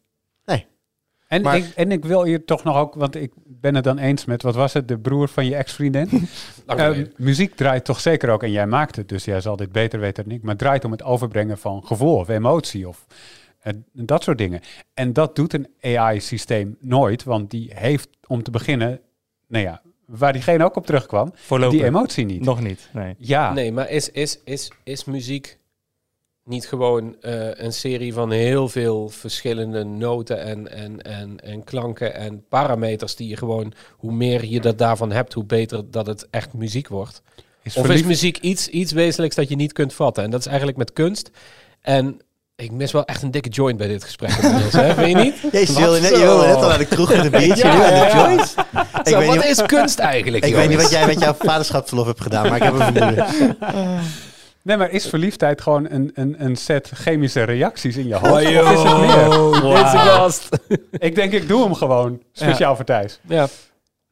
En, 1.36 1.42
Maar- 1.42 1.56
ik, 1.56 1.72
en 1.74 1.92
ik 1.92 2.04
wil 2.04 2.24
hier 2.24 2.44
toch 2.44 2.64
nog 2.64 2.76
ook, 2.76 2.94
want 2.94 3.14
ik 3.14 3.32
ben 3.46 3.74
het 3.74 3.84
dan 3.84 3.98
eens 3.98 4.24
met, 4.24 4.42
wat 4.42 4.54
was 4.54 4.72
het, 4.72 4.88
de 4.88 4.98
broer 4.98 5.28
van 5.28 5.46
je 5.46 5.54
ex-vriendin? 5.54 6.08
Ehm, 6.66 7.04
muziek 7.16 7.54
draait 7.54 7.84
toch 7.84 8.00
zeker 8.00 8.30
ook, 8.30 8.42
en 8.42 8.50
jij 8.50 8.66
maakt 8.66 8.96
het, 8.96 9.08
dus 9.08 9.24
jij 9.24 9.40
zal 9.40 9.56
dit 9.56 9.72
beter 9.72 10.00
weten 10.00 10.24
dan 10.24 10.32
ik, 10.32 10.42
maar 10.42 10.56
draait 10.56 10.84
om 10.84 10.90
het 10.90 11.02
overbrengen 11.02 11.58
van 11.58 11.86
gevoel 11.86 12.16
of 12.16 12.28
emotie 12.28 12.88
of 12.88 13.06
dat 13.92 14.22
soort 14.22 14.38
dingen. 14.38 14.60
En 14.94 15.12
dat 15.12 15.36
doet 15.36 15.52
een 15.52 15.68
AI-systeem 15.80 16.76
nooit, 16.80 17.24
want 17.24 17.50
die 17.50 17.70
heeft 17.74 18.08
om 18.26 18.42
te 18.42 18.50
beginnen, 18.50 19.00
nou 19.48 19.64
ja, 19.64 19.82
waar 20.06 20.32
diegene 20.32 20.64
ook 20.64 20.76
op 20.76 20.86
terugkwam, 20.86 21.30
Voorlopig 21.34 21.76
die 21.78 21.84
emotie 21.84 22.24
niet. 22.24 22.44
nog 22.44 22.60
niet. 22.60 22.88
Nee. 22.92 23.14
Ja, 23.18 23.52
Nee, 23.52 23.72
maar 23.72 23.90
is, 23.90 24.10
is, 24.10 24.40
is, 24.44 24.70
is 24.84 25.04
muziek 25.04 25.58
niet 26.46 26.66
gewoon 26.66 27.16
eh, 27.20 27.32
een 27.54 27.72
serie 27.72 28.12
van 28.12 28.30
heel 28.30 28.68
veel 28.68 29.08
verschillende 29.08 29.84
noten 29.84 30.40
en, 30.42 30.72
en, 30.72 31.02
en, 31.02 31.40
en 31.42 31.64
klanken 31.64 32.14
en 32.14 32.44
parameters 32.48 33.16
die 33.16 33.28
je 33.28 33.36
gewoon, 33.36 33.72
hoe 33.96 34.12
meer 34.12 34.44
je 34.44 34.60
dat 34.60 34.78
daarvan 34.78 35.12
hebt, 35.12 35.32
hoe 35.32 35.44
beter 35.44 35.90
dat 35.90 36.06
het 36.06 36.26
echt 36.30 36.52
muziek 36.52 36.88
wordt? 36.88 37.22
is 37.62 37.76
Of 37.76 37.88
is 37.88 38.02
muziek 38.02 38.38
iets, 38.38 38.68
iets 38.68 38.92
wezenlijks 38.92 39.34
dat 39.36 39.48
je 39.48 39.56
niet 39.56 39.72
kunt 39.72 39.94
vatten? 39.94 40.24
En 40.24 40.30
dat 40.30 40.40
is 40.40 40.46
eigenlijk 40.46 40.78
met 40.78 40.92
kunst. 40.92 41.30
En 41.80 42.20
ik 42.56 42.70
mis 42.70 42.92
wel 42.92 43.04
echt 43.04 43.22
een 43.22 43.30
dikke 43.30 43.48
joint 43.48 43.76
bij 43.78 43.88
dit 43.88 44.04
gesprek. 44.04 44.30
hè? 44.30 44.94
Vind 44.94 45.08
je 45.18 45.24
niet? 45.24 45.34
Jezus, 45.52 45.76
je 45.76 45.82
wilde 45.82 46.00
net, 46.00 46.10
je 46.10 46.18
wilde 46.18 46.46
net 46.46 46.54
al 46.56 46.68
naar 46.68 46.78
de 46.78 46.86
kroeg 46.86 47.08
met 47.16 47.24
een 47.24 47.30
biertje. 47.30 47.66
Ja, 47.66 47.88
ja, 47.88 48.06
ja. 48.06 48.30
Ik 48.40 49.08
Zo, 49.08 49.18
weet 49.18 49.26
wat 49.26 49.36
niet- 49.36 49.44
is 49.44 49.62
kunst 49.66 49.98
eigenlijk? 49.98 50.44
Ik 50.44 50.54
weet 50.54 50.68
niet 50.68 50.82
wat 50.82 50.90
jij 50.90 51.06
met 51.06 51.20
jouw 51.20 51.34
vaderschapsverlof 51.38 52.06
hebt 52.06 52.20
gedaan, 52.20 52.46
maar 52.48 52.56
ik 52.56 52.62
heb 52.62 52.72
een 52.74 52.92
vermoeden. 52.92 53.26
Nee, 54.66 54.76
maar 54.76 54.90
is 54.90 55.08
verliefdheid 55.08 55.60
gewoon 55.60 55.90
een, 55.90 56.10
een, 56.14 56.44
een 56.44 56.56
set 56.56 56.90
chemische 56.94 57.42
reacties 57.42 57.96
in 57.96 58.06
je 58.06 58.14
hoofd? 58.14 58.26
Oh, 58.26 58.32
of 58.32 58.72
is 58.72 58.82
het 58.82 60.60
meer? 60.68 61.00
Ik 61.08 61.14
denk, 61.14 61.32
ik 61.32 61.48
doe 61.48 61.62
hem 61.64 61.74
gewoon 61.74 62.22
speciaal 62.32 62.76
voor 62.76 62.84
Thijs. 62.84 63.20
Ja. 63.28 63.48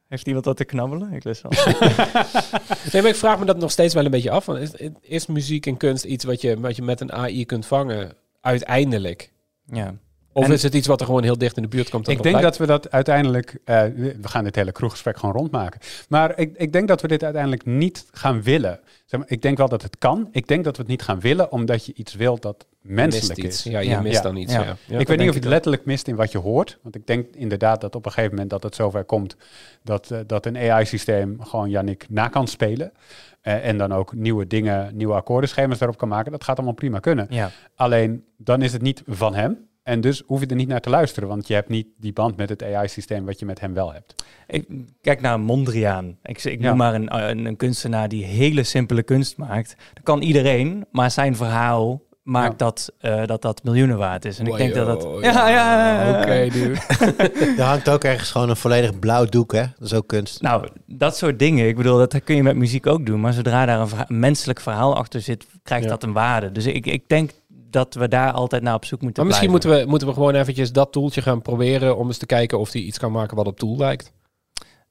Heeft 0.09 0.27
iemand 0.27 0.45
wat 0.45 0.57
te 0.57 0.65
knabbelen? 0.65 1.13
Ik 1.13 1.25
lust 1.25 1.45
al. 1.45 1.51
Nee, 2.93 3.03
maar 3.03 3.11
ik 3.11 3.15
vraag 3.15 3.39
me 3.39 3.45
dat 3.45 3.59
nog 3.59 3.71
steeds 3.71 3.95
wel 3.95 4.05
een 4.05 4.11
beetje 4.11 4.31
af. 4.31 4.47
Want 4.47 4.59
is, 4.59 4.91
is 5.01 5.27
muziek 5.27 5.67
en 5.67 5.77
kunst 5.77 6.05
iets 6.05 6.25
wat 6.25 6.41
je, 6.41 6.61
wat 6.61 6.77
je 6.77 6.83
met 6.83 7.01
een 7.01 7.13
AI 7.13 7.47
kunt 7.47 7.67
vangen 7.67 8.13
uiteindelijk? 8.41 9.33
ja. 9.73 9.95
Of 10.37 10.45
En- 10.45 10.53
is 10.53 10.63
het 10.63 10.75
iets 10.75 10.87
wat 10.87 11.01
er 11.01 11.07
gewoon 11.07 11.23
heel 11.23 11.39
dicht 11.39 11.57
in 11.57 11.63
de 11.63 11.69
buurt 11.69 11.91
komt? 11.91 12.09
Ik 12.09 12.23
denk 12.23 12.41
dat 12.41 12.57
we 12.59 12.67
dat 12.67 12.91
uiteindelijk, 12.91 13.59
eh, 13.65 13.83
we 13.97 14.15
gaan 14.29 14.45
dit 14.45 14.55
hele 14.57 14.73
kroeggesprek 14.73 15.17
gewoon 15.19 15.35
rondmaken. 15.35 15.81
Maar 16.09 16.39
ik, 16.39 16.57
ik 16.57 16.73
denk 16.73 16.89
dat 16.89 17.01
we 17.01 17.09
dit 17.09 17.23
uiteindelijk 17.23 17.67
niet 17.67 18.07
gaan 18.13 18.43
willen. 18.43 18.81
Zeg 19.07 19.21
maar, 19.21 19.29
ik 19.31 19.43
denk 19.43 19.59
wel 19.59 19.69
dat 19.69 19.83
het 19.83 19.99
kan. 19.99 20.29
Ik 20.33 20.47
denk 20.49 20.65
dat 20.65 20.77
we 20.77 20.83
het 20.83 20.91
niet 20.91 21.03
gaan 21.03 21.21
willen, 21.21 21.53
omdat 21.53 21.87
je 21.87 21.93
iets 21.95 22.15
wilt 22.15 22.43
dat 22.43 22.67
menselijk 22.81 23.43
is. 23.43 23.63
Ja, 23.63 23.79
je 23.79 23.89
Ja. 23.89 24.01
mist 24.01 24.17
Ja. 24.17 24.23
dan 24.23 24.37
iets. 24.37 24.53
Ja. 24.53 24.63
Ja. 24.63 24.77
Ja, 24.87 24.99
ik 24.99 25.07
weet 25.09 25.19
niet 25.19 25.29
of 25.29 25.35
je 25.35 25.41
het 25.41 25.49
letterlijk 25.49 25.85
mist 25.85 26.09
in 26.09 26.17
wat 26.17 26.33
je 26.33 26.39
hoort. 26.39 26.79
Want 26.83 26.95
ik 26.95 27.07
denk 27.07 27.35
inderdaad 27.35 27.81
dat 27.81 27.95
op 27.95 28.05
een 28.07 28.13
gegeven 28.13 28.31
moment 28.33 28.51
dat 28.51 28.63
het 28.63 28.75
zover 28.75 29.05
komt 29.05 29.37
dat, 29.83 30.11
eh, 30.11 30.19
dat 30.27 30.47
een 30.47 30.57
AI-systeem 30.57 31.37
gewoon 31.43 31.71
Yannick 31.71 32.07
na 32.09 32.29
kan 32.29 32.47
spelen. 32.49 32.93
Eh, 33.41 33.67
en 33.69 33.79
dan 33.79 33.93
ook 33.93 34.15
nieuwe 34.15 34.47
dingen, 34.47 34.97
nieuwe 34.97 35.15
akkoordenschema's 35.15 35.79
daarop 35.79 35.99
kan 35.99 36.09
maken. 36.09 36.33
Dat 36.33 36.45
gaat 36.45 36.57
allemaal 36.57 36.75
prima 36.75 36.99
kunnen. 36.99 37.27
ja. 37.31 37.51
Alleen 37.75 38.25
dan 38.37 38.63
is 38.63 38.73
het 38.73 38.83
niet 38.83 39.03
van 39.07 39.35
hem. 39.35 39.59
En 39.85 40.01
dus 40.01 40.23
hoef 40.27 40.41
je 40.41 40.47
er 40.47 40.57
niet 40.57 40.69
naar 40.69 40.81
te 40.81 40.91
luisteren. 40.91 41.29
Want 41.29 41.47
je 41.49 41.55
hebt 41.55 41.69
niet 41.69 41.87
die 41.99 42.13
band 42.13 42.37
met 42.37 42.49
het 42.49 42.63
AI-systeem 42.63 43.25
wat 43.25 43.39
je 43.39 43.47
met 43.47 43.61
hem 43.61 43.75
wel 43.75 43.93
hebt. 43.93 44.15
Ik 44.47 44.67
kijk 45.01 45.21
naar 45.21 45.41
Mondriaan. 45.41 46.17
Ik, 46.23 46.45
ik 46.45 46.61
Ja. 46.61 46.69
noem 46.69 46.77
maar 46.77 46.95
een, 46.95 47.29
een, 47.31 47.45
een 47.45 47.57
kunstenaar 47.57 48.09
die 48.09 48.25
hele 48.25 48.63
simpele 48.63 49.03
kunst 49.03 49.37
maakt. 49.37 49.77
Dat 49.95 50.03
kan 50.05 50.23
iedereen, 50.23 50.85
maar 50.91 51.11
zijn 51.11 51.37
verhaal 51.37 52.03
maakt 52.23 52.51
Ja. 52.61 52.67
dat, 52.67 52.93
eh, 52.99 53.25
dat 53.27 53.43
dat 53.43 53.65
miljoenen 53.65 53.99
waard 53.99 54.25
is. 54.25 54.39
En 54.39 54.47
ik 54.47 54.57
denk 54.57 54.75
dat 54.75 54.87
dat... 54.87 55.09
Ja, 55.23 55.49
ja, 55.49 55.49
ja, 55.49 56.09
ja. 56.11 56.21
Oké, 56.21 56.49
dude. 56.59 56.81
Er 57.63 57.63
hangt 57.63 57.89
ook 57.89 58.05
ergens 58.05 58.31
gewoon 58.31 58.49
een 58.49 58.57
volledig 58.57 58.99
blauw 58.99 59.25
doek, 59.25 59.53
hè? 59.53 59.61
Dat 59.79 59.87
is 59.87 59.95
ook 59.95 60.07
kunst. 60.07 60.43
Nou, 60.43 60.69
dat 60.87 61.17
soort 61.17 61.39
dingen. 61.39 61.69
Ik 61.69 61.77
bedoel, 61.77 61.99
dat 61.99 62.25
kun 62.25 62.37
je 62.37 62.43
met 62.43 62.57
muziek 62.57 62.87
ook 62.87 63.07
doen. 63.07 63.21
Maar 63.21 63.33
zodra 63.33 63.67
daar 63.67 63.81
een, 63.81 63.89
verha- 63.89 64.05
een 64.09 64.19
menselijk 64.19 64.61
verhaal 64.61 64.97
achter 64.97 65.21
zit, 65.21 65.47
krijgt 65.63 65.85
Ja. 65.85 65.91
dat 65.91 66.03
een 66.03 66.13
waarde. 66.13 66.53
Dus 66.53 66.67
ik, 66.67 66.87
ik 66.87 67.09
denk 67.09 67.31
dat 67.75 67.95
we 67.95 68.09
daar 68.09 68.33
altijd 68.33 68.63
naar 68.63 68.75
op 68.75 68.85
zoek 68.85 69.01
moeten 69.01 69.23
Maar 69.27 69.33
misschien 69.33 69.51
blijven. 69.51 69.69
moeten 69.71 69.85
we, 69.87 69.91
moeten 69.91 70.09
we 70.09 70.15
gewoon 70.15 70.35
eventjes 70.35 70.73
dat 70.73 70.93
toeltje 70.93 71.23
gaan 71.23 71.43
proberen 71.43 71.97
om 71.97 72.07
eens 72.07 72.19
te 72.19 72.27
kijken 72.27 72.59
of 72.59 72.71
die 72.71 72.85
iets 72.85 72.99
kan 72.99 73.13
maken 73.13 73.37
wat 73.37 73.47
op 73.47 73.59
tool 73.59 73.77
lijkt. 73.77 74.13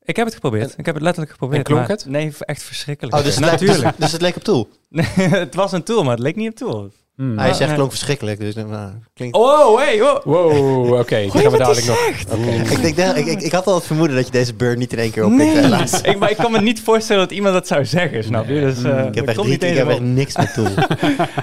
Ik 0.05 0.15
heb 0.15 0.25
het 0.25 0.33
geprobeerd. 0.35 0.77
ik 0.77 0.85
heb 0.85 0.93
het 0.95 1.03
letterlijk 1.03 1.31
geprobeerd. 1.31 1.59
en 1.59 1.65
klonk 1.65 1.79
maar- 1.87 1.89
het? 1.89 2.05
Nee, 2.05 2.33
echt 2.39 2.63
verschrikkelijk. 2.63 3.15
Oh, 3.17 3.23
dus 3.23 3.35
het, 3.35 3.43
dus, 3.43 3.51
Natuurlijk. 3.51 3.97
dus 3.97 4.11
het 4.11 4.21
leek 4.21 4.35
op 4.35 4.43
Tool. 4.43 4.67
het 5.43 5.55
was 5.55 5.71
een 5.71 5.83
tool, 5.83 6.03
maar 6.03 6.11
het 6.13 6.23
leek 6.23 6.35
niet 6.35 6.49
op 6.49 6.55
tool. 6.55 6.91
Hmm. 7.15 7.37
Hij 7.37 7.53
zegt 7.53 7.69
eh. 7.69 7.75
klonk 7.75 7.89
verschrikkelijk, 7.89 8.39
dus 8.39 8.55
nou, 8.55 8.91
klinkt... 9.13 9.35
Oh, 9.35 9.77
hey, 9.77 10.01
oh. 10.01 10.23
Wow, 10.23 10.99
oké. 10.99 11.21
die 11.21 11.31
gaan 11.31 11.51
we 11.51 11.57
dadelijk 11.57 11.85
nog. 11.85 11.97
Ik, 12.71 12.81
denk, 12.81 12.95
dat- 12.95 13.15
ik, 13.15 13.25
ik, 13.25 13.41
ik 13.41 13.51
had 13.51 13.67
al 13.67 13.75
het 13.75 13.85
vermoeden 13.85 14.15
dat 14.15 14.25
je 14.25 14.31
deze 14.31 14.53
burn 14.53 14.79
niet 14.79 14.93
in 14.93 14.99
één 14.99 15.11
keer 15.11 15.25
oppikt, 15.25 15.53
helaas. 15.53 16.01
ik, 16.01 16.17
maar 16.19 16.29
ik 16.31 16.37
kan 16.37 16.51
me 16.51 16.61
niet 16.61 16.81
voorstellen 16.81 17.21
dat 17.21 17.31
iemand 17.31 17.53
dat 17.53 17.67
zou 17.67 17.85
zeggen, 17.85 18.23
snap 18.23 18.47
je? 18.47 18.59
Dus, 18.59 18.83
eh, 18.83 19.05
Ik 19.05 19.15
heb 19.15 19.27
echt, 19.27 19.37
ik 19.45 19.61
heb 19.61 19.87
echt 19.89 19.99
niks 19.99 20.37
met 20.37 20.53
Tool. 20.53 20.67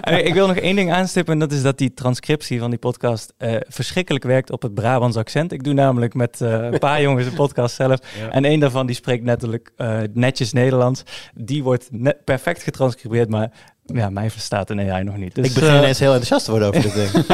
En 0.00 0.26
ik 0.26 0.34
wil 0.34 0.46
nog 0.46 0.56
één 0.56 0.76
ding 0.76 0.92
aanstippen. 0.92 1.32
En 1.32 1.38
dat 1.38 1.52
is 1.52 1.62
dat 1.62 1.78
die 1.78 1.94
transcriptie 1.94 2.58
van 2.58 2.70
die 2.70 2.78
podcast 2.78 3.32
eh, 3.36 3.54
verschrikkelijk 3.68 4.24
werkt 4.24 4.50
op 4.50 4.62
het 4.62 4.74
Brabants 4.74 5.16
accent. 5.16 5.52
Ik 5.52 5.64
doe 5.64 5.74
namelijk 5.74 6.14
met 6.14 6.40
eh, 6.40 6.52
een 6.52 6.78
paar 6.78 7.02
jongens 7.06 7.26
een 7.26 7.34
podcast 7.34 7.74
zelf. 7.74 7.98
Ja. 8.20 8.30
En 8.30 8.44
één 8.44 8.60
daarvan 8.60 8.86
die 8.86 8.94
spreekt 8.96 9.24
netelijk 9.24 9.70
eh, 9.76 9.98
netjes 10.12 10.52
Nederlands. 10.52 11.02
Die 11.34 11.62
wordt 11.62 11.88
net 11.90 12.24
perfect 12.24 12.62
getranscribeerd, 12.62 13.28
maar 13.28 13.50
ja, 13.92 14.10
mij 14.10 14.30
verstaat 14.30 14.70
een 14.70 14.90
AI 14.90 15.04
nog 15.04 15.16
niet. 15.16 15.34
Dus, 15.34 15.46
ik 15.46 15.54
begin 15.54 15.68
eh, 15.70 15.76
ineens 15.76 15.98
heel 15.98 16.08
enthousiast 16.14 16.44
te 16.44 16.50
worden 16.50 16.68
over 16.68 16.82
dit 16.82 16.94
ding. 16.94 17.26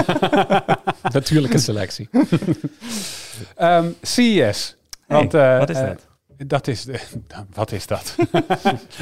Natuurlijke 1.12 1.59
selectie. 1.59 2.09
Ehm, 3.57 3.86
CES. 4.02 4.76
hey, 5.07 5.16
Want, 5.18 5.34
eh, 5.34 5.59
wat 5.59 5.70
is 5.70 5.76
eh, 5.76 5.86
dat? 5.86 6.07
Dat 6.46 6.66
is, 6.66 6.84
de, 6.84 7.00
wat 7.54 7.72
is 7.72 7.86
dat? 7.86 8.14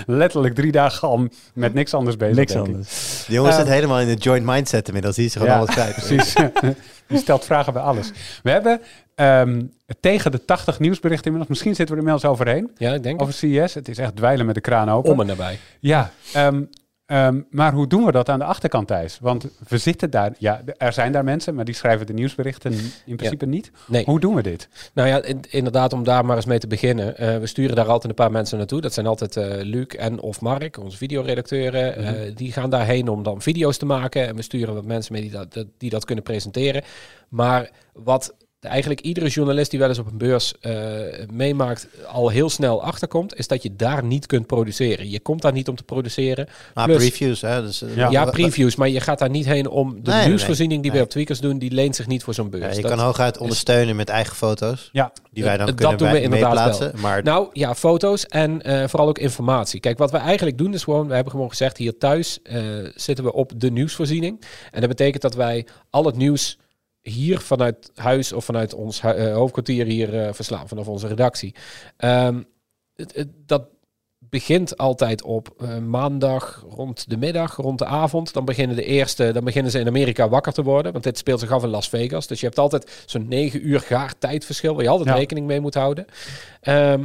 Letterlijk 0.07 0.55
drie 0.55 0.73
dagen 0.73 1.09
al 1.09 1.29
met 1.55 1.75
niks 1.75 1.95
anders 1.95 2.17
bezig. 2.17 2.37
Niks 2.37 2.57
anders. 2.57 3.25
De 3.27 3.33
jongen 3.33 3.51
Eh, 3.51 3.57
zit 3.59 3.69
helemaal 3.69 4.01
in 4.01 4.07
de 4.07 4.15
joint 4.15 4.45
mindset 4.47 4.87
inmiddels. 4.87 5.17
Die 5.17 5.25
is 5.25 5.33
gewoon 5.33 5.49
Ja, 5.49 5.57
alles 5.57 5.71
kwijt. 5.71 5.95
Precies. 5.95 6.35
Die 7.07 7.19
stelt 7.19 7.45
vragen 7.45 7.73
bij 7.73 7.83
alles. 7.83 8.11
We 8.43 8.51
hebben 8.51 8.81
ehm, 9.15 9.63
tegen 10.01 10.31
de 10.31 10.45
80 10.45 10.79
nieuwsberichten 10.79 11.25
inmiddels. 11.27 11.51
Misschien 11.51 11.75
zitten 11.75 11.95
we 11.97 12.01
er 12.03 12.07
inmiddels 12.09 12.33
overheen. 12.33 12.71
Ja, 12.77 12.93
ik 12.95 13.03
denk 13.03 13.23
Over 13.23 13.35
CES. 13.35 13.75
Het 13.75 13.89
is 13.89 13.99
echt 13.99 14.17
dwijlen 14.17 14.47
met 14.47 14.55
de 14.55 14.61
kraan 14.61 14.91
open. 14.91 15.13
om 15.13 15.21
en 15.21 15.27
nabij. 15.27 15.59
Ja, 15.81 16.11
ehm, 16.33 16.63
Ehm, 17.07 17.41
maar 17.51 17.73
hoe 17.73 17.87
doen 17.87 18.05
we 18.05 18.13
dat 18.13 18.29
aan 18.29 18.39
de 18.39 18.45
achterkant, 18.45 18.87
Thijs? 18.89 19.19
Want 19.21 19.47
we 19.69 19.79
zitten 19.79 20.11
daar, 20.11 20.33
ja, 20.39 20.63
er 20.77 20.93
zijn 20.93 21.13
daar 21.13 21.25
mensen, 21.25 21.55
maar 21.55 21.65
die 21.65 21.75
schrijven 21.75 22.07
de 22.07 22.13
nieuwsberichten 22.13 22.73
in 23.07 23.17
principe 23.17 23.47
niet. 23.47 23.71
Nee. 23.87 24.05
Hoe 24.05 24.21
doen 24.21 24.35
we 24.35 24.43
dit? 24.43 24.69
Nou 24.95 25.09
ja, 25.09 25.23
in- 25.23 25.45
inderdaad, 25.51 25.93
om 25.93 26.05
daar 26.05 26.25
maar 26.25 26.37
eens 26.37 26.45
mee 26.47 26.59
te 26.59 26.67
beginnen. 26.67 27.17
Eh, 27.17 27.39
we 27.39 27.47
sturen 27.47 27.77
daar 27.77 27.87
altijd 27.89 28.05
een 28.09 28.15
paar 28.25 28.31
mensen 28.31 28.59
naartoe. 28.59 28.81
Dat 28.81 28.93
zijn 28.93 29.07
altijd 29.07 29.37
eh 29.37 29.63
Luc 29.63 29.87
en 29.87 30.21
of 30.21 30.41
Mark, 30.41 30.79
onze 30.79 30.97
videoredacteuren. 30.97 31.97
Eh, 31.97 32.35
die 32.37 32.53
gaan 32.53 32.71
daarheen 32.71 33.09
om 33.09 33.23
dan 33.23 33.43
video's 33.43 33.77
te 33.77 33.87
maken. 33.87 34.27
En 34.27 34.37
we 34.37 34.43
sturen 34.43 34.75
wat 34.75 34.85
mensen 34.85 35.13
mee 35.13 35.23
die 35.23 35.31
dat- 35.31 35.65
die 35.79 35.91
dat 35.91 36.05
kunnen 36.05 36.25
presenteren. 36.25 36.83
Maar 37.29 37.71
wat 37.93 38.35
eigenlijk 38.65 39.01
iedere 39.01 39.29
journalist 39.29 39.71
die 39.71 39.79
wel 39.79 39.89
eens 39.89 39.99
op 39.99 40.07
een 40.07 40.19
beurs 40.19 40.55
eh, 40.61 40.73
meemaakt, 41.33 41.87
al 42.07 42.29
heel 42.29 42.51
snel 42.51 42.83
achterkomt, 42.83 43.37
is 43.37 43.47
dat 43.49 43.63
je 43.63 43.77
daar 43.77 44.05
niet 44.05 44.27
kunt 44.27 44.47
produceren. 44.47 45.11
Je 45.11 45.21
komt 45.21 45.43
daar 45.43 45.53
niet 45.53 45.69
om 45.69 45.77
te 45.77 45.83
produceren. 45.83 46.49
Maar 46.75 46.85
Plus- 46.85 46.97
previews, 46.97 47.41
hè. 47.41 47.63
Dus, 47.63 47.83
eh, 47.83 47.97
Ja. 48.11 48.25
Previews, 48.25 48.77
maar 48.77 48.89
je 48.89 49.01
gaat 49.01 49.19
daar 49.19 49.31
niet 49.31 49.45
heen 49.47 49.69
om 49.69 49.95
de 50.03 50.11
Nee, 50.11 50.19
nee, 50.19 50.29
nieuwsvoorziening 50.29 50.83
die 50.83 50.91
nee. 50.91 51.01
we 51.01 51.07
op 51.07 51.11
Tweakers 51.13 51.41
doen, 51.41 51.59
die 51.59 51.71
leent 51.71 51.97
zich 51.97 52.07
niet 52.07 52.23
voor 52.25 52.35
zo'n 52.35 52.51
beurs. 52.51 52.65
Ja, 52.65 52.71
je 52.71 52.81
Dat- 52.83 52.91
kan 52.91 53.01
hooguit 53.01 53.39
ondersteunen 53.39 53.97
met 53.97 54.09
eigen 54.09 54.37
foto's. 54.37 54.89
Ja. 54.93 55.13
Die 55.33 55.45
wij 55.45 55.57
dan 55.57 55.67
Dat 55.67 55.75
kunnen 55.75 55.99
doen 55.99 56.11
we 56.11 56.23
inderdaad. 56.23 56.93
Maar 56.97 57.23
Nou 57.23 57.49
ja, 57.53 57.75
foto's 57.75 58.27
en 58.27 58.63
eh, 58.63 58.89
vooral 58.89 59.09
ook 59.09 59.19
informatie. 59.19 59.81
Kijk, 59.81 59.99
wat 59.99 60.11
we 60.11 60.17
eigenlijk 60.17 60.59
doen 60.59 60.75
is 60.75 60.83
gewoon, 60.85 61.09
we 61.09 61.15
hebben 61.15 61.33
gewoon 61.33 61.49
gezegd, 61.49 61.77
hier 61.77 61.99
thuis 61.99 62.39
eh, 62.43 62.63
zitten 62.95 63.25
we 63.25 63.33
op 63.33 63.53
de 63.57 63.71
nieuwsvoorziening. 63.71 64.41
En 64.71 64.81
dat 64.81 64.89
betekent 64.89 65.23
dat 65.23 65.35
wij 65.35 65.67
al 65.91 66.05
het 66.05 66.17
nieuws 66.17 66.59
hier 67.11 67.39
vanuit 67.41 67.91
huis 67.95 68.33
of 68.33 68.45
vanuit 68.45 68.75
ons 68.75 69.01
eh, 69.01 69.35
hoofdkwartier 69.35 69.87
hier 69.87 70.21
eh, 70.23 70.33
verslaan, 70.33 70.69
vanaf 70.69 70.89
onze 70.89 71.07
redactie. 71.07 71.55
Ehm, 71.97 72.43
het, 72.95 73.15
het- 73.15 73.33
dat 73.47 73.67
begint 74.19 74.77
altijd 74.77 75.23
op 75.23 75.55
eh, 75.59 75.79
maandag 75.79 76.65
rond 76.69 77.11
de 77.11 77.17
middag, 77.17 77.57
rond 77.57 77.79
de 77.79 77.85
avond. 77.85 78.33
Dan 78.33 78.45
beginnen 78.45 78.77
de 78.77 78.85
eerste, 78.85 79.33
dan 79.33 79.45
beginnen 79.45 79.73
ze 79.73 79.79
in 79.79 79.87
Amerika 79.87 80.29
wakker 80.29 80.53
te 80.53 80.63
worden, 80.63 80.93
want 80.93 81.05
dit 81.05 81.19
speelt 81.19 81.41
zich 81.41 81.51
af 81.51 81.63
in 81.63 81.69
Las 81.69 81.89
Vegas. 81.89 82.27
Dus 82.27 82.41
je 82.41 82.47
hebt 82.47 82.59
altijd 82.59 83.03
zo'n 83.07 83.29
negen 83.29 83.67
uur 83.69 83.81
gaar 83.81 84.19
tijdverschil 84.19 84.75
waar 84.75 84.83
je 84.83 84.89
altijd 84.89 85.09
Ja. 85.09 85.15
rekening 85.15 85.47
mee 85.47 85.61
moet 85.61 85.75
houden. 85.75 86.05
Ehm, 86.61 87.05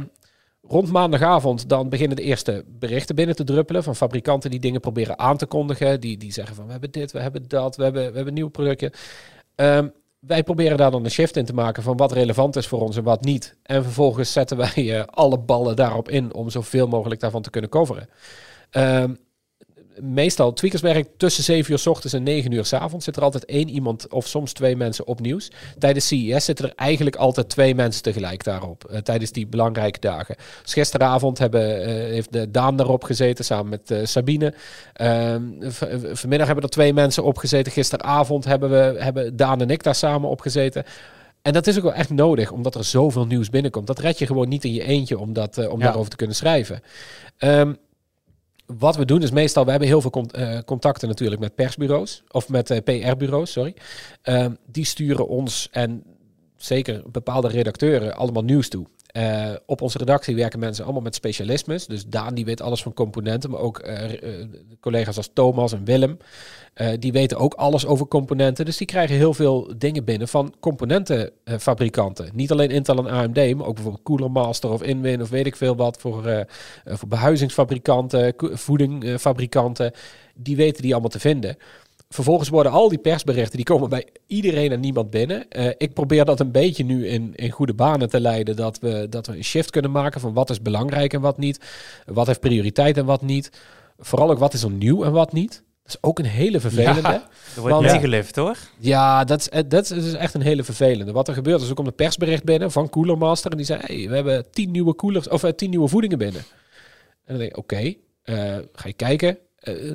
rond 0.62 0.90
maandagavond 0.92 1.68
dan 1.68 1.88
beginnen 1.88 2.16
de 2.16 2.22
eerste 2.22 2.64
berichten 2.68 3.14
binnen 3.14 3.36
te 3.36 3.44
druppelen 3.44 3.82
van 3.82 3.96
fabrikanten 3.96 4.50
die 4.50 4.60
dingen 4.60 4.80
proberen 4.80 5.18
aan 5.18 5.36
te 5.36 5.46
kondigen. 5.46 6.00
Die, 6.00 6.16
die 6.16 6.32
zeggen 6.32 6.54
van 6.56 6.64
we 6.66 6.70
hebben 6.70 6.90
dit, 6.90 7.12
we 7.12 7.20
hebben 7.20 7.48
dat, 7.48 7.76
we 7.76 7.82
hebben, 7.82 8.10
we 8.10 8.16
hebben 8.16 8.34
nieuwe 8.34 8.50
producten. 8.50 8.90
Ehm, 9.60 9.88
wij 10.18 10.42
proberen 10.42 10.76
daar 10.76 10.90
dan 10.90 11.04
een 11.04 11.10
shift 11.10 11.36
in 11.36 11.44
te 11.44 11.54
maken 11.54 11.82
van 11.82 11.96
wat 11.96 12.12
relevant 12.12 12.56
is 12.56 12.66
voor 12.66 12.80
ons 12.80 12.96
en 12.96 13.02
wat 13.02 13.24
niet. 13.24 13.56
En 13.62 13.82
vervolgens 13.82 14.32
zetten 14.32 14.56
wij 14.56 14.98
eh, 14.98 15.04
alle 15.06 15.38
ballen 15.38 15.76
daarop 15.76 16.08
in 16.08 16.34
om 16.34 16.50
zoveel 16.50 16.86
mogelijk 16.86 17.20
daarvan 17.20 17.42
te 17.42 17.50
kunnen 17.50 17.70
coveren. 17.70 18.08
Ehm, 18.70 19.14
meestal, 20.02 20.52
Tweakers 20.52 20.82
werkt 20.82 21.08
tussen 21.16 21.44
7 21.44 21.72
uur 21.72 21.78
s 21.78 21.86
ochtends 21.86 22.14
en 22.14 22.22
9 22.22 22.52
uur 22.52 22.64
s 22.64 22.72
avonds. 22.72 23.04
Zit 23.04 23.16
er 23.16 23.22
altijd 23.22 23.44
één 23.44 23.68
iemand 23.68 24.08
of 24.08 24.26
soms 24.26 24.52
twee 24.52 24.76
mensen 24.76 25.06
op 25.06 25.20
nieuws. 25.20 25.50
Tijdens 25.78 26.06
CES 26.06 26.44
zitten 26.44 26.64
er 26.64 26.72
eigenlijk 26.76 27.16
altijd 27.16 27.48
twee 27.48 27.74
mensen 27.74 28.02
tegelijk 28.02 28.44
daarop. 28.44 28.84
eh, 28.84 28.98
tijdens 28.98 29.32
die 29.32 29.46
belangrijke 29.46 30.00
dagen. 30.00 30.36
Dus 30.62 30.72
gisteravond 30.72 31.38
hebben, 31.38 31.82
eh, 31.84 31.86
heeft 31.94 32.32
de 32.32 32.50
Daan 32.50 32.76
daarop 32.76 33.04
gezeten 33.04 33.44
samen 33.44 33.68
met 33.68 33.90
eh, 33.90 33.98
Sabine. 34.04 34.54
Ehm, 34.92 35.42
vanmiddag 36.12 36.46
hebben 36.46 36.64
er 36.64 36.70
twee 36.70 36.92
mensen 36.92 37.24
opgezeten. 37.24 37.72
Gisteravond 37.72 38.44
hebben, 38.44 38.70
we, 38.70 39.02
hebben 39.02 39.36
Daan 39.36 39.60
en 39.60 39.70
ik 39.70 39.82
daar 39.82 39.94
samen 39.94 40.28
opgezeten. 40.28 40.84
En 41.42 41.52
dat 41.52 41.66
is 41.66 41.76
ook 41.76 41.82
wel 41.82 41.94
echt 41.94 42.10
nodig, 42.10 42.50
omdat 42.50 42.74
er 42.74 42.84
zoveel 42.84 43.26
nieuws 43.26 43.50
binnenkomt. 43.50 43.86
Dat 43.86 43.98
red 43.98 44.18
je 44.18 44.26
gewoon 44.26 44.48
niet 44.48 44.64
in 44.64 44.72
je 44.72 44.84
eentje 44.84 45.18
om, 45.18 45.32
dat, 45.32 45.68
om 45.68 45.78
Ja. 45.78 45.84
daarover 45.84 46.10
te 46.10 46.16
kunnen 46.16 46.36
schrijven. 46.36 46.82
Ehm, 47.38 47.72
wat 48.78 48.96
we 48.96 49.04
doen 49.04 49.22
is 49.22 49.30
meestal, 49.30 49.64
we 49.64 49.70
hebben 49.70 49.88
heel 49.88 50.00
veel 50.00 50.26
eh, 50.30 50.58
contacten 50.64 51.08
natuurlijk 51.08 51.40
met 51.40 51.54
persbureaus, 51.54 52.22
of 52.30 52.48
met 52.48 52.70
eh, 52.70 52.82
PR-bureaus, 52.82 53.52
sorry. 53.52 53.74
Ehm, 54.22 54.52
die 54.66 54.84
sturen 54.84 55.28
ons 55.28 55.68
en 55.70 56.02
zeker 56.56 57.02
bepaalde 57.06 57.48
redacteuren 57.48 58.16
allemaal 58.16 58.44
nieuws 58.44 58.68
toe. 58.68 58.86
Eh, 59.12 59.52
op 59.66 59.80
onze 59.80 59.98
redactie 59.98 60.34
werken 60.34 60.58
mensen 60.58 60.84
allemaal 60.84 61.02
met 61.02 61.14
specialismes. 61.14 61.86
Dus 61.86 62.06
Daan 62.06 62.34
die 62.34 62.44
weet 62.44 62.60
alles 62.60 62.82
van 62.82 62.94
componenten, 62.94 63.50
maar 63.50 63.60
ook 63.60 63.78
eh, 63.78 64.12
eh, 64.12 64.48
collega's 64.80 65.16
als 65.16 65.30
Thomas 65.32 65.72
en 65.72 65.84
Willem. 65.84 66.16
die 66.98 67.12
weten 67.12 67.38
ook 67.38 67.54
alles 67.54 67.86
over 67.86 68.06
componenten. 68.06 68.64
Dus 68.64 68.76
die 68.76 68.86
krijgen 68.86 69.16
heel 69.16 69.34
veel 69.34 69.72
dingen 69.76 70.04
binnen 70.04 70.28
van 70.28 70.54
componentenfabrikanten. 70.60 72.30
Niet 72.34 72.50
alleen 72.50 72.70
Intel 72.70 72.98
en 72.98 73.06
AMD, 73.06 73.54
maar 73.56 73.66
ook 73.66 73.74
bijvoorbeeld 73.74 74.04
Cooler 74.04 74.30
Master 74.30 74.70
of 74.70 74.82
Inwin 74.82 75.22
of 75.22 75.28
weet 75.30 75.46
ik 75.46 75.56
veel 75.56 75.76
wat 75.76 75.98
voor, 75.98 76.46
voor 76.84 77.08
behuizingsfabrikanten, 77.08 78.34
voedingfabrikanten. 78.38 79.92
Die 80.34 80.56
weten 80.56 80.82
die 80.82 80.92
allemaal 80.92 81.10
te 81.10 81.20
vinden. 81.20 81.56
Vervolgens 82.14 82.48
worden 82.48 82.72
al 82.72 82.88
die 82.88 82.98
persberichten, 82.98 83.56
die 83.56 83.64
komen 83.64 83.88
bij 83.88 84.06
iedereen 84.26 84.72
en 84.72 84.80
niemand 84.80 85.10
binnen. 85.10 85.48
Eh, 85.48 85.66
ik 85.76 85.94
probeer 85.94 86.24
dat 86.24 86.40
een 86.40 86.50
beetje 86.50 86.84
nu 86.84 87.06
in, 87.06 87.34
in 87.34 87.50
goede 87.50 87.74
banen 87.74 88.08
te 88.08 88.20
leiden. 88.20 88.56
Dat 88.56 88.78
we, 88.78 89.06
dat 89.10 89.26
we 89.26 89.36
een 89.36 89.44
shift 89.44 89.70
kunnen 89.70 89.90
maken 89.90 90.20
van 90.20 90.32
wat 90.32 90.50
is 90.50 90.62
belangrijk 90.62 91.12
en 91.12 91.20
wat 91.20 91.38
niet. 91.38 91.60
Wat 92.06 92.26
heeft 92.26 92.40
prioriteit 92.40 92.96
en 92.96 93.04
wat 93.04 93.22
niet. 93.22 93.50
Vooral 93.98 94.30
ook 94.30 94.38
wat 94.38 94.54
is 94.54 94.62
er 94.62 94.70
nieuw 94.70 95.04
en 95.04 95.12
wat 95.12 95.32
niet. 95.32 95.62
Dat 95.82 95.94
is 95.94 95.96
ook 96.00 96.18
een 96.18 96.24
hele 96.24 96.60
vervelende. 96.60 97.00
Ja. 97.00 97.28
Er 97.56 97.60
wordt 97.60 97.80
meegelift, 97.80 98.36
hoor. 98.36 98.56
Ja, 98.78 99.24
dat 99.24 99.40
is, 99.40 99.48
eh, 99.48 99.62
dat 99.68 99.90
is 99.90 100.04
dus 100.04 100.14
echt 100.14 100.34
een 100.34 100.42
hele 100.42 100.64
vervelende. 100.64 101.12
Wat 101.12 101.28
er 101.28 101.34
gebeurt 101.34 101.60
is, 101.60 101.68
er 101.68 101.74
komt 101.74 101.88
een 101.88 101.94
persbericht 101.94 102.44
binnen 102.44 102.70
van 102.70 102.88
Cooler 102.88 103.18
Master. 103.18 103.50
En 103.50 103.56
die 103.56 103.66
zei, 103.66 103.80
hey, 103.84 104.08
we 104.08 104.14
hebben 104.14 104.50
tien 104.50 104.70
nieuwe 104.70 104.94
coolers, 104.94 105.28
of 105.28 105.42
eh, 105.42 105.52
tien 105.52 105.70
nieuwe 105.70 105.88
voedingen 105.88 106.18
binnen. 106.18 106.40
En 107.24 107.36
dan 107.36 107.38
denk 107.38 107.50
ik, 107.50 107.56
oké, 107.56 107.94
ga 108.72 108.86
je 108.88 108.92
kijken. 108.92 109.38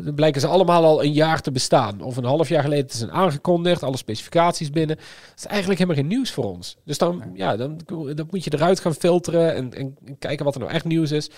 Dan 0.03 0.15
blijken 0.15 0.41
ze 0.41 0.47
allemaal 0.47 0.83
al 0.83 1.03
een 1.03 1.13
jaar 1.13 1.41
te 1.41 1.51
bestaan. 1.51 2.01
Of 2.01 2.17
een 2.17 2.23
half 2.23 2.49
jaar 2.49 2.63
geleden 2.63 2.97
zijn 2.97 3.11
aangekondigd. 3.11 3.83
Alle 3.83 3.97
specificaties 3.97 4.69
binnen. 4.69 4.95
Dat 4.95 5.37
is 5.37 5.45
eigenlijk 5.45 5.79
helemaal 5.79 6.01
geen 6.01 6.11
nieuws 6.11 6.31
voor 6.31 6.45
ons. 6.45 6.77
Dus 6.83 6.97
dan, 6.97 7.23
ja, 7.33 7.57
dan, 7.57 7.79
dan 7.85 8.27
moet 8.29 8.43
je 8.43 8.53
eruit 8.53 8.79
gaan 8.79 8.95
filteren. 8.95 9.55
En, 9.55 9.73
en 9.73 9.97
kijken 10.19 10.45
wat 10.45 10.53
er 10.53 10.59
nou 10.59 10.71
echt 10.71 10.85
nieuws 10.85 11.11
is. 11.11 11.29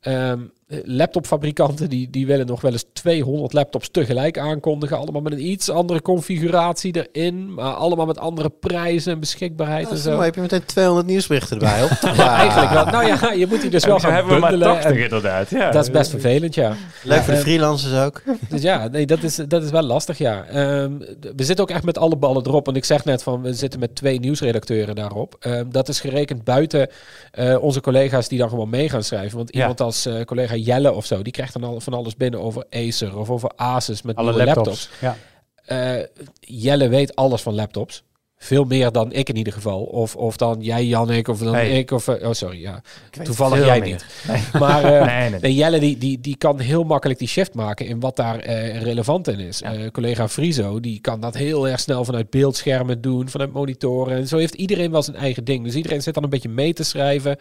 Ehm, 0.00 0.40
laptopfabrikanten 0.84 1.88
die, 1.88 2.10
die 2.10 2.26
willen 2.26 2.46
nog 2.46 2.60
wel 2.60 2.72
eens 2.72 2.84
200 2.92 3.52
laptops 3.52 3.88
tegelijk 3.88 4.38
aankondigen. 4.38 4.96
Allemaal 4.98 5.22
met 5.22 5.32
een 5.32 5.46
iets 5.46 5.70
andere 5.70 6.02
configuratie 6.02 7.06
erin. 7.12 7.54
Maar 7.54 7.72
allemaal 7.72 8.06
met 8.06 8.18
andere 8.18 8.50
prijzen 8.60 9.12
en 9.12 9.20
beschikbaarheid 9.20 9.90
en 9.90 9.96
zo. 9.96 10.10
mooi. 10.12 10.24
heb 10.24 10.34
je 10.34 10.40
meteen 10.40 10.64
200 10.64 11.06
nieuwsberichten 11.06 11.56
erbij. 11.60 11.82
Op. 11.84 11.90
Ja, 12.16 12.36
eigenlijk 12.38 12.72
wel. 12.72 12.84
Nou 12.84 13.06
ja, 13.06 13.32
je 13.32 13.46
moet 13.46 13.60
die 13.60 13.70
dus 13.70 13.84
wel 13.84 14.00
Zo 14.00 14.06
gaan 14.06 14.14
hebben 14.16 14.34
we 14.34 14.40
maar 14.40 14.50
bundelen. 14.50 14.74
80 14.74 14.90
en 14.96 15.02
inderdaad, 15.02 15.50
ja. 15.50 15.70
dat 15.70 15.84
is 15.84 15.90
best 15.90 16.10
vervelend, 16.10 16.54
ja. 16.54 16.74
Leuk 17.02 17.22
voor 17.22 17.34
de 17.34 17.40
freelancers 17.40 17.94
ook. 18.04 18.22
Dus 18.48 18.62
ja, 18.62 18.88
nee, 18.88 19.06
dat 19.06 19.22
is, 19.22 19.34
dat 19.48 19.62
is 19.62 19.70
wel 19.70 19.82
lastig, 19.82 20.18
ja. 20.18 20.44
Ehm, 20.44 20.92
we 21.36 21.44
zitten 21.44 21.64
ook 21.64 21.70
echt 21.70 21.84
met 21.84 21.98
alle 21.98 22.16
ballen 22.16 22.46
erop. 22.46 22.64
Want 22.64 22.76
ik 22.76 22.84
zeg 22.84 23.04
net 23.04 23.22
van, 23.22 23.42
we 23.42 23.54
zitten 23.54 23.80
met 23.80 23.94
twee 23.94 24.20
nieuwsredacteuren 24.20 24.94
daarop. 24.94 25.36
Ehm, 25.40 25.64
dat 25.70 25.88
is 25.88 26.00
gerekend 26.00 26.44
buiten 26.44 26.88
eh, 27.30 27.62
onze 27.62 27.80
collega's 27.80 28.28
die 28.28 28.38
dan 28.38 28.48
gewoon 28.48 28.70
mee 28.70 28.88
gaan 28.88 29.02
schrijven. 29.02 29.36
Want 29.36 29.52
Ja. 29.54 29.60
iemand 29.60 29.80
als 29.80 30.06
eh, 30.06 30.20
collega 30.24 30.54
Jelle 30.64 30.92
of 30.92 31.06
zo, 31.06 31.22
die 31.22 31.32
krijgt 31.32 31.52
dan 31.52 31.64
al 31.64 31.80
van 31.80 31.94
alles 31.94 32.16
binnen 32.16 32.40
over 32.40 32.64
Acer 32.70 33.18
of 33.18 33.30
over 33.30 33.50
Asus 33.56 34.02
met 34.02 34.16
Alle 34.16 34.32
laptops. 34.32 34.56
laptops. 34.56 34.90
Ja. 35.00 35.16
Eh, 35.64 36.04
Jelle 36.40 36.88
weet 36.88 37.16
alles 37.16 37.42
van 37.42 37.54
laptops. 37.54 38.02
Veel 38.36 38.64
meer 38.64 38.92
dan 38.92 39.12
ik 39.12 39.28
in 39.28 39.36
ieder 39.36 39.52
geval. 39.52 39.82
Of, 39.82 40.16
of 40.16 40.36
dan 40.36 40.60
jij, 40.60 40.84
Jannik, 40.84 41.28
of 41.28 41.38
dan 41.38 41.52
Nee. 41.52 41.78
ik. 41.78 41.90
Of, 41.90 42.08
eh, 42.08 42.28
oh, 42.28 42.32
sorry, 42.34 42.60
ja. 42.60 42.82
Toevallig 43.22 43.64
jij 43.64 43.80
niet. 43.80 44.06
Maar 44.58 44.84
eh, 44.84 45.06
Nee, 45.18 45.30
nee. 45.30 45.40
Nee, 45.40 45.54
Jelle 45.54 45.78
die, 45.78 45.98
die, 45.98 46.20
die 46.20 46.36
kan 46.36 46.58
heel 46.58 46.84
makkelijk 46.84 47.18
die 47.18 47.28
shift 47.28 47.54
maken 47.54 47.86
in 47.86 48.00
wat 48.00 48.16
daar 48.16 48.38
eh, 48.38 48.82
relevant 48.82 49.28
in 49.28 49.38
is. 49.38 49.58
Ja. 49.58 49.74
Eh, 49.74 49.90
collega 49.90 50.28
Friso 50.28 50.80
die 50.80 51.00
kan 51.00 51.20
dat 51.20 51.34
heel 51.34 51.68
erg 51.68 51.80
snel 51.80 52.04
vanuit 52.04 52.30
beeldschermen 52.30 53.00
doen, 53.00 53.28
vanuit 53.28 53.52
monitoren. 53.52 54.16
En 54.16 54.28
zo 54.28 54.36
heeft 54.36 54.54
iedereen 54.54 54.90
wel 54.90 55.02
zijn 55.02 55.16
eigen 55.16 55.44
ding. 55.44 55.64
Dus 55.64 55.74
iedereen 55.74 56.02
zit 56.02 56.14
dan 56.14 56.22
een 56.22 56.30
beetje 56.30 56.48
mee 56.48 56.72
te 56.72 56.84
schrijven. 56.84 57.36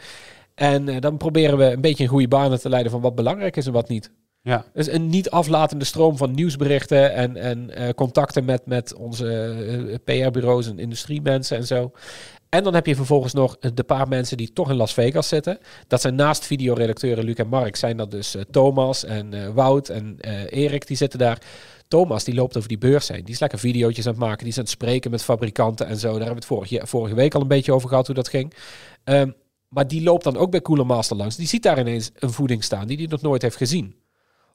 En 0.56 0.89
eh, 0.89 0.99
dan 0.99 1.18
proberen 1.18 1.58
we 1.58 1.66
een 1.66 1.82
beetje 1.82 2.04
een 2.04 2.10
goede 2.10 2.28
banen 2.28 2.60
te 2.60 2.70
leiden 2.70 2.91
van 2.91 3.01
wat 3.01 3.16
belangrijk 3.16 3.58
is 3.58 3.66
en 3.66 3.74
wat 3.74 3.89
niet. 3.89 4.12
Ja. 4.41 4.66
Dus 4.74 4.88
een 4.88 5.08
niet 5.08 5.30
aflatende 5.30 5.86
stroom 5.86 6.18
van 6.18 6.32
nieuwsberichten 6.32 7.14
en, 7.14 7.38
en 7.38 7.76
eh, 7.76 7.89
contacten 7.89 8.45
met, 8.45 8.66
met 8.66 8.93
onze 8.93 9.28
eh, 10.06 10.26
PR-bureaus 10.26 10.68
en 10.68 10.80
industriemensen 10.80 11.58
en 11.58 11.66
zo. 11.66 11.91
En 12.49 12.64
dan 12.64 12.74
heb 12.74 12.86
je 12.86 12.95
vervolgens 12.95 13.34
nog 13.34 13.58
de 13.60 13.84
paar 13.84 14.08
mensen 14.08 14.38
die 14.38 14.54
toch 14.54 14.70
in 14.70 14.76
Las 14.76 14.93
Vegas 14.93 15.28
zitten. 15.28 15.58
Dat 15.88 16.01
zijn 16.01 16.16
naast 16.16 16.45
videoredacteuren 16.45 17.24
Luc 17.24 17.36
en 17.36 17.47
Mark, 17.47 17.76
zijn 17.76 17.97
dat 17.97 18.12
dus 18.12 18.36
Thomas 18.51 19.06
en 19.06 19.54
Wout 19.54 19.89
en 19.89 20.18
Erik, 20.49 20.88
die 20.88 20.97
zitten 20.97 21.20
daar. 21.20 21.41
Thomas, 21.88 22.24
die 22.24 22.34
loopt 22.34 22.58
over 22.58 22.70
die 22.70 22.78
beurs 22.78 23.08
heen. 23.08 23.24
Die 23.24 23.34
is 23.34 23.39
lekker 23.39 23.60
videootjes 23.60 24.06
aan 24.06 24.12
het 24.12 24.22
maken. 24.22 24.38
Die 24.38 24.47
is 24.47 24.58
aan 24.58 24.64
het 24.64 24.72
spreken 24.72 25.12
met 25.12 25.24
fabrikanten 25.24 25.88
en 25.88 25.97
zo. 25.97 26.08
Daar 26.08 26.26
hebben 26.26 26.30
we 26.30 26.39
het 26.39 26.45
vorige, 26.45 26.88
vorige 26.88 27.16
week 27.16 27.36
al 27.36 27.41
een 27.41 27.47
beetje 27.47 27.74
over 27.74 27.89
gehad 27.89 28.06
hoe 28.06 28.16
dat 28.16 28.28
ging. 28.28 28.54
Ehm, 29.04 29.32
maar 29.74 29.88
die 29.88 30.03
loopt 30.03 30.24
dan 30.24 30.38
ook 30.38 30.51
bij 30.51 30.61
Cooler 30.61 30.86
Master 30.86 31.17
langs. 31.17 31.36
Die 31.36 31.47
ziet 31.47 31.63
daar 31.63 31.80
ineens 31.80 32.11
een 32.15 32.32
voeding 32.32 32.63
staan 32.63 32.88
die 32.88 32.97
hij 32.97 33.05
nog 33.05 33.21
nooit 33.21 33.41
heeft 33.41 33.55
gezien. 33.55 33.95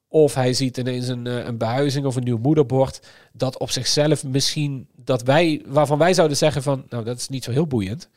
Of 0.07 0.33
hij 0.33 0.53
ziet 0.53 0.77
ineens 0.77 1.07
een, 1.07 1.27
eh, 1.27 1.45
een 1.45 1.57
behuizing 1.57 2.05
of 2.05 2.15
een 2.15 2.23
nieuw 2.23 2.37
moederbord. 2.37 3.01
Dat 3.33 3.57
op 3.57 3.69
zichzelf 3.69 4.23
misschien 4.23 4.87
dat 4.95 5.23
wij, 5.23 5.61
waarvan 5.67 5.97
wij 5.97 6.13
zouden 6.13 6.37
zeggen 6.37 6.63
van, 6.63 6.85
nou 6.89 7.03
dat 7.03 7.17
is 7.17 7.29
niet 7.29 7.43
zo 7.43 7.51
heel 7.51 7.67
boeiend. 7.67 8.09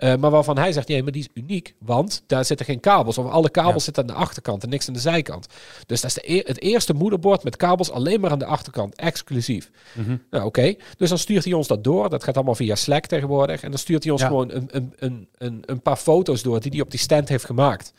Eh, 0.00 0.14
maar 0.16 0.30
waarvan 0.30 0.58
hij 0.58 0.72
zegt, 0.72 0.88
nee, 0.88 1.02
maar 1.02 1.12
die 1.12 1.22
is 1.22 1.42
uniek, 1.42 1.74
want 1.78 2.22
daar 2.26 2.44
zitten 2.44 2.66
geen 2.66 2.80
kabels. 2.80 3.18
Of 3.18 3.26
alle 3.30 3.50
kabels 3.50 3.74
Ja. 3.74 3.80
zitten 3.80 4.02
aan 4.02 4.14
de 4.14 4.20
achterkant 4.22 4.62
en 4.62 4.68
niks 4.68 4.88
aan 4.88 4.94
de 4.94 5.00
zijkant. 5.00 5.46
Dus 5.86 6.00
dat 6.00 6.10
is 6.10 6.16
de 6.22 6.32
e- 6.34 6.42
het 6.44 6.60
eerste 6.62 6.92
moederbord 6.94 7.44
met 7.44 7.56
kabels 7.56 7.90
alleen 7.90 8.20
maar 8.20 8.30
aan 8.30 8.38
de 8.38 8.44
achterkant, 8.44 8.94
exclusief. 8.96 9.70
Mhm. 9.92 10.16
Nou, 10.30 10.44
oké. 10.44 10.74
Dus 10.96 11.08
dan 11.08 11.18
stuurt 11.18 11.44
hij 11.44 11.52
ons 11.52 11.66
dat 11.66 11.84
door. 11.84 12.08
Dat 12.10 12.24
gaat 12.24 12.34
allemaal 12.36 12.54
via 12.54 12.74
Slack 12.74 13.06
tegenwoordig. 13.06 13.62
En 13.62 13.70
dan 13.70 13.78
stuurt 13.78 14.02
hij 14.02 14.12
ons 14.12 14.20
Ja. 14.22 14.26
gewoon 14.28 14.50
een, 14.50 14.68
een, 14.98 15.28
een, 15.38 15.62
een 15.66 15.80
paar 15.80 15.96
foto's 15.96 16.42
door 16.42 16.60
die 16.60 16.70
hij 16.70 16.80
op 16.80 16.90
die 16.90 17.00
stand 17.00 17.28
heeft 17.28 17.44
gemaakt. 17.44 17.92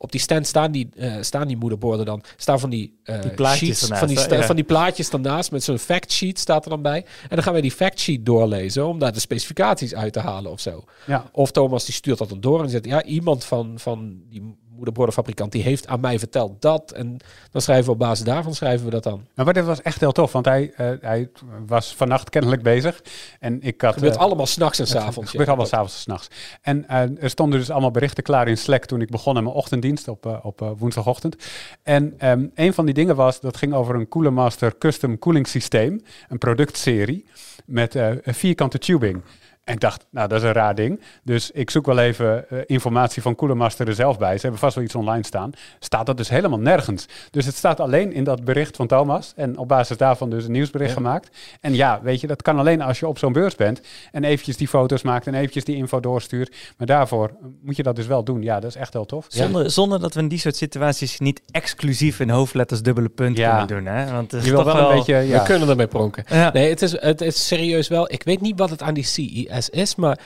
Op 0.00 0.12
die 0.12 0.20
stand 0.20 0.46
staan 0.46 0.72
die, 0.72 0.88
eh, 0.96 1.14
staan 1.20 1.46
die 1.46 1.56
moederborden 1.56 2.06
dan. 2.06 2.22
Staan 2.36 2.60
van 2.60 2.70
die, 2.70 2.98
eh, 3.04 3.22
Die 3.22 3.30
plaatjes 3.30 3.58
sheets, 3.68 3.82
ernaast, 3.82 4.00
van 4.00 4.08
die, 4.28 4.38
Ja. 4.38 4.46
van 4.46 4.56
die 4.56 4.64
plaatjes 4.64 5.10
daarnaast 5.10 5.50
met 5.50 5.64
zo'n 5.64 5.78
fact 5.78 6.12
sheet 6.12 6.38
staat 6.38 6.64
er 6.64 6.70
dan 6.70 6.82
bij. 6.82 7.04
En 7.22 7.28
dan 7.34 7.42
gaan 7.42 7.52
wij 7.52 7.62
die 7.62 7.70
fact 7.72 8.00
sheet 8.00 8.26
doorlezen 8.26 8.86
om 8.86 8.98
daar 8.98 9.12
de 9.12 9.20
specificaties 9.20 9.94
uit 9.94 10.12
te 10.12 10.20
halen 10.20 10.50
of 10.50 10.60
zo. 10.60 10.84
Ja. 11.06 11.30
Of 11.32 11.50
Thomas 11.50 11.84
die 11.84 11.94
stuurt 11.94 12.18
dat 12.18 12.28
dan 12.28 12.40
door 12.40 12.62
en 12.62 12.70
zegt, 12.70 12.84
ja, 12.84 13.02
iemand 13.02 13.44
van, 13.44 13.78
van 13.78 14.22
die 14.30 14.56
moederbordenfabrikant 14.78 15.52
die 15.52 15.62
heeft 15.62 15.86
aan 15.86 16.00
mij 16.00 16.18
verteld 16.18 16.62
dat. 16.62 16.92
En 16.92 17.16
dan 17.50 17.60
schrijven 17.60 17.84
we 17.84 17.90
op 17.90 17.98
basis 17.98 18.24
daarvan 18.24 18.54
schrijven 18.54 18.84
we 18.84 18.90
dat 18.90 19.02
dan. 19.02 19.26
Maar 19.34 19.44
wat 19.44 19.54
dit 19.54 19.64
was 19.64 19.82
echt 19.82 20.00
heel 20.00 20.12
tof, 20.12 20.32
want 20.32 20.44
hij, 20.44 20.72
eh, 20.76 20.90
hij 21.00 21.30
was 21.66 21.94
vannacht 21.94 22.30
kennelijk 22.30 22.62
bezig. 22.62 23.02
En 23.40 23.62
ik 23.62 23.80
had... 23.80 23.90
Het 23.90 23.98
gebeurt 23.98 24.14
eh, 24.14 24.20
allemaal 24.20 24.46
s'nachts 24.46 24.78
en 24.78 24.84
Het 24.84 24.92
s'avonds. 24.92 25.30
gebeurt 25.30 25.48
allemaal 25.48 25.66
s'avonds 25.66 25.94
en 25.94 26.00
s'nachts. 26.00 26.28
En 26.62 26.88
eh, 26.88 27.22
er 27.22 27.30
stonden 27.30 27.58
dus 27.58 27.70
allemaal 27.70 27.90
berichten 27.90 28.22
klaar 28.22 28.48
in 28.48 28.58
Slack 28.58 28.84
toen 28.84 29.00
ik 29.00 29.10
begon 29.10 29.36
aan 29.36 29.44
mijn 29.44 29.56
ochtenddienst 29.56 30.08
op, 30.08 30.40
op 30.42 30.74
woensdagochtend. 30.78 31.36
En 31.82 32.14
ehm, 32.18 32.46
een 32.54 32.74
van 32.74 32.84
die 32.84 32.94
dingen 32.94 33.16
was, 33.16 33.40
dat 33.40 33.56
ging 33.56 33.74
over 33.74 33.94
een 33.94 34.08
Cooler 34.08 34.32
Master 34.32 34.78
Custom 34.78 35.18
Cooling 35.18 35.46
Systeem. 35.46 36.02
Een 36.28 36.38
productserie 36.38 37.26
met 37.64 37.96
vierkante 38.24 38.78
tubing. 38.78 39.22
En 39.68 39.74
ik 39.74 39.80
dacht, 39.80 40.06
nou, 40.10 40.28
dat 40.28 40.38
is 40.38 40.44
een 40.44 40.52
raar 40.52 40.74
ding. 40.74 41.00
Dus 41.22 41.50
ik 41.50 41.70
zoek 41.70 41.86
wel 41.86 41.98
even 41.98 42.48
eh, 42.50 42.58
informatie 42.66 43.22
van 43.22 43.34
Cooler 43.34 43.56
Master 43.56 43.88
er 43.88 43.94
zelf 43.94 44.18
bij. 44.18 44.34
Ze 44.34 44.40
hebben 44.42 44.60
vast 44.60 44.74
wel 44.74 44.84
iets 44.84 44.94
online 44.94 45.24
staan. 45.24 45.50
Staat 45.78 46.06
dat 46.06 46.16
dus 46.16 46.28
helemaal 46.28 46.58
nergens. 46.58 47.06
Dus 47.30 47.46
het 47.46 47.54
staat 47.56 47.80
alleen 47.80 48.12
in 48.12 48.24
dat 48.24 48.44
bericht 48.44 48.76
van 48.76 48.86
Thomas. 48.86 49.32
En 49.36 49.58
op 49.58 49.68
basis 49.68 49.96
daarvan 49.96 50.30
dus 50.30 50.44
een 50.44 50.52
nieuwsbericht 50.52 50.90
Ja. 50.90 50.96
gemaakt. 50.96 51.36
En 51.60 51.74
ja, 51.74 52.00
weet 52.02 52.20
je, 52.20 52.26
dat 52.26 52.42
kan 52.42 52.58
alleen 52.58 52.80
als 52.82 52.98
je 52.98 53.06
op 53.06 53.18
zo'n 53.18 53.32
beurs 53.32 53.54
bent. 53.54 53.80
En 54.12 54.24
eventjes 54.24 54.56
die 54.56 54.68
foto's 54.68 55.02
maakt 55.02 55.26
en 55.26 55.34
eventjes 55.34 55.64
die 55.64 55.76
info 55.76 56.00
doorstuurt. 56.00 56.56
Maar 56.76 56.86
daarvoor 56.86 57.30
moet 57.62 57.76
je 57.76 57.82
dat 57.82 57.96
dus 57.96 58.06
wel 58.06 58.24
doen. 58.24 58.42
Ja, 58.42 58.60
dat 58.60 58.70
is 58.70 58.76
echt 58.76 58.92
heel 58.92 59.06
tof. 59.06 59.26
Zonder, 59.28 59.70
zonder 59.70 60.00
dat 60.00 60.14
we 60.14 60.20
in 60.20 60.28
die 60.28 60.38
soort 60.38 60.56
situaties 60.56 61.18
niet 61.18 61.40
exclusief 61.50 62.20
in 62.20 62.30
hoofdletters 62.30 62.82
dubbele 62.82 63.08
punt 63.08 63.36
Ja. 63.36 63.50
kunnen 63.50 63.84
doen. 63.84 63.94
Hè? 63.94 64.12
Want 64.12 64.30
het 64.32 64.40
is 64.40 64.46
Je 64.46 64.54
wil 64.54 64.64
toch 64.64 64.72
wel 64.72 64.90
een 64.90 64.96
beetje, 64.96 65.14
ja. 65.16 65.38
We 65.38 65.44
kunnen 65.44 65.68
ermee 65.68 65.86
pronken. 65.86 66.24
Ja. 66.28 66.50
Nee, 66.52 66.68
het 66.70 66.82
is, 66.82 67.00
het 67.00 67.20
is 67.20 67.46
serieus 67.46 67.88
wel. 67.88 68.12
Ik 68.12 68.22
weet 68.22 68.40
niet 68.40 68.58
wat 68.58 68.70
het 68.70 68.82
aan 68.82 68.94
die 68.94 69.04
CES 69.04 69.57
is, 69.66 69.94
maar 69.94 70.18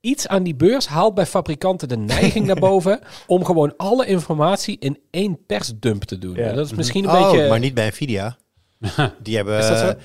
iets 0.00 0.26
aan 0.28 0.42
die 0.42 0.54
beurs 0.54 0.86
haalt 0.86 1.14
bij 1.14 1.26
fabrikanten 1.26 1.88
de 1.88 1.96
neiging 1.96 2.46
naar 2.46 2.58
boven 2.60 3.00
om 3.26 3.44
gewoon 3.44 3.74
alle 3.76 4.06
informatie 4.06 4.76
in 4.78 4.98
één 5.10 5.38
persdump 5.46 6.04
te 6.04 6.18
doen. 6.18 6.34
Ja. 6.34 6.52
Dat 6.52 6.66
is 6.66 6.72
misschien 6.74 7.04
een 7.04 7.10
oh, 7.16 7.30
beetje. 7.30 7.48
maar 7.48 7.58
niet 7.58 7.74
bij 7.74 7.88
Nvidia. 7.88 8.36
Die 9.22 9.36
hebben, 9.36 9.60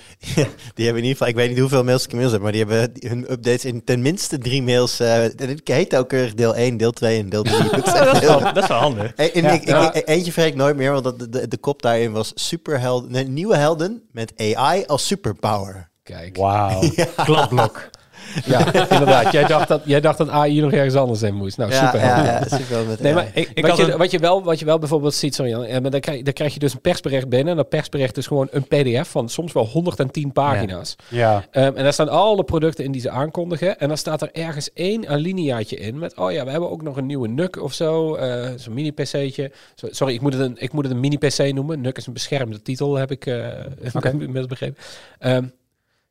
die 0.76 0.86
hebben 0.86 1.03
in 1.03 1.09
ieder 1.09 1.11
geval, 1.11 1.28
ik 1.28 1.36
weet 1.36 1.49
niet 1.49 1.59
hoeveel 1.59 1.84
mails 1.84 2.03
ik 2.03 2.11
inmiddels 2.11 2.34
heb, 2.34 2.41
maar 2.41 2.51
die 2.51 2.65
hebben 2.65 2.91
hun 3.09 3.32
updates 3.32 3.65
in 3.65 3.84
tenminste 3.84 4.38
drie 4.38 4.63
mails. 4.63 4.99
eh 4.99 5.23
en 5.23 5.32
het 5.49 5.61
heet 5.63 5.93
elke 5.93 6.07
keer 6.15 6.36
deel 6.36 6.55
1, 6.55 6.78
deel 6.78 6.91
2 6.91 7.19
en 7.19 7.30
deel 7.30 7.43
3. 7.43 7.69
dat 7.69 7.86
is 8.15 8.19
wel, 8.19 8.39
dat 8.39 8.57
is 8.57 8.67
wel 8.67 8.78
handig. 8.78 9.13
En, 9.15 9.34
en 9.34 9.41
Ja. 9.43 9.51
ik, 9.51 9.61
ik- 9.61 9.67
Ja. 9.67 9.93
ik- 9.93 10.07
eentje 10.07 10.32
vergeet 10.32 10.55
nooit 10.55 10.76
meer, 10.76 10.91
want 10.91 11.03
dat, 11.03 11.19
de, 11.19 11.30
de, 11.30 11.47
de 11.47 11.57
kop 11.57 11.82
daarin 11.82 12.11
was 12.11 12.32
superhelden, 12.36 13.11
nee, 13.11 13.23
nieuwe 13.28 13.55
helden 13.55 14.03
met 14.11 14.34
AI 14.55 14.86
als 14.86 15.07
superpower. 15.07 15.89
Kijk. 16.03 16.38
Wauw. 16.38 16.82
Kladblok. 17.15 17.89
Ja, 18.45 18.73
inderdaad. 18.89 19.31
Jij 19.31 19.45
dacht, 19.47 19.67
dat, 19.67 19.81
jij 19.86 20.01
dacht 20.01 20.17
dat 20.17 20.29
AI 20.29 20.61
nog 20.61 20.71
ergens 20.71 20.95
anders 20.95 21.21
in 21.21 21.36
moest. 21.36 21.57
Nou, 21.57 21.71
super. 21.71 21.99
ja, 21.99 22.23
ja, 22.23 22.43
superhelden 22.43 22.88
met 22.88 22.99
Nee, 23.01 23.13
AI. 23.13 23.23
maar 23.23 23.31
Ik, 23.33 23.49
ik 23.53 23.65
wat, 23.65 23.77
je, 23.77 23.91
een- 23.91 23.97
wat, 23.97 24.11
je 24.11 24.19
wel, 24.19 24.43
wat 24.43 24.59
je 24.59 24.65
wel 24.65 24.79
bijvoorbeeld 24.79 25.13
ziet, 25.13 25.36
sorry, 25.36 25.51
Jan, 25.51 25.63
eh, 25.63 25.81
maar 25.81 25.91
dan, 25.91 25.99
krijg, 25.99 26.21
dan 26.21 26.33
krijg 26.33 26.53
je 26.53 26.59
dus 26.59 26.73
een 26.73 26.81
persbericht 26.81 27.29
binnen. 27.29 27.49
En 27.51 27.55
dat 27.57 27.69
persbericht 27.69 28.17
is 28.17 28.27
gewoon 28.27 28.47
een 28.51 28.63
pdf 28.67 29.09
van 29.09 29.29
soms 29.29 29.53
wel 29.53 29.65
110 29.65 30.31
pagina's. 30.31 30.95
Ja. 31.09 31.43
Ehm, 31.51 31.71
en 31.75 31.83
daar 31.83 31.93
staan 31.93 32.09
alle 32.09 32.43
producten 32.43 32.83
in 32.83 32.91
die 32.91 33.01
ze 33.01 33.09
aankondigen. 33.09 33.79
En 33.79 33.88
dan 33.88 33.97
staat 33.97 34.21
er 34.21 34.29
ergens 34.33 34.73
één 34.73 35.07
alineaatje 35.07 35.75
in 35.77 35.99
met... 35.99 36.15
oh 36.17 36.31
ja, 36.31 36.45
we 36.45 36.51
hebben 36.51 36.69
ook 36.71 36.81
nog 36.81 36.97
een 36.97 37.05
nieuwe 37.05 37.27
NUC 37.27 37.61
of 37.61 37.73
zo. 37.73 38.15
eh, 38.15 38.49
Zo'n 38.55 38.73
mini-pc'tje. 38.73 39.51
Sorry, 39.75 40.13
ik 40.13 40.21
moet 40.21 40.33
het 40.33 40.41
een, 40.41 40.55
ik 40.57 40.71
moet 40.73 40.83
het 40.83 40.93
een 40.93 40.99
mini-pc 40.99 41.53
noemen. 41.53 41.81
NUC 41.81 41.97
is 41.97 42.05
een 42.07 42.13
beschermde 42.13 42.61
titel, 42.61 42.95
heb 42.95 43.11
ik 43.11 43.25
eh 43.25 43.47
Oké. 43.93 44.09
inmiddels 44.09 44.45
begrepen. 44.47 44.77
Ehm, 45.19 45.41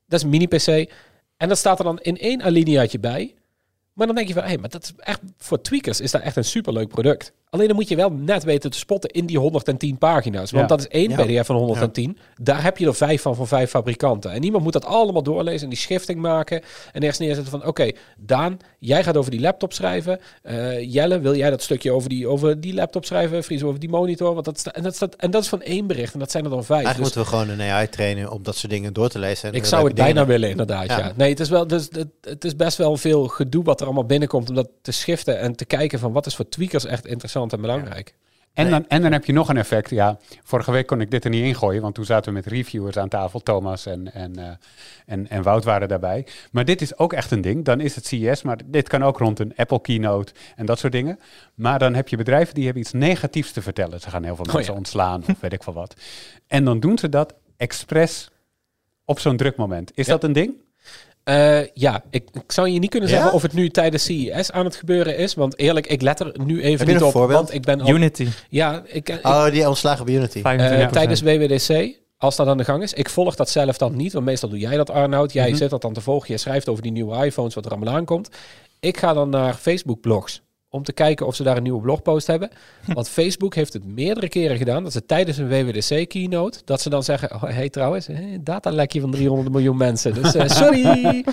dat 0.08 0.18
is 0.18 0.22
een 0.22 0.28
mini-pc. 0.30 0.90
En 1.36 1.48
dat 1.48 1.58
staat 1.58 1.78
er 1.78 1.84
dan 1.84 2.00
in 2.00 2.18
één 2.18 2.42
alineaatje 2.42 2.98
bij. 2.98 3.34
Maar 3.92 4.06
dan 4.06 4.16
denk 4.16 4.28
je 4.28 4.34
van, 4.34 4.42
hé, 4.42 4.48
hey, 4.48 4.58
maar 4.58 4.68
dat 4.68 4.82
is 4.82 4.92
echt 4.96 5.20
voor 5.36 5.60
tweakers 5.60 6.00
is 6.00 6.10
dat 6.10 6.22
echt 6.22 6.36
een 6.36 6.44
superleuk 6.44 6.88
product. 6.88 7.32
Alleen 7.54 7.66
dan 7.66 7.76
moet 7.76 7.88
je 7.88 7.96
wel 7.96 8.10
net 8.12 8.44
weten 8.44 8.70
te 8.70 8.78
spotten 8.78 9.10
in 9.10 9.26
die 9.26 9.38
110 9.38 9.98
pagina's. 9.98 10.50
Want 10.50 10.62
Ja. 10.70 10.76
dat 10.76 10.80
is 10.80 10.88
één 10.88 11.10
Ja. 11.10 11.24
PDF 11.24 11.46
van 11.46 11.56
110. 11.56 12.18
Daar 12.40 12.62
heb 12.62 12.78
je 12.78 12.86
er 12.86 12.94
vijf 12.94 13.22
van 13.22 13.34
van 13.36 13.46
vijf 13.46 13.70
fabrikanten. 13.70 14.30
En 14.30 14.42
iemand 14.44 14.62
moet 14.64 14.72
dat 14.72 14.84
allemaal 14.84 15.22
doorlezen 15.22 15.62
en 15.62 15.68
die 15.68 15.78
schifting 15.78 16.20
maken. 16.20 16.62
En 16.92 17.02
eerst 17.02 17.20
neerzetten 17.20 17.50
van, 17.50 17.66
oké, 17.66 17.90
Daan, 18.18 18.58
jij 18.78 19.04
gaat 19.04 19.16
over 19.16 19.30
die 19.30 19.40
laptop 19.40 19.72
schrijven. 19.72 20.20
Eh, 20.42 20.92
Jelle, 20.92 21.20
wil 21.20 21.34
jij 21.36 21.50
dat 21.50 21.62
stukje 21.62 21.92
over 21.92 22.08
die, 22.08 22.28
over 22.28 22.60
die 22.60 22.74
laptop 22.74 23.04
schrijven? 23.04 23.44
Fries 23.44 23.62
over 23.62 23.80
die 23.80 23.88
monitor. 23.88 24.32
Want 24.34 24.44
dat, 24.44 24.66
en, 24.66 24.82
dat 24.82 24.94
staat, 24.94 25.14
en 25.14 25.30
dat 25.30 25.42
is 25.42 25.48
van 25.48 25.62
één 25.62 25.86
bericht 25.86 26.12
en 26.12 26.18
dat 26.18 26.30
zijn 26.30 26.44
er 26.44 26.50
dan 26.50 26.64
vijf. 26.64 26.84
Eigenlijk 26.84 27.04
Dus 27.14 27.14
moeten 27.16 27.32
we 27.38 27.38
gewoon 27.46 27.58
een 27.66 27.72
AI 27.72 27.88
trainen 27.88 28.30
om 28.30 28.42
dat 28.42 28.56
soort 28.56 28.72
dingen 28.72 28.92
door 28.92 29.08
te 29.08 29.18
lezen. 29.18 29.48
En 29.48 29.54
ik 29.54 29.64
zou 29.64 29.84
het 29.86 29.94
bijna 29.94 30.10
dingen- 30.12 30.26
willen, 30.28 30.50
inderdaad. 30.50 30.86
Ja. 30.86 30.98
Ja. 30.98 31.12
Nee, 31.16 31.30
het 31.30 31.40
is, 31.40 31.48
wel, 31.48 31.66
dus, 31.66 31.88
het, 31.90 32.08
het 32.20 32.44
is 32.44 32.56
best 32.56 32.76
wel 32.78 32.96
veel 32.96 33.26
gedoe 33.28 33.64
wat 33.64 33.80
er 33.80 33.86
allemaal 33.86 34.04
binnenkomt 34.06 34.48
om 34.48 34.54
dat 34.54 34.68
te 34.82 34.92
schiften 34.92 35.38
en 35.38 35.54
te 35.56 35.64
kijken 35.64 35.98
van 35.98 36.12
wat 36.12 36.26
is 36.26 36.34
voor 36.36 36.48
tweakers 36.48 36.84
echt 36.84 37.06
interessant 37.06 37.43
en 37.52 37.60
belangrijk. 37.60 38.14
En, 38.52 38.70
dan, 38.70 38.88
en 38.88 39.02
dan 39.02 39.12
heb 39.12 39.24
je 39.24 39.32
nog 39.32 39.48
een 39.48 39.56
effect. 39.56 39.90
Ja, 39.90 40.18
vorige 40.42 40.70
week 40.70 40.86
kon 40.86 41.00
ik 41.00 41.10
dit 41.10 41.24
er 41.24 41.30
niet 41.30 41.44
ingooien, 41.44 41.82
want 41.82 41.94
toen 41.94 42.04
zaten 42.04 42.32
we 42.32 42.38
met 42.38 42.46
reviewers 42.46 42.96
aan 42.96 43.08
tafel. 43.08 43.40
Thomas 43.40 43.86
en, 43.86 44.12
en, 44.14 44.38
eh, 44.38 44.50
en, 45.06 45.28
en 45.28 45.42
Wout 45.42 45.64
waren 45.64 45.88
daarbij. 45.88 46.26
Maar 46.52 46.64
dit 46.64 46.80
is 46.80 46.98
ook 46.98 47.12
echt 47.12 47.30
een 47.30 47.40
ding. 47.40 47.64
Dan 47.64 47.80
is 47.80 47.94
het 47.94 48.06
CES, 48.06 48.42
maar 48.42 48.58
dit 48.64 48.88
kan 48.88 49.02
ook 49.04 49.18
rond 49.18 49.38
een 49.38 49.52
Apple 49.56 49.80
keynote 49.80 50.32
en 50.56 50.66
dat 50.66 50.78
soort 50.78 50.92
dingen. 50.92 51.18
Maar 51.54 51.78
dan 51.78 51.94
heb 51.94 52.08
je 52.08 52.16
bedrijven 52.16 52.54
die 52.54 52.64
hebben 52.64 52.82
iets 52.82 52.92
negatiefs 52.92 53.52
te 53.52 53.62
vertellen. 53.62 54.00
Ze 54.00 54.10
gaan 54.10 54.24
heel 54.24 54.36
veel 54.36 54.44
Oh 54.44 54.52
mensen 54.54 54.72
ja. 54.72 54.78
ontslaan 54.78 55.22
of 55.28 55.40
weet 55.40 55.52
ik 55.52 55.62
veel 55.62 55.72
wat. 55.72 55.94
En 56.46 56.64
dan 56.64 56.80
doen 56.80 56.98
ze 56.98 57.08
dat 57.08 57.34
expres 57.56 58.30
op 59.04 59.18
zo'n 59.18 59.36
druk 59.36 59.56
moment. 59.56 59.90
Is 59.94 60.06
Ja. 60.06 60.12
dat 60.12 60.24
een 60.24 60.32
ding? 60.32 60.54
Eh, 61.24 61.66
ja, 61.74 62.02
ik, 62.10 62.28
ik 62.32 62.52
zou 62.52 62.68
je 62.68 62.78
niet 62.78 62.90
kunnen 62.90 63.08
Ja? 63.08 63.14
zeggen 63.14 63.32
of 63.34 63.42
het 63.42 63.52
nu 63.52 63.68
tijdens 63.70 64.04
CES 64.04 64.50
aan 64.52 64.64
het 64.64 64.76
gebeuren 64.76 65.16
is, 65.16 65.34
want 65.34 65.58
eerlijk, 65.58 65.86
ik 65.86 66.02
let 66.02 66.20
er 66.20 66.32
nu 66.44 66.62
even 66.62 66.78
Heb 66.78 66.86
je 66.86 66.92
niet 66.92 67.00
een 67.02 67.06
op, 67.06 67.12
voorbeeld? 67.12 67.38
want 67.38 67.54
ik 67.54 67.62
ben 67.62 67.80
al, 67.80 67.88
Unity. 67.88 68.28
ja, 68.48 68.82
ik, 68.86 69.08
ik, 69.08 69.26
Oh, 69.26 69.50
die 69.50 69.68
ontslagen 69.68 70.04
bij 70.04 70.14
Unity. 70.14 70.40
eh, 70.44 70.88
25%. 70.88 70.92
tijdens 70.92 71.20
WWDC, 71.20 71.96
als 72.18 72.36
dat 72.36 72.46
aan 72.46 72.56
de 72.58 72.64
gang 72.64 72.82
is, 72.82 72.92
ik 72.92 73.08
volg 73.08 73.34
dat 73.34 73.50
zelf 73.50 73.78
dan 73.78 73.96
niet, 73.96 74.12
want 74.12 74.24
meestal 74.24 74.48
doe 74.48 74.58
jij 74.58 74.76
dat 74.76 74.90
Arnoud, 74.90 75.32
jij 75.32 75.48
Mhm. 75.48 75.56
zit 75.56 75.70
dat 75.70 75.82
dan 75.82 75.92
te 75.92 76.00
volgen, 76.00 76.32
je 76.32 76.38
schrijft 76.38 76.68
over 76.68 76.82
die 76.82 76.92
nieuwe 76.92 77.24
iPhones, 77.26 77.54
wat 77.54 77.64
er 77.64 77.70
allemaal 77.72 77.94
aankomt. 77.94 78.28
Ik 78.80 78.96
ga 78.98 79.12
dan 79.12 79.28
naar 79.30 79.54
Facebook 79.54 80.00
blogs 80.00 80.42
om 80.74 80.82
te 80.82 80.92
kijken 80.92 81.26
of 81.26 81.34
ze 81.34 81.42
daar 81.42 81.56
een 81.56 81.62
nieuwe 81.62 81.80
blogpost 81.80 82.26
hebben. 82.26 82.50
Want 82.86 83.08
Facebook 83.08 83.54
heeft 83.54 83.72
het 83.72 83.84
meerdere 83.84 84.28
keren 84.28 84.56
gedaan 84.56 84.82
dat 84.82 84.92
ze 84.92 85.06
tijdens 85.06 85.38
een 85.38 85.48
WWDC 85.48 86.08
keynote, 86.08 86.58
dat 86.64 86.80
ze 86.80 86.90
dan 86.90 87.02
zeggen, 87.02 87.34
oh, 87.34 87.42
hey 87.42 87.68
trouwens, 87.68 88.08
eh, 88.08 88.18
datalekje 88.40 89.00
van 89.00 89.10
300 89.10 89.50
miljoen 89.50 89.76
mensen. 89.76 90.14
Dus 90.14 90.34
eh, 90.34 90.48
sorry. 90.62 91.24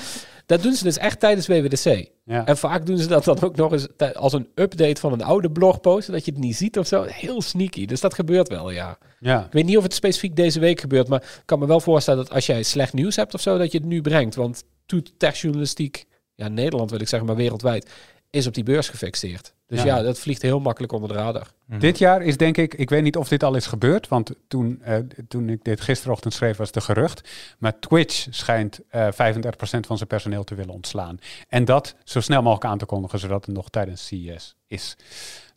Dat 0.45 0.61
doen 0.61 0.73
ze 0.73 0.83
dus 0.83 0.97
echt 0.97 1.19
tijdens 1.19 1.47
WWDC. 1.47 2.09
Ja. 2.25 2.45
En 2.45 2.57
vaak 2.57 2.85
doen 2.85 2.97
ze 2.97 3.07
dat 3.07 3.23
dan 3.23 3.41
ook 3.41 3.55
nog 3.55 3.71
eens 3.71 3.87
als 4.13 4.33
een 4.33 4.47
update 4.55 5.01
van 5.01 5.13
een 5.13 5.23
oude 5.23 5.51
blogpost, 5.51 6.05
zodat 6.05 6.25
je 6.25 6.31
het 6.31 6.39
niet 6.39 6.55
ziet 6.55 6.77
of 6.77 6.87
zo. 6.87 7.03
Heel 7.07 7.41
sneaky. 7.41 7.85
Dus 7.85 8.01
dat 8.01 8.13
gebeurt 8.13 8.47
wel, 8.47 8.71
ja. 8.71 8.97
ja. 9.19 9.45
Ik 9.45 9.53
weet 9.53 9.65
niet 9.65 9.77
of 9.77 9.83
het 9.83 9.93
specifiek 9.93 10.35
deze 10.35 10.59
week 10.59 10.79
gebeurt, 10.79 11.07
maar 11.07 11.21
ik 11.21 11.43
kan 11.45 11.59
me 11.59 11.65
wel 11.65 11.79
voorstellen 11.79 12.23
dat 12.23 12.33
als 12.33 12.45
jij 12.45 12.63
slecht 12.63 12.93
nieuws 12.93 13.15
hebt 13.15 13.33
of 13.33 13.41
zo, 13.41 13.57
dat 13.57 13.71
je 13.71 13.77
het 13.77 13.87
nu 13.87 14.01
brengt. 14.01 14.35
Want 14.35 14.63
toet 14.85 15.13
techjournalistiek, 15.17 16.05
ja, 16.35 16.47
Nederland 16.47 16.89
wil 16.89 16.99
ik 16.99 17.07
zeggen, 17.07 17.27
maar 17.27 17.37
wereldwijd, 17.37 17.89
is 18.31 18.47
op 18.47 18.53
die 18.53 18.63
beurs 18.63 18.89
gefixeerd. 18.89 19.53
Dus 19.67 19.79
Ja. 19.83 19.85
ja, 19.85 20.01
dat 20.01 20.19
vliegt 20.19 20.41
heel 20.41 20.59
makkelijk 20.59 20.93
onder 20.93 21.09
de 21.09 21.15
radar. 21.15 21.47
Dit 21.79 21.97
jaar 21.97 22.21
is 22.21 22.37
denk 22.37 22.57
ik, 22.57 22.73
ik 22.73 22.89
weet 22.89 23.03
niet 23.03 23.17
of 23.17 23.27
dit 23.27 23.43
al 23.43 23.55
is 23.55 23.65
gebeurd, 23.67 24.07
want 24.07 24.31
toen, 24.47 24.79
eh, 24.83 24.95
toen 25.27 25.49
ik 25.49 25.63
dit 25.63 25.81
gisterochtend 25.81 26.33
schreef 26.33 26.57
was 26.57 26.65
het 26.67 26.75
de 26.75 26.81
gerucht. 26.81 27.29
Maar 27.59 27.79
Twitch 27.79 28.27
schijnt 28.29 28.79
eh 28.89 29.07
35% 29.11 29.85
van 29.87 29.97
zijn 29.97 30.09
personeel 30.09 30.43
te 30.43 30.55
willen 30.55 30.73
ontslaan. 30.73 31.19
En 31.49 31.65
dat 31.65 31.95
zo 32.03 32.19
snel 32.21 32.41
mogelijk 32.41 32.65
aan 32.71 32.77
te 32.77 32.85
kondigen, 32.85 33.19
zodat 33.19 33.45
het 33.45 33.55
nog 33.55 33.69
tijdens 33.69 34.05
CES 34.07 34.55
is. 34.67 34.95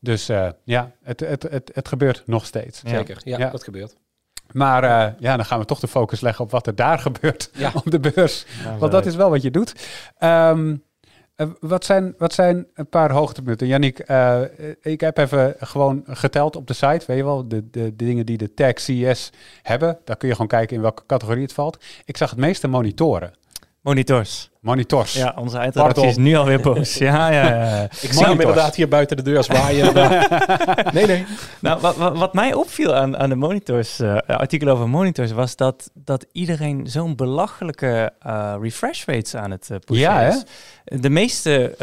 Dus 0.00 0.28
eh, 0.28 0.48
ja, 0.64 0.92
het, 1.02 1.20
het, 1.20 1.42
het, 1.42 1.70
het 1.74 1.88
gebeurt 1.88 2.22
nog 2.26 2.46
steeds. 2.46 2.80
Ja. 2.84 2.88
Zeker, 2.90 3.20
ja, 3.24 3.38
Ja. 3.38 3.50
dat 3.50 3.64
gebeurt. 3.64 3.96
Maar 4.52 4.84
eh, 4.84 5.12
ja, 5.18 5.36
dan 5.36 5.44
gaan 5.44 5.58
we 5.58 5.64
toch 5.64 5.80
de 5.80 5.88
focus 5.88 6.20
leggen 6.20 6.44
op 6.44 6.50
wat 6.50 6.66
er 6.66 6.74
daar 6.74 6.98
gebeurt 7.08 7.50
Ja. 7.54 7.70
op 7.74 7.90
de 7.90 8.00
beurs. 8.00 8.44
Want 8.78 8.92
dat 8.92 9.06
is 9.06 9.14
wel 9.14 9.30
wat 9.30 9.42
je 9.42 9.50
doet. 9.50 9.74
Ehm, 10.18 10.76
eh, 11.36 11.46
wat, 11.60 11.84
zijn, 11.84 12.14
wat 12.18 12.32
zijn 12.32 12.66
een 12.74 12.88
paar 12.88 13.10
hoogtepunten? 13.10 13.66
Yannick, 13.66 13.98
eh, 13.98 14.40
ik 14.80 15.00
heb 15.00 15.18
even 15.18 15.54
gewoon 15.58 16.02
geteld 16.06 16.56
op 16.56 16.66
de 16.66 16.74
site. 16.74 17.04
Weet 17.06 17.16
je 17.16 17.24
wel, 17.24 17.48
de, 17.48 17.70
de, 17.70 17.96
de 17.96 18.04
dingen 18.04 18.26
die 18.26 18.38
de 18.38 18.54
tag 18.54 18.72
CS 18.72 19.30
hebben. 19.62 19.98
Daar 20.04 20.16
kun 20.16 20.28
je 20.28 20.34
gewoon 20.34 20.48
kijken 20.48 20.76
in 20.76 20.82
welke 20.82 21.06
categorie 21.06 21.42
het 21.42 21.52
valt. 21.52 21.84
Ik 22.04 22.16
zag 22.16 22.30
het 22.30 22.38
meeste 22.38 22.68
monitoren. 22.68 23.32
Monitors. 23.80 24.53
Monitors. 24.64 25.12
Ja, 25.12 25.34
onze 25.38 25.58
eindredactie 25.58 26.06
is 26.06 26.16
nu 26.16 26.34
alweer 26.34 26.60
boos. 26.60 26.94
Ja, 27.04 27.30
ja, 27.30 27.48
ja. 27.48 27.82
Ik 27.82 28.12
zie 28.12 28.24
hem 28.24 28.40
inderdaad 28.40 28.74
hier 28.74 28.88
buiten 28.88 29.16
de 29.16 29.22
deur 29.22 29.44
zwaaien. 29.44 29.94
nee, 30.94 31.06
nee. 31.06 31.24
Nou, 31.60 31.80
wat, 31.80 31.96
wat, 31.96 32.18
wat 32.18 32.34
mij 32.34 32.54
opviel 32.54 32.94
aan, 32.94 33.16
aan 33.16 33.28
de 33.28 33.34
monitors, 33.34 34.00
eh, 34.00 34.16
artikel 34.16 34.68
over 34.68 34.88
monitors, 34.88 35.32
was 35.32 35.56
dat, 35.56 35.90
dat 35.94 36.26
iedereen 36.32 36.86
zo'n 36.86 37.16
belachelijke 37.16 38.12
eh, 38.18 38.54
refresh 38.60 39.04
rates 39.04 39.36
aan 39.36 39.50
het 39.50 39.70
pushen 39.84 40.04
Ja, 40.04 40.20
hè? 40.20 40.36
De 41.00 41.10
meeste, 41.10 41.74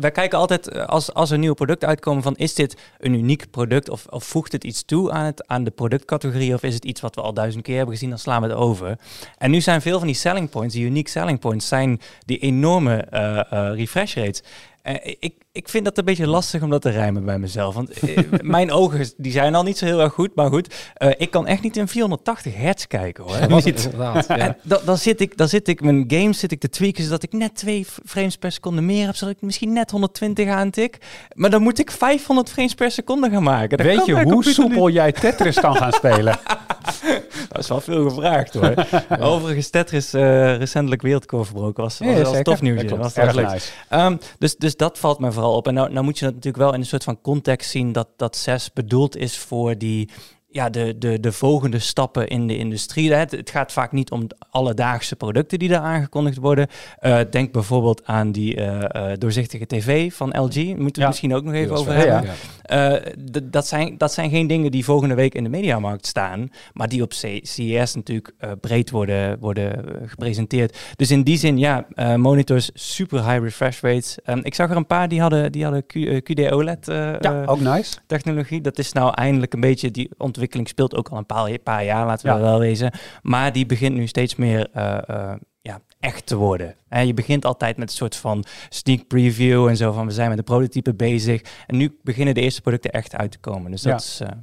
wij 0.00 0.10
kijken 0.10 0.38
altijd 0.38 0.86
als, 0.86 1.14
als 1.14 1.30
er 1.30 1.38
nieuwe 1.38 1.54
producten 1.54 1.88
uitkomen 1.88 2.22
van 2.22 2.36
is 2.36 2.54
dit 2.54 2.76
een 2.98 3.14
uniek 3.14 3.50
product 3.50 3.88
of, 3.88 4.06
of 4.06 4.24
voegt 4.24 4.52
het 4.52 4.64
iets 4.64 4.84
toe 4.84 5.10
aan, 5.10 5.24
het, 5.24 5.46
aan 5.46 5.64
de 5.64 5.70
productcategorie 5.70 6.54
of 6.54 6.62
is 6.62 6.74
het 6.74 6.84
iets 6.84 7.00
wat 7.00 7.14
we 7.14 7.20
al 7.20 7.34
duizend 7.34 7.62
keer 7.62 7.76
hebben 7.76 7.94
gezien, 7.94 8.10
dan 8.10 8.18
slaan 8.18 8.42
we 8.42 8.48
het 8.48 8.56
over. 8.56 8.98
En 9.38 9.50
nu 9.50 9.60
zijn 9.60 9.82
veel 9.82 9.98
van 9.98 10.06
die 10.06 10.16
selling 10.16 10.50
points, 10.50 10.74
die 10.74 10.84
unique 10.84 11.10
selling 11.10 11.38
points, 11.38 11.68
zijn 11.68 11.81
die 12.26 12.38
enorme 12.38 12.96
eh, 13.10 13.38
eh, 13.38 13.74
refresh 13.74 14.16
rates. 14.16 14.42
Eh, 14.82 15.14
ik, 15.18 15.34
ik 15.54 15.68
vind 15.68 15.84
dat 15.84 15.98
een 15.98 16.04
beetje 16.04 16.26
lastig 16.26 16.62
om 16.62 16.70
dat 16.70 16.82
te 16.82 16.90
rijmen 16.90 17.24
bij 17.24 17.38
mezelf. 17.38 17.74
Want 17.74 17.90
eh, 17.90 18.18
mijn 18.40 18.70
ogen 18.70 19.12
die 19.16 19.32
zijn 19.32 19.54
al 19.54 19.62
niet 19.62 19.78
zo 19.78 19.84
heel 19.84 20.00
erg 20.00 20.12
goed. 20.12 20.34
Maar 20.34 20.48
goed, 20.48 20.74
eh, 20.94 21.10
ik 21.16 21.30
kan 21.30 21.46
echt 21.46 21.62
niet 21.62 21.76
in 21.76 21.88
480 21.88 22.56
hertz 22.56 22.86
kijken 22.86 23.24
hoor. 23.24 23.40
Dat 23.40 23.50
was 23.50 23.64
Niet. 23.64 23.74
het 23.74 23.92
inderdaad. 23.92 24.26
Ja. 24.28 24.36
En 24.38 24.56
dan, 24.62 24.78
dan, 24.84 24.98
zit 24.98 25.20
ik, 25.20 25.36
dan 25.36 25.48
zit 25.48 25.68
ik 25.68 25.80
mijn 25.80 26.04
games 26.08 26.38
zit 26.38 26.52
ik 26.52 26.60
te 26.60 26.68
tweaken 26.68 27.04
zodat 27.04 27.22
ik 27.22 27.32
net 27.32 27.54
twee 27.54 27.86
frames 28.04 28.36
per 28.36 28.52
seconde 28.52 28.80
meer 28.80 29.06
heb. 29.06 29.14
Zodat 29.16 29.34
ik 29.34 29.42
misschien 29.42 29.72
net 29.72 29.90
120 29.90 30.48
aantik. 30.48 30.98
Maar 31.34 31.50
dan 31.50 31.62
moet 31.62 31.78
ik 31.78 31.90
500 31.90 32.50
frames 32.50 32.74
per 32.74 32.90
seconde 32.90 33.30
gaan 33.30 33.42
maken. 33.42 33.78
Dat 33.78 33.86
Weet 33.86 34.06
je 34.06 34.22
hoe 34.22 34.44
soepel 34.44 34.90
jij 34.90 35.12
Tetris 35.12 35.60
kan 35.60 35.76
gaan 35.76 35.92
spelen? 35.92 36.38
Dat 37.48 37.58
is 37.58 37.68
wel 37.68 37.80
veel 37.80 38.08
gevraagd 38.08 38.54
hoor. 38.54 38.74
Overigens, 39.20 39.70
Tetris 39.70 40.12
eh 40.12 40.56
recentelijk 40.56 41.02
wereldrecord 41.02 41.46
verbroken. 41.46 41.82
Was, 41.82 41.98
was 41.98 42.08
Ja, 42.08 42.24
zeker. 42.24 42.42
tof 42.42 42.60
nieuws. 42.62 42.82
Was 42.90 43.14
Erg 43.14 43.34
leuk. 43.34 43.48
nice. 43.50 43.70
Ehm, 43.88 44.16
dus, 44.38 44.56
dus 44.56 44.76
dat 44.76 44.98
valt 44.98 45.18
me 45.18 45.32
op. 45.50 45.66
En 45.66 45.74
nou, 45.74 45.92
nou 45.92 46.04
moet 46.04 46.18
je 46.18 46.24
dat 46.24 46.34
natuurlijk 46.34 46.62
wel 46.62 46.74
in 46.74 46.80
een 46.80 46.86
soort 46.86 47.04
van 47.04 47.20
context 47.20 47.70
zien 47.70 47.92
dat, 47.92 48.08
dat 48.16 48.36
6 48.36 48.72
bedoeld 48.72 49.16
is 49.16 49.38
voor 49.38 49.78
die, 49.78 50.10
ja, 50.52 50.70
de, 50.70 50.98
de, 50.98 51.20
de 51.20 51.32
volgende 51.32 51.78
stappen 51.78 52.28
in 52.28 52.46
de 52.46 52.56
industrie. 52.56 53.10
Hè. 53.12 53.16
Het, 53.18 53.30
het 53.30 53.50
gaat 53.50 53.72
vaak 53.72 53.92
niet 53.92 54.10
om 54.10 54.28
de 54.28 54.36
alledaagse 54.50 55.16
producten 55.16 55.58
die 55.58 55.68
daar 55.68 55.80
aangekondigd 55.80 56.36
worden. 56.36 56.66
Eh, 56.98 57.18
denk 57.30 57.52
bijvoorbeeld 57.52 58.06
aan 58.06 58.32
die 58.32 58.56
eh, 58.56 59.12
eh, 59.12 59.18
doorzichtige 59.18 59.66
tv 59.66 60.12
van 60.12 60.28
LG. 60.28 60.54
Moeten 60.56 60.78
we 60.78 61.00
Ja. 61.00 61.06
misschien 61.06 61.34
ook 61.34 61.44
nog 61.44 61.54
even 61.54 61.76
over 61.76 61.94
hebben. 61.94 62.22
ja. 62.22 62.32
Eh, 62.62 63.12
dat, 63.42 63.66
zijn, 63.66 63.98
dat 63.98 64.12
zijn 64.12 64.30
geen 64.30 64.46
dingen 64.46 64.70
die 64.70 64.84
volgende 64.84 65.14
week 65.14 65.34
in 65.34 65.42
de 65.44 65.50
mediamarkt 65.50 66.06
staan, 66.06 66.50
maar 66.72 66.88
die 66.88 67.02
op 67.02 67.12
CES 67.12 67.94
natuurlijk 67.94 68.32
eh, 68.38 68.50
breed 68.60 68.90
worden, 68.90 69.38
worden 69.38 69.84
gepresenteerd. 70.06 70.78
Dus 70.96 71.10
in 71.10 71.22
die 71.22 71.36
zin, 71.38 71.58
ja, 71.58 71.86
eh, 71.94 72.14
monitors, 72.14 72.70
super 72.74 73.24
high 73.30 73.42
refresh 73.42 73.80
rates. 73.80 74.18
Ehm, 74.24 74.38
ik 74.42 74.54
zag 74.54 74.70
er 74.70 74.76
een 74.76 74.86
paar 74.86 75.08
die 75.08 75.20
hadden, 75.20 75.52
die 75.52 75.62
hadden 75.62 75.86
Q, 75.86 75.92
QD-OLED 76.22 76.88
eh, 76.88 77.12
Ja, 77.20 77.42
ook 77.46 77.60
nice. 77.60 77.94
technologie. 78.06 78.60
Dat 78.60 78.78
is 78.78 78.92
nou 78.92 79.14
eindelijk 79.14 79.52
een 79.54 79.60
beetje, 79.60 79.90
die 79.90 80.10
ontwikkeling 80.18 80.40
speelt 80.64 80.94
ook 80.96 81.08
al 81.08 81.18
een 81.18 81.26
paar, 81.26 81.58
paar 81.58 81.84
jaar, 81.84 82.06
laten 82.06 82.26
we 82.26 82.32
Ja. 82.34 82.40
wel 82.40 82.58
wezen. 82.58 82.92
Maar 83.22 83.52
die 83.52 83.66
begint 83.66 83.94
nu 83.96 84.06
steeds 84.06 84.34
meer 84.34 84.68
eh, 84.72 84.98
eh, 85.08 85.32
ja, 85.60 85.80
echt 86.00 86.26
te 86.26 86.36
worden. 86.36 86.74
En 86.88 87.06
je 87.06 87.14
begint 87.14 87.44
altijd 87.44 87.76
met 87.76 87.88
een 87.90 87.96
soort 87.96 88.16
van 88.16 88.44
sneak 88.68 89.06
preview 89.06 89.66
en 89.68 89.76
zo 89.76 89.92
van 89.92 90.06
we 90.06 90.12
zijn 90.12 90.28
met 90.28 90.38
de 90.38 90.44
prototype 90.44 90.94
bezig. 90.94 91.42
En 91.66 91.76
nu 91.76 91.98
beginnen 92.02 92.34
de 92.34 92.40
eerste 92.40 92.60
producten 92.60 92.90
echt 92.90 93.16
uit 93.16 93.30
te 93.30 93.38
komen. 93.38 93.70
Dus 93.70 93.82
dat 93.82 93.92
Ja. 93.92 93.96
is 93.98 94.20
eh, 94.20 94.38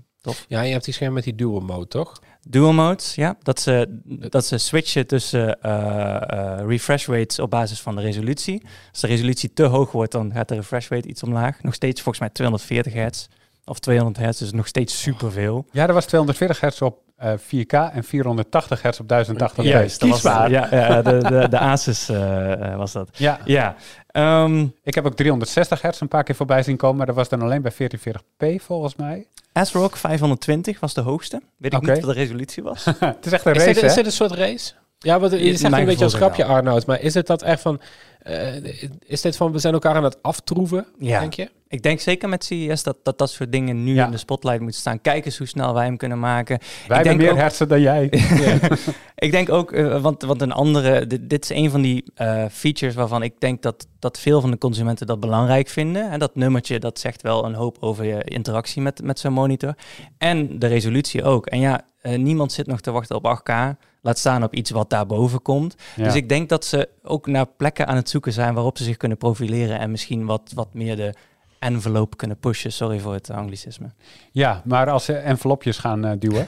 Ja, 0.47 0.61
je 0.61 0.71
hebt 0.71 0.85
die 0.85 0.93
scherm 0.93 1.13
met 1.13 1.23
die 1.23 1.35
dual 1.35 1.59
mode, 1.59 1.87
toch? 1.87 2.19
dual 2.41 2.73
modes, 2.73 3.15
ja. 3.15 3.35
Dat 3.41 3.59
ze, 3.59 3.99
dat 4.29 4.45
ze 4.45 4.57
switchen 4.57 5.07
tussen 5.07 5.61
eh, 5.61 6.15
eh, 6.59 6.67
refresh 6.67 7.07
rates 7.07 7.39
op 7.39 7.49
basis 7.49 7.81
van 7.81 7.95
de 7.95 8.01
resolutie. 8.01 8.61
Als 8.91 9.01
de 9.01 9.07
resolutie 9.07 9.53
te 9.53 9.63
hoog 9.63 9.91
wordt, 9.91 10.11
dan 10.11 10.31
gaat 10.33 10.47
de 10.47 10.55
refresh 10.55 10.89
rate 10.89 11.07
iets 11.07 11.23
omlaag. 11.23 11.63
Nog 11.63 11.73
steeds 11.73 12.01
volgens 12.01 12.19
mij 12.19 12.29
240 12.29 12.93
hertz. 12.93 13.27
Of 13.69 13.79
200 13.79 14.17
hertz, 14.17 14.39
dus 14.39 14.51
nog 14.51 14.67
steeds 14.67 15.01
superveel. 15.01 15.65
Ja, 15.71 15.87
er 15.87 15.93
was 15.93 16.05
240 16.05 16.59
hertz 16.59 16.81
op 16.81 16.97
eh, 17.15 17.33
4K 17.37 17.93
en 17.93 18.03
480 18.03 18.81
hertz 18.81 18.99
op 18.99 19.05
1080p. 19.13 19.63
Juist, 19.63 19.99
dat 19.99 20.09
was 20.09 20.21
Kiesbaar. 20.21 20.49
ja, 20.51 20.67
ja, 20.71 21.01
de, 21.01 21.17
de, 21.17 21.47
de 21.49 21.59
Asus 21.59 22.09
eh, 22.09 22.51
eh, 22.51 22.77
was 22.77 22.91
dat. 22.91 23.09
Ja, 23.11 23.39
Ja, 23.45 23.75
ehm, 24.07 24.67
ik 24.83 24.95
heb 24.95 25.05
ook 25.05 25.15
360 25.15 25.81
hertz 25.81 26.01
een 26.01 26.07
paar 26.07 26.23
keer 26.23 26.35
voorbij 26.35 26.63
zien 26.63 26.77
komen, 26.77 26.97
maar 26.97 27.05
dat 27.05 27.15
was 27.15 27.29
dan 27.29 27.41
alleen 27.41 27.61
bij 27.61 27.71
1440p 27.71 28.63
volgens 28.63 28.95
mij. 28.95 29.27
ASRock 29.51 29.95
520 29.95 30.79
was 30.79 30.93
de 30.93 31.01
hoogste. 31.01 31.41
Weet 31.57 31.73
ik 31.73 31.81
niet 31.81 31.89
wat 31.89 32.13
de 32.15 32.19
resolutie 32.19 32.63
was. 32.63 32.85
het 32.99 33.25
is 33.25 33.31
echt 33.31 33.45
een 33.45 33.53
Is 33.53 33.63
dit, 33.63 33.75
race, 33.75 33.85
is 33.85 33.91
hè? 33.91 33.95
dit 33.95 34.05
een 34.05 34.11
soort 34.11 34.31
race? 34.31 34.73
Ja, 34.99 35.19
want 35.19 35.31
je 35.31 35.57
zegt 35.57 35.73
een 35.73 35.85
beetje 35.85 36.03
als 36.03 36.13
grapje. 36.13 36.45
Arnoud. 36.45 36.85
Maar 36.85 37.01
is 37.01 37.13
het 37.13 37.27
dat 37.27 37.41
echt 37.41 37.61
van... 37.61 37.81
eh, 38.19 38.73
is 39.05 39.21
dit 39.21 39.35
van, 39.37 39.51
we 39.51 39.59
zijn 39.59 39.73
elkaar 39.73 39.95
aan 39.95 40.03
het 40.03 40.17
aftroeven, 40.21 40.85
Ja. 40.99 41.19
denk 41.19 41.33
je? 41.33 41.49
Ik 41.67 41.81
denk 41.83 41.99
zeker 41.99 42.29
met 42.29 42.43
CES 42.43 42.83
dat 42.83 42.97
dat, 43.03 43.17
dat 43.17 43.29
soort 43.29 43.51
dingen 43.51 43.83
nu 43.83 43.93
Ja. 43.93 44.05
in 44.05 44.11
de 44.11 44.17
spotlight 44.17 44.61
moeten 44.61 44.79
staan. 44.79 45.01
Kijk 45.01 45.25
eens 45.25 45.37
hoe 45.37 45.47
snel 45.47 45.73
wij 45.73 45.85
hem 45.85 45.97
kunnen 45.97 46.19
maken. 46.19 46.59
Wij 46.87 46.97
hebben 46.97 47.17
meer 47.17 47.31
ook- 47.31 47.37
hersen 47.37 47.67
dan 47.67 47.81
jij. 47.81 48.09
Ik 49.15 49.31
denk 49.31 49.49
ook, 49.51 49.71
eh, 49.71 50.01
want, 50.01 50.21
want 50.21 50.41
een 50.41 50.51
andere, 50.51 51.07
dit, 51.07 51.29
dit 51.29 51.43
is 51.43 51.49
een 51.49 51.69
van 51.69 51.81
die 51.81 52.03
eh, 52.15 52.45
features 52.51 52.95
waarvan 52.95 53.23
ik 53.23 53.33
denk 53.39 53.61
dat, 53.61 53.87
dat 53.99 54.19
veel 54.19 54.41
van 54.41 54.51
de 54.51 54.57
consumenten 54.57 55.07
dat 55.07 55.19
belangrijk 55.19 55.67
vinden. 55.67 56.09
En 56.11 56.19
dat 56.19 56.35
nummertje, 56.35 56.79
dat 56.79 56.99
zegt 56.99 57.21
wel 57.21 57.45
een 57.45 57.53
hoop 57.53 57.77
over 57.79 58.05
je 58.05 58.23
interactie 58.23 58.81
met, 58.81 59.03
met 59.03 59.19
zo'n 59.19 59.33
monitor. 59.33 59.73
En 60.17 60.59
de 60.59 60.67
resolutie 60.67 61.23
ook. 61.23 61.45
En 61.45 61.59
ja, 61.59 61.81
eh, 62.01 62.17
niemand 62.17 62.51
zit 62.51 62.67
nog 62.67 62.81
te 62.81 62.91
wachten 62.91 63.15
op 63.15 63.39
8K. 63.39 63.53
Laat 64.01 64.17
staan 64.17 64.43
op 64.43 64.53
iets 64.53 64.69
wat 64.69 64.89
daarboven 64.89 65.41
komt. 65.41 65.75
Ja. 65.95 66.03
Dus 66.03 66.15
ik 66.15 66.29
denk 66.29 66.49
dat 66.49 66.65
ze 66.65 66.89
ook 67.03 67.27
naar 67.27 67.45
plekken 67.45 67.87
aan 67.87 67.95
het 67.95 68.09
zoeken 68.09 68.33
zijn 68.33 68.53
waarop 68.53 68.77
ze 68.77 68.83
zich 68.83 68.97
kunnen 68.97 69.17
profileren. 69.17 69.79
En 69.79 69.91
misschien 69.91 70.25
wat, 70.25 70.51
wat 70.55 70.73
meer 70.73 70.95
de 70.95 71.13
envelope 71.59 72.15
kunnen 72.15 72.37
pushen. 72.37 72.71
Sorry 72.71 72.99
voor 72.99 73.13
het 73.13 73.29
anglicisme. 73.29 73.91
Ja, 74.31 74.61
maar 74.65 74.89
als 74.89 75.05
ze 75.05 75.13
envelopjes 75.13 75.77
gaan 75.77 76.05
eh, 76.05 76.11
duwen, 76.19 76.47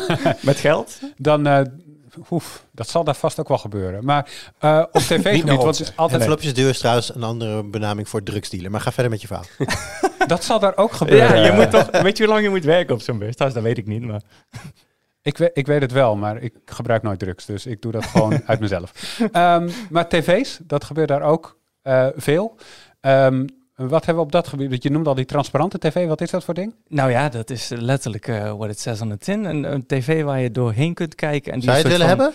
Met 0.40 0.56
geld? 0.56 1.00
dan... 1.16 1.46
eh, 1.46 1.60
oef, 2.30 2.64
dat 2.72 2.88
zal 2.88 3.04
daar 3.04 3.14
vast 3.16 3.40
ook 3.40 3.48
wel 3.48 3.58
gebeuren. 3.58 4.04
Maar 4.04 4.30
eh, 4.58 4.84
op 4.92 5.00
tv-gebied, 5.00 5.80
is 5.80 5.96
altijd, 5.96 6.20
Envelopjes 6.20 6.54
duwen 6.54 6.70
is 6.70 6.78
trouwens 6.78 7.14
een 7.14 7.22
andere 7.22 7.64
benaming 7.64 8.08
voor 8.08 8.22
drugsdealer. 8.22 8.70
Maar 8.70 8.80
ga 8.80 8.92
verder 8.92 9.10
met 9.10 9.20
je 9.20 9.26
verhaal. 9.26 9.46
dat 10.26 10.44
zal 10.44 10.58
daar 10.58 10.76
ook 10.76 10.92
gebeuren. 10.92 11.36
Ja, 11.36 11.44
je 11.44 11.52
moet 11.52 11.70
toch, 11.70 12.02
weet 12.02 12.16
je 12.16 12.24
hoe 12.24 12.32
lang 12.32 12.44
je 12.44 12.50
moet 12.50 12.64
werken 12.64 12.94
op 12.94 13.00
zo'n? 13.00 13.18
Trouwens, 13.18 13.54
dat 13.54 13.62
weet 13.62 13.78
ik 13.78 13.86
niet, 13.86 14.02
maar... 14.02 14.20
Ik, 15.28 15.38
weet, 15.38 15.50
ik 15.54 15.66
weet 15.66 15.80
het 15.80 15.92
wel, 15.92 16.16
maar 16.16 16.42
ik 16.42 16.54
gebruik 16.64 17.02
nooit 17.02 17.18
drugs, 17.18 17.46
dus 17.46 17.66
ik 17.66 17.82
doe 17.82 17.92
dat 17.92 18.04
gewoon 18.04 18.40
uit 18.46 18.60
mezelf. 18.60 19.18
Ehm, 19.32 19.70
maar 19.90 20.08
tv's, 20.08 20.58
dat 20.62 20.84
gebeurt 20.84 21.08
daar 21.08 21.22
ook 21.22 21.58
eh, 21.82 22.06
veel. 22.14 22.56
Ehm, 23.00 23.46
wat 23.86 24.04
hebben 24.04 24.14
we 24.14 24.20
op 24.20 24.32
dat 24.32 24.48
gebied? 24.48 24.68
Want 24.70 24.82
Je 24.82 24.90
noemde 24.90 25.08
al 25.08 25.14
die 25.14 25.24
transparante 25.24 25.78
tv, 25.78 26.06
wat 26.06 26.20
is 26.20 26.30
dat 26.30 26.44
voor 26.44 26.54
ding? 26.54 26.74
Nou 26.88 27.10
ja, 27.10 27.28
dat 27.28 27.50
is 27.50 27.68
letterlijk 27.76 28.28
eh 28.28 28.52
what 28.52 28.70
it 28.70 28.80
says 28.80 29.00
on 29.00 29.08
the 29.08 29.18
tin. 29.18 29.44
Een, 29.44 29.72
een 29.72 29.86
tv 29.86 30.22
waar 30.22 30.40
je 30.40 30.50
doorheen 30.50 30.94
kunt 30.94 31.14
kijken. 31.14 31.52
En 31.52 31.58
die 31.58 31.68
Zou 31.68 31.76
je 31.76 31.82
het 31.88 31.92
willen 31.92 32.06
hebben? 32.08 32.32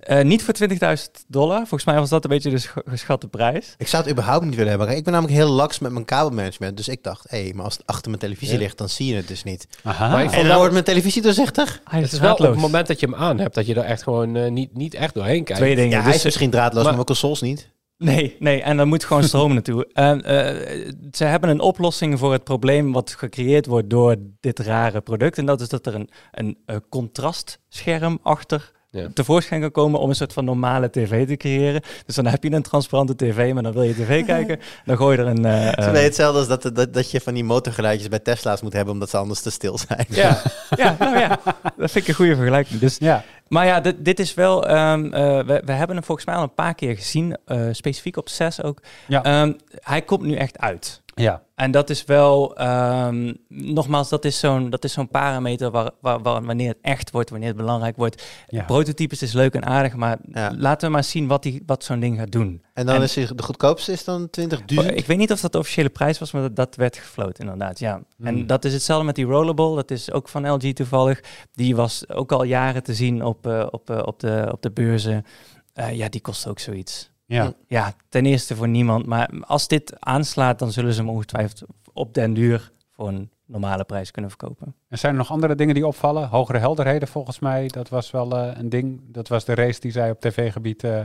Eh, 0.00 0.24
niet 0.24 0.42
voor 0.42 0.54
20.000 0.98 1.24
dollar. 1.28 1.58
Volgens 1.58 1.84
mij 1.84 1.94
was 1.98 2.08
dat 2.08 2.24
een 2.24 2.30
beetje 2.30 2.50
de 2.50 2.58
sch- 2.58 2.76
geschatte 2.84 3.28
prijs. 3.28 3.74
Ik 3.78 3.88
zou 3.88 4.02
het 4.02 4.12
überhaupt 4.12 4.44
niet 4.44 4.54
willen 4.54 4.70
hebben. 4.70 4.96
Ik 4.96 5.04
ben 5.04 5.12
namelijk 5.12 5.36
heel 5.38 5.48
laks 5.50 5.78
met 5.78 5.92
mijn 5.92 6.04
kabelmanagement. 6.04 6.76
Dus 6.76 6.88
ik 6.88 7.02
dacht, 7.02 7.30
hé, 7.30 7.50
maar 7.54 7.64
als 7.64 7.76
het 7.76 7.86
achter 7.86 8.08
mijn 8.08 8.20
televisie 8.22 8.54
Ja. 8.54 8.60
ligt, 8.60 8.78
dan 8.78 8.88
zie 8.88 9.06
je 9.06 9.14
het 9.14 9.28
dus 9.28 9.42
niet. 9.44 9.68
Aha. 9.82 10.08
Maar 10.08 10.32
En 10.32 10.46
dan 10.46 10.56
wordt 10.56 10.72
mijn 10.72 10.84
televisie 10.84 11.22
doorzichtig. 11.22 11.80
Hij 11.84 12.00
Het 12.00 12.12
is 12.12 12.18
wel 12.18 12.32
op 12.34 12.38
het 12.38 12.56
moment 12.56 12.86
dat 12.86 13.00
je 13.00 13.06
hem 13.06 13.14
aan 13.14 13.38
hebt, 13.38 13.54
dat 13.54 13.66
je 13.66 13.74
er 13.74 13.84
echt 13.84 14.02
gewoon 14.02 14.36
eh, 14.36 14.50
niet, 14.50 14.74
niet 14.76 14.94
echt 14.94 15.14
doorheen 15.14 15.44
kijkt. 15.44 15.60
Twee 15.60 15.74
dingen. 15.74 15.90
Ja, 15.90 15.96
hij 16.00 16.06
Dus- 16.06 16.16
is 16.16 16.24
misschien 16.24 16.50
draadloos, 16.50 16.74
maar- 16.74 16.84
maar 16.84 16.92
mijn 16.94 17.06
consoles 17.06 17.40
niet. 17.40 17.68
Nee, 17.98 18.36
nee, 18.38 18.62
en 18.62 18.76
dan 18.76 18.88
moet 18.88 19.04
gewoon 19.04 19.24
stroom 19.32 19.52
naartoe. 19.52 19.86
En, 19.92 20.24
eh, 20.24 20.92
ze 21.12 21.24
hebben 21.24 21.50
een 21.50 21.60
oplossing 21.60 22.18
voor 22.18 22.32
het 22.32 22.44
probleem 22.44 22.92
wat 22.92 23.10
gecreëerd 23.10 23.66
wordt 23.66 23.90
door 23.90 24.16
dit 24.40 24.58
rare 24.58 25.00
product. 25.00 25.38
En 25.38 25.46
dat 25.46 25.60
is 25.60 25.68
dat 25.68 25.86
er 25.86 25.94
een, 25.94 26.10
een, 26.32 26.58
eh, 26.66 26.76
contrastscherm 26.88 28.18
achter 28.22 28.72
Ja. 28.96 29.06
tevoorschijn 29.14 29.60
kan 29.60 29.70
komen 29.70 30.00
om 30.00 30.08
een 30.08 30.14
soort 30.14 30.32
van 30.32 30.44
normale 30.44 30.90
tv 30.90 31.26
te 31.26 31.36
creëren. 31.36 31.80
Dus 32.06 32.14
dan 32.14 32.26
heb 32.26 32.42
je 32.42 32.52
een 32.52 32.62
transparante 32.62 33.16
tv, 33.16 33.52
maar 33.52 33.62
dan 33.62 33.72
wil 33.72 33.82
je 33.82 33.94
tv 33.94 34.24
kijken. 34.34 34.60
Dan 34.84 34.96
gooi 34.96 35.16
je 35.16 35.22
er 35.22 35.28
een... 35.28 35.44
eh, 35.44 35.64
Het 35.64 35.78
is 35.78 35.82
eh, 35.82 35.86
een 35.86 35.92
beetje 35.92 36.06
hetzelfde 36.06 36.38
als 36.38 36.48
dat, 36.48 36.74
dat, 36.76 36.94
dat 36.94 37.10
je 37.10 37.20
van 37.20 37.34
die 37.34 37.44
motorgeluidjes 37.44 38.08
bij 38.08 38.18
Tesla's 38.18 38.60
moet 38.62 38.72
hebben, 38.72 38.92
omdat 38.92 39.10
ze 39.10 39.16
anders 39.16 39.40
te 39.40 39.50
stil 39.50 39.78
zijn. 39.78 40.06
ja, 40.08 40.42
ja, 40.76 40.96
nou 40.98 41.18
ja, 41.18 41.40
dat 41.76 41.90
vind 41.90 41.94
ik 42.04 42.08
een 42.08 42.14
goede 42.14 42.34
vergelijking. 42.36 42.80
Dus 42.80 42.96
Ja, 42.98 43.24
Maar 43.48 43.66
ja, 43.66 43.80
dit, 43.80 44.04
dit 44.04 44.18
is 44.20 44.34
wel. 44.34 44.66
ehm, 44.66 45.04
eh, 45.12 45.22
we, 45.46 45.62
we 45.64 45.72
hebben 45.72 45.96
hem 45.96 46.04
volgens 46.04 46.26
mij 46.26 46.36
al 46.36 46.42
een 46.42 46.54
paar 46.54 46.74
keer 46.74 46.96
gezien, 46.96 47.36
eh, 47.44 47.60
specifiek 47.72 48.16
op 48.16 48.28
6 48.28 48.62
ook. 48.62 48.78
Ja. 49.08 49.22
Ehm, 49.22 49.52
hij 49.80 50.02
komt 50.02 50.22
nu 50.22 50.34
echt 50.34 50.58
uit. 50.58 51.02
Ja. 51.20 51.42
En 51.54 51.70
dat 51.70 51.90
is 51.90 52.04
wel, 52.04 52.56
ehm, 52.56 53.32
nogmaals, 53.48 54.08
dat 54.08 54.24
is 54.24 54.38
zo'n 54.38 54.70
dat 54.70 54.84
is 54.84 54.92
zo'n 54.92 55.08
parameter 55.08 55.70
waar, 55.70 55.90
waar, 56.00 56.22
waar- 56.22 56.42
wanneer 56.44 56.68
het 56.68 56.78
echt 56.80 57.10
wordt, 57.10 57.30
wanneer 57.30 57.48
het 57.48 57.56
belangrijk 57.56 57.96
wordt. 57.96 58.22
ja. 58.48 58.64
Prototypes 58.64 59.22
is 59.22 59.32
leuk 59.32 59.54
en 59.54 59.64
aardig, 59.64 59.94
maar 59.94 60.18
Ja. 60.32 60.52
laten 60.56 60.86
we 60.88 60.92
maar 60.94 61.04
zien 61.04 61.26
wat, 61.26 61.42
die, 61.42 61.62
wat 61.66 61.84
zo'n 61.84 62.00
ding 62.00 62.18
gaat 62.18 62.32
doen. 62.32 62.62
En 62.74 62.86
dan 62.86 62.94
En- 62.94 63.02
is 63.02 63.14
hij- 63.14 63.28
de 63.34 63.42
goedkoopste 63.42 63.92
is 63.92 64.04
dan 64.04 64.30
20.000. 64.30 64.90
Oh, 64.92 64.96
Ik 64.96 65.06
weet 65.06 65.18
niet 65.18 65.32
of 65.32 65.40
dat 65.40 65.52
de 65.52 65.58
officiële 65.58 65.88
prijs 65.88 66.18
was, 66.18 66.32
maar 66.32 66.42
dat, 66.42 66.56
dat 66.56 66.74
werd 66.76 66.96
gefloten 66.96 67.44
inderdaad, 67.44 67.78
ja. 67.78 67.94
En 68.22 68.34
Hmm. 68.34 68.46
dat 68.46 68.64
is 68.64 68.72
hetzelfde 68.72 69.06
met 69.06 69.14
die 69.14 69.24
Rollable, 69.24 69.74
dat 69.74 69.90
is 69.90 70.12
ook 70.12 70.28
van 70.28 70.48
LG 70.50 70.72
toevallig. 70.72 71.20
Die 71.52 71.76
was 71.76 72.08
ook 72.08 72.32
al 72.32 72.42
jaren 72.44 72.82
te 72.82 72.94
zien 72.94 73.24
op, 73.24 73.46
eh, 73.46 73.66
op, 73.70 73.90
eh, 73.90 74.02
op, 74.04 74.20
de, 74.20 74.48
op 74.52 74.62
de 74.62 74.70
beurzen. 74.70 75.24
Eh, 75.72 75.92
ja, 75.92 76.08
die 76.08 76.20
kost 76.20 76.46
ook 76.48 76.58
zoiets. 76.58 77.10
Ja. 77.26 77.52
Ja, 77.66 77.92
ten 78.08 78.26
eerste 78.26 78.56
voor 78.56 78.68
niemand. 78.68 79.06
Maar 79.06 79.30
als 79.46 79.68
dit 79.68 80.00
aanslaat, 80.00 80.58
dan 80.58 80.72
zullen 80.72 80.92
ze 80.92 81.00
hem 81.00 81.10
ongetwijfeld 81.10 81.62
op 81.92 82.14
den 82.14 82.34
duur 82.34 82.72
voor 82.90 83.08
een 83.08 83.30
normale 83.44 83.84
prijs 83.84 84.10
kunnen 84.10 84.30
verkopen. 84.30 84.74
En 84.88 84.98
zijn 84.98 85.12
er 85.12 85.18
nog 85.18 85.30
andere 85.30 85.54
dingen 85.54 85.74
die 85.74 85.86
opvallen? 85.86 86.28
Hogere 86.28 86.58
helderheden 86.58 87.08
volgens 87.08 87.38
mij, 87.38 87.66
dat 87.68 87.88
was 87.88 88.10
wel 88.10 88.36
eh, 88.36 88.58
een 88.58 88.68
ding. 88.68 89.00
Dat 89.06 89.28
was 89.28 89.44
de 89.44 89.54
race 89.54 89.80
die 89.80 89.90
zij 89.90 90.10
op 90.10 90.20
tv-gebied 90.20 90.84
eh, 90.84 91.00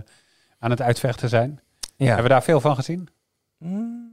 aan 0.60 0.70
het 0.70 0.82
uitvechten 0.82 1.30
zijn. 1.30 1.60
Hebben 1.98 2.24
we 2.24 2.30
daar 2.30 2.44
veel 2.44 2.60
van 2.62 2.76
gezien? 2.76 3.08
Mm, 3.58 4.10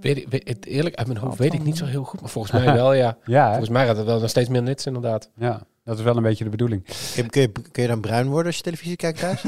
Weet 0.00 0.16
ik, 0.16 0.28
weet- 0.28 0.48
het- 0.48 0.66
eerlijk, 0.66 0.94
uit 0.94 1.06
mijn 1.06 1.18
hoofd 1.18 1.38
weet 1.38 1.54
ik 1.54 1.62
niet 1.64 1.76
zo 1.76 1.84
heel 1.84 2.04
goed. 2.04 2.20
Maar 2.20 2.30
volgens 2.30 2.52
mij 2.64 2.74
wel, 2.74 2.92
ja. 2.92 3.16
Ja? 3.24 3.46
Volgens 3.48 3.68
mij 3.70 3.86
gaat 3.86 3.96
het 3.96 4.06
wel 4.06 4.20
nog 4.20 4.30
steeds 4.30 4.48
meer 4.48 4.62
nits, 4.62 4.86
inderdaad. 4.86 5.30
ja, 5.36 5.60
dat 5.84 5.98
is 5.98 6.04
wel 6.04 6.16
een 6.16 6.22
beetje 6.22 6.44
de 6.44 6.50
bedoeling. 6.50 6.84
Kun, 7.14 7.30
kun 7.30 7.40
je, 7.40 7.52
kun 7.72 7.82
je 7.82 7.88
dan 7.88 8.00
bruin 8.00 8.26
worden 8.26 8.46
als 8.46 8.56
je 8.56 8.62
televisie 8.62 8.96
kijkt 8.96 9.18
thuis? 9.18 9.42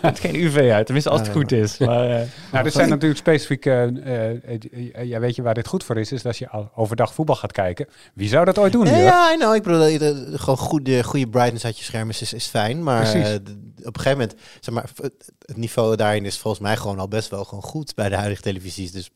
Het 0.00 0.18
geen 0.24 0.34
UV 0.34 0.70
uit, 0.70 0.84
tenminste 0.84 1.10
als 1.10 1.20
het 1.20 1.28
Ah, 1.28 1.34
goed 1.34 1.52
is. 1.52 1.78
Maar, 1.78 2.10
eh, 2.10 2.26
Nou, 2.52 2.64
er 2.64 2.70
zijn 2.70 2.88
natuurlijk 2.88 3.20
specifiek, 3.20 3.66
eh, 3.66 3.84
eh, 3.84 5.04
ja, 5.04 5.20
weet 5.20 5.34
je 5.34 5.42
waar 5.42 5.54
dit 5.54 5.68
goed 5.68 5.84
voor 5.84 5.96
is, 5.98 6.12
is 6.12 6.26
als 6.26 6.38
je 6.38 6.48
al 6.48 6.70
overdag 6.74 7.14
voetbal 7.14 7.36
gaat 7.36 7.52
kijken. 7.52 7.86
Wie 8.14 8.28
zou 8.28 8.44
dat 8.44 8.58
ooit 8.58 8.72
doen? 8.72 8.86
Ja, 8.86 9.32
I 9.32 9.36
know. 9.36 9.54
Ik 9.54 9.62
bedoel, 9.62 9.98
dat 9.98 10.40
gewoon 10.40 10.58
goede, 10.58 11.02
goede 11.02 11.28
brightness 11.28 11.64
uit 11.64 11.78
je 11.78 11.84
scherm 11.84 12.08
is, 12.08 12.22
is, 12.22 12.32
is 12.32 12.46
fijn. 12.46 12.82
Maar 12.82 13.14
eh, 13.14 13.34
op 13.34 13.96
een 13.96 14.02
gegeven 14.02 14.18
moment, 14.18 14.34
zeg 14.60 14.74
maar, 14.74 14.90
het, 14.94 15.32
het 15.38 15.56
niveau 15.56 15.96
daarin 15.96 16.24
is 16.24 16.38
volgens 16.38 16.62
mij 16.62 16.76
gewoon 16.76 16.98
al 16.98 17.08
best 17.08 17.28
wel 17.28 17.44
gewoon 17.44 17.62
goed 17.64 17.94
bij 17.94 18.08
de 18.08 18.16
huidige 18.16 18.42
televisies. 18.42 18.92
Dus, 18.92 19.10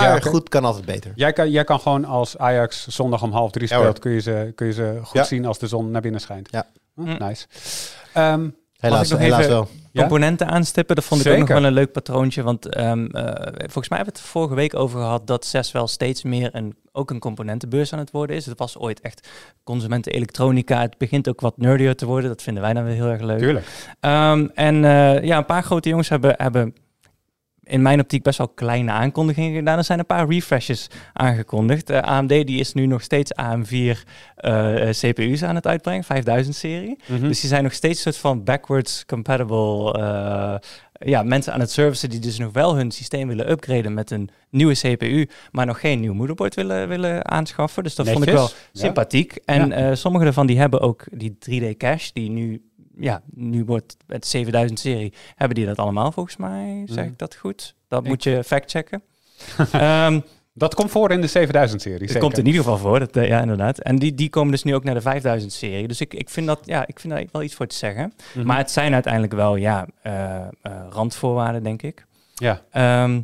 maar 0.00 0.24
Ja, 0.24 0.30
goed 0.30 0.48
kan 0.48 0.64
altijd 0.64 0.84
beter. 0.84 1.12
Jij, 1.14 1.32
kan, 1.32 1.50
jij 1.50 1.64
kan 1.64 1.80
gewoon 1.80 2.04
als 2.04 2.38
Ajax 2.38 2.86
zondag 2.86 3.22
om 3.22 3.32
half 3.32 3.50
drie 3.50 3.68
Ja, 3.68 3.78
speelt, 3.78 3.98
kun 3.98 4.10
je 4.12 4.20
ze, 4.20 4.52
kun 4.54 4.66
je 4.66 4.72
ze 4.72 4.98
goed 5.02 5.12
Ja. 5.20 5.24
zien 5.24 5.44
als 5.44 5.58
de 5.58 5.66
zon 5.66 5.90
naar 5.90 6.02
binnen 6.02 6.20
schijnt. 6.20 6.48
Ja. 6.50 6.66
Hm, 6.94 7.02
Hm. 7.02 7.24
Nice. 7.24 7.46
Ehm, 8.12 8.48
Helaas, 8.76 9.08
nog 9.10 9.18
helaas 9.18 9.38
even- 9.40 9.52
wel. 9.52 9.68
Ja? 9.92 10.00
componenten 10.02 10.46
aanstippen, 10.48 10.96
dat 10.96 11.04
vond 11.04 11.24
ik 11.26 11.32
ook 11.32 11.38
nog 11.38 11.48
wel 11.48 11.64
een 11.64 11.72
leuk 11.72 11.92
patroontje. 11.92 12.42
Want 12.42 12.68
ehm, 12.68 13.06
eh, 13.06 13.24
volgens 13.56 13.88
mij 13.88 13.98
hebben 13.98 14.14
we 14.14 14.20
het 14.20 14.28
vorige 14.30 14.54
week 14.54 14.74
over 14.74 15.00
gehad 15.00 15.26
dat 15.26 15.44
CES 15.44 15.72
wel 15.72 15.86
steeds 15.88 16.22
meer 16.22 16.48
een, 16.52 16.76
ook 16.92 17.10
een 17.10 17.18
componentenbeurs 17.18 17.92
aan 17.92 17.98
het 17.98 18.10
worden 18.10 18.36
is. 18.36 18.46
Het 18.46 18.58
was 18.58 18.78
ooit 18.78 19.00
echt 19.00 19.28
consumenten 19.64 20.12
elektronica. 20.12 20.80
Het 20.80 20.98
begint 20.98 21.28
ook 21.28 21.40
wat 21.40 21.56
nerdier 21.56 21.96
te 21.96 22.06
worden. 22.06 22.30
Dat 22.30 22.42
vinden 22.42 22.62
wij 22.62 22.72
dan 22.72 22.84
weer 22.84 22.94
heel 22.94 23.06
erg 23.06 23.20
leuk. 23.20 23.38
tuurlijk. 23.38 23.66
Ehm, 24.00 24.46
en 24.54 24.84
eh, 24.84 25.22
ja, 25.24 25.36
een 25.36 25.46
paar 25.46 25.62
grote 25.62 25.88
jongens 25.88 26.08
hebben, 26.08 26.34
hebben 26.36 26.74
in 27.68 27.82
mijn 27.82 28.00
optiek 28.00 28.22
best 28.22 28.38
wel 28.38 28.48
kleine 28.48 28.90
aankondigingen 28.90 29.54
gedaan. 29.54 29.78
Er 29.78 29.84
zijn 29.84 29.98
een 29.98 30.06
paar 30.06 30.28
refreshes 30.28 30.86
aangekondigd. 31.12 31.90
Eh, 31.90 31.98
AMD 32.02 32.28
die 32.28 32.60
is 32.60 32.72
nu 32.72 32.86
nog 32.86 33.02
steeds 33.02 33.32
AM4 33.32 34.04
eh, 34.36 34.88
CPU's 34.90 35.42
aan 35.42 35.54
het 35.54 35.66
uitbrengen, 35.66 36.04
5000-serie. 36.04 36.98
Mhm. 37.06 37.28
Dus 37.28 37.40
die 37.40 37.48
zijn 37.48 37.62
nog 37.62 37.72
steeds 37.72 37.96
een 38.04 38.12
soort 38.12 38.22
van 38.24 38.44
backwards 38.44 39.04
compatible 39.06 39.92
eh, 39.92 40.54
ja, 41.08 41.22
mensen 41.22 41.52
aan 41.52 41.60
het 41.60 41.70
servicen 41.70 42.10
die 42.10 42.20
dus 42.20 42.38
nog 42.38 42.52
wel 42.52 42.76
hun 42.76 42.90
systeem 42.90 43.28
willen 43.28 43.50
upgraden 43.50 43.94
met 43.94 44.10
een 44.10 44.28
nieuwe 44.50 44.74
CPU, 44.74 45.28
maar 45.50 45.66
nog 45.66 45.80
geen 45.80 46.00
nieuw 46.00 46.14
moederbord 46.14 46.54
willen, 46.54 46.88
willen 46.88 47.30
aanschaffen. 47.30 47.82
Dus 47.82 47.94
dat 47.94 48.08
vond 48.08 48.26
ik 48.26 48.32
wel 48.32 48.48
ja. 48.48 48.80
sympathiek. 48.80 49.38
En 49.44 49.68
Ja. 49.68 49.74
eh, 49.74 49.94
sommige 49.94 50.24
daarvan 50.24 50.46
die 50.46 50.58
hebben 50.58 50.80
ook 50.80 51.04
die 51.10 51.38
3D 51.38 51.76
cache, 51.76 52.10
die 52.12 52.30
nu, 52.30 52.62
ja, 52.98 53.22
nu 53.34 53.64
wordt 53.64 53.96
het 54.06 54.26
7000 54.26 54.78
serie, 54.80 55.12
hebben 55.34 55.56
die 55.56 55.66
dat 55.66 55.78
allemaal 55.78 56.12
volgens 56.12 56.36
mij. 56.36 56.82
Zeg 56.86 57.04
ik 57.04 57.18
dat 57.18 57.34
goed? 57.34 57.74
Dat 57.88 58.02
Ik- 58.02 58.08
moet 58.08 58.22
je 58.22 58.44
factchecken. 58.44 59.02
Ehm 59.72 60.20
Dat 60.58 60.74
komt 60.74 60.90
voor 60.90 61.10
in 61.10 61.20
de 61.20 61.28
7000-serie. 61.28 62.08
het 62.08 62.18
komt 62.18 62.38
in 62.38 62.46
ieder 62.46 62.60
geval 62.62 62.78
voor, 62.78 62.98
dat, 62.98 63.16
eh, 63.16 63.28
ja 63.28 63.40
inderdaad. 63.40 63.78
En 63.78 63.96
die, 63.96 64.14
die 64.14 64.28
komen 64.30 64.50
dus 64.50 64.62
nu 64.62 64.74
ook 64.74 64.84
naar 64.84 64.94
de 64.94 65.00
5000 65.00 65.52
serie. 65.52 65.88
Dus 65.88 66.00
ik, 66.00 66.14
ik, 66.14 66.30
vind 66.30 66.46
dat, 66.46 66.60
ja, 66.64 66.86
ik 66.86 67.00
vind 67.00 67.12
daar 67.12 67.24
wel 67.32 67.42
iets 67.42 67.54
voor 67.54 67.66
te 67.66 67.76
zeggen. 67.76 68.12
Mhm. 68.34 68.46
Maar 68.46 68.56
het 68.58 68.70
zijn 68.70 68.92
uiteindelijk 68.94 69.32
wel 69.32 69.56
ja, 69.56 69.86
eh, 70.02 70.36
eh, 70.36 70.46
randvoorwaarden, 70.90 71.62
denk 71.62 71.82
ik. 71.82 72.06
Ja. 72.34 72.60
Ehm, 72.70 73.20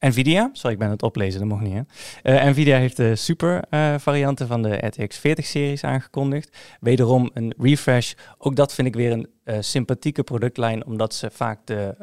Nvidia, 0.00 0.50
sorry, 0.52 0.72
ik 0.72 0.78
ben 0.78 0.90
het 0.90 1.02
oplezen, 1.02 1.40
dat 1.40 1.48
mocht 1.48 1.62
niet. 1.62 1.74
Hè? 2.22 2.36
Eh, 2.36 2.44
Nvidia 2.50 2.76
heeft 2.78 2.96
de 2.96 3.16
super 3.16 3.62
eh, 3.70 3.94
varianten 3.98 4.46
van 4.46 4.62
de 4.62 4.86
RTX 4.86 5.18
40-series 5.18 5.84
aangekondigd. 5.84 6.56
Wederom 6.80 7.30
een 7.34 7.54
refresh. 7.58 8.12
Ook 8.38 8.56
dat 8.56 8.74
vind 8.74 8.86
ik 8.88 8.94
weer 8.94 9.12
een 9.12 9.28
eh, 9.44 9.56
sympathieke 9.60 10.22
productlijn, 10.22 10.86
omdat 10.86 11.14
ze 11.14 11.30
vaak 11.32 11.58
de 11.66 11.94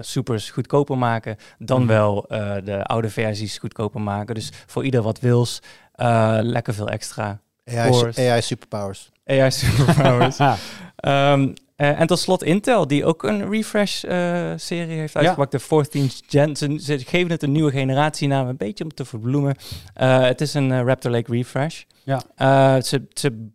supers 0.00 0.50
goedkoper 0.50 0.98
maken 0.98 1.36
dan 1.58 1.78
Mhm. 1.80 1.88
wel 1.88 2.24
de 2.64 2.80
oude 2.84 3.10
versies 3.10 3.58
goedkoper 3.58 4.00
maken. 4.00 4.34
Dus 4.34 4.50
voor 4.66 4.84
ieder 4.84 5.02
wat 5.02 5.20
wils, 5.20 5.60
lekker 6.40 6.74
veel 6.74 6.88
extra. 6.88 7.40
AI. 7.64 8.12
AI 8.16 8.42
superpowers. 8.42 9.10
AI 9.26 9.50
superpowers. 9.50 10.38
Ah, 10.38 10.56
Eh, 11.76 12.00
en 12.00 12.06
tot 12.06 12.18
slot 12.18 12.42
Intel, 12.42 12.86
die 12.86 13.04
ook 13.04 13.22
een 13.22 13.50
refresh-serie 13.50 14.98
heeft 14.98 15.16
uitgepakt. 15.16 15.50
De 15.50 15.60
14th 15.60 16.26
Gen. 16.28 16.56
Ze, 16.56 16.78
ze 16.80 16.98
geven 16.98 17.30
het 17.30 17.42
een 17.42 17.52
nieuwe 17.52 17.70
generatienaam, 17.70 18.48
een 18.48 18.56
beetje 18.56 18.84
om 18.84 18.94
te 18.94 19.04
verbloemen. 19.04 19.56
Eh, 19.94 20.22
het 20.22 20.40
is 20.40 20.54
een 20.54 20.72
eh, 20.72 20.82
Raptor 20.84 21.10
Lake 21.10 21.32
refresh. 21.32 21.82
Ja. 22.02 22.22
Eh, 22.34 22.82
ze, 22.82 23.02
ze 23.12 23.50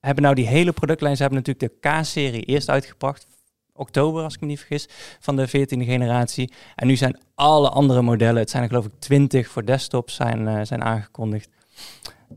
hebben 0.00 0.22
nou 0.22 0.34
die 0.34 0.46
hele 0.46 0.72
productlijn. 0.72 1.16
Ze 1.16 1.22
hebben 1.22 1.42
natuurlijk 1.44 1.72
de 1.82 1.88
K-serie 1.88 2.42
eerst 2.42 2.68
uitgebracht. 2.68 3.26
Oktober, 3.72 4.22
als 4.22 4.34
ik 4.34 4.40
me 4.40 4.46
niet 4.46 4.58
vergis, 4.58 4.88
van 5.20 5.36
de 5.36 5.48
14e 5.48 5.84
generatie. 5.84 6.52
En 6.74 6.86
nu 6.86 6.96
zijn 6.96 7.18
alle 7.34 7.68
andere 7.68 8.02
modellen, 8.02 8.40
het 8.40 8.50
zijn 8.50 8.62
er 8.62 8.68
geloof 8.68 8.84
ik 8.84 8.92
20 8.98 9.48
voor 9.48 9.64
desktops, 9.64 10.14
zijn, 10.14 10.48
eh, 10.48 10.60
zijn 10.62 10.82
aangekondigd. 10.84 11.48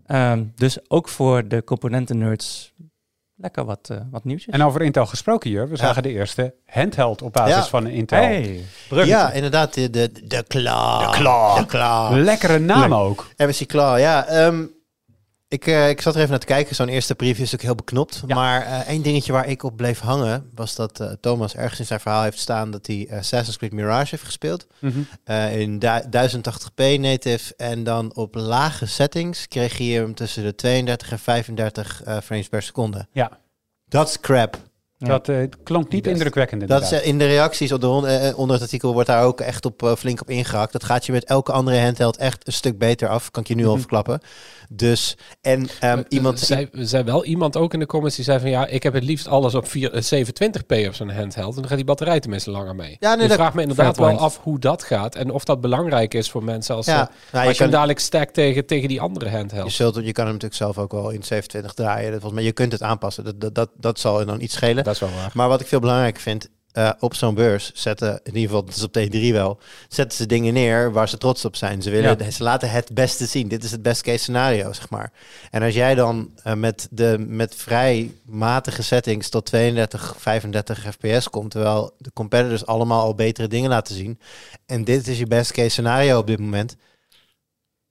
Ehm, 0.05 0.45
dus 0.55 0.89
ook 0.89 1.09
voor 1.09 1.47
de 1.47 1.63
componenten-nerds 1.63 2.73
lekker 3.41 3.65
wat, 3.65 3.89
eh, 3.91 3.97
wat 4.11 4.23
nieuwtjes. 4.23 4.53
en 4.53 4.63
over 4.63 4.81
Intel 4.81 5.05
gesproken, 5.05 5.49
Jur. 5.49 5.63
We 5.65 5.69
Ja. 5.71 5.77
zagen 5.77 6.03
de 6.03 6.09
eerste 6.09 6.53
handheld 6.65 7.21
op 7.21 7.33
basis 7.33 7.55
Ja. 7.55 7.63
van 7.65 7.85
een 7.85 7.91
Intel. 7.91 8.17
Hey, 8.23 8.63
Ja, 8.89 9.31
inderdaad. 9.31 9.73
De, 9.73 9.89
de, 9.89 10.11
de 10.23 10.43
Claw. 10.47 11.11
De 11.11 11.17
Claw. 11.17 11.57
De 11.57 11.65
Claw. 11.65 12.15
Lekkere 12.17 12.59
naam 12.59 12.93
ook. 12.93 13.27
MSC 13.37 13.65
Claw, 13.65 13.99
ja. 13.99 14.25
ehm, 14.25 14.63
ik, 15.49 15.67
eh, 15.67 15.89
ik 15.89 16.01
zat 16.01 16.13
er 16.13 16.19
even 16.19 16.31
naar 16.31 16.39
te 16.39 16.45
kijken. 16.45 16.75
Zo'n 16.75 16.87
eerste 16.87 17.15
preview 17.15 17.43
is 17.43 17.53
ook 17.53 17.61
heel 17.61 17.75
beknopt. 17.75 18.23
Ja. 18.27 18.35
Maar 18.35 18.61
eh, 18.65 18.87
één 18.87 19.01
dingetje 19.01 19.31
waar 19.31 19.47
ik 19.47 19.63
op 19.63 19.75
bleef 19.77 19.99
hangen... 19.99 20.49
was 20.55 20.75
dat 20.75 20.99
eh, 20.99 21.11
Thomas 21.21 21.55
ergens 21.55 21.79
in 21.79 21.85
zijn 21.85 21.99
verhaal 21.99 22.23
heeft 22.23 22.39
staan... 22.39 22.71
dat 22.71 22.87
hij 22.87 23.07
Assassin's 23.11 23.57
Creed 23.57 23.71
Mirage 23.71 24.07
heeft 24.09 24.23
gespeeld. 24.23 24.67
Mhm. 24.79 24.99
in 25.51 25.79
du- 25.79 26.01
1080p 26.11 26.99
native. 26.99 27.53
En 27.57 27.83
dan 27.83 28.15
op 28.15 28.35
lage 28.35 28.85
settings 28.85 29.47
kreeg 29.47 29.77
je 29.77 29.93
hem 29.99 30.13
tussen 30.15 30.43
de 30.43 30.55
32 30.55 31.11
en 31.11 31.19
35 31.19 32.03
eh, 32.03 32.17
frames 32.23 32.47
per 32.47 32.61
seconde. 32.61 33.07
Ja. 33.11 33.31
Dat 33.87 34.07
is 34.09 34.19
crap. 34.19 34.57
Ja. 34.97 35.07
Dat 35.19 35.55
klonk 35.63 35.89
niet 35.91 36.01
Best. 36.03 36.15
indrukwekkend 36.15 36.67
Dat 36.67 36.81
is, 36.91 37.01
in 37.01 37.17
de 37.17 37.25
reacties 37.25 37.71
op 37.71 37.81
de, 37.81 37.87
onder 38.35 38.53
het 38.55 38.61
artikel 38.63 38.93
wordt 38.93 39.07
daar 39.07 39.23
ook 39.23 39.41
echt 39.41 39.65
op, 39.65 39.93
flink 39.97 40.21
op 40.21 40.29
ingehakt. 40.29 40.71
Dat 40.71 40.83
gaat 40.83 41.05
je 41.05 41.11
met 41.11 41.23
elke 41.25 41.51
andere 41.51 41.79
handheld 41.81 42.17
echt 42.17 42.47
een 42.47 42.53
stuk 42.53 42.77
beter 42.77 43.07
af. 43.09 43.31
Kan 43.31 43.41
ik 43.41 43.47
je 43.47 43.55
nu 43.55 43.63
al 43.65 43.69
Mhm. 43.71 43.79
verklappen. 43.79 44.19
Dus, 44.71 45.17
en 45.41 45.67
ehm, 45.79 46.03
iemand... 46.07 46.39
Zei, 46.39 46.69
zei 46.71 47.03
wel 47.03 47.25
iemand 47.25 47.57
ook 47.57 47.73
in 47.73 47.79
de 47.79 47.85
comments 47.85 48.15
die 48.15 48.25
zei 48.25 48.39
van 48.39 48.49
ja, 48.49 48.67
ik 48.67 48.83
heb 48.83 48.93
het 48.93 49.03
liefst 49.03 49.27
alles 49.27 49.55
op 49.55 49.67
4, 49.67 49.93
eh, 49.93 50.01
720p 50.01 50.87
op 50.87 50.93
zo'n 50.93 51.09
handheld. 51.09 51.53
En 51.53 51.59
dan 51.59 51.67
gaat 51.67 51.77
die 51.77 51.85
batterij 51.85 52.19
tenminste 52.19 52.51
langer 52.51 52.75
mee. 52.75 52.97
Ja, 52.99 53.15
nee, 53.15 53.27
dat- 53.27 53.37
vraag 53.37 53.53
me 53.53 53.61
inderdaad 53.61 53.97
wel 53.97 54.05
point. 54.07 54.19
af 54.19 54.39
hoe 54.43 54.59
dat 54.59 54.83
gaat. 54.83 55.15
En 55.15 55.31
of 55.31 55.43
dat 55.43 55.61
belangrijk 55.61 56.13
is 56.13 56.29
voor 56.29 56.43
mensen 56.43 56.75
als, 56.75 56.85
ja, 56.85 57.01
eh, 57.01 57.15
nou, 57.31 57.47
als 57.47 57.57
je, 57.57 57.57
je 57.57 57.63
hem 57.63 57.71
dadelijk 57.71 57.99
stack 57.99 58.29
tegen, 58.29 58.65
tegen 58.65 58.87
die 58.87 59.01
andere 59.01 59.29
je, 59.29 59.35
handheld. 59.35 59.71
zult, 59.71 59.95
je 59.95 60.11
kan 60.11 60.23
hem 60.23 60.33
natuurlijk 60.33 60.61
zelf 60.61 60.77
ook 60.77 60.91
wel 60.91 61.09
in 61.09 61.23
27 61.23 61.73
draaien. 61.73 62.11
Dat, 62.11 62.21
volgens 62.21 62.33
mij, 62.33 62.43
je 62.43 62.51
kunt 62.51 62.71
het 62.71 62.81
aanpassen. 62.81 63.23
Dat, 63.23 63.41
dat, 63.41 63.55
dat, 63.55 63.69
dat 63.77 63.99
zal 63.99 64.25
dan 64.25 64.41
iets 64.41 64.53
schelen. 64.53 64.83
Dat 64.83 64.93
is 64.93 64.99
wel 64.99 65.09
waar. 65.09 65.31
Maar 65.33 65.47
wat 65.47 65.61
ik 65.61 65.67
veel 65.67 65.79
belangrijker 65.79 66.21
vind, 66.21 66.49
eh, 66.79 66.91
op 66.99 67.13
zo'n 67.15 67.35
beurs 67.35 67.71
zetten, 67.73 68.19
in 68.23 68.35
ieder 68.35 68.41
geval, 68.41 68.65
dat 68.65 68.75
is 68.75 68.83
op 68.83 68.97
T3 68.97 69.31
wel, 69.31 69.59
zetten 69.87 70.17
ze 70.17 70.25
dingen 70.25 70.53
neer 70.53 70.91
waar 70.91 71.09
ze 71.09 71.17
trots 71.17 71.45
op 71.45 71.55
zijn. 71.55 71.81
Ze, 71.81 71.89
willen, 71.89 72.17
Ja. 72.19 72.31
ze 72.31 72.43
laten 72.43 72.71
het 72.71 72.93
beste 72.93 73.25
zien. 73.25 73.47
Dit 73.47 73.63
is 73.63 73.71
het 73.71 73.81
best 73.81 74.01
case 74.01 74.17
scenario, 74.17 74.73
zeg 74.73 74.89
maar. 74.89 75.11
En 75.51 75.63
als 75.63 75.73
jij 75.73 75.95
dan 75.95 76.31
eh, 76.43 76.53
met, 76.53 76.87
de, 76.91 77.15
met 77.27 77.55
vrij 77.55 78.11
matige 78.25 78.83
settings 78.83 79.29
tot 79.29 79.45
32, 79.45 80.15
35 80.17 80.85
fps 80.91 81.29
komt, 81.29 81.51
terwijl 81.51 81.93
de 81.97 82.11
competitors 82.13 82.65
allemaal 82.65 83.01
al 83.01 83.15
betere 83.15 83.47
dingen 83.47 83.69
laten 83.69 83.95
zien, 83.95 84.19
en 84.65 84.83
dit 84.83 85.07
is 85.07 85.17
je 85.17 85.27
best 85.27 85.51
case 85.51 85.69
scenario 85.69 86.17
op 86.19 86.27
dit 86.27 86.39
moment, 86.39 86.75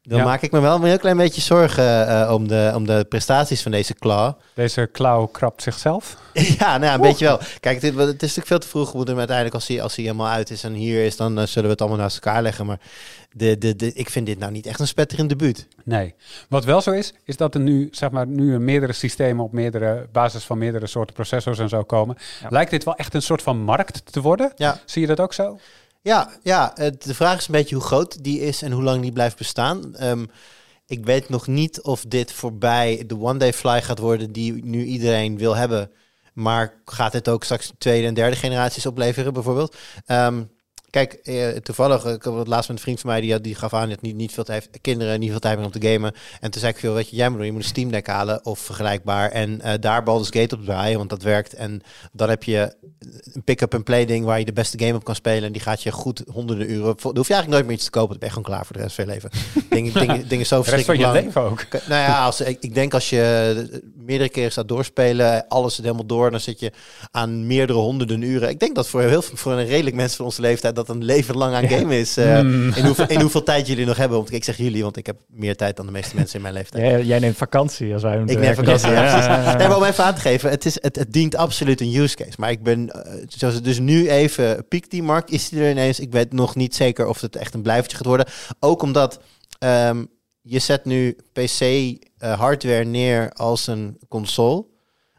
dan 0.08 0.18
Ja. 0.18 0.24
maak 0.24 0.42
ik 0.42 0.50
me 0.52 0.60
wel 0.60 0.76
een 0.76 0.84
heel 0.84 0.98
klein 0.98 1.16
beetje 1.16 1.40
zorgen 1.40 2.08
eh, 2.08 2.32
om, 2.32 2.48
de, 2.48 2.72
om 2.74 2.86
de 2.86 3.06
prestaties 3.08 3.62
van 3.62 3.70
deze 3.70 3.94
Claw. 3.94 4.32
Deze 4.54 4.88
klauw 4.92 5.26
krabt 5.26 5.62
zichzelf. 5.62 6.16
Ja, 6.32 6.78
nou 6.78 6.84
ja, 6.84 6.94
een 6.94 7.00
beetje 7.00 7.24
wel. 7.24 7.38
Kijk, 7.60 7.80
dit, 7.80 7.94
het 7.94 8.06
is 8.08 8.20
natuurlijk 8.20 8.46
veel 8.46 8.58
te 8.58 8.68
vroeg. 8.68 8.90
We 8.90 8.96
moeten 8.96 9.08
hem 9.08 9.18
uiteindelijk, 9.18 9.56
als 9.56 9.66
hij, 9.68 9.82
als 9.82 9.96
hij 9.96 10.04
helemaal 10.04 10.28
uit 10.28 10.50
is 10.50 10.62
en 10.64 10.72
hier 10.72 11.04
is, 11.04 11.16
dan 11.16 11.38
eh, 11.38 11.46
zullen 11.46 11.64
we 11.64 11.70
het 11.70 11.80
allemaal 11.80 11.98
naast 11.98 12.14
elkaar 12.24 12.42
leggen. 12.42 12.66
Maar 12.66 12.78
de, 13.32 13.58
de, 13.58 13.76
de, 13.76 13.92
ik 13.92 14.10
vind 14.10 14.26
dit 14.26 14.38
nou 14.38 14.52
niet 14.52 14.66
echt 14.66 14.80
een 14.80 14.86
spetterend 14.86 15.28
debuut. 15.28 15.66
Nee. 15.84 16.14
Wat 16.48 16.64
wel 16.64 16.80
zo 16.80 16.90
is, 16.90 17.12
is 17.24 17.36
dat 17.36 17.54
er 17.54 17.60
nu, 17.60 17.88
zeg 17.90 18.10
maar, 18.10 18.26
nu 18.26 18.52
er 18.52 18.60
meerdere 18.60 18.92
systemen 18.92 19.44
op 19.44 19.52
meerdere 19.52 20.06
basis 20.12 20.44
van 20.44 20.58
meerdere 20.58 20.86
soorten 20.86 21.14
processors 21.14 21.58
en 21.58 21.68
zo 21.68 21.82
komen. 21.82 22.16
Ja. 22.42 22.46
Lijkt 22.50 22.70
dit 22.70 22.84
wel 22.84 22.96
echt 22.96 23.14
een 23.14 23.22
soort 23.22 23.42
van 23.42 23.58
markt 23.62 24.12
te 24.12 24.20
worden? 24.20 24.52
Ja, 24.56 24.80
Zie 24.84 25.00
je 25.00 25.06
dat 25.08 25.20
ook 25.20 25.32
zo? 25.32 25.58
Ja, 26.08 26.30
ja 26.42 26.72
het, 26.74 27.02
de 27.02 27.14
vraag 27.14 27.38
is 27.38 27.46
een 27.46 27.52
beetje 27.52 27.74
hoe 27.74 27.84
groot 27.84 28.24
die 28.24 28.40
is 28.40 28.62
en 28.62 28.72
hoe 28.72 28.82
lang 28.82 29.02
die 29.02 29.12
blijft 29.12 29.38
bestaan. 29.38 29.96
Ehm, 29.96 30.24
ik 30.86 31.04
weet 31.04 31.28
nog 31.28 31.46
niet 31.46 31.82
of 31.82 32.04
dit 32.08 32.32
voorbij 32.32 33.04
de 33.06 33.18
one-day 33.20 33.52
fly 33.52 33.82
gaat 33.82 33.98
worden 33.98 34.32
die 34.32 34.64
nu 34.64 34.84
iedereen 34.84 35.38
wil 35.38 35.56
hebben. 35.56 35.90
Maar 36.32 36.80
gaat 36.84 37.12
dit 37.12 37.28
ook 37.28 37.44
straks 37.44 37.72
tweede 37.78 38.06
en 38.06 38.14
derde 38.14 38.36
generaties 38.36 38.86
opleveren, 38.86 39.32
bijvoorbeeld? 39.32 39.76
Ehm, 40.06 40.42
Kijk, 40.90 41.12
eh, 41.12 41.48
toevallig, 41.48 42.04
ik 42.04 42.22
had 42.22 42.38
het 42.38 42.46
laatst 42.48 42.68
met 42.68 42.76
een 42.76 42.82
vriend 42.82 43.00
van 43.00 43.10
mij, 43.10 43.20
die, 43.20 43.32
had- 43.32 43.44
die 43.44 43.54
gaf 43.54 43.74
aan 43.74 43.88
dat 43.88 44.00
niet, 44.00 44.14
niet 44.16 44.32
veel 44.32 44.44
tijd 44.44 44.62
heeft, 44.62 44.80
kinderen 44.80 45.20
niet 45.20 45.30
veel 45.30 45.38
tijd 45.38 45.58
om 45.58 45.70
te 45.70 45.88
gamen. 45.88 46.12
En 46.40 46.50
toen 46.50 46.60
zei 46.60 46.72
ik 46.72 46.78
veel, 46.78 46.94
weet 46.94 47.08
je, 47.10 47.16
jij 47.16 47.28
moet 47.28 47.36
doen, 47.36 47.46
je 47.46 47.52
moet 47.52 47.62
een 47.62 47.68
Steam 47.68 47.90
Deck 47.90 48.06
halen 48.06 48.44
of 48.44 48.58
vergelijkbaar. 48.58 49.30
En 49.30 49.60
eh, 49.60 49.72
daar 49.80 50.02
Baldur's 50.02 50.30
Gate 50.30 50.54
op 50.54 50.64
draaien, 50.64 50.98
want 50.98 51.10
dat 51.10 51.22
werkt. 51.22 51.54
En 51.54 51.82
dan 52.12 52.28
heb 52.28 52.42
je 52.42 52.74
een 53.32 53.42
pick-up-and-play 53.44 54.04
ding 54.04 54.24
waar 54.24 54.38
je 54.38 54.44
de 54.44 54.52
beste 54.52 54.78
game 54.78 54.94
op 54.94 55.04
kan 55.04 55.14
spelen. 55.14 55.42
En 55.44 55.52
die 55.52 55.60
gaat 55.62 55.82
je 55.82 55.92
goed 55.92 56.22
honderden 56.32 56.70
uren, 56.70 56.82
dan 56.82 57.16
hoef 57.16 57.28
je 57.28 57.34
eigenlijk 57.34 57.48
nooit 57.48 57.64
meer 57.66 57.74
iets 57.74 57.84
te 57.84 57.90
kopen. 57.90 58.08
Dan 58.10 58.18
ben 58.18 58.28
je 58.28 58.34
gewoon 58.34 58.50
klaar 58.50 58.66
voor 58.66 58.76
de 58.76 58.82
rest 58.82 58.94
van 58.94 59.04
je 59.04 59.10
leven. 59.10 59.30
dingen, 59.70 59.92
dingen, 59.92 60.28
dingen 60.28 60.46
zo 60.46 60.56
rest 60.56 60.68
van 60.68 60.74
verschrikkelijk 60.74 61.14
je 61.16 61.22
leven 61.24 61.42
ook. 61.42 61.66
Nou 61.72 62.02
ja, 62.02 62.24
als, 62.24 62.40
ik, 62.40 62.56
ik 62.60 62.74
denk 62.74 62.94
als 62.94 63.10
je 63.10 63.80
meerdere 63.96 64.30
keren 64.30 64.50
staat 64.52 64.68
doorspelen, 64.68 65.48
alles 65.48 65.76
helemaal 65.76 66.06
door, 66.06 66.30
dan 66.30 66.40
zit 66.40 66.60
je 66.60 66.72
aan 67.10 67.46
meerdere 67.46 67.78
honderden 67.78 68.22
uren. 68.22 68.48
Ik 68.48 68.60
denk 68.60 68.74
dat 68.74 68.88
voor 68.88 69.02
heel 69.02 69.22
veel, 69.22 69.36
voor 69.36 69.52
een 69.52 69.66
redelijk 69.66 69.96
mensen 69.96 70.16
van 70.16 70.24
onze 70.24 70.40
leeftijd 70.40 70.76
dat 70.86 70.88
een 70.96 71.04
leven 71.04 71.36
lang 71.36 71.54
aan 71.54 71.68
gamen 71.68 71.96
is. 71.96 72.16
eh, 72.16 72.40
Mm. 72.40 72.72
in, 72.74 72.84
hoeveel, 72.84 73.06
in 73.08 73.20
hoeveel 73.20 73.42
tijd 73.42 73.66
jullie 73.66 73.86
nog 73.86 73.96
hebben. 73.96 74.16
Want 74.18 74.32
ik 74.32 74.44
zeg 74.44 74.56
jullie, 74.56 74.82
want 74.82 74.96
ik 74.96 75.06
heb 75.06 75.16
meer 75.28 75.56
tijd 75.56 75.76
dan 75.76 75.86
de 75.86 75.92
meeste 75.92 76.14
mensen 76.16 76.36
in 76.36 76.42
mijn 76.42 76.54
leeftijd. 76.54 76.82
Jij, 76.90 77.04
jij 77.04 77.18
neemt 77.18 77.36
vakantie 77.36 77.92
als 77.92 78.02
wij 78.02 78.18
moeten 78.18 78.36
Ik 78.36 78.42
neem 78.42 78.54
vakantie, 78.54 78.90
ja. 78.90 79.56
Nee, 79.56 79.68
maar 79.68 79.76
om 79.76 79.84
even 79.84 80.04
aan 80.04 80.14
te 80.14 80.20
geven, 80.20 80.50
het, 80.50 80.64
is, 80.64 80.78
het, 80.82 80.96
het 80.96 81.12
dient 81.12 81.36
absoluut 81.36 81.80
een 81.80 81.94
use 81.94 82.16
case. 82.16 82.32
Maar 82.38 82.50
ik 82.50 82.62
ben, 82.62 82.90
eh, 82.90 83.12
zoals 83.28 83.54
het 83.54 83.64
dus 83.64 83.78
nu 83.78 84.08
even 84.10 84.68
piekt 84.68 84.90
die 84.90 85.02
markt, 85.02 85.30
is 85.30 85.48
die 85.48 85.60
er 85.60 85.70
ineens. 85.70 86.00
Ik 86.00 86.12
weet 86.12 86.32
nog 86.32 86.54
niet 86.54 86.74
zeker 86.74 87.06
of 87.06 87.20
het 87.20 87.36
echt 87.36 87.54
een 87.54 87.62
blijvertje 87.62 87.96
gaat 87.96 88.06
worden. 88.06 88.26
Ook 88.60 88.82
omdat 88.82 89.20
ehm, 89.58 90.04
je 90.42 90.58
zet 90.58 90.84
nu 90.84 91.16
PC 91.32 91.60
eh, 91.60 92.38
hardware 92.38 92.84
neer 92.84 93.30
als 93.32 93.66
een 93.66 93.98
console. 94.08 94.64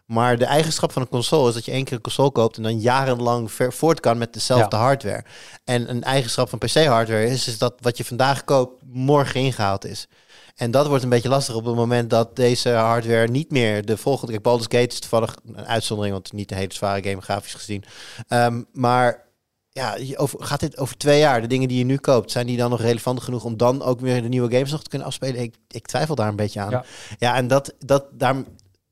Maar 0.09 0.37
de 0.37 0.45
eigenschap 0.45 0.91
van 0.91 1.01
een 1.01 1.07
console 1.07 1.47
is 1.47 1.53
dat 1.53 1.65
je 1.65 1.71
één 1.71 1.83
keer 1.83 1.93
een 1.93 2.01
console 2.01 2.31
koopt 2.31 2.57
en 2.57 2.63
dan 2.63 2.79
jarenlang 2.79 3.51
ver 3.51 3.73
voort 3.73 3.99
kan 3.99 4.17
met 4.17 4.33
dezelfde 4.33 4.75
hardware. 4.75 5.23
En 5.63 5.89
een 5.89 6.03
eigenschap 6.03 6.49
van 6.49 6.59
PC-hardware 6.59 7.25
is, 7.25 7.47
is 7.47 7.57
dat 7.57 7.73
wat 7.79 7.97
je 7.97 8.05
vandaag 8.05 8.43
koopt 8.43 8.83
morgen 8.87 9.39
ingehaald 9.39 9.85
is. 9.85 10.07
En 10.55 10.71
dat 10.71 10.87
wordt 10.87 11.03
een 11.03 11.09
beetje 11.09 11.29
lastig 11.29 11.55
op 11.55 11.65
het 11.65 11.75
moment 11.75 12.09
dat 12.09 12.35
deze 12.35 12.69
hardware 12.69 13.27
niet 13.27 13.51
meer 13.51 13.85
de 13.85 13.97
volgende... 13.97 14.31
Kijk, 14.31 14.43
Baldur's 14.43 14.77
Gate 14.79 14.93
is 14.93 14.99
toevallig 14.99 15.35
een 15.45 15.65
uitzondering, 15.65 16.13
want 16.13 16.33
niet 16.33 16.51
een 16.51 16.57
hele 16.57 16.73
zware 16.73 17.09
game 17.09 17.21
grafisch 17.21 17.53
gezien. 17.53 17.83
Ehm, 18.27 18.61
maar 18.73 19.25
ja, 19.69 19.97
over, 20.15 20.43
gaat 20.43 20.59
dit 20.59 20.77
over 20.77 20.97
twee 20.97 21.19
jaar, 21.19 21.41
de 21.41 21.47
dingen 21.47 21.67
die 21.67 21.77
je 21.77 21.85
nu 21.85 21.97
koopt, 21.97 22.31
zijn 22.31 22.47
die 22.47 22.57
dan 22.57 22.69
nog 22.69 22.81
relevant 22.81 23.21
genoeg 23.21 23.43
om 23.43 23.57
dan 23.57 23.81
ook 23.81 23.99
weer 23.99 24.21
de 24.21 24.27
nieuwe 24.27 24.51
games 24.51 24.71
nog 24.71 24.83
te 24.83 24.89
kunnen 24.89 25.07
afspelen? 25.07 25.41
Ik, 25.41 25.55
ik 25.67 25.87
twijfel 25.87 26.15
daar 26.15 26.27
een 26.27 26.35
beetje 26.35 26.59
aan. 26.59 26.69
Ja. 26.69 26.85
Ja, 27.17 27.35
en 27.35 27.47
dat, 27.47 27.73
dat, 27.79 28.05
daar, 28.11 28.35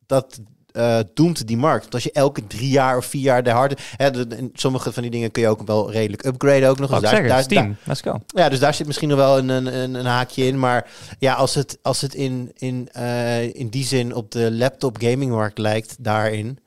dat 0.06 0.40
eh, 0.78 1.00
doemt 1.14 1.48
die 1.48 1.58
markt. 1.58 1.82
Want 1.82 1.94
als 1.94 2.04
je 2.04 2.12
elke 2.12 2.48
drie 2.48 2.70
jaar 2.70 2.98
of 2.98 3.06
vier 3.06 3.22
jaar 3.22 3.44
de 3.44 3.50
harde... 3.50 3.78
Hè, 3.96 4.12
de, 4.12 4.28
de- 4.28 4.50
sommige 4.54 4.92
van 4.92 5.02
die 5.02 5.12
dingen 5.12 5.32
kun 5.32 5.42
je 5.42 5.48
ook 5.48 5.62
wel 5.68 5.92
redelijk 5.92 6.26
upgraden 6.26 6.70
ook 6.70 6.80
nog. 6.80 6.90
Dus 6.90 6.98
ik 6.98 7.28
daar, 7.28 7.48
daar, 7.48 7.76
let's 7.84 8.02
go. 8.02 8.22
ja, 8.28 8.50
dus 8.50 8.60
daar 8.60 8.74
zit 8.74 8.88
misschien 8.88 9.10
nog 9.10 9.18
wel 9.18 9.38
een, 9.38 9.50
een, 9.50 9.66
een, 9.78 9.94
een 9.94 10.06
haakje 10.06 10.46
in. 10.46 10.60
Maar 10.60 10.90
ja, 11.20 11.34
als 11.34 11.56
het, 11.56 11.78
als 11.82 12.02
het 12.02 12.14
in, 12.14 12.52
in, 12.56 12.90
eh, 12.92 13.56
in 13.56 13.68
die 13.70 13.84
zin 13.86 14.14
op 14.16 14.32
de 14.32 14.52
laptop 14.52 14.98
gamingmarkt 15.00 15.58
lijkt, 15.58 15.96
daarin, 16.00 16.60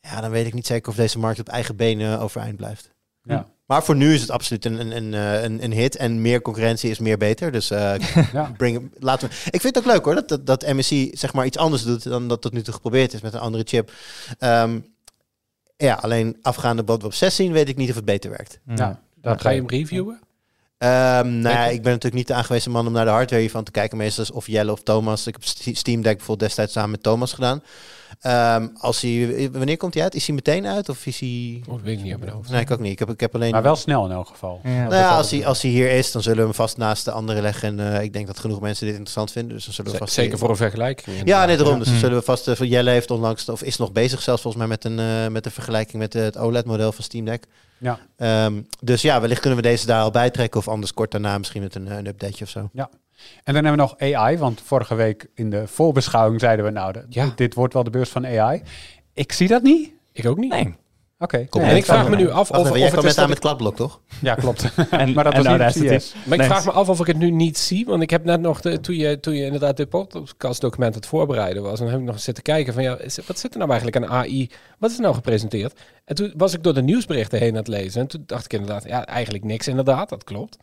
ja, 0.00 0.20
dan 0.20 0.30
weet 0.30 0.46
ik 0.46 0.54
niet 0.54 0.66
zeker 0.66 0.90
of 0.90 0.96
deze 0.96 1.18
markt 1.18 1.40
op 1.40 1.48
eigen 1.48 1.76
benen 1.76 2.20
overeind 2.20 2.56
blijft. 2.56 2.90
Ja. 3.22 3.46
Maar 3.72 3.84
voor 3.84 3.96
nu 3.96 4.14
is 4.14 4.20
het 4.20 4.30
absoluut 4.30 4.64
een, 4.64 4.80
een, 4.80 4.96
een, 4.96 5.14
eh, 5.14 5.42
een, 5.42 5.64
een 5.64 5.72
hit. 5.72 5.96
En 5.96 6.20
meer 6.20 6.42
concurrentie 6.42 6.90
is 6.90 6.98
meer 6.98 7.18
beter. 7.18 7.52
Dus 7.52 7.70
eh, 7.70 7.94
Ja. 8.32 8.52
bring, 8.56 8.90
laten 8.98 9.28
we. 9.28 9.34
Ik 9.50 9.60
vind 9.60 9.74
het 9.74 9.78
ook 9.78 9.92
leuk 9.92 10.04
hoor, 10.04 10.14
dat, 10.14 10.28
dat, 10.28 10.46
dat 10.46 10.66
MSI 10.72 11.10
zeg 11.14 11.32
maar 11.32 11.46
iets 11.46 11.56
anders 11.56 11.82
doet 11.82 12.02
dan 12.02 12.28
dat 12.28 12.40
tot 12.42 12.52
nu 12.52 12.62
toe 12.62 12.74
geprobeerd 12.74 13.12
is 13.12 13.20
met 13.20 13.34
een 13.34 13.40
andere 13.40 13.64
chip. 13.66 13.92
Ehm, 14.38 14.78
ja, 15.76 15.94
alleen 15.94 16.36
afgaande 16.42 16.82
wat 16.84 17.00
we 17.00 17.06
op 17.06 17.14
6 17.14 17.34
zien, 17.34 17.52
weet 17.52 17.68
ik 17.68 17.76
niet 17.76 17.88
of 17.88 17.94
het 17.94 18.04
beter 18.04 18.30
werkt. 18.30 18.58
Ja, 18.66 18.74
Dan 18.76 18.96
dat 19.20 19.40
ga 19.40 19.50
je 19.50 19.58
hem 19.60 19.68
reviewen? 19.68 20.20
Ehm 20.78 21.38
nou 21.40 21.54
ja, 21.54 21.64
ik 21.66 21.82
ben 21.82 21.92
natuurlijk 21.92 22.14
niet 22.14 22.26
de 22.26 22.34
aangewezen 22.34 22.70
man 22.70 22.86
om 22.86 22.92
naar 22.92 23.04
de 23.04 23.10
hardware 23.10 23.42
hiervan 23.42 23.64
te 23.64 23.70
kijken. 23.70 23.96
Meestal 23.98 24.24
is 24.24 24.30
of 24.30 24.46
Jelle 24.46 24.72
of 24.72 24.82
Thomas. 24.82 25.26
Ik 25.26 25.32
heb 25.32 25.44
St- 25.44 25.76
Steam 25.76 26.02
Deck 26.02 26.16
bijvoorbeeld 26.16 26.48
destijds 26.48 26.72
samen 26.72 26.90
met 26.90 27.02
Thomas 27.02 27.32
gedaan. 27.32 27.62
Ehm, 28.20 28.68
als 28.78 29.00
hij, 29.00 29.48
wanneer 29.52 29.76
komt 29.76 29.94
hij 29.94 30.02
uit? 30.02 30.14
Is 30.14 30.26
hij 30.26 30.34
meteen 30.34 30.66
uit 30.66 30.88
of 30.88 31.06
is 31.06 31.20
hij... 31.20 31.62
Oh, 31.66 31.72
dat 31.72 31.82
weet 31.82 31.98
ik 31.98 32.04
niet 32.04 32.14
op 32.14 32.20
mijn 32.20 32.32
hoofd. 32.32 32.50
Nee, 32.50 32.60
ik 32.60 32.70
ook 32.70 32.80
niet. 32.80 32.92
Ik 32.92 32.98
heb, 32.98 33.10
ik 33.10 33.20
heb 33.20 33.34
alleen... 33.34 33.50
Maar 33.50 33.62
wel 33.62 33.76
snel 33.76 34.04
in 34.04 34.10
elk 34.10 34.28
geval. 34.28 34.60
Ja. 34.64 34.70
nou 34.70 34.94
ja, 34.94 35.16
als 35.16 35.30
hij, 35.30 35.46
als 35.46 35.62
hij 35.62 35.70
hier 35.70 35.90
is, 35.90 36.12
dan 36.12 36.22
zullen 36.22 36.38
we 36.38 36.44
hem 36.44 36.54
vast 36.54 36.76
naast 36.76 37.04
de 37.04 37.10
andere 37.10 37.40
leggen. 37.40 37.78
En 37.78 37.94
eh, 37.94 38.02
ik 38.02 38.12
denk 38.12 38.26
dat 38.26 38.38
genoeg 38.38 38.60
mensen 38.60 38.84
dit 38.86 38.94
interessant 38.94 39.32
vinden. 39.32 39.54
Dus 39.54 39.64
dan 39.64 39.74
zullen 39.74 39.92
we 39.92 39.98
vast... 39.98 40.12
Zeker 40.12 40.38
voor 40.38 40.50
een 40.50 40.56
vergelijking. 40.56 41.16
Ja, 41.24 41.44
nee, 41.44 41.56
daarom. 41.56 41.78
Dus 41.78 41.88
dan 41.88 41.98
zullen 41.98 42.18
we 42.18 42.24
vast... 42.24 42.50
van 42.50 42.66
Jelle 42.66 42.90
heeft 42.90 43.10
onlangs, 43.10 43.48
of 43.48 43.62
is 43.62 43.76
nog 43.76 43.92
bezig 43.92 44.22
zelfs 44.22 44.42
volgens 44.42 44.62
mij 44.66 44.72
met 44.72 44.84
een, 44.84 44.98
eh, 44.98 45.32
met 45.32 45.46
een 45.46 45.52
vergelijking 45.52 46.02
met 46.02 46.12
het 46.12 46.38
OLED-model 46.38 46.92
van 46.92 47.04
Steam 47.04 47.24
Deck. 47.24 47.46
Ja. 47.78 47.98
Ehm, 48.16 48.60
dus 48.80 49.02
ja, 49.02 49.20
wellicht 49.20 49.40
kunnen 49.40 49.58
we 49.58 49.64
deze 49.68 49.86
daar 49.86 50.02
al 50.02 50.10
bijtrekken. 50.10 50.60
Of 50.60 50.68
anders 50.68 50.94
kort 50.94 51.10
daarna 51.10 51.38
misschien 51.38 51.62
met 51.62 51.74
een, 51.74 51.90
een 51.90 52.06
updateje 52.06 52.44
of 52.44 52.50
zo. 52.50 52.70
En 53.44 53.54
dan 53.54 53.64
hebben 53.64 53.72
we 53.72 53.94
nog 54.06 54.14
AI, 54.16 54.38
want 54.38 54.60
vorige 54.64 54.94
week 54.94 55.26
in 55.34 55.50
de 55.50 55.66
voorbeschouwing 55.66 56.40
zeiden 56.40 56.64
we 56.64 56.70
nou, 56.70 56.94
Ja. 57.08 57.32
dit 57.36 57.54
wordt 57.54 57.74
wel 57.74 57.84
de 57.84 57.90
beurs 57.90 58.08
van 58.10 58.26
AI. 58.26 58.62
Ik 59.12 59.32
zie 59.32 59.48
dat 59.48 59.62
niet. 59.62 59.92
Ik 60.12 60.26
ook 60.26 60.38
niet. 60.38 60.50
Nee. 60.50 60.74
Oké. 61.18 61.46
Kom, 61.48 61.60
Nee, 61.60 61.70
en 61.70 61.76
ik 61.76 61.84
vraag 61.84 62.08
me 62.08 62.16
nu 62.16 62.30
af 62.30 62.50
of, 62.50 62.58
of 62.58 62.76
jij 62.76 62.88
het 62.88 63.04
is 63.04 63.16
met 63.16 63.30
ik- 63.30 63.40
kladblok, 63.40 63.76
toch? 63.76 64.00
Ja, 64.20 64.34
klopt. 64.34 64.62
En, 64.90 65.12
maar 65.14 65.24
dat 65.24 65.32
en 65.32 65.42
was 65.44 65.58
nou, 65.58 65.80
niet 65.80 65.90
is. 65.90 66.14
Maar 66.26 66.38
ik 66.38 66.44
vraag 66.44 66.64
me 66.64 66.70
af 66.70 66.88
of 66.88 67.00
ik 67.00 67.06
het 67.06 67.16
nu 67.18 67.30
niet 67.30 67.58
zie. 67.58 67.84
Want 67.84 68.02
ik 68.02 68.10
heb 68.10 68.24
net 68.24 68.40
nog, 68.40 68.60
de, 68.60 68.80
toen, 68.80 68.96
je, 68.96 69.20
toen 69.20 69.34
je 69.34 69.44
inderdaad 69.44 69.76
dit 69.76 69.88
podcastdocument 69.88 70.94
het 70.94 71.06
voorbereiden 71.06 71.62
was, 71.62 71.78
dan 71.78 71.88
heb 71.88 71.98
ik 71.98 72.04
nog 72.04 72.20
zitten 72.20 72.42
kijken 72.42 72.72
van 72.74 72.82
ja, 72.82 72.98
is, 72.98 73.18
wat 73.26 73.38
zit 73.38 73.52
er 73.52 73.58
nou 73.58 73.70
eigenlijk 73.70 74.04
aan 74.04 74.10
AI? 74.18 74.50
Wat 74.78 74.90
is 74.90 74.96
er 74.96 75.02
nou 75.02 75.14
gepresenteerd? 75.14 75.80
En 76.04 76.14
toen 76.14 76.32
was 76.36 76.54
ik 76.54 76.62
door 76.62 76.74
de 76.74 76.82
nieuwsberichten 76.82 77.38
heen 77.38 77.50
aan 77.50 77.56
het 77.56 77.68
lezen. 77.68 78.00
En 78.00 78.06
toen 78.06 78.22
dacht 78.26 78.44
ik 78.44 78.52
inderdaad, 78.52 78.84
ja, 78.84 79.06
eigenlijk 79.06 79.44
niks 79.44 79.68
inderdaad, 79.68 80.08
dat 80.08 80.24
klopt. 80.24 80.56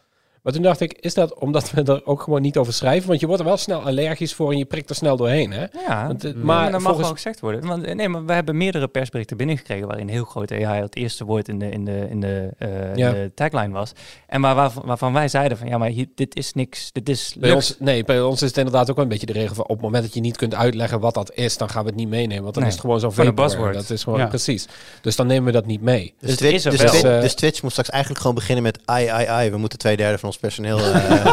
Maar 0.44 0.54
toen 0.54 0.62
dacht 0.62 0.80
ik, 0.80 0.94
is 1.00 1.14
dat 1.14 1.34
omdat 1.40 1.72
we 1.72 1.84
er 1.84 2.06
ook 2.06 2.22
gewoon 2.22 2.42
niet 2.42 2.58
over 2.58 2.74
schrijven? 2.74 3.08
Want 3.08 3.20
je 3.20 3.26
wordt 3.26 3.42
er 3.42 3.48
wel 3.48 3.58
snel 3.58 3.82
allergisch 3.82 4.34
voor 4.34 4.52
en 4.52 4.58
je 4.58 4.66
prikt 4.66 4.90
er 4.90 4.96
snel 4.96 5.18
doorheen, 5.18 5.52
hè? 5.52 5.66
Ja, 5.88 6.08
Want, 6.08 6.24
eh, 6.24 6.34
maar 6.34 6.44
maar 6.46 6.64
dat 6.64 6.72
mag 6.72 6.82
volgens- 6.82 7.06
wel 7.08 7.16
gezegd 7.16 7.40
worden. 7.40 7.66
Want, 7.68 7.84
eh, 7.84 7.96
nee, 7.96 8.10
maar 8.10 8.26
we 8.26 8.34
hebben 8.34 8.58
meerdere 8.58 8.88
persberichten 8.88 9.38
binnengekregen 9.38 9.88
waarin 9.88 10.08
heel 10.08 10.26
groot 10.26 10.52
AI 10.52 10.82
het 10.82 10.96
eerste 10.96 11.26
woord 11.26 11.48
in 11.48 11.60
de, 11.60 11.70
in 11.70 11.86
de, 11.86 12.08
in 12.10 12.20
de, 12.20 12.50
eh, 12.58 12.96
Ja. 12.96 13.12
de 13.12 13.32
tagline 13.36 13.74
was. 13.74 13.92
En 14.28 14.42
waar, 14.42 14.56
waarvan, 14.56 14.84
waarvan 14.86 15.14
wij 15.14 15.28
zeiden 15.28 15.58
van 15.58 15.68
ja, 15.68 15.78
maar 15.78 15.90
hier, 15.90 16.08
dit 16.16 16.36
is 16.36 16.54
niks, 16.54 16.92
dit 16.92 17.10
is 17.10 17.36
Bij 17.40 17.52
ons, 17.52 17.76
nee, 17.80 18.04
bij 18.04 18.22
ons 18.22 18.42
is 18.42 18.48
het 18.48 18.58
inderdaad 18.58 18.90
ook 18.90 18.96
wel 18.96 19.06
een 19.06 19.12
beetje 19.12 19.26
de 19.26 19.34
regel 19.34 19.56
van 19.56 19.64
op 19.64 19.70
het 19.76 19.82
moment 19.82 20.04
dat 20.04 20.14
je 20.14 20.20
niet 20.22 20.38
kunt 20.38 20.56
uitleggen 20.56 21.00
wat 21.00 21.14
dat 21.14 21.32
is, 21.34 21.58
dan 21.58 21.70
gaan 21.70 21.84
we 21.84 21.90
het 21.90 21.98
niet 21.98 22.10
meenemen. 22.10 22.42
Want 22.44 22.54
dan 22.54 22.64
Nee, 22.64 22.72
is 22.72 22.78
het 22.78 22.86
gewoon 22.86 23.00
zo'n 23.00 23.12
vaporware. 23.14 23.48
buzzword. 23.48 23.74
Dat 23.74 23.90
is 23.90 24.04
gewoon 24.04 24.20
Ja. 24.20 24.28
precies. 24.28 24.68
Dus 25.02 25.16
dan 25.16 25.28
nemen 25.28 25.46
we 25.46 25.52
dat 25.52 25.66
niet 25.66 25.82
mee. 25.82 26.14
Dus, 26.20 26.30
het 26.30 26.40
Twitch, 26.40 26.64
dus, 26.64 27.02
Eh, 27.04 27.22
dus 27.22 27.34
Twitch 27.36 27.62
moet 27.62 27.72
straks 27.72 27.90
eigenlijk 27.90 28.22
gewoon 28.22 28.36
beginnen 28.36 28.64
met 28.64 28.80
ai, 28.86 29.08
ai, 29.08 29.26
ai. 29.26 29.50
We 29.50 29.58
moeten 29.58 29.80
twee 29.80 29.98
derde 29.98 30.18
van 30.18 30.29
ons 30.30 30.38
personeel... 30.38 30.78
eh, 30.78 31.26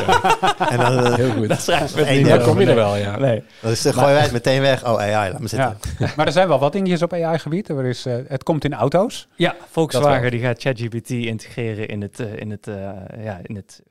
en 0.73 0.79
dan, 0.79 1.05
eh, 1.07 1.15
Heel 1.15 1.31
goed. 1.31 1.49
Dat 1.49 2.09
niet 2.11 2.27
Daar 2.27 2.41
kom 2.41 2.61
je 2.61 2.67
er 2.67 2.75
wel, 2.75 2.97
ja. 2.97 3.19
Nee. 3.19 3.43
dan 3.61 3.71
is, 3.71 3.81
gooien 3.81 4.01
wij 4.13 4.23
het 4.23 4.33
meteen 4.33 4.61
weg. 4.61 4.85
Oh, 4.85 4.99
ai, 5.01 5.31
laat 5.33 5.41
me 5.41 5.49
zitten. 5.49 5.77
Ja. 5.99 6.09
maar 6.17 6.27
er 6.27 6.33
zijn 6.33 6.49
wel 6.49 6.59
wat 6.59 6.73
dingetjes 6.73 7.03
op 7.03 7.13
AI-gebied. 7.13 7.69
Er 7.69 7.85
is, 7.85 8.07
eh, 8.07 8.15
het 8.29 8.43
komt 8.43 8.65
in 8.65 8.75
auto's. 8.75 9.29
Ja, 9.37 9.49
Dat 9.59 9.69
Volkswagen 9.71 10.31
die 10.31 10.41
gaat 10.41 10.61
ChatGPT 10.61 11.11
integreren 11.11 11.89
in 11.89 12.03
het, 12.03 12.21
eh, 12.21 12.27
in 12.37 12.51
het, 12.51 12.67
eh, 12.67 12.75
ja, 13.25 13.41
in 13.43 13.57
het, 13.57 13.83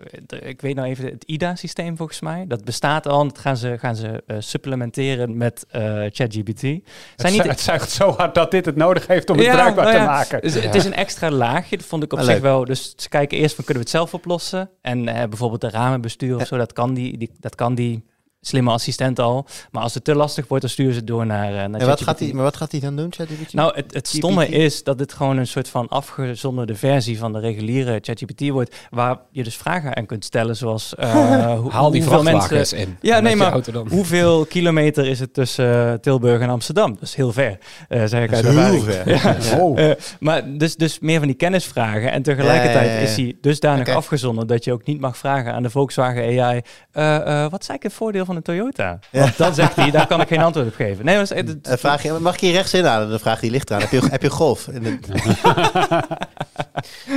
ik 0.41 0.61
weet 0.61 0.76
nou 0.76 0.88
even 0.88 1.06
het 1.06 1.23
IDA-systeem 1.23 1.98
volgens 1.98 2.19
mij. 2.22 2.45
Dat 2.48 2.64
bestaat 2.64 3.07
al. 3.07 3.22
en 3.22 3.27
Dat 3.27 3.40
gaan 3.40 3.57
ze, 3.57 3.76
gaan 3.80 3.95
ze 3.95 4.23
eh, 4.27 4.36
supplementeren 4.40 5.38
met 5.38 5.65
eh, 5.69 5.82
ChatGPT. 6.11 6.61
Het, 6.61 6.82
Zijn 7.15 7.34
zu- 7.34 7.40
niet, 7.41 7.49
het 7.52 7.60
zuigt 7.60 7.91
zo 7.91 8.11
hard 8.18 8.36
dat 8.36 8.52
dit 8.52 8.65
het 8.65 8.76
nodig 8.76 9.07
heeft 9.07 9.30
om 9.30 9.38
het 9.38 9.45
Ja, 9.45 9.53
bruikbaar 9.53 9.84
nou 9.86 9.95
te 9.98 10.02
ja. 10.03 10.07
maken. 10.10 10.41
Dus 10.41 10.53
Het 10.53 10.76
is 10.76 10.86
een 10.86 10.94
extra 10.95 11.30
laagje. 11.32 11.77
Dat 11.77 11.86
vond 11.86 12.03
ik 12.03 12.14
op 12.14 12.19
Ah, 12.19 12.23
zich 12.26 12.34
leuk. 12.34 12.44
wel. 12.44 12.65
Dus 12.65 12.94
ze 12.98 13.10
kijken 13.10 13.38
eerst 13.38 13.56
van 13.56 13.64
kunnen 13.65 13.84
we 13.84 13.90
het 13.90 13.98
zelf 13.99 14.14
oplossen. 14.14 14.69
En 14.82 14.95
eh, 15.08 15.28
bijvoorbeeld 15.28 15.62
de 15.62 15.70
ramenbestuur 15.70 16.36
of 16.36 16.48
zo, 16.48 16.58
dat 16.58 16.74
kan 16.74 16.94
die, 16.94 17.18
die, 17.18 17.32
dat 17.40 17.56
kan 17.56 17.76
die 17.76 18.04
slimme 18.48 18.72
assistent 18.72 19.20
al. 19.20 19.46
Maar 19.72 19.84
als 19.84 19.94
het 19.94 20.04
te 20.04 20.16
lastig 20.16 20.48
wordt, 20.48 20.64
dan 20.64 20.72
sturen 20.72 20.94
ze 20.94 21.00
het 21.00 21.08
door 21.08 21.26
naar, 21.26 21.48
eh, 21.48 21.70
naar 21.70 21.82
En 21.82 21.88
wat 21.88 22.02
gaat 22.02 22.20
hij, 22.20 22.34
maar 22.34 22.44
wat 22.44 22.58
gaat 22.58 22.72
hij 22.72 22.80
dan 22.80 22.96
doen, 22.96 23.14
ChatGPT? 23.14 23.54
Nou, 23.54 23.76
het, 23.76 23.94
het 23.94 24.08
stomme 24.08 24.46
GPT? 24.46 24.54
is 24.54 24.84
dat 24.84 24.98
dit 24.98 25.14
gewoon 25.14 25.38
een 25.38 25.48
soort 25.48 25.70
van 25.70 25.88
afgezonderde 25.88 26.76
versie 26.76 27.18
van 27.18 27.34
de 27.34 27.40
reguliere 27.40 28.00
ChatGPT 28.02 28.50
wordt, 28.50 28.76
waar 28.90 29.18
je 29.32 29.44
dus 29.44 29.56
vragen 29.56 29.96
aan 29.96 30.06
kunt 30.06 30.26
stellen, 30.26 30.56
zoals 30.56 30.96
eh, 30.96 31.14
hoe, 31.60 31.72
Haal 31.72 31.92
die 31.92 32.02
hoeveel 32.02 32.22
vrachtwagens 32.22 32.52
mensen, 32.52 32.78
in. 32.78 32.98
Ja, 33.02 33.20
nee, 33.20 33.36
maar 33.36 33.62
hoeveel 33.90 34.46
kilometer 34.56 35.08
is 35.08 35.20
het 35.20 35.34
tussen 35.34 35.92
eh, 35.92 35.94
Tilburg 35.94 36.42
en 36.42 36.50
Amsterdam? 36.50 36.94
Dat 36.94 37.02
is 37.04 37.16
heel 37.16 37.32
ver, 37.32 37.58
eh, 37.88 38.04
zeg 38.06 38.24
ik 38.24 38.32
Dat 38.32 38.46
uit 38.46 38.72
heel 38.72 38.82
ver. 38.82 39.04
Ja. 39.76 39.96
Maar 40.20 40.58
dus, 40.58 40.76
dus 40.76 41.00
meer 41.00 41.18
van 41.18 41.28
die 41.28 41.36
kennisvragen. 41.36 42.12
En 42.12 42.22
tegelijkertijd 42.22 42.86
Ja, 42.86 42.92
ja, 42.92 42.94
ja, 42.94 43.00
ja. 43.00 43.08
is 43.08 43.16
hij 43.16 43.38
dusdanig 43.42 43.88
Oké. 43.88 43.96
afgezonderd 43.98 44.48
dat 44.48 44.64
je 44.64 44.74
ook 44.74 44.86
niet 44.86 45.00
mag 45.00 45.18
vragen 45.18 45.54
aan 45.54 45.64
de 45.64 45.70
Volkswagen 45.70 46.42
AI. 46.42 46.62
eh, 46.92 47.16
eh, 47.16 47.24
wat 47.52 47.62
is 47.62 47.70
eigenlijk 47.70 47.84
het 47.84 47.94
voordeel 47.94 48.26
van 48.26 48.35
een 48.36 48.41
Toyota? 48.41 48.99
Ja. 49.12 49.20
Want 49.22 49.38
dan 49.38 49.53
zegt 49.53 49.76
hij, 49.76 49.91
daar 49.91 50.07
kan 50.07 50.22
ik 50.22 50.28
geen 50.28 50.41
antwoord 50.41 50.68
op 50.68 50.74
geven. 50.76 51.06
Nee, 51.06 51.16
maar 51.18 51.28
het 51.28 51.48
het- 51.48 51.68
Eh, 51.68 51.78
vraag 51.78 52.03
je, 52.03 52.12
mag 52.12 52.34
ik 52.34 52.40
hier 52.40 52.52
rechts 52.52 52.74
inhalen? 52.74 53.10
Dan 53.10 53.20
vraag 53.20 53.36
je, 53.36 53.41
die 53.41 53.52
ligt 53.52 53.70
eraan. 53.70 53.82
Heb 53.82 53.91
je, 53.91 54.02
heb 54.10 54.22
je 54.22 54.30
golf? 54.30 54.68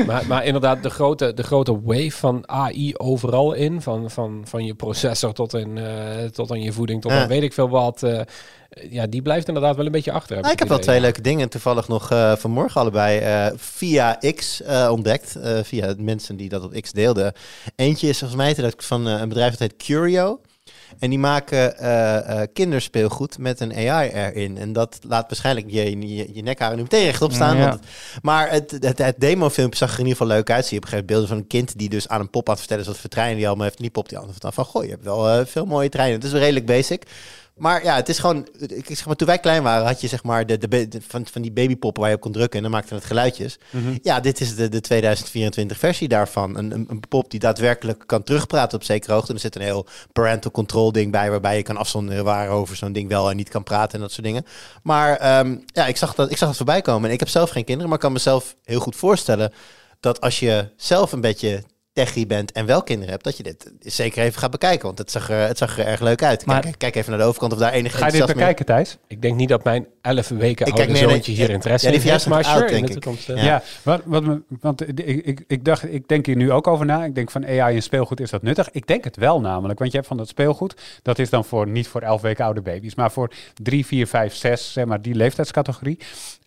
Maar, 0.07 0.27
maar 0.27 0.45
inderdaad, 0.45 0.83
de 0.83 0.91
grote, 0.91 1.35
de 1.35 1.43
grote 1.43 1.81
wave 1.83 2.11
van 2.11 2.43
AI 2.49 2.95
overal 2.97 3.53
in. 3.53 3.83
Van, 3.83 4.11
van, 4.11 4.43
van 4.45 4.65
je 4.65 4.75
processor 4.75 5.33
tot, 5.33 5.55
in, 5.55 5.79
eh, 5.79 6.25
tot 6.25 6.51
aan 6.51 6.61
je 6.63 6.73
voeding, 6.73 7.01
tot 7.03 7.13
Ja. 7.13 7.23
aan 7.23 7.29
weet 7.29 7.43
ik 7.43 7.53
veel 7.53 7.69
wat. 7.69 8.03
eh, 8.03 8.21
ja, 8.91 9.07
die 9.07 9.23
blijft 9.23 9.49
inderdaad 9.49 9.77
wel 9.77 9.87
een 9.87 9.93
beetje 9.93 10.13
achter. 10.13 10.41
Nou, 10.41 10.53
ik 10.53 10.59
heb 10.59 10.69
wel 10.69 10.79
twee 10.79 11.01
leuke 11.01 11.21
dingen 11.21 11.49
toevallig 11.49 11.89
nog 11.89 12.13
uh, 12.13 12.37
vanmorgen 12.37 12.81
allebei 12.81 13.21
uh, 13.21 13.53
via 13.57 14.19
X 14.35 14.61
uh, 14.63 14.89
ontdekt. 14.93 15.37
via 15.63 15.95
mensen 15.99 16.37
die 16.37 16.49
dat 16.49 16.63
op 16.65 16.73
X 16.81 16.93
deelden. 16.93 17.33
Eentje 17.77 18.09
is 18.09 18.19
volgens 18.19 18.41
mij 18.41 18.55
dat 18.55 18.75
van 18.79 19.07
een 19.07 19.29
bedrijf 19.29 19.51
dat 19.51 19.59
heet 19.59 19.77
Curio. 19.77 20.41
En 20.99 21.11
die 21.11 21.19
maken 21.19 21.75
uh, 21.83 22.41
kinderspeelgoed 22.53 23.39
met 23.39 23.61
een 23.61 23.75
AI 23.75 24.09
erin. 24.09 24.59
En 24.59 24.73
dat 24.73 24.99
laat 25.09 25.27
waarschijnlijk 25.29 25.67
je, 25.71 25.99
je, 25.99 26.35
je 26.35 26.43
nekharen 26.43 26.77
nu 26.77 26.83
meteen 26.83 27.05
rechtop 27.05 27.33
staan. 27.33 27.57
Ja. 27.57 27.69
Want 27.69 27.81
maar 28.23 28.51
het, 28.51 28.77
het, 28.81 28.99
het 28.99 29.15
demo-filmpje 29.19 29.79
zag 29.79 29.93
er 29.93 29.99
in 29.99 30.07
ieder 30.07 30.19
geval 30.19 30.37
leuk 30.37 30.51
uit. 30.51 30.65
Zie 30.65 30.73
je 30.73 30.77
op 30.77 30.83
een 30.83 30.89
gegeven 30.89 31.07
beelden 31.07 31.29
van 31.29 31.37
een 31.37 31.47
kind 31.47 31.79
die 31.79 31.89
dus 31.89 32.09
aan 32.09 32.21
een 32.21 32.31
pop 32.31 32.47
aan 32.47 32.55
het 32.55 32.59
vertellen 32.59 32.83
is 32.83 32.89
wat 32.89 33.01
voor 33.01 33.11
treinen 33.11 33.37
die 33.37 33.47
allemaal 33.47 33.67
heeft. 33.67 33.79
niet 33.79 33.93
pop 33.93 34.09
die 34.09 34.19
andere 34.19 34.53
van, 34.53 34.65
goh, 34.65 34.85
je 34.85 34.91
hebt 34.91 35.05
wel 35.05 35.39
uh, 35.39 35.47
veel 35.47 35.65
mooie 35.65 35.89
treinen. 35.89 36.17
Het 36.17 36.25
is 36.25 36.33
wel 36.33 36.41
redelijk 36.41 36.67
basic. 36.67 37.03
Maar 37.59 37.85
ja, 37.85 37.97
het 37.97 38.09
is 38.09 38.19
gewoon. 38.19 38.49
Ik 38.59 38.87
zeg 38.87 39.07
maar, 39.07 39.17
toen 39.17 39.27
wij 39.27 39.39
klein 39.39 39.63
waren, 39.63 39.87
had 39.87 40.01
je 40.01 40.09
zeg 40.09 40.23
maar 40.23 40.47
de, 40.47 40.59
de, 40.69 40.89
van, 41.09 41.27
van 41.27 41.43
die 41.43 41.53
babypoppen 41.53 42.01
waar 42.01 42.11
je 42.11 42.17
op 42.17 42.23
kon 42.23 42.33
drukken 42.33 42.57
en 42.57 42.63
dan 42.63 42.73
maakte 42.73 42.95
het 42.95 43.05
geluidjes. 43.05 43.59
Mhm. 43.71 43.99
Ja, 44.03 44.21
dit 44.21 44.41
is 44.41 44.57
de, 44.57 44.69
de 44.69 44.81
2024 44.81 45.79
versie 45.79 46.09
daarvan. 46.09 46.57
Een, 46.57 46.71
een, 46.71 46.87
een, 46.89 47.01
pop 47.09 47.31
die 47.31 47.41
daadwerkelijk 47.41 48.03
kan 48.07 48.23
terugpraten 48.23 48.79
op 48.79 48.85
zekere 48.85 49.13
hoogte. 49.13 49.29
En 49.29 49.35
er 49.35 49.41
zit 49.41 49.55
een 49.55 49.63
heel 49.63 49.87
parental 50.13 50.51
control 50.51 50.93
ding 50.93 51.13
bij, 51.13 51.31
waarbij 51.31 51.57
je 51.57 51.63
kan 51.63 51.77
afzonderen 51.77 52.25
waarover 52.25 52.77
zo'n 52.77 52.93
ding 52.93 53.09
wel 53.09 53.31
en 53.31 53.37
niet 53.37 53.49
kan 53.49 53.63
praten 53.63 53.95
en 53.95 54.01
dat 54.01 54.13
soort 54.13 54.27
dingen. 54.27 54.45
Maar 54.83 55.17
ehm, 55.17 55.57
ja, 55.67 55.87
ik 55.87 55.97
zag, 55.97 56.15
dat, 56.15 56.31
ik 56.31 56.37
zag 56.37 56.49
het 56.49 56.57
voorbij 56.57 56.83
komen. 56.83 57.09
En 57.09 57.15
ik 57.15 57.21
heb 57.21 57.29
zelf 57.29 57.51
geen 57.51 57.65
kinderen, 57.65 57.91
maar 57.91 57.99
kan 57.99 58.13
mezelf 58.13 58.57
heel 58.65 58.81
goed 58.81 58.97
voorstellen 58.97 59.53
dat 60.01 60.21
als 60.21 60.39
je 60.39 60.69
zelf 60.77 61.13
een 61.13 61.21
beetje 61.21 61.63
techie 62.05 62.27
bent 62.27 62.53
en 62.53 62.67
wel 62.67 62.83
kinderen 62.83 63.11
hebt, 63.11 63.25
dat 63.25 63.37
je 63.37 63.43
dit 63.43 63.73
zeker 63.81 64.23
even 64.23 64.41
gaat 64.41 64.51
bekijken. 64.51 64.87
Want 64.87 64.99
het 64.99 65.11
zag 65.11 65.31
er, 65.31 65.47
het 65.47 65.59
zag 65.59 65.79
er 65.79 65.87
erg 65.87 66.01
leuk 66.01 66.23
uit. 66.23 66.47
Maar, 66.47 66.61
kijk, 66.61 66.79
kijk 66.79 66.95
even 66.95 67.11
naar 67.11 67.21
de 67.21 67.27
overkant 67.27 67.53
of 67.53 67.59
daar 67.59 67.73
enige 67.73 67.97
Ga 67.97 68.07
je 68.07 68.13
dit 68.13 68.27
bekijken, 68.27 68.67
Thijs? 68.67 68.99
Ik 69.07 69.23
denk 69.23 69.37
niet 69.37 69.49
dat 69.49 69.65
mijn 69.65 69.87
11 70.03 70.29
weken 70.29 70.67
ik 70.67 70.73
oude 70.73 70.97
zoontje 70.97 71.33
hier 71.33 71.51
interesse 71.51 71.87
ja, 71.89 71.95
in 71.95 72.01
heeft. 72.01 72.27
Maar 72.27 72.45
oud, 72.45 72.57
sure, 72.57 72.71
denk 72.71 72.73
in 72.73 72.85
ik. 72.85 72.87
de 72.87 73.01
toekomst, 73.01 73.29
uh, 73.29 73.37
Ja, 73.37 73.43
ja 73.43 73.63
wat, 73.83 74.01
wat 74.05 74.23
me, 74.23 74.43
want 74.61 74.89
ik, 74.89 75.01
ik, 75.27 75.45
ik 75.47 75.65
dacht, 75.65 75.93
ik 75.93 76.09
denk 76.09 76.27
hier 76.27 76.37
nu 76.37 76.53
ook 76.53 76.67
over 76.67 76.87
na. 76.87 77.05
Ik 77.05 77.15
denk 77.15 77.31
van 77.31 77.47
AI 77.47 77.77
en 77.77 77.83
speelgoed, 77.83 78.21
is 78.21 78.31
dat 78.31 78.43
nuttig? 78.43 78.71
Ik 78.71 78.87
denk 78.87 79.05
het 79.05 79.17
wel 79.17 79.41
namelijk, 79.41 79.79
want 79.79 79.91
je 79.91 79.97
hebt 79.97 80.09
van 80.09 80.17
dat 80.17 80.29
speelgoed, 80.29 80.75
dat 81.03 81.19
is 81.19 81.31
dan 81.31 81.45
voor 81.45 81.69
niet 81.69 81.89
voor 81.89 82.01
11 82.01 82.21
weken 82.21 82.45
oude 82.45 82.61
baby's, 82.61 82.95
maar 82.95 83.13
voor 83.13 83.31
3, 83.63 83.87
4, 83.87 84.07
5, 84.07 84.35
6, 84.35 84.73
zeg 84.73 84.85
maar 84.85 85.03
die 85.03 85.15
leeftijdscategorie. 85.15 85.99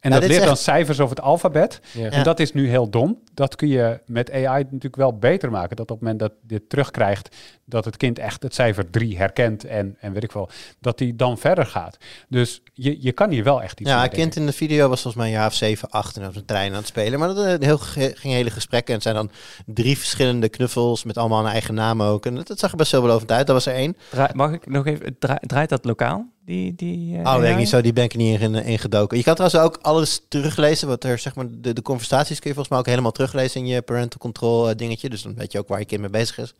En 0.01 0.09
Nou, 0.09 0.21
dat 0.21 0.31
leert 0.31 0.43
dan 0.45 0.57
cijfers 0.57 0.99
over 0.99 1.15
het 1.15 1.25
alfabet. 1.25 1.79
Ja. 1.93 2.09
En 2.09 2.23
dat 2.23 2.39
is 2.39 2.53
nu 2.53 2.69
heel 2.69 2.89
dom. 2.89 3.19
Dat 3.33 3.55
kun 3.55 3.67
je 3.67 3.99
met 4.05 4.31
AI 4.31 4.63
natuurlijk 4.63 4.95
wel 4.95 5.17
beter 5.17 5.51
maken. 5.51 5.75
Dat 5.75 5.91
op 5.91 5.99
het 5.99 5.99
moment 6.01 6.19
dat 6.19 6.31
dit 6.47 6.69
terugkrijgt, 6.69 7.35
dat 7.65 7.85
het 7.85 7.97
kind 7.97 8.19
echt 8.19 8.43
het 8.43 8.53
cijfer 8.55 8.89
3 8.89 9.17
herkent 9.17 9.65
en, 9.65 9.97
en 9.99 10.13
weet 10.13 10.23
ik 10.23 10.31
wel, 10.31 10.49
dat 10.79 10.97
die 10.97 11.15
dan 11.15 11.37
verder 11.37 11.65
gaat. 11.65 11.97
Dus 12.29 12.61
je, 12.73 12.97
je 13.01 13.11
kan 13.11 13.29
hier 13.29 13.43
wel 13.43 13.61
echt 13.61 13.79
iets 13.79 13.89
Ja, 13.89 14.03
een 14.03 14.09
kind 14.09 14.35
in 14.35 14.45
de 14.45 14.51
video 14.53 14.89
was 14.89 15.01
volgens 15.01 15.23
mij 15.23 15.31
een 15.31 15.39
jaar 15.39 15.47
of 15.47 15.53
7, 15.53 15.89
8 15.89 16.17
en 16.17 16.27
op 16.27 16.35
een 16.35 16.45
trein 16.45 16.71
aan 16.71 16.77
het 16.77 16.87
spelen. 16.87 17.19
Maar 17.19 17.27
dat 17.33 17.45
eh, 17.45 17.67
heel, 17.67 17.77
ging 17.77 18.33
hele 18.33 18.49
gesprekken. 18.49 18.87
En 18.87 18.93
het 18.93 19.03
zijn 19.03 19.15
dan 19.15 19.31
drie 19.65 19.97
verschillende 19.97 20.49
knuffels 20.49 21.03
met 21.03 21.17
allemaal 21.17 21.45
een 21.45 21.51
eigen 21.51 21.73
naam 21.73 22.01
ook. 22.01 22.25
En 22.25 22.35
dat, 22.35 22.47
dat 22.47 22.59
zag 22.59 22.71
er 22.71 22.77
best 22.77 22.91
wel 22.91 23.01
belovend 23.01 23.31
uit. 23.31 23.47
Dat 23.47 23.55
was 23.55 23.65
er 23.65 23.73
één. 23.73 23.97
Draai- 24.09 24.33
mag 24.33 24.51
ik 24.51 24.67
nog 24.67 24.85
even, 24.85 25.15
dra- 25.19 25.39
draait 25.41 25.69
dat 25.69 25.85
lokaal? 25.85 26.29
Die, 26.51 26.75
die, 26.75 27.17
eh, 27.17 27.33
Oh, 27.33 27.39
weet 27.39 27.51
ik 27.51 27.57
niet 27.57 27.69
zo, 27.69 27.81
die 27.81 27.93
ben 27.93 28.03
ik 28.03 28.11
er 28.11 28.17
niet 28.17 28.39
in, 28.39 28.55
in 28.55 28.79
gedoken. 28.79 29.17
Je 29.17 29.23
kan 29.23 29.35
trouwens 29.35 29.61
ook 29.61 29.79
alles 29.81 30.21
teruglezen, 30.27 30.87
wat 30.87 31.03
er 31.03 31.17
zeg 31.17 31.35
maar, 31.35 31.45
de, 31.49 31.73
de 31.73 31.81
conversaties 31.81 32.39
kun 32.39 32.49
je 32.49 32.55
volgens 32.55 32.69
mij 32.69 32.79
ook 32.79 32.85
helemaal 32.85 33.11
teruglezen 33.11 33.61
in 33.61 33.67
je 33.67 33.81
parental 33.81 34.19
control 34.19 34.69
eh, 34.69 34.75
dingetje. 34.75 35.09
Dus 35.09 35.21
dan 35.21 35.35
weet 35.35 35.51
je 35.51 35.59
ook 35.59 35.67
waar 35.67 35.79
je 35.79 35.85
kind 35.85 36.01
mee 36.01 36.09
bezig 36.09 36.37
is. 36.37 36.53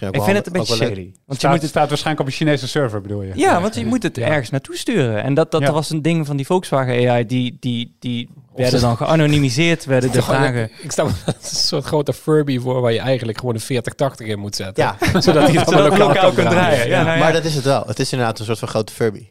Ik 0.00 0.22
vind 0.22 0.36
het 0.36 0.46
een 0.46 0.52
beetje. 0.52 0.76
Want 0.78 0.96
je 1.26 1.34
staat, 1.36 1.50
moet 1.50 1.60
het, 1.60 1.70
staat 1.70 1.88
waarschijnlijk 1.88 2.20
op 2.20 2.26
een 2.26 2.38
Chinese 2.38 2.68
server, 2.68 3.00
bedoel 3.00 3.22
je? 3.22 3.32
ja, 3.34 3.60
want 3.60 3.74
je 3.74 3.86
moet 3.86 4.02
het 4.02 4.16
Ja. 4.16 4.26
ergens 4.26 4.50
naartoe 4.50 4.76
sturen. 4.76 5.22
En 5.22 5.34
dat, 5.34 5.50
dat, 5.50 5.60
Ja. 5.60 5.66
dat 5.66 5.74
was 5.74 5.90
een 5.90 6.02
ding 6.02 6.26
van 6.26 6.36
die 6.36 6.46
Volkswagen 6.46 7.08
AI. 7.08 7.26
Die, 7.26 7.56
die, 7.60 7.96
die 7.98 8.28
werden 8.54 8.80
dan 8.80 8.96
geanonimiseerd, 8.96 9.84
werden 9.84 10.12
de 10.12 10.22
vragen. 10.32 10.70
Ik 10.82 10.92
stel 10.92 11.06
me 11.06 11.12
een 11.26 11.34
soort 11.42 11.84
grote 11.84 12.12
Furby 12.12 12.58
voor 12.58 12.80
waar 12.80 12.92
je 12.92 13.00
eigenlijk 13.00 13.38
gewoon 13.38 13.54
een 13.54 13.60
4080 13.60 14.26
in 14.26 14.38
moet 14.38 14.56
zetten. 14.56 14.84
Ja, 14.84 14.96
Zodat 15.20 15.42
hij 15.48 15.52
het 15.60 15.70
lokaal, 15.70 15.98
lokaal 15.98 16.32
kan 16.32 16.44
draaien. 16.48 16.88
Ja, 16.88 17.02
nou 17.02 17.16
ja. 17.18 17.22
maar 17.24 17.32
dat 17.32 17.44
is 17.44 17.54
het 17.54 17.64
wel. 17.64 17.84
Het 17.86 17.98
is 17.98 18.12
inderdaad 18.12 18.38
een 18.38 18.44
soort 18.44 18.58
van 18.58 18.68
grote 18.68 18.92
Furby. 18.92 19.28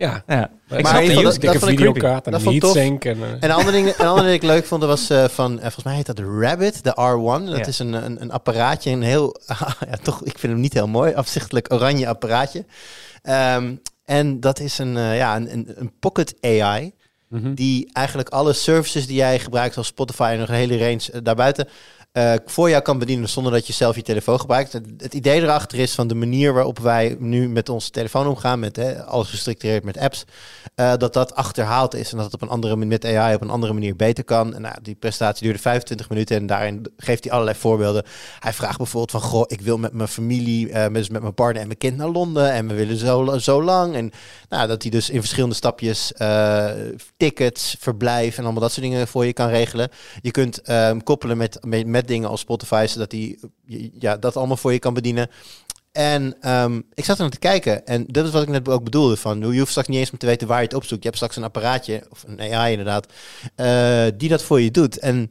Ja, 0.00 0.22
Ja. 0.26 0.50
maar 0.68 0.78
Ik 0.78 0.86
geval, 0.86 1.02
use, 1.02 1.38
dat- 1.40 1.54
ik 1.54 1.58
videokaart 1.60 2.26
en 2.26 2.34
een 2.34 2.42
tof. 2.42 2.52
heatsink. 2.74 3.04
En, 3.04 3.16
eh, 3.22 3.28
En 3.30 3.38
een 3.40 3.50
ander 3.50 3.72
ding, 3.72 3.86
een 3.98 4.06
ander 4.06 4.24
ding 4.24 4.40
dat 4.40 4.50
ik 4.50 4.56
leuk 4.56 4.66
vond, 4.66 4.82
was 4.84 5.10
eh, 5.10 5.24
van, 5.28 5.52
eh, 5.54 5.60
volgens 5.60 5.84
mij 5.84 5.94
heet 5.94 6.06
dat 6.06 6.16
de 6.16 6.38
Rabbit, 6.40 6.84
de 6.84 6.90
R1. 6.90 7.46
Dat 7.46 7.58
Ja. 7.58 7.66
is 7.66 7.78
een, 7.78 7.92
een, 7.92 8.20
een 8.22 8.30
apparaatje, 8.32 8.90
een 8.90 9.02
heel, 9.02 9.36
ja, 9.90 9.96
toch, 10.02 10.22
ik 10.24 10.38
vind 10.38 10.52
hem 10.52 10.60
niet 10.62 10.72
heel 10.72 10.88
mooi, 10.88 11.14
afzichtelijk 11.14 11.72
oranje 11.72 12.08
apparaatje. 12.08 12.64
Ehm, 13.22 13.74
en 14.04 14.40
dat 14.40 14.58
is 14.60 14.78
een, 14.78 14.96
eh, 14.96 15.16
ja, 15.16 15.36
een, 15.36 15.52
een, 15.52 15.72
een 15.76 15.92
pocket 16.00 16.34
AI, 16.40 16.92
Mhm. 17.28 17.54
die 17.54 17.90
eigenlijk 17.92 18.28
alle 18.28 18.52
services 18.52 19.06
die 19.06 19.16
jij 19.16 19.38
gebruikt, 19.38 19.72
zoals 19.72 19.88
Spotify 19.88 20.28
en 20.32 20.38
nog 20.38 20.48
een 20.48 20.54
hele 20.54 20.78
range 20.78 21.22
daarbuiten, 21.22 21.68
eh, 22.12 22.34
voor 22.46 22.70
jou 22.70 22.82
kan 22.82 22.98
bedienen 22.98 23.28
zonder 23.28 23.52
dat 23.52 23.66
je 23.66 23.72
zelf 23.72 23.96
je 23.96 24.02
telefoon 24.02 24.40
gebruikt. 24.40 24.72
Het, 24.72 25.14
idee 25.14 25.40
erachter 25.40 25.78
is 25.78 25.94
van 25.94 26.08
de 26.08 26.14
manier 26.14 26.52
waarop 26.52 26.78
wij 26.78 27.16
nu 27.18 27.48
met 27.48 27.68
onze 27.68 27.90
telefoon 27.90 28.26
omgaan, 28.26 28.58
met 28.58 28.76
hè, 28.76 29.04
alles 29.04 29.28
gestructureerd 29.28 29.84
met 29.84 29.98
apps, 29.98 30.24
eh, 30.74 30.92
dat 30.96 31.12
dat 31.12 31.34
achterhaald 31.34 31.94
is 31.94 32.10
en 32.10 32.16
dat 32.16 32.24
het 32.24 32.34
op 32.34 32.42
een 32.42 32.48
andere 32.48 32.76
manier 32.76 32.88
met 32.88 33.04
AI 33.04 33.34
op 33.34 33.40
een 33.40 33.50
andere 33.50 33.72
manier 33.72 33.96
beter 33.96 34.24
kan. 34.24 34.54
En 34.54 34.62
nou, 34.62 34.74
die 34.82 34.94
presentatie 34.94 35.42
duurde 35.42 35.58
25 35.58 36.08
minuten 36.08 36.36
en 36.36 36.46
daarin 36.46 36.86
geeft 36.96 37.24
hij 37.24 37.32
allerlei 37.32 37.58
voorbeelden. 37.58 38.04
Hij 38.40 38.52
vraagt 38.52 38.76
bijvoorbeeld 38.76 39.10
van, 39.10 39.30
goh, 39.30 39.44
ik 39.46 39.60
wil 39.60 39.78
met 39.78 39.92
mijn 39.92 40.08
familie, 40.08 40.70
eh, 40.70 40.82
met, 40.82 40.94
dus 40.94 41.08
met 41.08 41.22
mijn 41.22 41.34
partner 41.34 41.60
en 41.60 41.66
mijn 41.66 41.78
kind 41.78 41.96
naar 41.96 42.08
Londen 42.08 42.52
en 42.52 42.68
we 42.68 42.74
willen 42.74 42.96
zo, 42.96 43.38
zo 43.38 43.62
lang. 43.62 43.94
En 43.94 44.10
nou, 44.48 44.68
dat 44.68 44.82
hij 44.82 44.90
dus 44.90 45.10
in 45.10 45.20
verschillende 45.20 45.54
stapjes 45.54 46.12
tickets, 47.16 47.76
verblijf 47.78 48.36
en 48.36 48.42
allemaal 48.42 48.62
dat 48.62 48.72
soort 48.72 48.86
dingen 48.86 49.08
voor 49.08 49.26
je 49.26 49.32
kan 49.32 49.48
regelen. 49.48 49.88
Je 50.22 50.30
kunt 50.30 50.62
ehm, 50.62 50.98
koppelen 50.98 51.36
met, 51.36 51.58
met, 51.86 51.99
dingen 52.06 52.28
als 52.28 52.40
Spotify, 52.40 52.86
zodat 52.88 53.12
hij 53.12 53.38
ja, 53.98 54.16
dat 54.16 54.36
allemaal 54.36 54.56
voor 54.56 54.72
je 54.72 54.78
kan 54.78 54.94
bedienen. 54.94 55.30
En 55.92 56.36
ehm, 56.40 56.80
ik 56.94 57.04
zat 57.04 57.16
er 57.16 57.22
naar 57.22 57.30
te 57.30 57.38
kijken. 57.38 57.86
En 57.86 58.04
dat 58.06 58.26
is 58.26 58.30
wat 58.30 58.42
ik 58.42 58.48
net 58.48 58.68
ook 58.68 58.84
bedoelde. 58.84 59.16
Van, 59.16 59.52
je 59.52 59.58
hoeft 59.58 59.70
straks 59.70 59.88
niet 59.88 59.98
eens 59.98 60.10
meer 60.10 60.20
te 60.20 60.26
weten 60.26 60.48
waar 60.48 60.58
je 60.58 60.64
het 60.64 60.74
opzoekt. 60.74 61.02
Je 61.02 61.08
hebt 61.08 61.16
straks 61.16 61.36
een 61.36 61.44
apparaatje, 61.44 62.06
of 62.10 62.24
een 62.26 62.54
AI 62.54 62.70
inderdaad, 62.70 63.12
eh, 63.54 64.06
die 64.16 64.28
dat 64.28 64.42
voor 64.42 64.60
je 64.60 64.70
doet. 64.70 64.98
En 64.98 65.30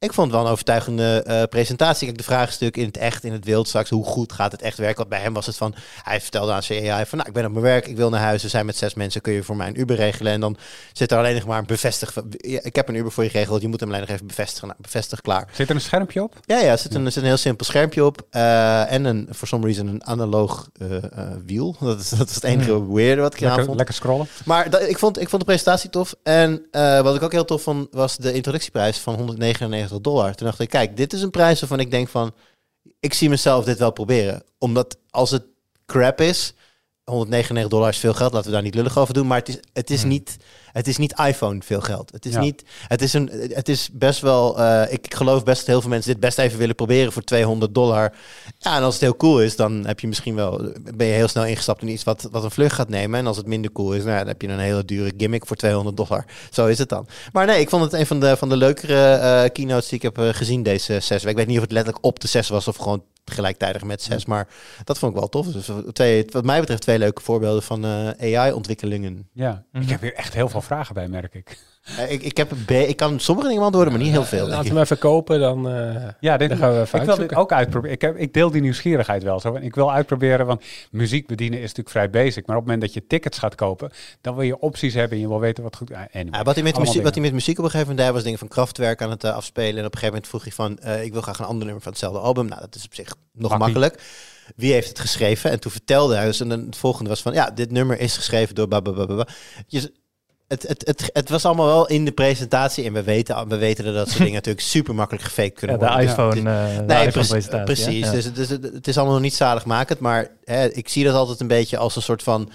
ik 0.00 0.12
vond 0.12 0.26
het 0.26 0.36
wel 0.36 0.46
een 0.46 0.52
overtuigende 0.52 1.22
eh, 1.22 1.42
presentatie. 1.42 2.06
Kijk, 2.06 2.18
de 2.18 2.24
vraagstuk 2.24 2.76
in 2.76 2.84
het 2.84 2.96
echt, 2.96 3.24
in 3.24 3.32
het 3.32 3.44
wild 3.44 3.68
straks. 3.68 3.90
Hoe 3.90 4.04
goed 4.04 4.32
gaat 4.32 4.52
het 4.52 4.62
echt 4.62 4.78
werken? 4.78 4.96
Want 4.96 5.08
bij 5.08 5.20
hem 5.20 5.32
was 5.32 5.46
het 5.46 5.56
van... 5.56 5.74
Hij 6.02 6.20
vertelde 6.20 6.52
aan 6.52 6.62
zijn 6.62 6.90
AI 6.90 7.06
van... 7.06 7.18
Nou, 7.18 7.28
ik 7.30 7.34
ben 7.34 7.44
op 7.44 7.50
mijn 7.50 7.64
werk, 7.64 7.86
ik 7.86 7.96
wil 7.96 8.10
naar 8.10 8.20
huis. 8.20 8.42
We 8.42 8.48
zijn 8.48 8.66
met 8.66 8.76
zes 8.76 8.94
mensen, 8.94 9.20
kun 9.20 9.32
je 9.32 9.42
voor 9.42 9.56
mij 9.56 9.68
een 9.68 9.80
Uber 9.80 9.96
regelen? 9.96 10.32
En 10.32 10.40
dan 10.40 10.56
zit 10.92 11.12
er 11.12 11.18
alleen 11.18 11.34
nog 11.34 11.44
maar 11.46 11.58
een 11.58 11.66
bevestig... 11.66 12.16
Ik 12.40 12.76
heb 12.76 12.88
een 12.88 12.94
Uber 12.94 13.12
voor 13.12 13.24
je 13.24 13.30
geregeld. 13.30 13.60
Je 13.62 13.68
moet 13.68 13.80
hem 13.80 13.88
alleen 13.88 14.00
nog 14.00 14.10
even 14.10 14.26
bevestigen. 14.26 14.68
Nou, 14.68 14.80
bevestig, 14.82 15.20
klaar. 15.20 15.48
Zit 15.52 15.68
er 15.68 15.74
een 15.74 15.80
schermpje 15.80 16.22
op? 16.22 16.34
Ja, 16.44 16.58
ja, 16.58 16.70
er 16.70 16.78
zit 16.78 16.94
een, 16.94 17.12
zit 17.12 17.22
een 17.22 17.28
heel 17.28 17.36
simpel 17.36 17.66
schermpje 17.66 18.04
op. 18.04 18.26
eh, 18.30 18.92
en 18.92 19.04
een, 19.04 19.28
for 19.34 19.48
some 19.48 19.64
reason, 19.66 19.86
een 19.86 20.04
analoog 20.04 20.68
eh, 20.80 20.88
wiel. 21.46 21.76
Dat 21.80 22.00
is, 22.00 22.08
dat 22.08 22.28
is 22.28 22.34
het 22.34 22.44
enige 22.44 22.92
weirde 22.92 23.20
wat 23.22 23.34
ik 23.34 23.40
Lekker, 23.40 23.64
vond. 23.64 23.76
lekker 23.76 23.94
scrollen. 23.94 24.28
Maar 24.44 24.70
dat, 24.70 24.82
ik, 24.88 24.98
vond, 24.98 25.20
ik 25.20 25.28
vond 25.28 25.40
de 25.40 25.46
presentatie 25.48 25.90
tof. 25.90 26.14
En 26.22 26.66
wat 27.02 27.14
ik 27.16 27.22
ook 27.22 27.32
heel 27.32 27.44
tof 27.44 27.62
vond, 27.62 27.88
was 27.90 28.16
de 28.16 28.32
introductieprijs 28.32 28.98
van 28.98 29.14
199 29.14 29.87
dollar. 30.00 30.34
Toen 30.34 30.46
dacht 30.46 30.60
ik, 30.60 30.68
kijk, 30.68 30.96
dit 30.96 31.12
is 31.12 31.22
een 31.22 31.30
prijs 31.30 31.60
waarvan 31.60 31.80
ik 31.80 31.90
denk 31.90 32.08
van... 32.08 32.34
Ik 33.00 33.14
zie 33.14 33.28
mezelf 33.28 33.64
dit 33.64 33.78
wel 33.78 33.92
proberen. 33.92 34.42
Omdat 34.58 34.98
als 35.10 35.30
het 35.30 35.44
crap 35.86 36.20
is... 36.20 36.54
199 37.04 37.70
dollar 37.70 37.88
is 37.88 37.98
veel 37.98 38.14
geld, 38.14 38.32
laten 38.32 38.48
we 38.48 38.54
daar 38.54 38.62
niet 38.62 38.74
lullig 38.74 38.98
over 38.98 39.14
doen. 39.14 39.26
Maar 39.26 39.38
het 39.38 39.48
is, 39.48 39.58
het 39.72 39.90
is, 39.90 40.00
Hmm. 40.00 40.10
niet, 40.10 40.36
het 40.78 40.86
is 40.88 40.96
niet 40.96 41.14
iPhone 41.26 41.60
veel 41.62 41.80
geld. 41.80 42.10
Het 42.12 42.26
is, 42.26 42.32
Ja. 42.32 42.40
niet, 42.40 42.64
het 42.88 43.02
is, 43.02 43.12
een, 43.12 43.30
het 43.52 43.68
is 43.68 43.88
best 43.92 44.20
wel... 44.20 44.58
eh, 44.60 44.92
ik 44.92 45.14
geloof 45.14 45.44
best 45.44 45.58
dat 45.58 45.66
heel 45.66 45.80
veel 45.80 45.90
mensen 45.90 46.10
dit 46.12 46.20
best 46.20 46.38
even 46.38 46.58
willen 46.58 46.74
proberen 46.74 47.12
voor 47.12 47.22
200 47.22 47.74
dollar. 47.74 48.12
Ja, 48.58 48.76
en 48.76 48.82
als 48.82 48.94
het 48.94 49.02
heel 49.02 49.16
cool 49.16 49.40
is, 49.42 49.56
dan 49.56 49.86
heb 49.86 50.00
je 50.00 50.06
misschien 50.08 50.34
wel, 50.34 50.72
ben 50.94 51.06
je 51.06 51.12
heel 51.12 51.28
snel 51.28 51.44
ingestapt 51.44 51.82
in 51.82 51.88
iets 51.88 52.04
wat, 52.04 52.28
wat 52.30 52.44
een 52.44 52.50
vlucht 52.50 52.74
gaat 52.74 52.88
nemen. 52.88 53.18
En 53.18 53.26
als 53.26 53.36
het 53.36 53.46
minder 53.46 53.72
cool 53.72 53.92
is, 53.92 53.98
nou, 54.02 54.12
ja, 54.12 54.18
dan 54.18 54.28
heb 54.28 54.42
je 54.42 54.48
een 54.48 54.58
hele 54.58 54.84
dure 54.84 55.12
gimmick 55.16 55.46
voor 55.46 55.56
200 55.56 55.96
dollar. 55.96 56.24
Zo 56.50 56.66
is 56.66 56.78
het 56.78 56.88
dan. 56.88 57.06
Maar 57.32 57.46
nee, 57.46 57.60
ik 57.60 57.68
vond 57.68 57.82
het 57.84 57.92
een 57.92 58.06
van 58.06 58.20
de, 58.20 58.36
van 58.36 58.48
de 58.48 58.56
leukere 58.56 59.12
eh, 59.14 59.50
keynotes 59.52 59.88
die 59.88 59.96
ik 59.98 60.02
heb 60.02 60.18
eh, 60.18 60.28
gezien 60.28 60.62
deze 60.62 60.92
zes 61.00 61.08
weken. 61.08 61.28
Ik 61.30 61.36
weet 61.36 61.46
niet 61.46 61.56
of 61.56 61.62
het 61.62 61.72
letterlijk 61.72 62.04
op 62.04 62.20
de 62.20 62.28
zes 62.28 62.48
was 62.48 62.68
of 62.68 62.76
gewoon 62.76 63.02
gelijktijdig 63.24 63.82
met 63.84 64.02
zes. 64.02 64.26
Maar 64.26 64.48
dat 64.84 64.98
vond 64.98 65.12
ik 65.12 65.18
wel 65.18 65.28
tof. 65.28 65.46
Dus 65.46 65.70
twee, 65.92 66.24
wat 66.30 66.44
mij 66.44 66.60
betreft 66.60 66.82
twee 66.82 66.98
leuke 66.98 67.22
voorbeelden 67.22 67.62
van 67.62 67.84
eh, 67.84 68.36
AI-ontwikkelingen. 68.38 69.28
Ja, 69.32 69.64
Mhm. 69.72 69.82
ik 69.82 69.88
heb 69.90 70.00
hier 70.00 70.14
echt 70.14 70.34
heel 70.34 70.48
veel 70.48 70.62
vragen 70.68 70.94
bij, 70.94 71.08
merk 71.08 71.34
ik. 71.34 71.58
Ik, 72.08 72.22
ik, 72.22 72.36
heb 72.36 72.50
een 72.50 72.88
ik 72.88 72.96
kan 72.96 73.20
sommige 73.20 73.46
dingen 73.46 73.60
beantwoorden, 73.60 73.94
maar 73.94 74.02
niet 74.02 74.12
heel 74.12 74.24
veel. 74.24 74.46
Laten 74.46 74.58
ik. 74.58 74.62
we 74.62 74.74
hem 74.74 74.82
even 74.82 74.98
kopen, 74.98 75.40
dan, 75.40 75.68
eh, 75.68 76.08
Ja, 76.20 76.36
dit, 76.36 76.48
dan 76.48 76.58
gaan 76.58 76.72
we 76.72 76.80
even 76.80 77.00
ik 77.00 77.06
wil 77.06 77.16
dit 77.16 77.34
ook 77.34 77.52
uitproberen. 77.52 77.94
Ik, 77.94 78.00
heb, 78.00 78.16
ik 78.16 78.32
deel 78.32 78.50
die 78.50 78.60
nieuwsgierigheid 78.60 79.22
wel 79.22 79.40
zo. 79.40 79.54
En 79.54 79.62
ik 79.62 79.74
wil 79.74 79.92
uitproberen, 79.92 80.46
want 80.46 80.64
muziek 80.90 81.26
bedienen 81.26 81.58
is 81.58 81.74
natuurlijk 81.74 81.90
vrij 81.90 82.10
basic. 82.10 82.46
Maar 82.46 82.56
op 82.56 82.62
het 82.62 82.72
moment 82.72 82.80
dat 82.80 82.92
je 82.92 83.06
tickets 83.06 83.38
gaat 83.38 83.54
kopen, 83.54 83.90
dan 84.20 84.34
wil 84.34 84.44
je 84.44 84.58
opties 84.58 84.94
hebben 84.94 85.16
en 85.16 85.22
je 85.22 85.28
wil 85.28 85.40
weten 85.40 85.62
wat 85.62 85.76
goed... 85.76 85.92
Anyway. 85.92 86.26
Ja, 86.30 86.42
wat, 86.42 86.54
hij 86.54 86.64
met 86.64 86.78
muziek, 86.78 87.02
wat 87.02 87.14
hij 87.14 87.22
met 87.22 87.32
muziek 87.32 87.58
op 87.58 87.64
een 87.64 87.70
gegeven 87.70 87.88
moment 87.88 88.06
deed, 88.06 88.14
was 88.14 88.24
dingen 88.24 88.38
van 88.38 88.48
Kraftwerk 88.48 89.02
aan 89.02 89.10
het 89.10 89.24
eh, 89.24 89.34
afspelen. 89.34 89.78
En 89.78 89.86
op 89.86 89.94
een 89.94 89.98
gegeven 89.98 90.06
moment 90.06 90.28
vroeg 90.28 90.42
hij 90.42 90.52
van, 90.52 90.78
eh, 90.78 91.04
ik 91.04 91.12
wil 91.12 91.22
graag 91.22 91.38
een 91.38 91.44
ander 91.44 91.64
nummer 91.64 91.82
van 91.82 91.92
hetzelfde 91.92 92.18
album. 92.18 92.46
Nou, 92.46 92.60
dat 92.60 92.74
is 92.74 92.84
op 92.84 92.94
zich 92.94 93.14
nog 93.32 93.58
makkelijk. 93.58 94.02
Wie 94.56 94.72
heeft 94.72 94.88
het 94.88 94.98
geschreven? 94.98 95.50
En 95.50 95.60
toen 95.60 95.72
vertelde 95.72 96.14
hij, 96.14 96.24
dus 96.24 96.40
en 96.40 96.48
dan 96.48 96.60
het 96.60 96.76
volgende 96.76 97.10
was 97.10 97.22
van, 97.22 97.32
ja, 97.32 97.50
dit 97.50 97.70
nummer 97.70 98.00
is 98.00 98.16
geschreven 98.16 98.54
door 98.54 98.68
babababa. 98.68 99.26
Dus 99.68 99.88
het, 100.48 100.62
het, 100.68 100.86
het, 100.86 101.10
het 101.12 101.28
was 101.28 101.44
allemaal 101.44 101.66
wel 101.66 101.86
in 101.86 102.04
de 102.04 102.12
presentatie. 102.12 102.84
En 102.84 102.92
we 102.92 103.02
weten, 103.02 103.48
we 103.48 103.56
weten 103.56 103.84
dat 103.84 103.94
dat 103.94 104.06
soort 104.08 104.18
dingen 104.18 104.34
natuurlijk 104.42 104.64
super 104.66 104.94
makkelijk 104.94 105.24
gefaked 105.24 105.52
Ja, 105.52 105.58
kunnen 105.58 105.78
de 105.78 105.86
worden. 105.86 106.04
iPhone, 106.08 106.34
Dus- 106.34 106.44
eh 106.44 106.76
de 106.76 106.82
Nee, 106.82 106.96
iPhone 107.06 107.10
precies. 107.10 107.28
presentatie, 107.30 107.64
precies. 107.64 108.04
ja. 108.06 108.12
Dus, 108.12 108.24
het, 108.24 108.34
dus 108.36 108.48
het, 108.48 108.62
het 108.62 108.88
is 108.88 108.96
allemaal 108.96 109.14
nog 109.14 109.22
niet 109.24 109.34
zaligmakend. 109.34 109.98
Maar 109.98 110.28
hè, 110.44 110.68
ik 110.72 110.88
zie 110.88 111.04
dat 111.04 111.14
altijd 111.14 111.40
een 111.40 111.46
beetje 111.46 111.76
als 111.76 111.96
een 111.96 112.02
soort 112.02 112.22
van... 112.22 112.50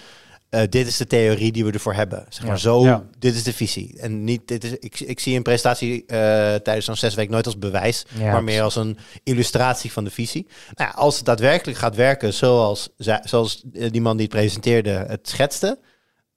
eh, 0.50 0.62
dit 0.70 0.88
is 0.88 0.98
de 0.98 1.08
theorie 1.08 1.52
die 1.52 1.66
we 1.66 1.72
ervoor 1.72 1.94
hebben. 1.94 2.26
Zeg 2.30 2.44
maar 2.44 2.52
Ja. 2.56 2.60
zo, 2.60 2.84
Ja. 2.84 3.04
dit 3.20 3.36
is 3.36 3.44
de 3.44 3.54
visie. 3.54 3.96
En 4.00 4.24
niet, 4.24 4.48
dit 4.48 4.64
is, 4.64 4.72
ik, 4.80 5.00
ik 5.00 5.20
zie 5.20 5.36
een 5.36 5.44
presentatie 5.44 6.06
eh, 6.06 6.18
tijdens 6.56 6.86
zo'n 6.86 6.96
zes 6.96 7.14
weken 7.16 7.32
nooit 7.32 7.46
als 7.46 7.58
bewijs, 7.60 8.06
Ja, 8.18 8.32
maar 8.32 8.44
meer 8.44 8.62
als 8.62 8.76
een 8.76 8.98
illustratie 9.24 9.92
van 9.92 10.04
de 10.04 10.12
visie. 10.12 10.48
Nou 10.74 10.90
ja, 10.90 10.96
als 10.98 11.16
het 11.16 11.26
daadwerkelijk 11.26 11.78
gaat 11.78 11.96
werken 11.96 12.34
zoals, 12.34 12.90
zoals 13.24 13.62
die 13.72 14.02
man 14.02 14.18
die 14.18 14.26
het 14.26 14.36
presenteerde 14.36 15.06
het 15.08 15.30
schetste, 15.30 15.80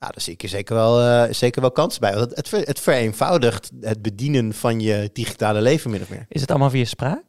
nou, 0.07 0.19
dan 0.19 0.23
zie 0.25 0.33
ik 0.33 0.43
er 0.43 0.49
zeker 0.49 0.75
wel, 0.75 1.01
eh, 1.01 1.33
zeker 1.35 1.61
wel 1.61 1.71
kansen 1.71 2.01
bij. 2.01 2.15
Want 2.15 2.25
het, 2.29 2.37
het, 2.37 2.49
ver- 2.49 2.67
het 2.67 2.81
vereenvoudigt 2.81 3.71
het 3.81 4.03
bedienen 4.03 4.53
van 4.55 4.81
je 4.81 5.11
digitale 5.13 5.61
leven 5.61 5.91
min 5.91 6.03
of 6.03 6.09
meer. 6.09 6.27
Is 6.29 6.41
het 6.41 6.51
allemaal 6.51 6.71
via 6.71 6.85
spraak? 6.85 7.25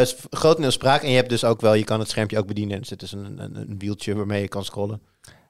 Is 0.00 0.16
grotendeels 0.30 0.74
spraak. 0.74 1.02
En 1.02 1.10
je 1.10 1.16
hebt 1.16 1.28
dus 1.28 1.44
ook 1.44 1.60
wel, 1.60 1.74
je 1.74 1.84
kan 1.84 1.98
het 2.00 2.08
schermpje 2.10 2.38
ook 2.38 2.46
bedienen. 2.46 2.74
En 2.74 2.80
er 2.80 2.86
zit 2.86 3.00
dus 3.00 3.12
een, 3.12 3.42
een, 3.42 3.56
een 3.56 3.78
wieltje 3.78 4.14
waarmee 4.14 4.40
je 4.40 4.48
kan 4.48 4.64
scrollen. 4.64 5.00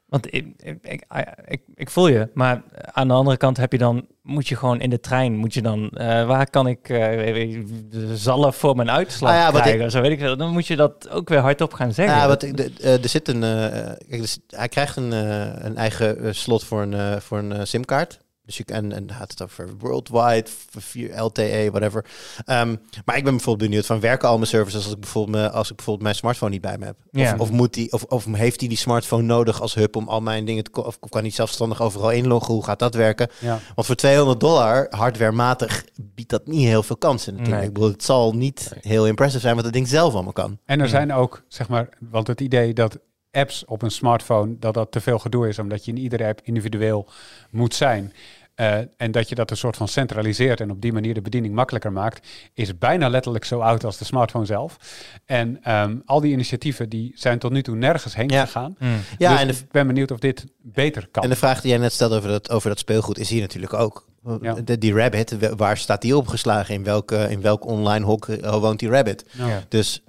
Want 0.06 0.34
ik, 0.34 0.46
ik, 0.56 0.78
ik, 0.82 1.04
ik, 1.44 1.60
ik 1.74 1.90
voel 1.90 2.08
je, 2.08 2.28
maar 2.34 2.62
aan 2.92 3.08
de 3.08 3.14
andere 3.14 3.36
kant 3.36 3.56
heb 3.56 3.72
je 3.72 3.78
dan, 3.78 4.06
moet 4.22 4.48
je 4.48 4.56
gewoon 4.56 4.80
in 4.80 4.90
de 4.90 5.00
trein, 5.00 5.36
moet 5.36 5.54
je 5.54 5.62
dan, 5.62 5.90
eh, 5.90 6.26
waar 6.26 6.50
kan 6.50 6.66
ik 6.66 6.88
eh, 6.88 7.36
ik, 7.36 7.66
de 7.90 8.16
zalf 8.16 8.56
voor 8.56 8.76
mijn 8.76 8.90
uitslag 8.90 9.30
Ah 9.30 9.36
ja, 9.36 9.50
krijgen? 9.60 9.90
Zo 9.90 10.00
weet 10.00 10.20
ik. 10.20 10.38
Dan 10.38 10.50
moet 10.52 10.66
je 10.66 10.76
dat 10.76 11.08
ook 11.10 11.28
weer 11.28 11.38
hardop 11.38 11.72
gaan 11.72 11.92
zeggen. 11.92 12.16
Ja, 12.16 12.36
de, 12.36 12.72
eh, 12.82 13.02
er 13.02 13.08
zit 13.08 13.28
een, 13.28 13.42
eh, 13.42 13.92
zit- 14.08 14.40
hij 14.46 14.68
krijgt 14.68 14.96
een, 14.96 15.12
eh, 15.12 15.64
een 15.64 15.76
eigen 15.76 16.18
eh, 16.24 16.32
slot 16.32 16.64
voor 16.64 16.82
een, 16.82 16.94
eh, 16.94 17.16
voor 17.16 17.38
een 17.38 17.52
eh, 17.52 17.60
simkaart. 17.64 18.18
Dus 18.46 18.56
je 18.56 18.64
en 18.64 18.88
dan 18.88 19.10
gaat 19.12 19.30
het 19.30 19.42
over 19.42 19.68
worldwide, 19.78 20.46
v- 20.70 20.82
4 20.84 21.20
LTE, 21.22 21.68
whatever. 21.70 22.04
Ehm, 22.44 22.76
maar 23.04 23.16
ik 23.16 23.24
ben 23.24 23.32
bijvoorbeeld 23.32 23.68
benieuwd 23.70 23.86
van 23.86 24.00
werken 24.00 24.28
al 24.28 24.36
mijn 24.36 24.46
services 24.48 24.84
als 24.84 24.92
ik 24.94 25.00
bijvoorbeeld, 25.00 25.36
me, 25.36 25.50
als 25.50 25.70
ik 25.70 25.74
bijvoorbeeld 25.76 26.04
mijn 26.04 26.14
smartphone 26.18 26.50
niet 26.52 26.60
bij 26.60 26.78
me 26.78 26.84
heb? 26.84 26.96
Ja. 27.10 27.32
Of, 27.34 27.40
of, 27.40 27.50
moet 27.50 27.74
die, 27.74 27.92
of, 27.92 28.02
of 28.02 28.24
heeft 28.24 28.60
hij 28.60 28.68
die 28.68 28.78
smartphone 28.78 29.22
nodig 29.22 29.60
als 29.60 29.74
hub 29.74 29.96
om 29.96 30.08
al 30.08 30.20
mijn 30.20 30.44
dingen 30.44 30.64
te 30.64 30.84
Of 30.84 30.98
kan 31.08 31.20
hij 31.20 31.30
zelfstandig 31.30 31.82
overal 31.82 32.10
inloggen? 32.10 32.54
Hoe 32.54 32.64
gaat 32.64 32.78
dat 32.78 32.94
werken? 32.94 33.28
Ja. 33.38 33.58
Want 33.74 33.86
voor 33.86 33.96
200 33.96 34.40
dollar, 34.40 34.86
hardwarematig, 34.90 35.84
biedt 36.00 36.30
dat 36.30 36.46
niet 36.46 36.66
heel 36.66 36.82
veel 36.82 36.96
kansen 36.96 37.32
natuurlijk. 37.32 37.58
Nee. 37.60 37.68
Ik 37.68 37.74
bedoel, 37.74 37.90
het 37.90 38.04
zal 38.04 38.32
niet 38.32 38.72
heel 38.80 39.06
impressive 39.06 39.40
zijn 39.40 39.54
wat 39.56 39.64
het 39.64 39.72
ding 39.72 39.88
zelf 39.88 40.14
allemaal 40.14 40.32
kan. 40.32 40.58
En 40.64 40.78
er 40.78 40.84
Ja. 40.84 40.90
zijn 40.90 41.12
ook, 41.12 41.42
zeg 41.48 41.68
maar, 41.68 41.88
want 42.10 42.26
het 42.26 42.40
idee 42.40 42.72
dat 42.74 42.98
apps 43.36 43.64
op 43.64 43.82
een 43.82 43.90
smartphone, 43.90 44.56
dat 44.58 44.74
dat 44.74 44.92
te 44.92 45.00
veel 45.00 45.18
gedoe 45.18 45.48
is, 45.48 45.58
omdat 45.58 45.84
je 45.84 45.90
in 45.90 45.98
iedere 45.98 46.26
app 46.26 46.40
individueel 46.42 47.08
moet 47.50 47.74
zijn. 47.74 48.12
eh, 48.54 48.76
en 48.96 49.10
dat 49.10 49.28
je 49.28 49.34
dat 49.34 49.50
een 49.50 49.56
soort 49.56 49.76
van 49.76 49.88
centraliseert 49.88 50.60
en 50.60 50.70
op 50.70 50.80
die 50.80 50.92
manier 50.92 51.14
de 51.14 51.20
bediening 51.20 51.54
makkelijker 51.54 51.92
maakt, 51.92 52.26
is 52.54 52.78
bijna 52.78 53.08
letterlijk 53.08 53.44
zo 53.44 53.60
oud 53.60 53.84
als 53.84 53.98
de 53.98 54.04
smartphone 54.04 54.44
zelf. 54.46 54.76
En 55.24 55.62
ehm, 55.62 55.96
al 56.04 56.20
die 56.20 56.32
initiatieven 56.32 56.88
die 56.88 57.12
zijn 57.14 57.38
tot 57.38 57.52
nu 57.52 57.62
toe 57.62 57.76
nergens 57.76 58.14
heen 58.14 58.28
Ja. 58.28 58.44
gegaan. 58.44 58.76
Hmm. 58.78 58.96
Ja, 59.18 59.30
Dus 59.30 59.40
en 59.40 59.46
de, 59.46 59.52
ik 59.52 59.70
ben 59.70 59.86
benieuwd 59.86 60.10
of 60.10 60.18
dit 60.18 60.44
beter 60.62 61.08
kan. 61.10 61.22
En 61.22 61.28
de 61.28 61.36
vraag 61.36 61.60
die 61.60 61.70
jij 61.70 61.78
net 61.80 61.92
stelde 61.92 62.16
over 62.16 62.28
dat, 62.28 62.50
over 62.50 62.68
dat 62.68 62.78
speelgoed 62.78 63.18
is 63.18 63.30
hier 63.30 63.40
natuurlijk 63.40 63.74
ook. 63.74 64.06
Ja. 64.40 64.52
De, 64.54 64.78
die 64.78 64.94
rabbit, 64.94 65.38
wa- 65.38 65.54
waar 65.56 65.76
staat 65.76 66.02
die 66.02 66.16
opgeslagen? 66.16 66.74
In 66.74 66.84
welke 66.84 67.26
in 67.30 67.40
welk 67.40 67.64
online 67.66 68.04
hok 68.04 68.28
eh, 68.28 68.54
woont 68.56 68.78
die 68.78 68.88
rabbit? 68.88 69.24
Ja. 69.30 69.64
Dus 69.68 70.02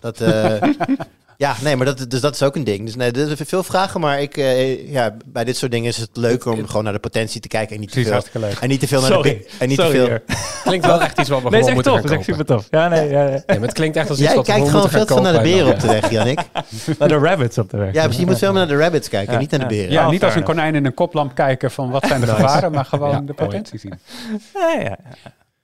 dat... 0.00 0.20
eh, 0.20 0.62
ja, 1.36 1.54
nee, 1.62 1.76
maar 1.76 1.86
dat, 1.86 2.10
dus 2.10 2.20
dat 2.20 2.34
is 2.34 2.42
ook 2.42 2.56
een 2.56 2.64
ding. 2.64 2.84
Dus 2.84 2.96
nee, 2.96 3.10
er 3.10 3.26
zijn 3.26 3.36
veel 3.48 3.62
vragen, 3.62 4.00
maar 4.00 4.20
ik, 4.20 4.36
eh, 4.36 4.90
ja, 4.92 5.16
bij 5.26 5.44
dit 5.44 5.56
soort 5.56 5.70
dingen 5.72 5.88
is 5.88 5.96
het 5.96 6.10
leuker 6.12 6.52
om 6.52 6.66
gewoon 6.66 6.84
naar 6.84 6.92
de 6.92 6.98
potentie 6.98 7.40
te 7.40 7.48
kijken 7.48 7.74
en 7.74 7.80
niet 7.80 7.88
te 7.92 7.94
Precies, 8.00 8.10
veel, 8.12 8.20
hartstikke 8.20 8.46
leuk. 8.48 8.58
en 8.62 8.68
niet 8.68 8.80
te 8.80 8.86
veel 8.88 9.00
naar 9.00 9.08
de 9.10 9.14
Sorry. 9.14 9.46
en 9.58 9.68
niet 9.68 9.76
te 9.78 9.82
Sorry, 9.84 9.98
veel. 9.98 10.08
hoor. 10.08 10.22
Klinkt 10.64 10.86
wel 10.86 11.00
echt 11.02 11.18
iets 11.18 11.28
wat 11.28 11.42
we 11.42 11.48
Nee, 11.50 11.60
is 11.60 11.66
gewoon 11.66 11.66
echt 11.66 11.74
moeten 11.74 11.92
tof. 11.92 12.00
gaan 12.00 12.10
Dat 12.10 12.10
is 12.10 12.26
echt 12.26 12.26
kopen. 12.26 12.46
super 12.46 12.56
tof. 12.56 12.80
Ja, 12.80 12.88
nee, 12.88 13.08
ja, 13.10 13.22
ja. 13.24 13.42
Nee, 13.46 13.58
maar 13.58 13.68
het 13.68 13.72
klinkt 13.72 13.96
echt 13.96 14.08
als 14.08 14.18
iets 14.18 14.26
Jij 14.26 14.36
wat 14.36 14.46
we 14.46 14.52
kijkt 14.52 14.66
gewoon 14.68 14.82
moeten 14.82 14.98
veel 15.06 15.16
gaan 15.16 15.24
te 15.24 15.30
veel 15.30 15.32
naar 15.32 15.42
de 15.42 15.48
kopen. 15.48 15.64
beren 15.64 15.74
op 15.74 15.80
de 15.80 16.00
weg, 16.00 16.10
Jannik. 16.10 16.40
Naar 16.98 17.08
de 17.08 17.18
rabbits 17.18 17.58
op 17.58 17.70
de 17.70 17.76
weg. 17.76 17.92
Ja, 17.94 18.02
precies. 18.02 18.20
Je 18.20 18.26
moet 18.26 18.38
veel 18.38 18.52
meer 18.52 18.66
naar 18.66 18.76
de 18.76 18.82
rabbits 18.82 19.08
kijken, 19.08 19.32
Ja, 19.32 19.38
niet 19.38 19.50
naar 19.50 19.60
de 19.60 19.66
beren. 19.66 19.90
Ja, 19.92 20.00
Ja, 20.02 20.10
niet 20.10 20.24
als 20.24 20.34
een 20.34 20.42
konijn 20.42 20.74
in 20.74 20.84
een 20.84 20.94
koplamp 20.94 21.34
kijken 21.34 21.70
van 21.70 21.90
wat 21.90 22.06
zijn 22.06 22.20
de 22.20 22.26
gevaren, 22.26 22.72
maar 22.72 22.84
gewoon 22.84 23.10
Ja, 23.10 23.16
de 23.16 23.22
mooi. 23.22 23.34
potentie 23.34 23.78
zien. 23.78 23.98
Ja, 24.54 24.70
ja, 24.72 24.80
ja. 24.80 24.96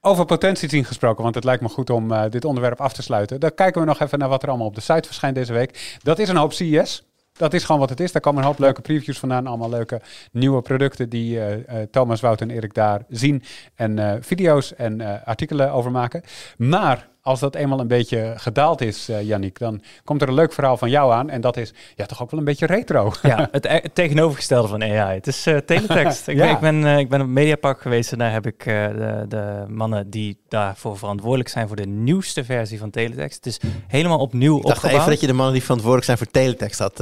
Over 0.02 0.24
potentie 0.24 0.84
gesproken, 0.84 1.22
want 1.22 1.34
het 1.34 1.44
lijkt 1.44 1.62
me 1.62 1.68
goed 1.68 1.90
om 1.90 2.12
eh, 2.12 2.30
dit 2.30 2.44
onderwerp 2.44 2.80
af 2.80 2.92
te 2.92 3.02
sluiten. 3.02 3.40
Dan 3.40 3.54
kijken 3.54 3.80
we 3.80 3.86
nog 3.86 4.00
even 4.00 4.18
naar 4.18 4.28
wat 4.28 4.42
er 4.42 4.48
allemaal 4.48 4.66
op 4.66 4.74
de 4.74 4.80
site 4.80 5.06
verschijnt 5.06 5.34
deze 5.34 5.52
week. 5.52 5.98
Dat 6.02 6.18
is 6.18 6.28
een 6.28 6.36
hoop 6.36 6.52
CES. 6.52 7.04
Dat 7.32 7.54
is 7.54 7.64
gewoon 7.64 7.80
wat 7.80 7.90
het 7.90 8.00
is. 8.00 8.12
Daar 8.12 8.22
komen 8.22 8.40
een 8.42 8.48
hoop 8.48 8.58
leuke 8.58 8.80
previews 8.80 9.18
vandaan. 9.18 9.46
Allemaal 9.46 9.70
leuke 9.70 10.00
nieuwe 10.32 10.62
producten 10.62 11.08
die 11.08 11.40
eh, 11.40 11.82
eh, 11.82 11.88
Thomas, 11.90 12.20
Wout 12.20 12.40
en 12.40 12.50
Erik 12.50 12.74
daar 12.74 13.04
zien. 13.08 13.42
En 13.74 14.18
video's 14.24 14.74
en 14.74 15.24
artikelen 15.24 15.72
over 15.72 15.90
maken. 15.90 16.22
Maar 16.56 17.08
als 17.22 17.40
dat 17.40 17.54
eenmaal 17.54 17.80
een 17.80 17.86
beetje 17.88 18.32
gedaald 18.36 18.80
is, 18.80 19.08
eh 19.08 19.22
Yannick, 19.22 19.58
dan 19.58 19.82
komt 20.04 20.22
er 20.22 20.28
een 20.28 20.34
leuk 20.34 20.52
verhaal 20.52 20.76
van 20.76 20.90
jou 20.90 21.12
aan. 21.12 21.30
En 21.30 21.40
dat 21.40 21.56
is 21.56 21.72
ja, 21.96 22.06
toch 22.06 22.22
ook 22.22 22.30
wel 22.30 22.38
een 22.40 22.46
beetje 22.46 22.66
retro. 22.66 23.12
Ja, 23.22 23.48
het, 23.52 23.64
e- 23.64 23.68
het 23.68 23.94
tegenovergestelde 23.94 24.68
van 24.68 24.82
AI. 24.82 25.14
Het 25.14 25.26
is 25.26 25.46
eh, 25.46 25.56
teletext. 25.56 26.28
ik, 26.28 26.36
Ja. 26.36 26.44
ben, 26.44 26.54
ik, 26.54 26.60
ben, 26.60 26.84
eh, 26.92 26.98
ik 26.98 27.08
ben 27.08 27.20
op 27.20 27.26
Mediapark 27.26 27.80
geweest 27.80 28.12
en 28.12 28.18
daar 28.18 28.32
heb 28.32 28.46
ik 28.46 28.66
eh, 28.66 28.86
de, 28.88 29.24
de 29.28 29.64
mannen 29.68 30.10
die 30.10 30.38
daarvoor 30.48 30.98
verantwoordelijk 30.98 31.48
zijn 31.48 31.66
voor 31.66 31.76
de 31.76 31.86
nieuwste 31.86 32.44
versie 32.44 32.78
van 32.78 32.90
teletext. 32.90 33.44
Het 33.44 33.46
is 33.46 33.60
helemaal 33.86 34.18
opnieuw 34.18 34.56
Ik 34.56 34.62
dacht 34.62 34.74
opgebouwd. 34.76 34.98
even 35.00 35.10
dat 35.12 35.20
je 35.20 35.26
de 35.26 35.32
mannen 35.32 35.52
die 35.54 35.62
verantwoordelijk 35.62 36.06
zijn 36.06 36.18
voor 36.18 36.30
teletext 36.30 36.78
had. 36.78 36.98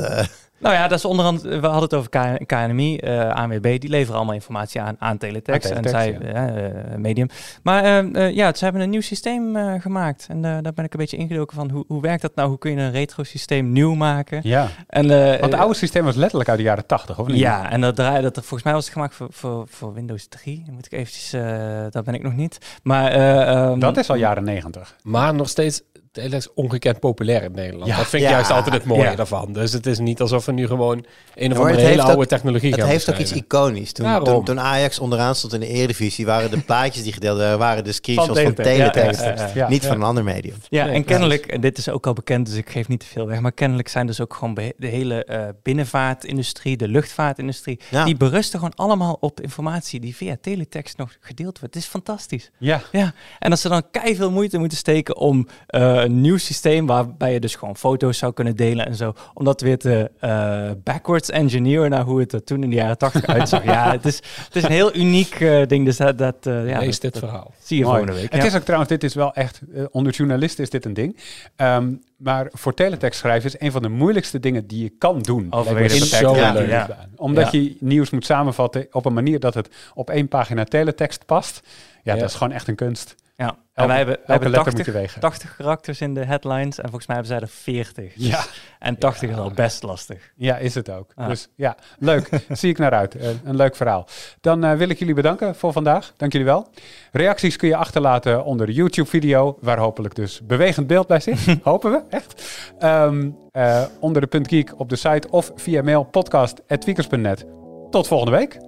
Nou 0.59 0.75
ja, 0.75 0.89
dat 0.89 0.99
is 0.99 1.05
onder 1.05 1.25
andere, 1.25 1.61
we 1.61 1.67
hadden 1.67 1.83
het 1.83 1.95
over 1.95 2.11
K- 2.11 2.47
KNMI, 2.47 2.97
eh 2.99 3.31
ANWB, 3.31 3.79
die 3.81 3.91
leveren 3.91 4.17
allemaal 4.17 4.35
informatie 4.35 4.81
aan 4.81 4.97
aan 4.99 5.19
teletext, 5.19 5.71
Aan 5.71 5.83
en 5.85 5.89
zij, 5.89 6.19
eh, 6.19 6.67
eh, 6.67 6.75
medium. 6.97 7.29
Maar 7.63 8.05
ja, 8.33 8.55
ze 8.55 8.65
hebben 8.65 8.83
een 8.83 8.91
nieuw 8.91 9.01
systeem 9.01 9.57
eh, 9.57 9.73
gemaakt 9.81 10.27
en 10.29 10.43
daar 10.43 10.73
ben 10.75 10.85
ik 10.85 10.93
een 10.93 10.99
beetje 10.99 11.17
ingedoken 11.17 11.57
van 11.57 11.71
hoe, 11.71 11.85
hoe 11.89 12.01
werkt 12.03 12.23
dat 12.23 12.35
nou, 12.35 12.49
hoe 12.49 12.59
kun 12.59 12.71
je 12.71 12.77
een 12.81 12.91
retro 12.91 13.23
systeem 13.23 13.73
nieuw 13.73 13.95
maken? 13.95 14.41
Ja, 14.43 14.69
En, 14.87 15.11
eh, 15.11 15.41
want 15.41 15.53
het 15.53 15.61
oude 15.61 15.75
systeem 15.75 16.05
was 16.05 16.15
letterlijk 16.17 16.49
uit 16.49 16.59
de 16.59 16.65
jaren 16.65 16.87
80, 16.87 17.19
of 17.19 17.27
niet? 17.27 17.39
Ja, 17.39 17.71
en 17.71 17.81
dat 17.81 17.97
draaide 17.97 18.23
dat 18.23 18.35
volgens 18.35 18.63
mij 18.63 18.73
was 18.73 18.85
het 18.85 18.93
gemaakt 18.93 19.15
voor, 19.15 19.29
voor, 19.31 19.65
voor 19.69 19.95
Windows 19.95 20.27
3. 20.29 20.63
Dan 20.67 20.75
moet 20.75 20.87
ik 20.87 20.93
eventjes, 20.93 21.33
eh 21.33 21.43
dat 21.91 22.05
ben 22.05 22.15
ik 22.15 22.23
nog 22.23 22.35
niet. 22.37 22.59
Maar 22.83 23.11
eh, 23.13 23.49
ehm, 23.49 23.79
Dat 23.79 23.97
is 23.97 24.11
al 24.11 24.17
jaren 24.17 24.45
90. 24.45 24.97
Maar 25.03 25.35
nog 25.35 25.49
steeds 25.49 25.83
teletext 26.13 26.51
ongekend 26.55 27.01
populair 27.01 27.43
in 27.43 27.53
Nederland. 27.53 27.87
Ja. 27.91 27.97
dat 27.97 28.07
vind 28.07 28.23
ik 28.23 28.29
Ja. 28.29 28.35
juist 28.35 28.51
altijd 28.51 28.75
het 28.75 28.85
mooie 28.85 29.03
Ja. 29.03 29.15
daarvan. 29.15 29.53
Dus 29.53 29.73
het 29.73 29.87
is 29.87 29.99
niet 29.99 30.21
alsof 30.21 30.47
we 30.47 30.53
nu 30.53 30.67
gewoon 30.67 31.05
een 31.35 31.53
of 31.53 31.59
andere 31.59 31.77
het 31.79 31.87
hele 31.89 32.03
oude 32.03 32.17
ook- 32.19 32.25
technologie 32.25 32.71
Het 32.71 32.81
gaan 32.81 32.89
heeft 32.89 33.11
ook 33.11 33.19
iets 33.19 33.33
iconisch. 33.33 33.93
Toen, 33.93 34.25
toen, 34.25 34.45
toen 34.45 34.61
Ajax 34.61 34.99
onderaan 34.99 35.35
stond 35.35 35.53
in 35.53 35.61
de 35.61 35.67
Eredivisie, 35.67 36.27
waren 36.27 36.51
de 36.51 36.59
plaatjes 36.61 37.03
die 37.03 37.13
gedeeld 37.13 37.39
werden, 37.39 37.59
waren 37.59 37.85
de 37.85 37.93
screenshots 37.93 38.41
van, 38.41 38.55
teletext. 38.55 38.77
Ja, 38.79 38.91
teletext. 38.91 39.21
ja, 39.21 39.27
ja, 39.31 39.47
ja. 39.47 39.51
Ja, 39.55 39.69
Niet 39.69 39.83
ja. 39.83 39.89
van 39.89 39.97
een 39.97 40.03
ander 40.03 40.25
medium. 40.25 40.55
Ja, 40.69 40.89
en 40.89 41.05
kennelijk, 41.05 41.47
en 41.47 41.61
dit 41.61 41.79
is 41.79 41.89
ook 41.89 42.07
al 42.07 42.13
bekend, 42.13 42.47
dus 42.47 42.55
ik 42.57 42.71
geef 42.71 42.89
niet 42.89 43.01
te 43.01 43.07
veel 43.07 43.27
weg, 43.27 43.41
maar 43.41 43.53
kennelijk 43.53 43.89
zijn 43.89 44.07
dus 44.07 44.21
ook 44.21 44.35
gewoon 44.35 44.55
de 44.55 44.87
hele 44.87 45.25
eh, 45.25 45.43
binnenvaartindustrie, 45.63 46.77
de 46.77 46.89
luchtvaartindustrie, 46.89 47.81
Ja. 47.91 48.05
die 48.05 48.17
berusten 48.17 48.59
gewoon 48.59 48.75
allemaal 48.75 49.17
op 49.21 49.41
informatie 49.41 50.01
die 50.01 50.17
via 50.17 50.37
teletext 50.41 50.97
nog 50.97 51.17
gedeeld 51.21 51.59
wordt. 51.59 51.75
Het 51.75 51.83
is 51.85 51.91
fantastisch. 51.91 52.51
Ja, 52.59 52.81
Ja, 52.93 53.13
en 53.39 53.51
als 53.51 53.61
ze 53.61 53.69
dan 53.69 53.83
kei 53.91 54.17
veel 54.17 54.31
moeite 54.31 54.59
moeten 54.59 54.79
steken 54.79 55.17
om 55.17 55.49
eh, 55.67 55.98
een 56.05 56.21
nieuw 56.21 56.37
systeem 56.37 56.87
waarbij 56.87 57.33
je 57.33 57.41
dus 57.41 57.55
gewoon 57.55 57.77
foto's 57.77 58.19
zou 58.19 58.33
kunnen 58.33 58.57
delen 58.57 58.87
en 58.87 58.95
zo, 58.95 59.13
om 59.35 59.45
dat 59.45 59.61
weer 59.61 59.79
te 59.79 60.11
eh, 60.21 60.71
backwards 60.85 61.31
engineeren 61.31 61.91
naar 61.91 62.05
hoe 62.05 62.21
het 62.21 62.33
er 62.33 62.45
toen 62.45 62.63
in 62.63 62.71
de 62.71 62.77
jaren 62.77 62.99
80 62.99 63.27
uitzag. 63.37 63.65
ja, 63.65 63.91
het 63.91 64.05
is, 64.07 64.17
het 64.45 64.57
is 64.57 64.63
een 64.63 64.71
heel 64.71 64.97
uniek 64.97 65.35
eh, 65.41 65.67
ding, 65.67 65.85
dus 65.85 65.97
dat, 65.97 66.19
dat, 66.19 66.37
eh, 66.47 66.69
ja, 66.69 66.79
Lees 66.79 67.01
dat- 67.01 67.13
dit 67.13 67.13
dat 67.13 67.31
verhaal. 67.31 67.53
zie 67.63 67.79
je 67.79 67.85
Mooi. 67.85 67.97
volgende 67.97 68.21
week. 68.21 68.33
Het 68.33 68.43
ja. 68.43 68.49
is 68.49 68.57
ook 68.57 68.63
trouwens, 68.63 68.91
dit 68.91 69.05
is 69.05 69.15
wel 69.15 69.35
echt, 69.35 69.61
eh, 69.75 69.85
onder 69.91 70.13
journalisten 70.13 70.65
is 70.65 70.71
dit 70.71 70.85
een 70.85 70.95
ding. 70.95 71.17
Ehm, 71.57 71.93
maar 72.17 72.49
voor 72.53 72.75
teletext 72.75 73.21
schrijven 73.21 73.51
is 73.51 73.61
een 73.61 73.73
van 73.73 73.83
de 73.83 73.89
moeilijkste 73.89 74.41
dingen 74.41 74.67
die 74.67 74.83
je 74.83 74.93
kan 74.99 75.19
doen. 75.21 75.47
Overwege 75.51 76.07
zo 76.07 76.33
leuk. 76.35 76.69
Ja. 76.69 76.87
ja. 76.89 77.07
Omdat 77.17 77.53
Ja. 77.53 77.59
je 77.61 77.77
nieuws 77.81 78.11
moet 78.11 78.25
samenvatten 78.25 78.87
op 78.91 79.05
een 79.05 79.13
manier 79.15 79.41
dat 79.41 79.55
het 79.55 79.69
op 79.95 80.11
één 80.11 80.29
pagina 80.29 80.65
teletext 80.65 81.27
past. 81.27 81.61
Ja, 82.03 82.15
Ja. 82.15 82.21
dat 82.21 82.29
is 82.29 82.35
gewoon 82.37 82.53
echt 82.53 82.69
een 82.69 82.75
kunst. 82.75 83.15
Ja, 83.39 83.57
en 83.75 83.87
wij 83.87 83.97
hebben, 83.97 84.15
wij 84.15 84.25
hebben 84.27 84.51
letter 84.51 84.73
80, 84.73 84.87
moet 84.87 84.95
je 84.95 85.01
wegen. 85.01 85.21
80 85.21 85.57
karakters 85.57 86.01
in 86.01 86.15
de 86.15 86.25
headlines 86.25 86.79
en 86.79 86.85
volgens 86.89 87.07
mij 87.07 87.17
hebben 87.17 87.35
zij 87.35 87.43
er 87.43 87.49
40. 87.55 88.13
Ja. 88.17 88.45
En 88.79 88.99
80 88.99 89.31
is 89.31 89.37
al 89.37 89.51
best 89.51 89.83
lastig. 89.83 90.33
Ja, 90.37 90.57
is 90.57 90.75
het 90.75 90.91
ook. 90.91 91.13
Ah. 91.15 91.29
Dus 91.29 91.49
ja, 91.55 91.77
leuk. 91.99 92.29
Zie 92.49 92.71
ik 92.71 92.79
naar 92.79 92.93
uit. 92.93 93.15
Eh, 93.15 93.29
een 93.45 93.57
leuk 93.57 93.77
verhaal. 93.77 94.07
Dan 94.41 94.65
eh, 94.65 94.77
wil 94.77 94.89
ik 94.89 94.99
jullie 94.99 95.15
bedanken 95.15 95.55
voor 95.55 95.73
vandaag. 95.73 96.13
Dank 96.17 96.33
jullie 96.33 96.47
wel. 96.47 96.69
Reacties 97.13 97.57
kun 97.57 97.69
je 97.69 97.77
achterlaten 97.77 98.45
onder 98.45 98.67
de 98.67 98.73
YouTube-video, 98.73 99.59
waar 99.61 99.79
hopelijk 99.79 100.15
dus 100.15 100.41
bewegend 100.47 100.87
beeld 100.87 101.07
bij 101.07 101.21
zit. 101.21 101.39
Hopen 101.63 101.91
we, 101.91 102.03
echt. 102.09 102.61
Ehm, 102.79 103.31
eh, 103.51 103.83
onder 104.01 104.23
de 104.23 104.29
punt 104.29 104.49
geek 104.49 104.81
op 104.81 104.89
de 104.89 104.97
site 104.97 105.29
of 105.31 105.53
via 105.55 105.83
mail 105.83 106.05
podcast.tweakers.net. 106.05 107.47
Tot 107.91 108.07
volgende 108.07 108.37
week. 108.37 108.59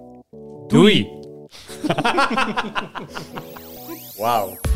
Doei! 0.67 1.09
Wauw. 4.21 4.70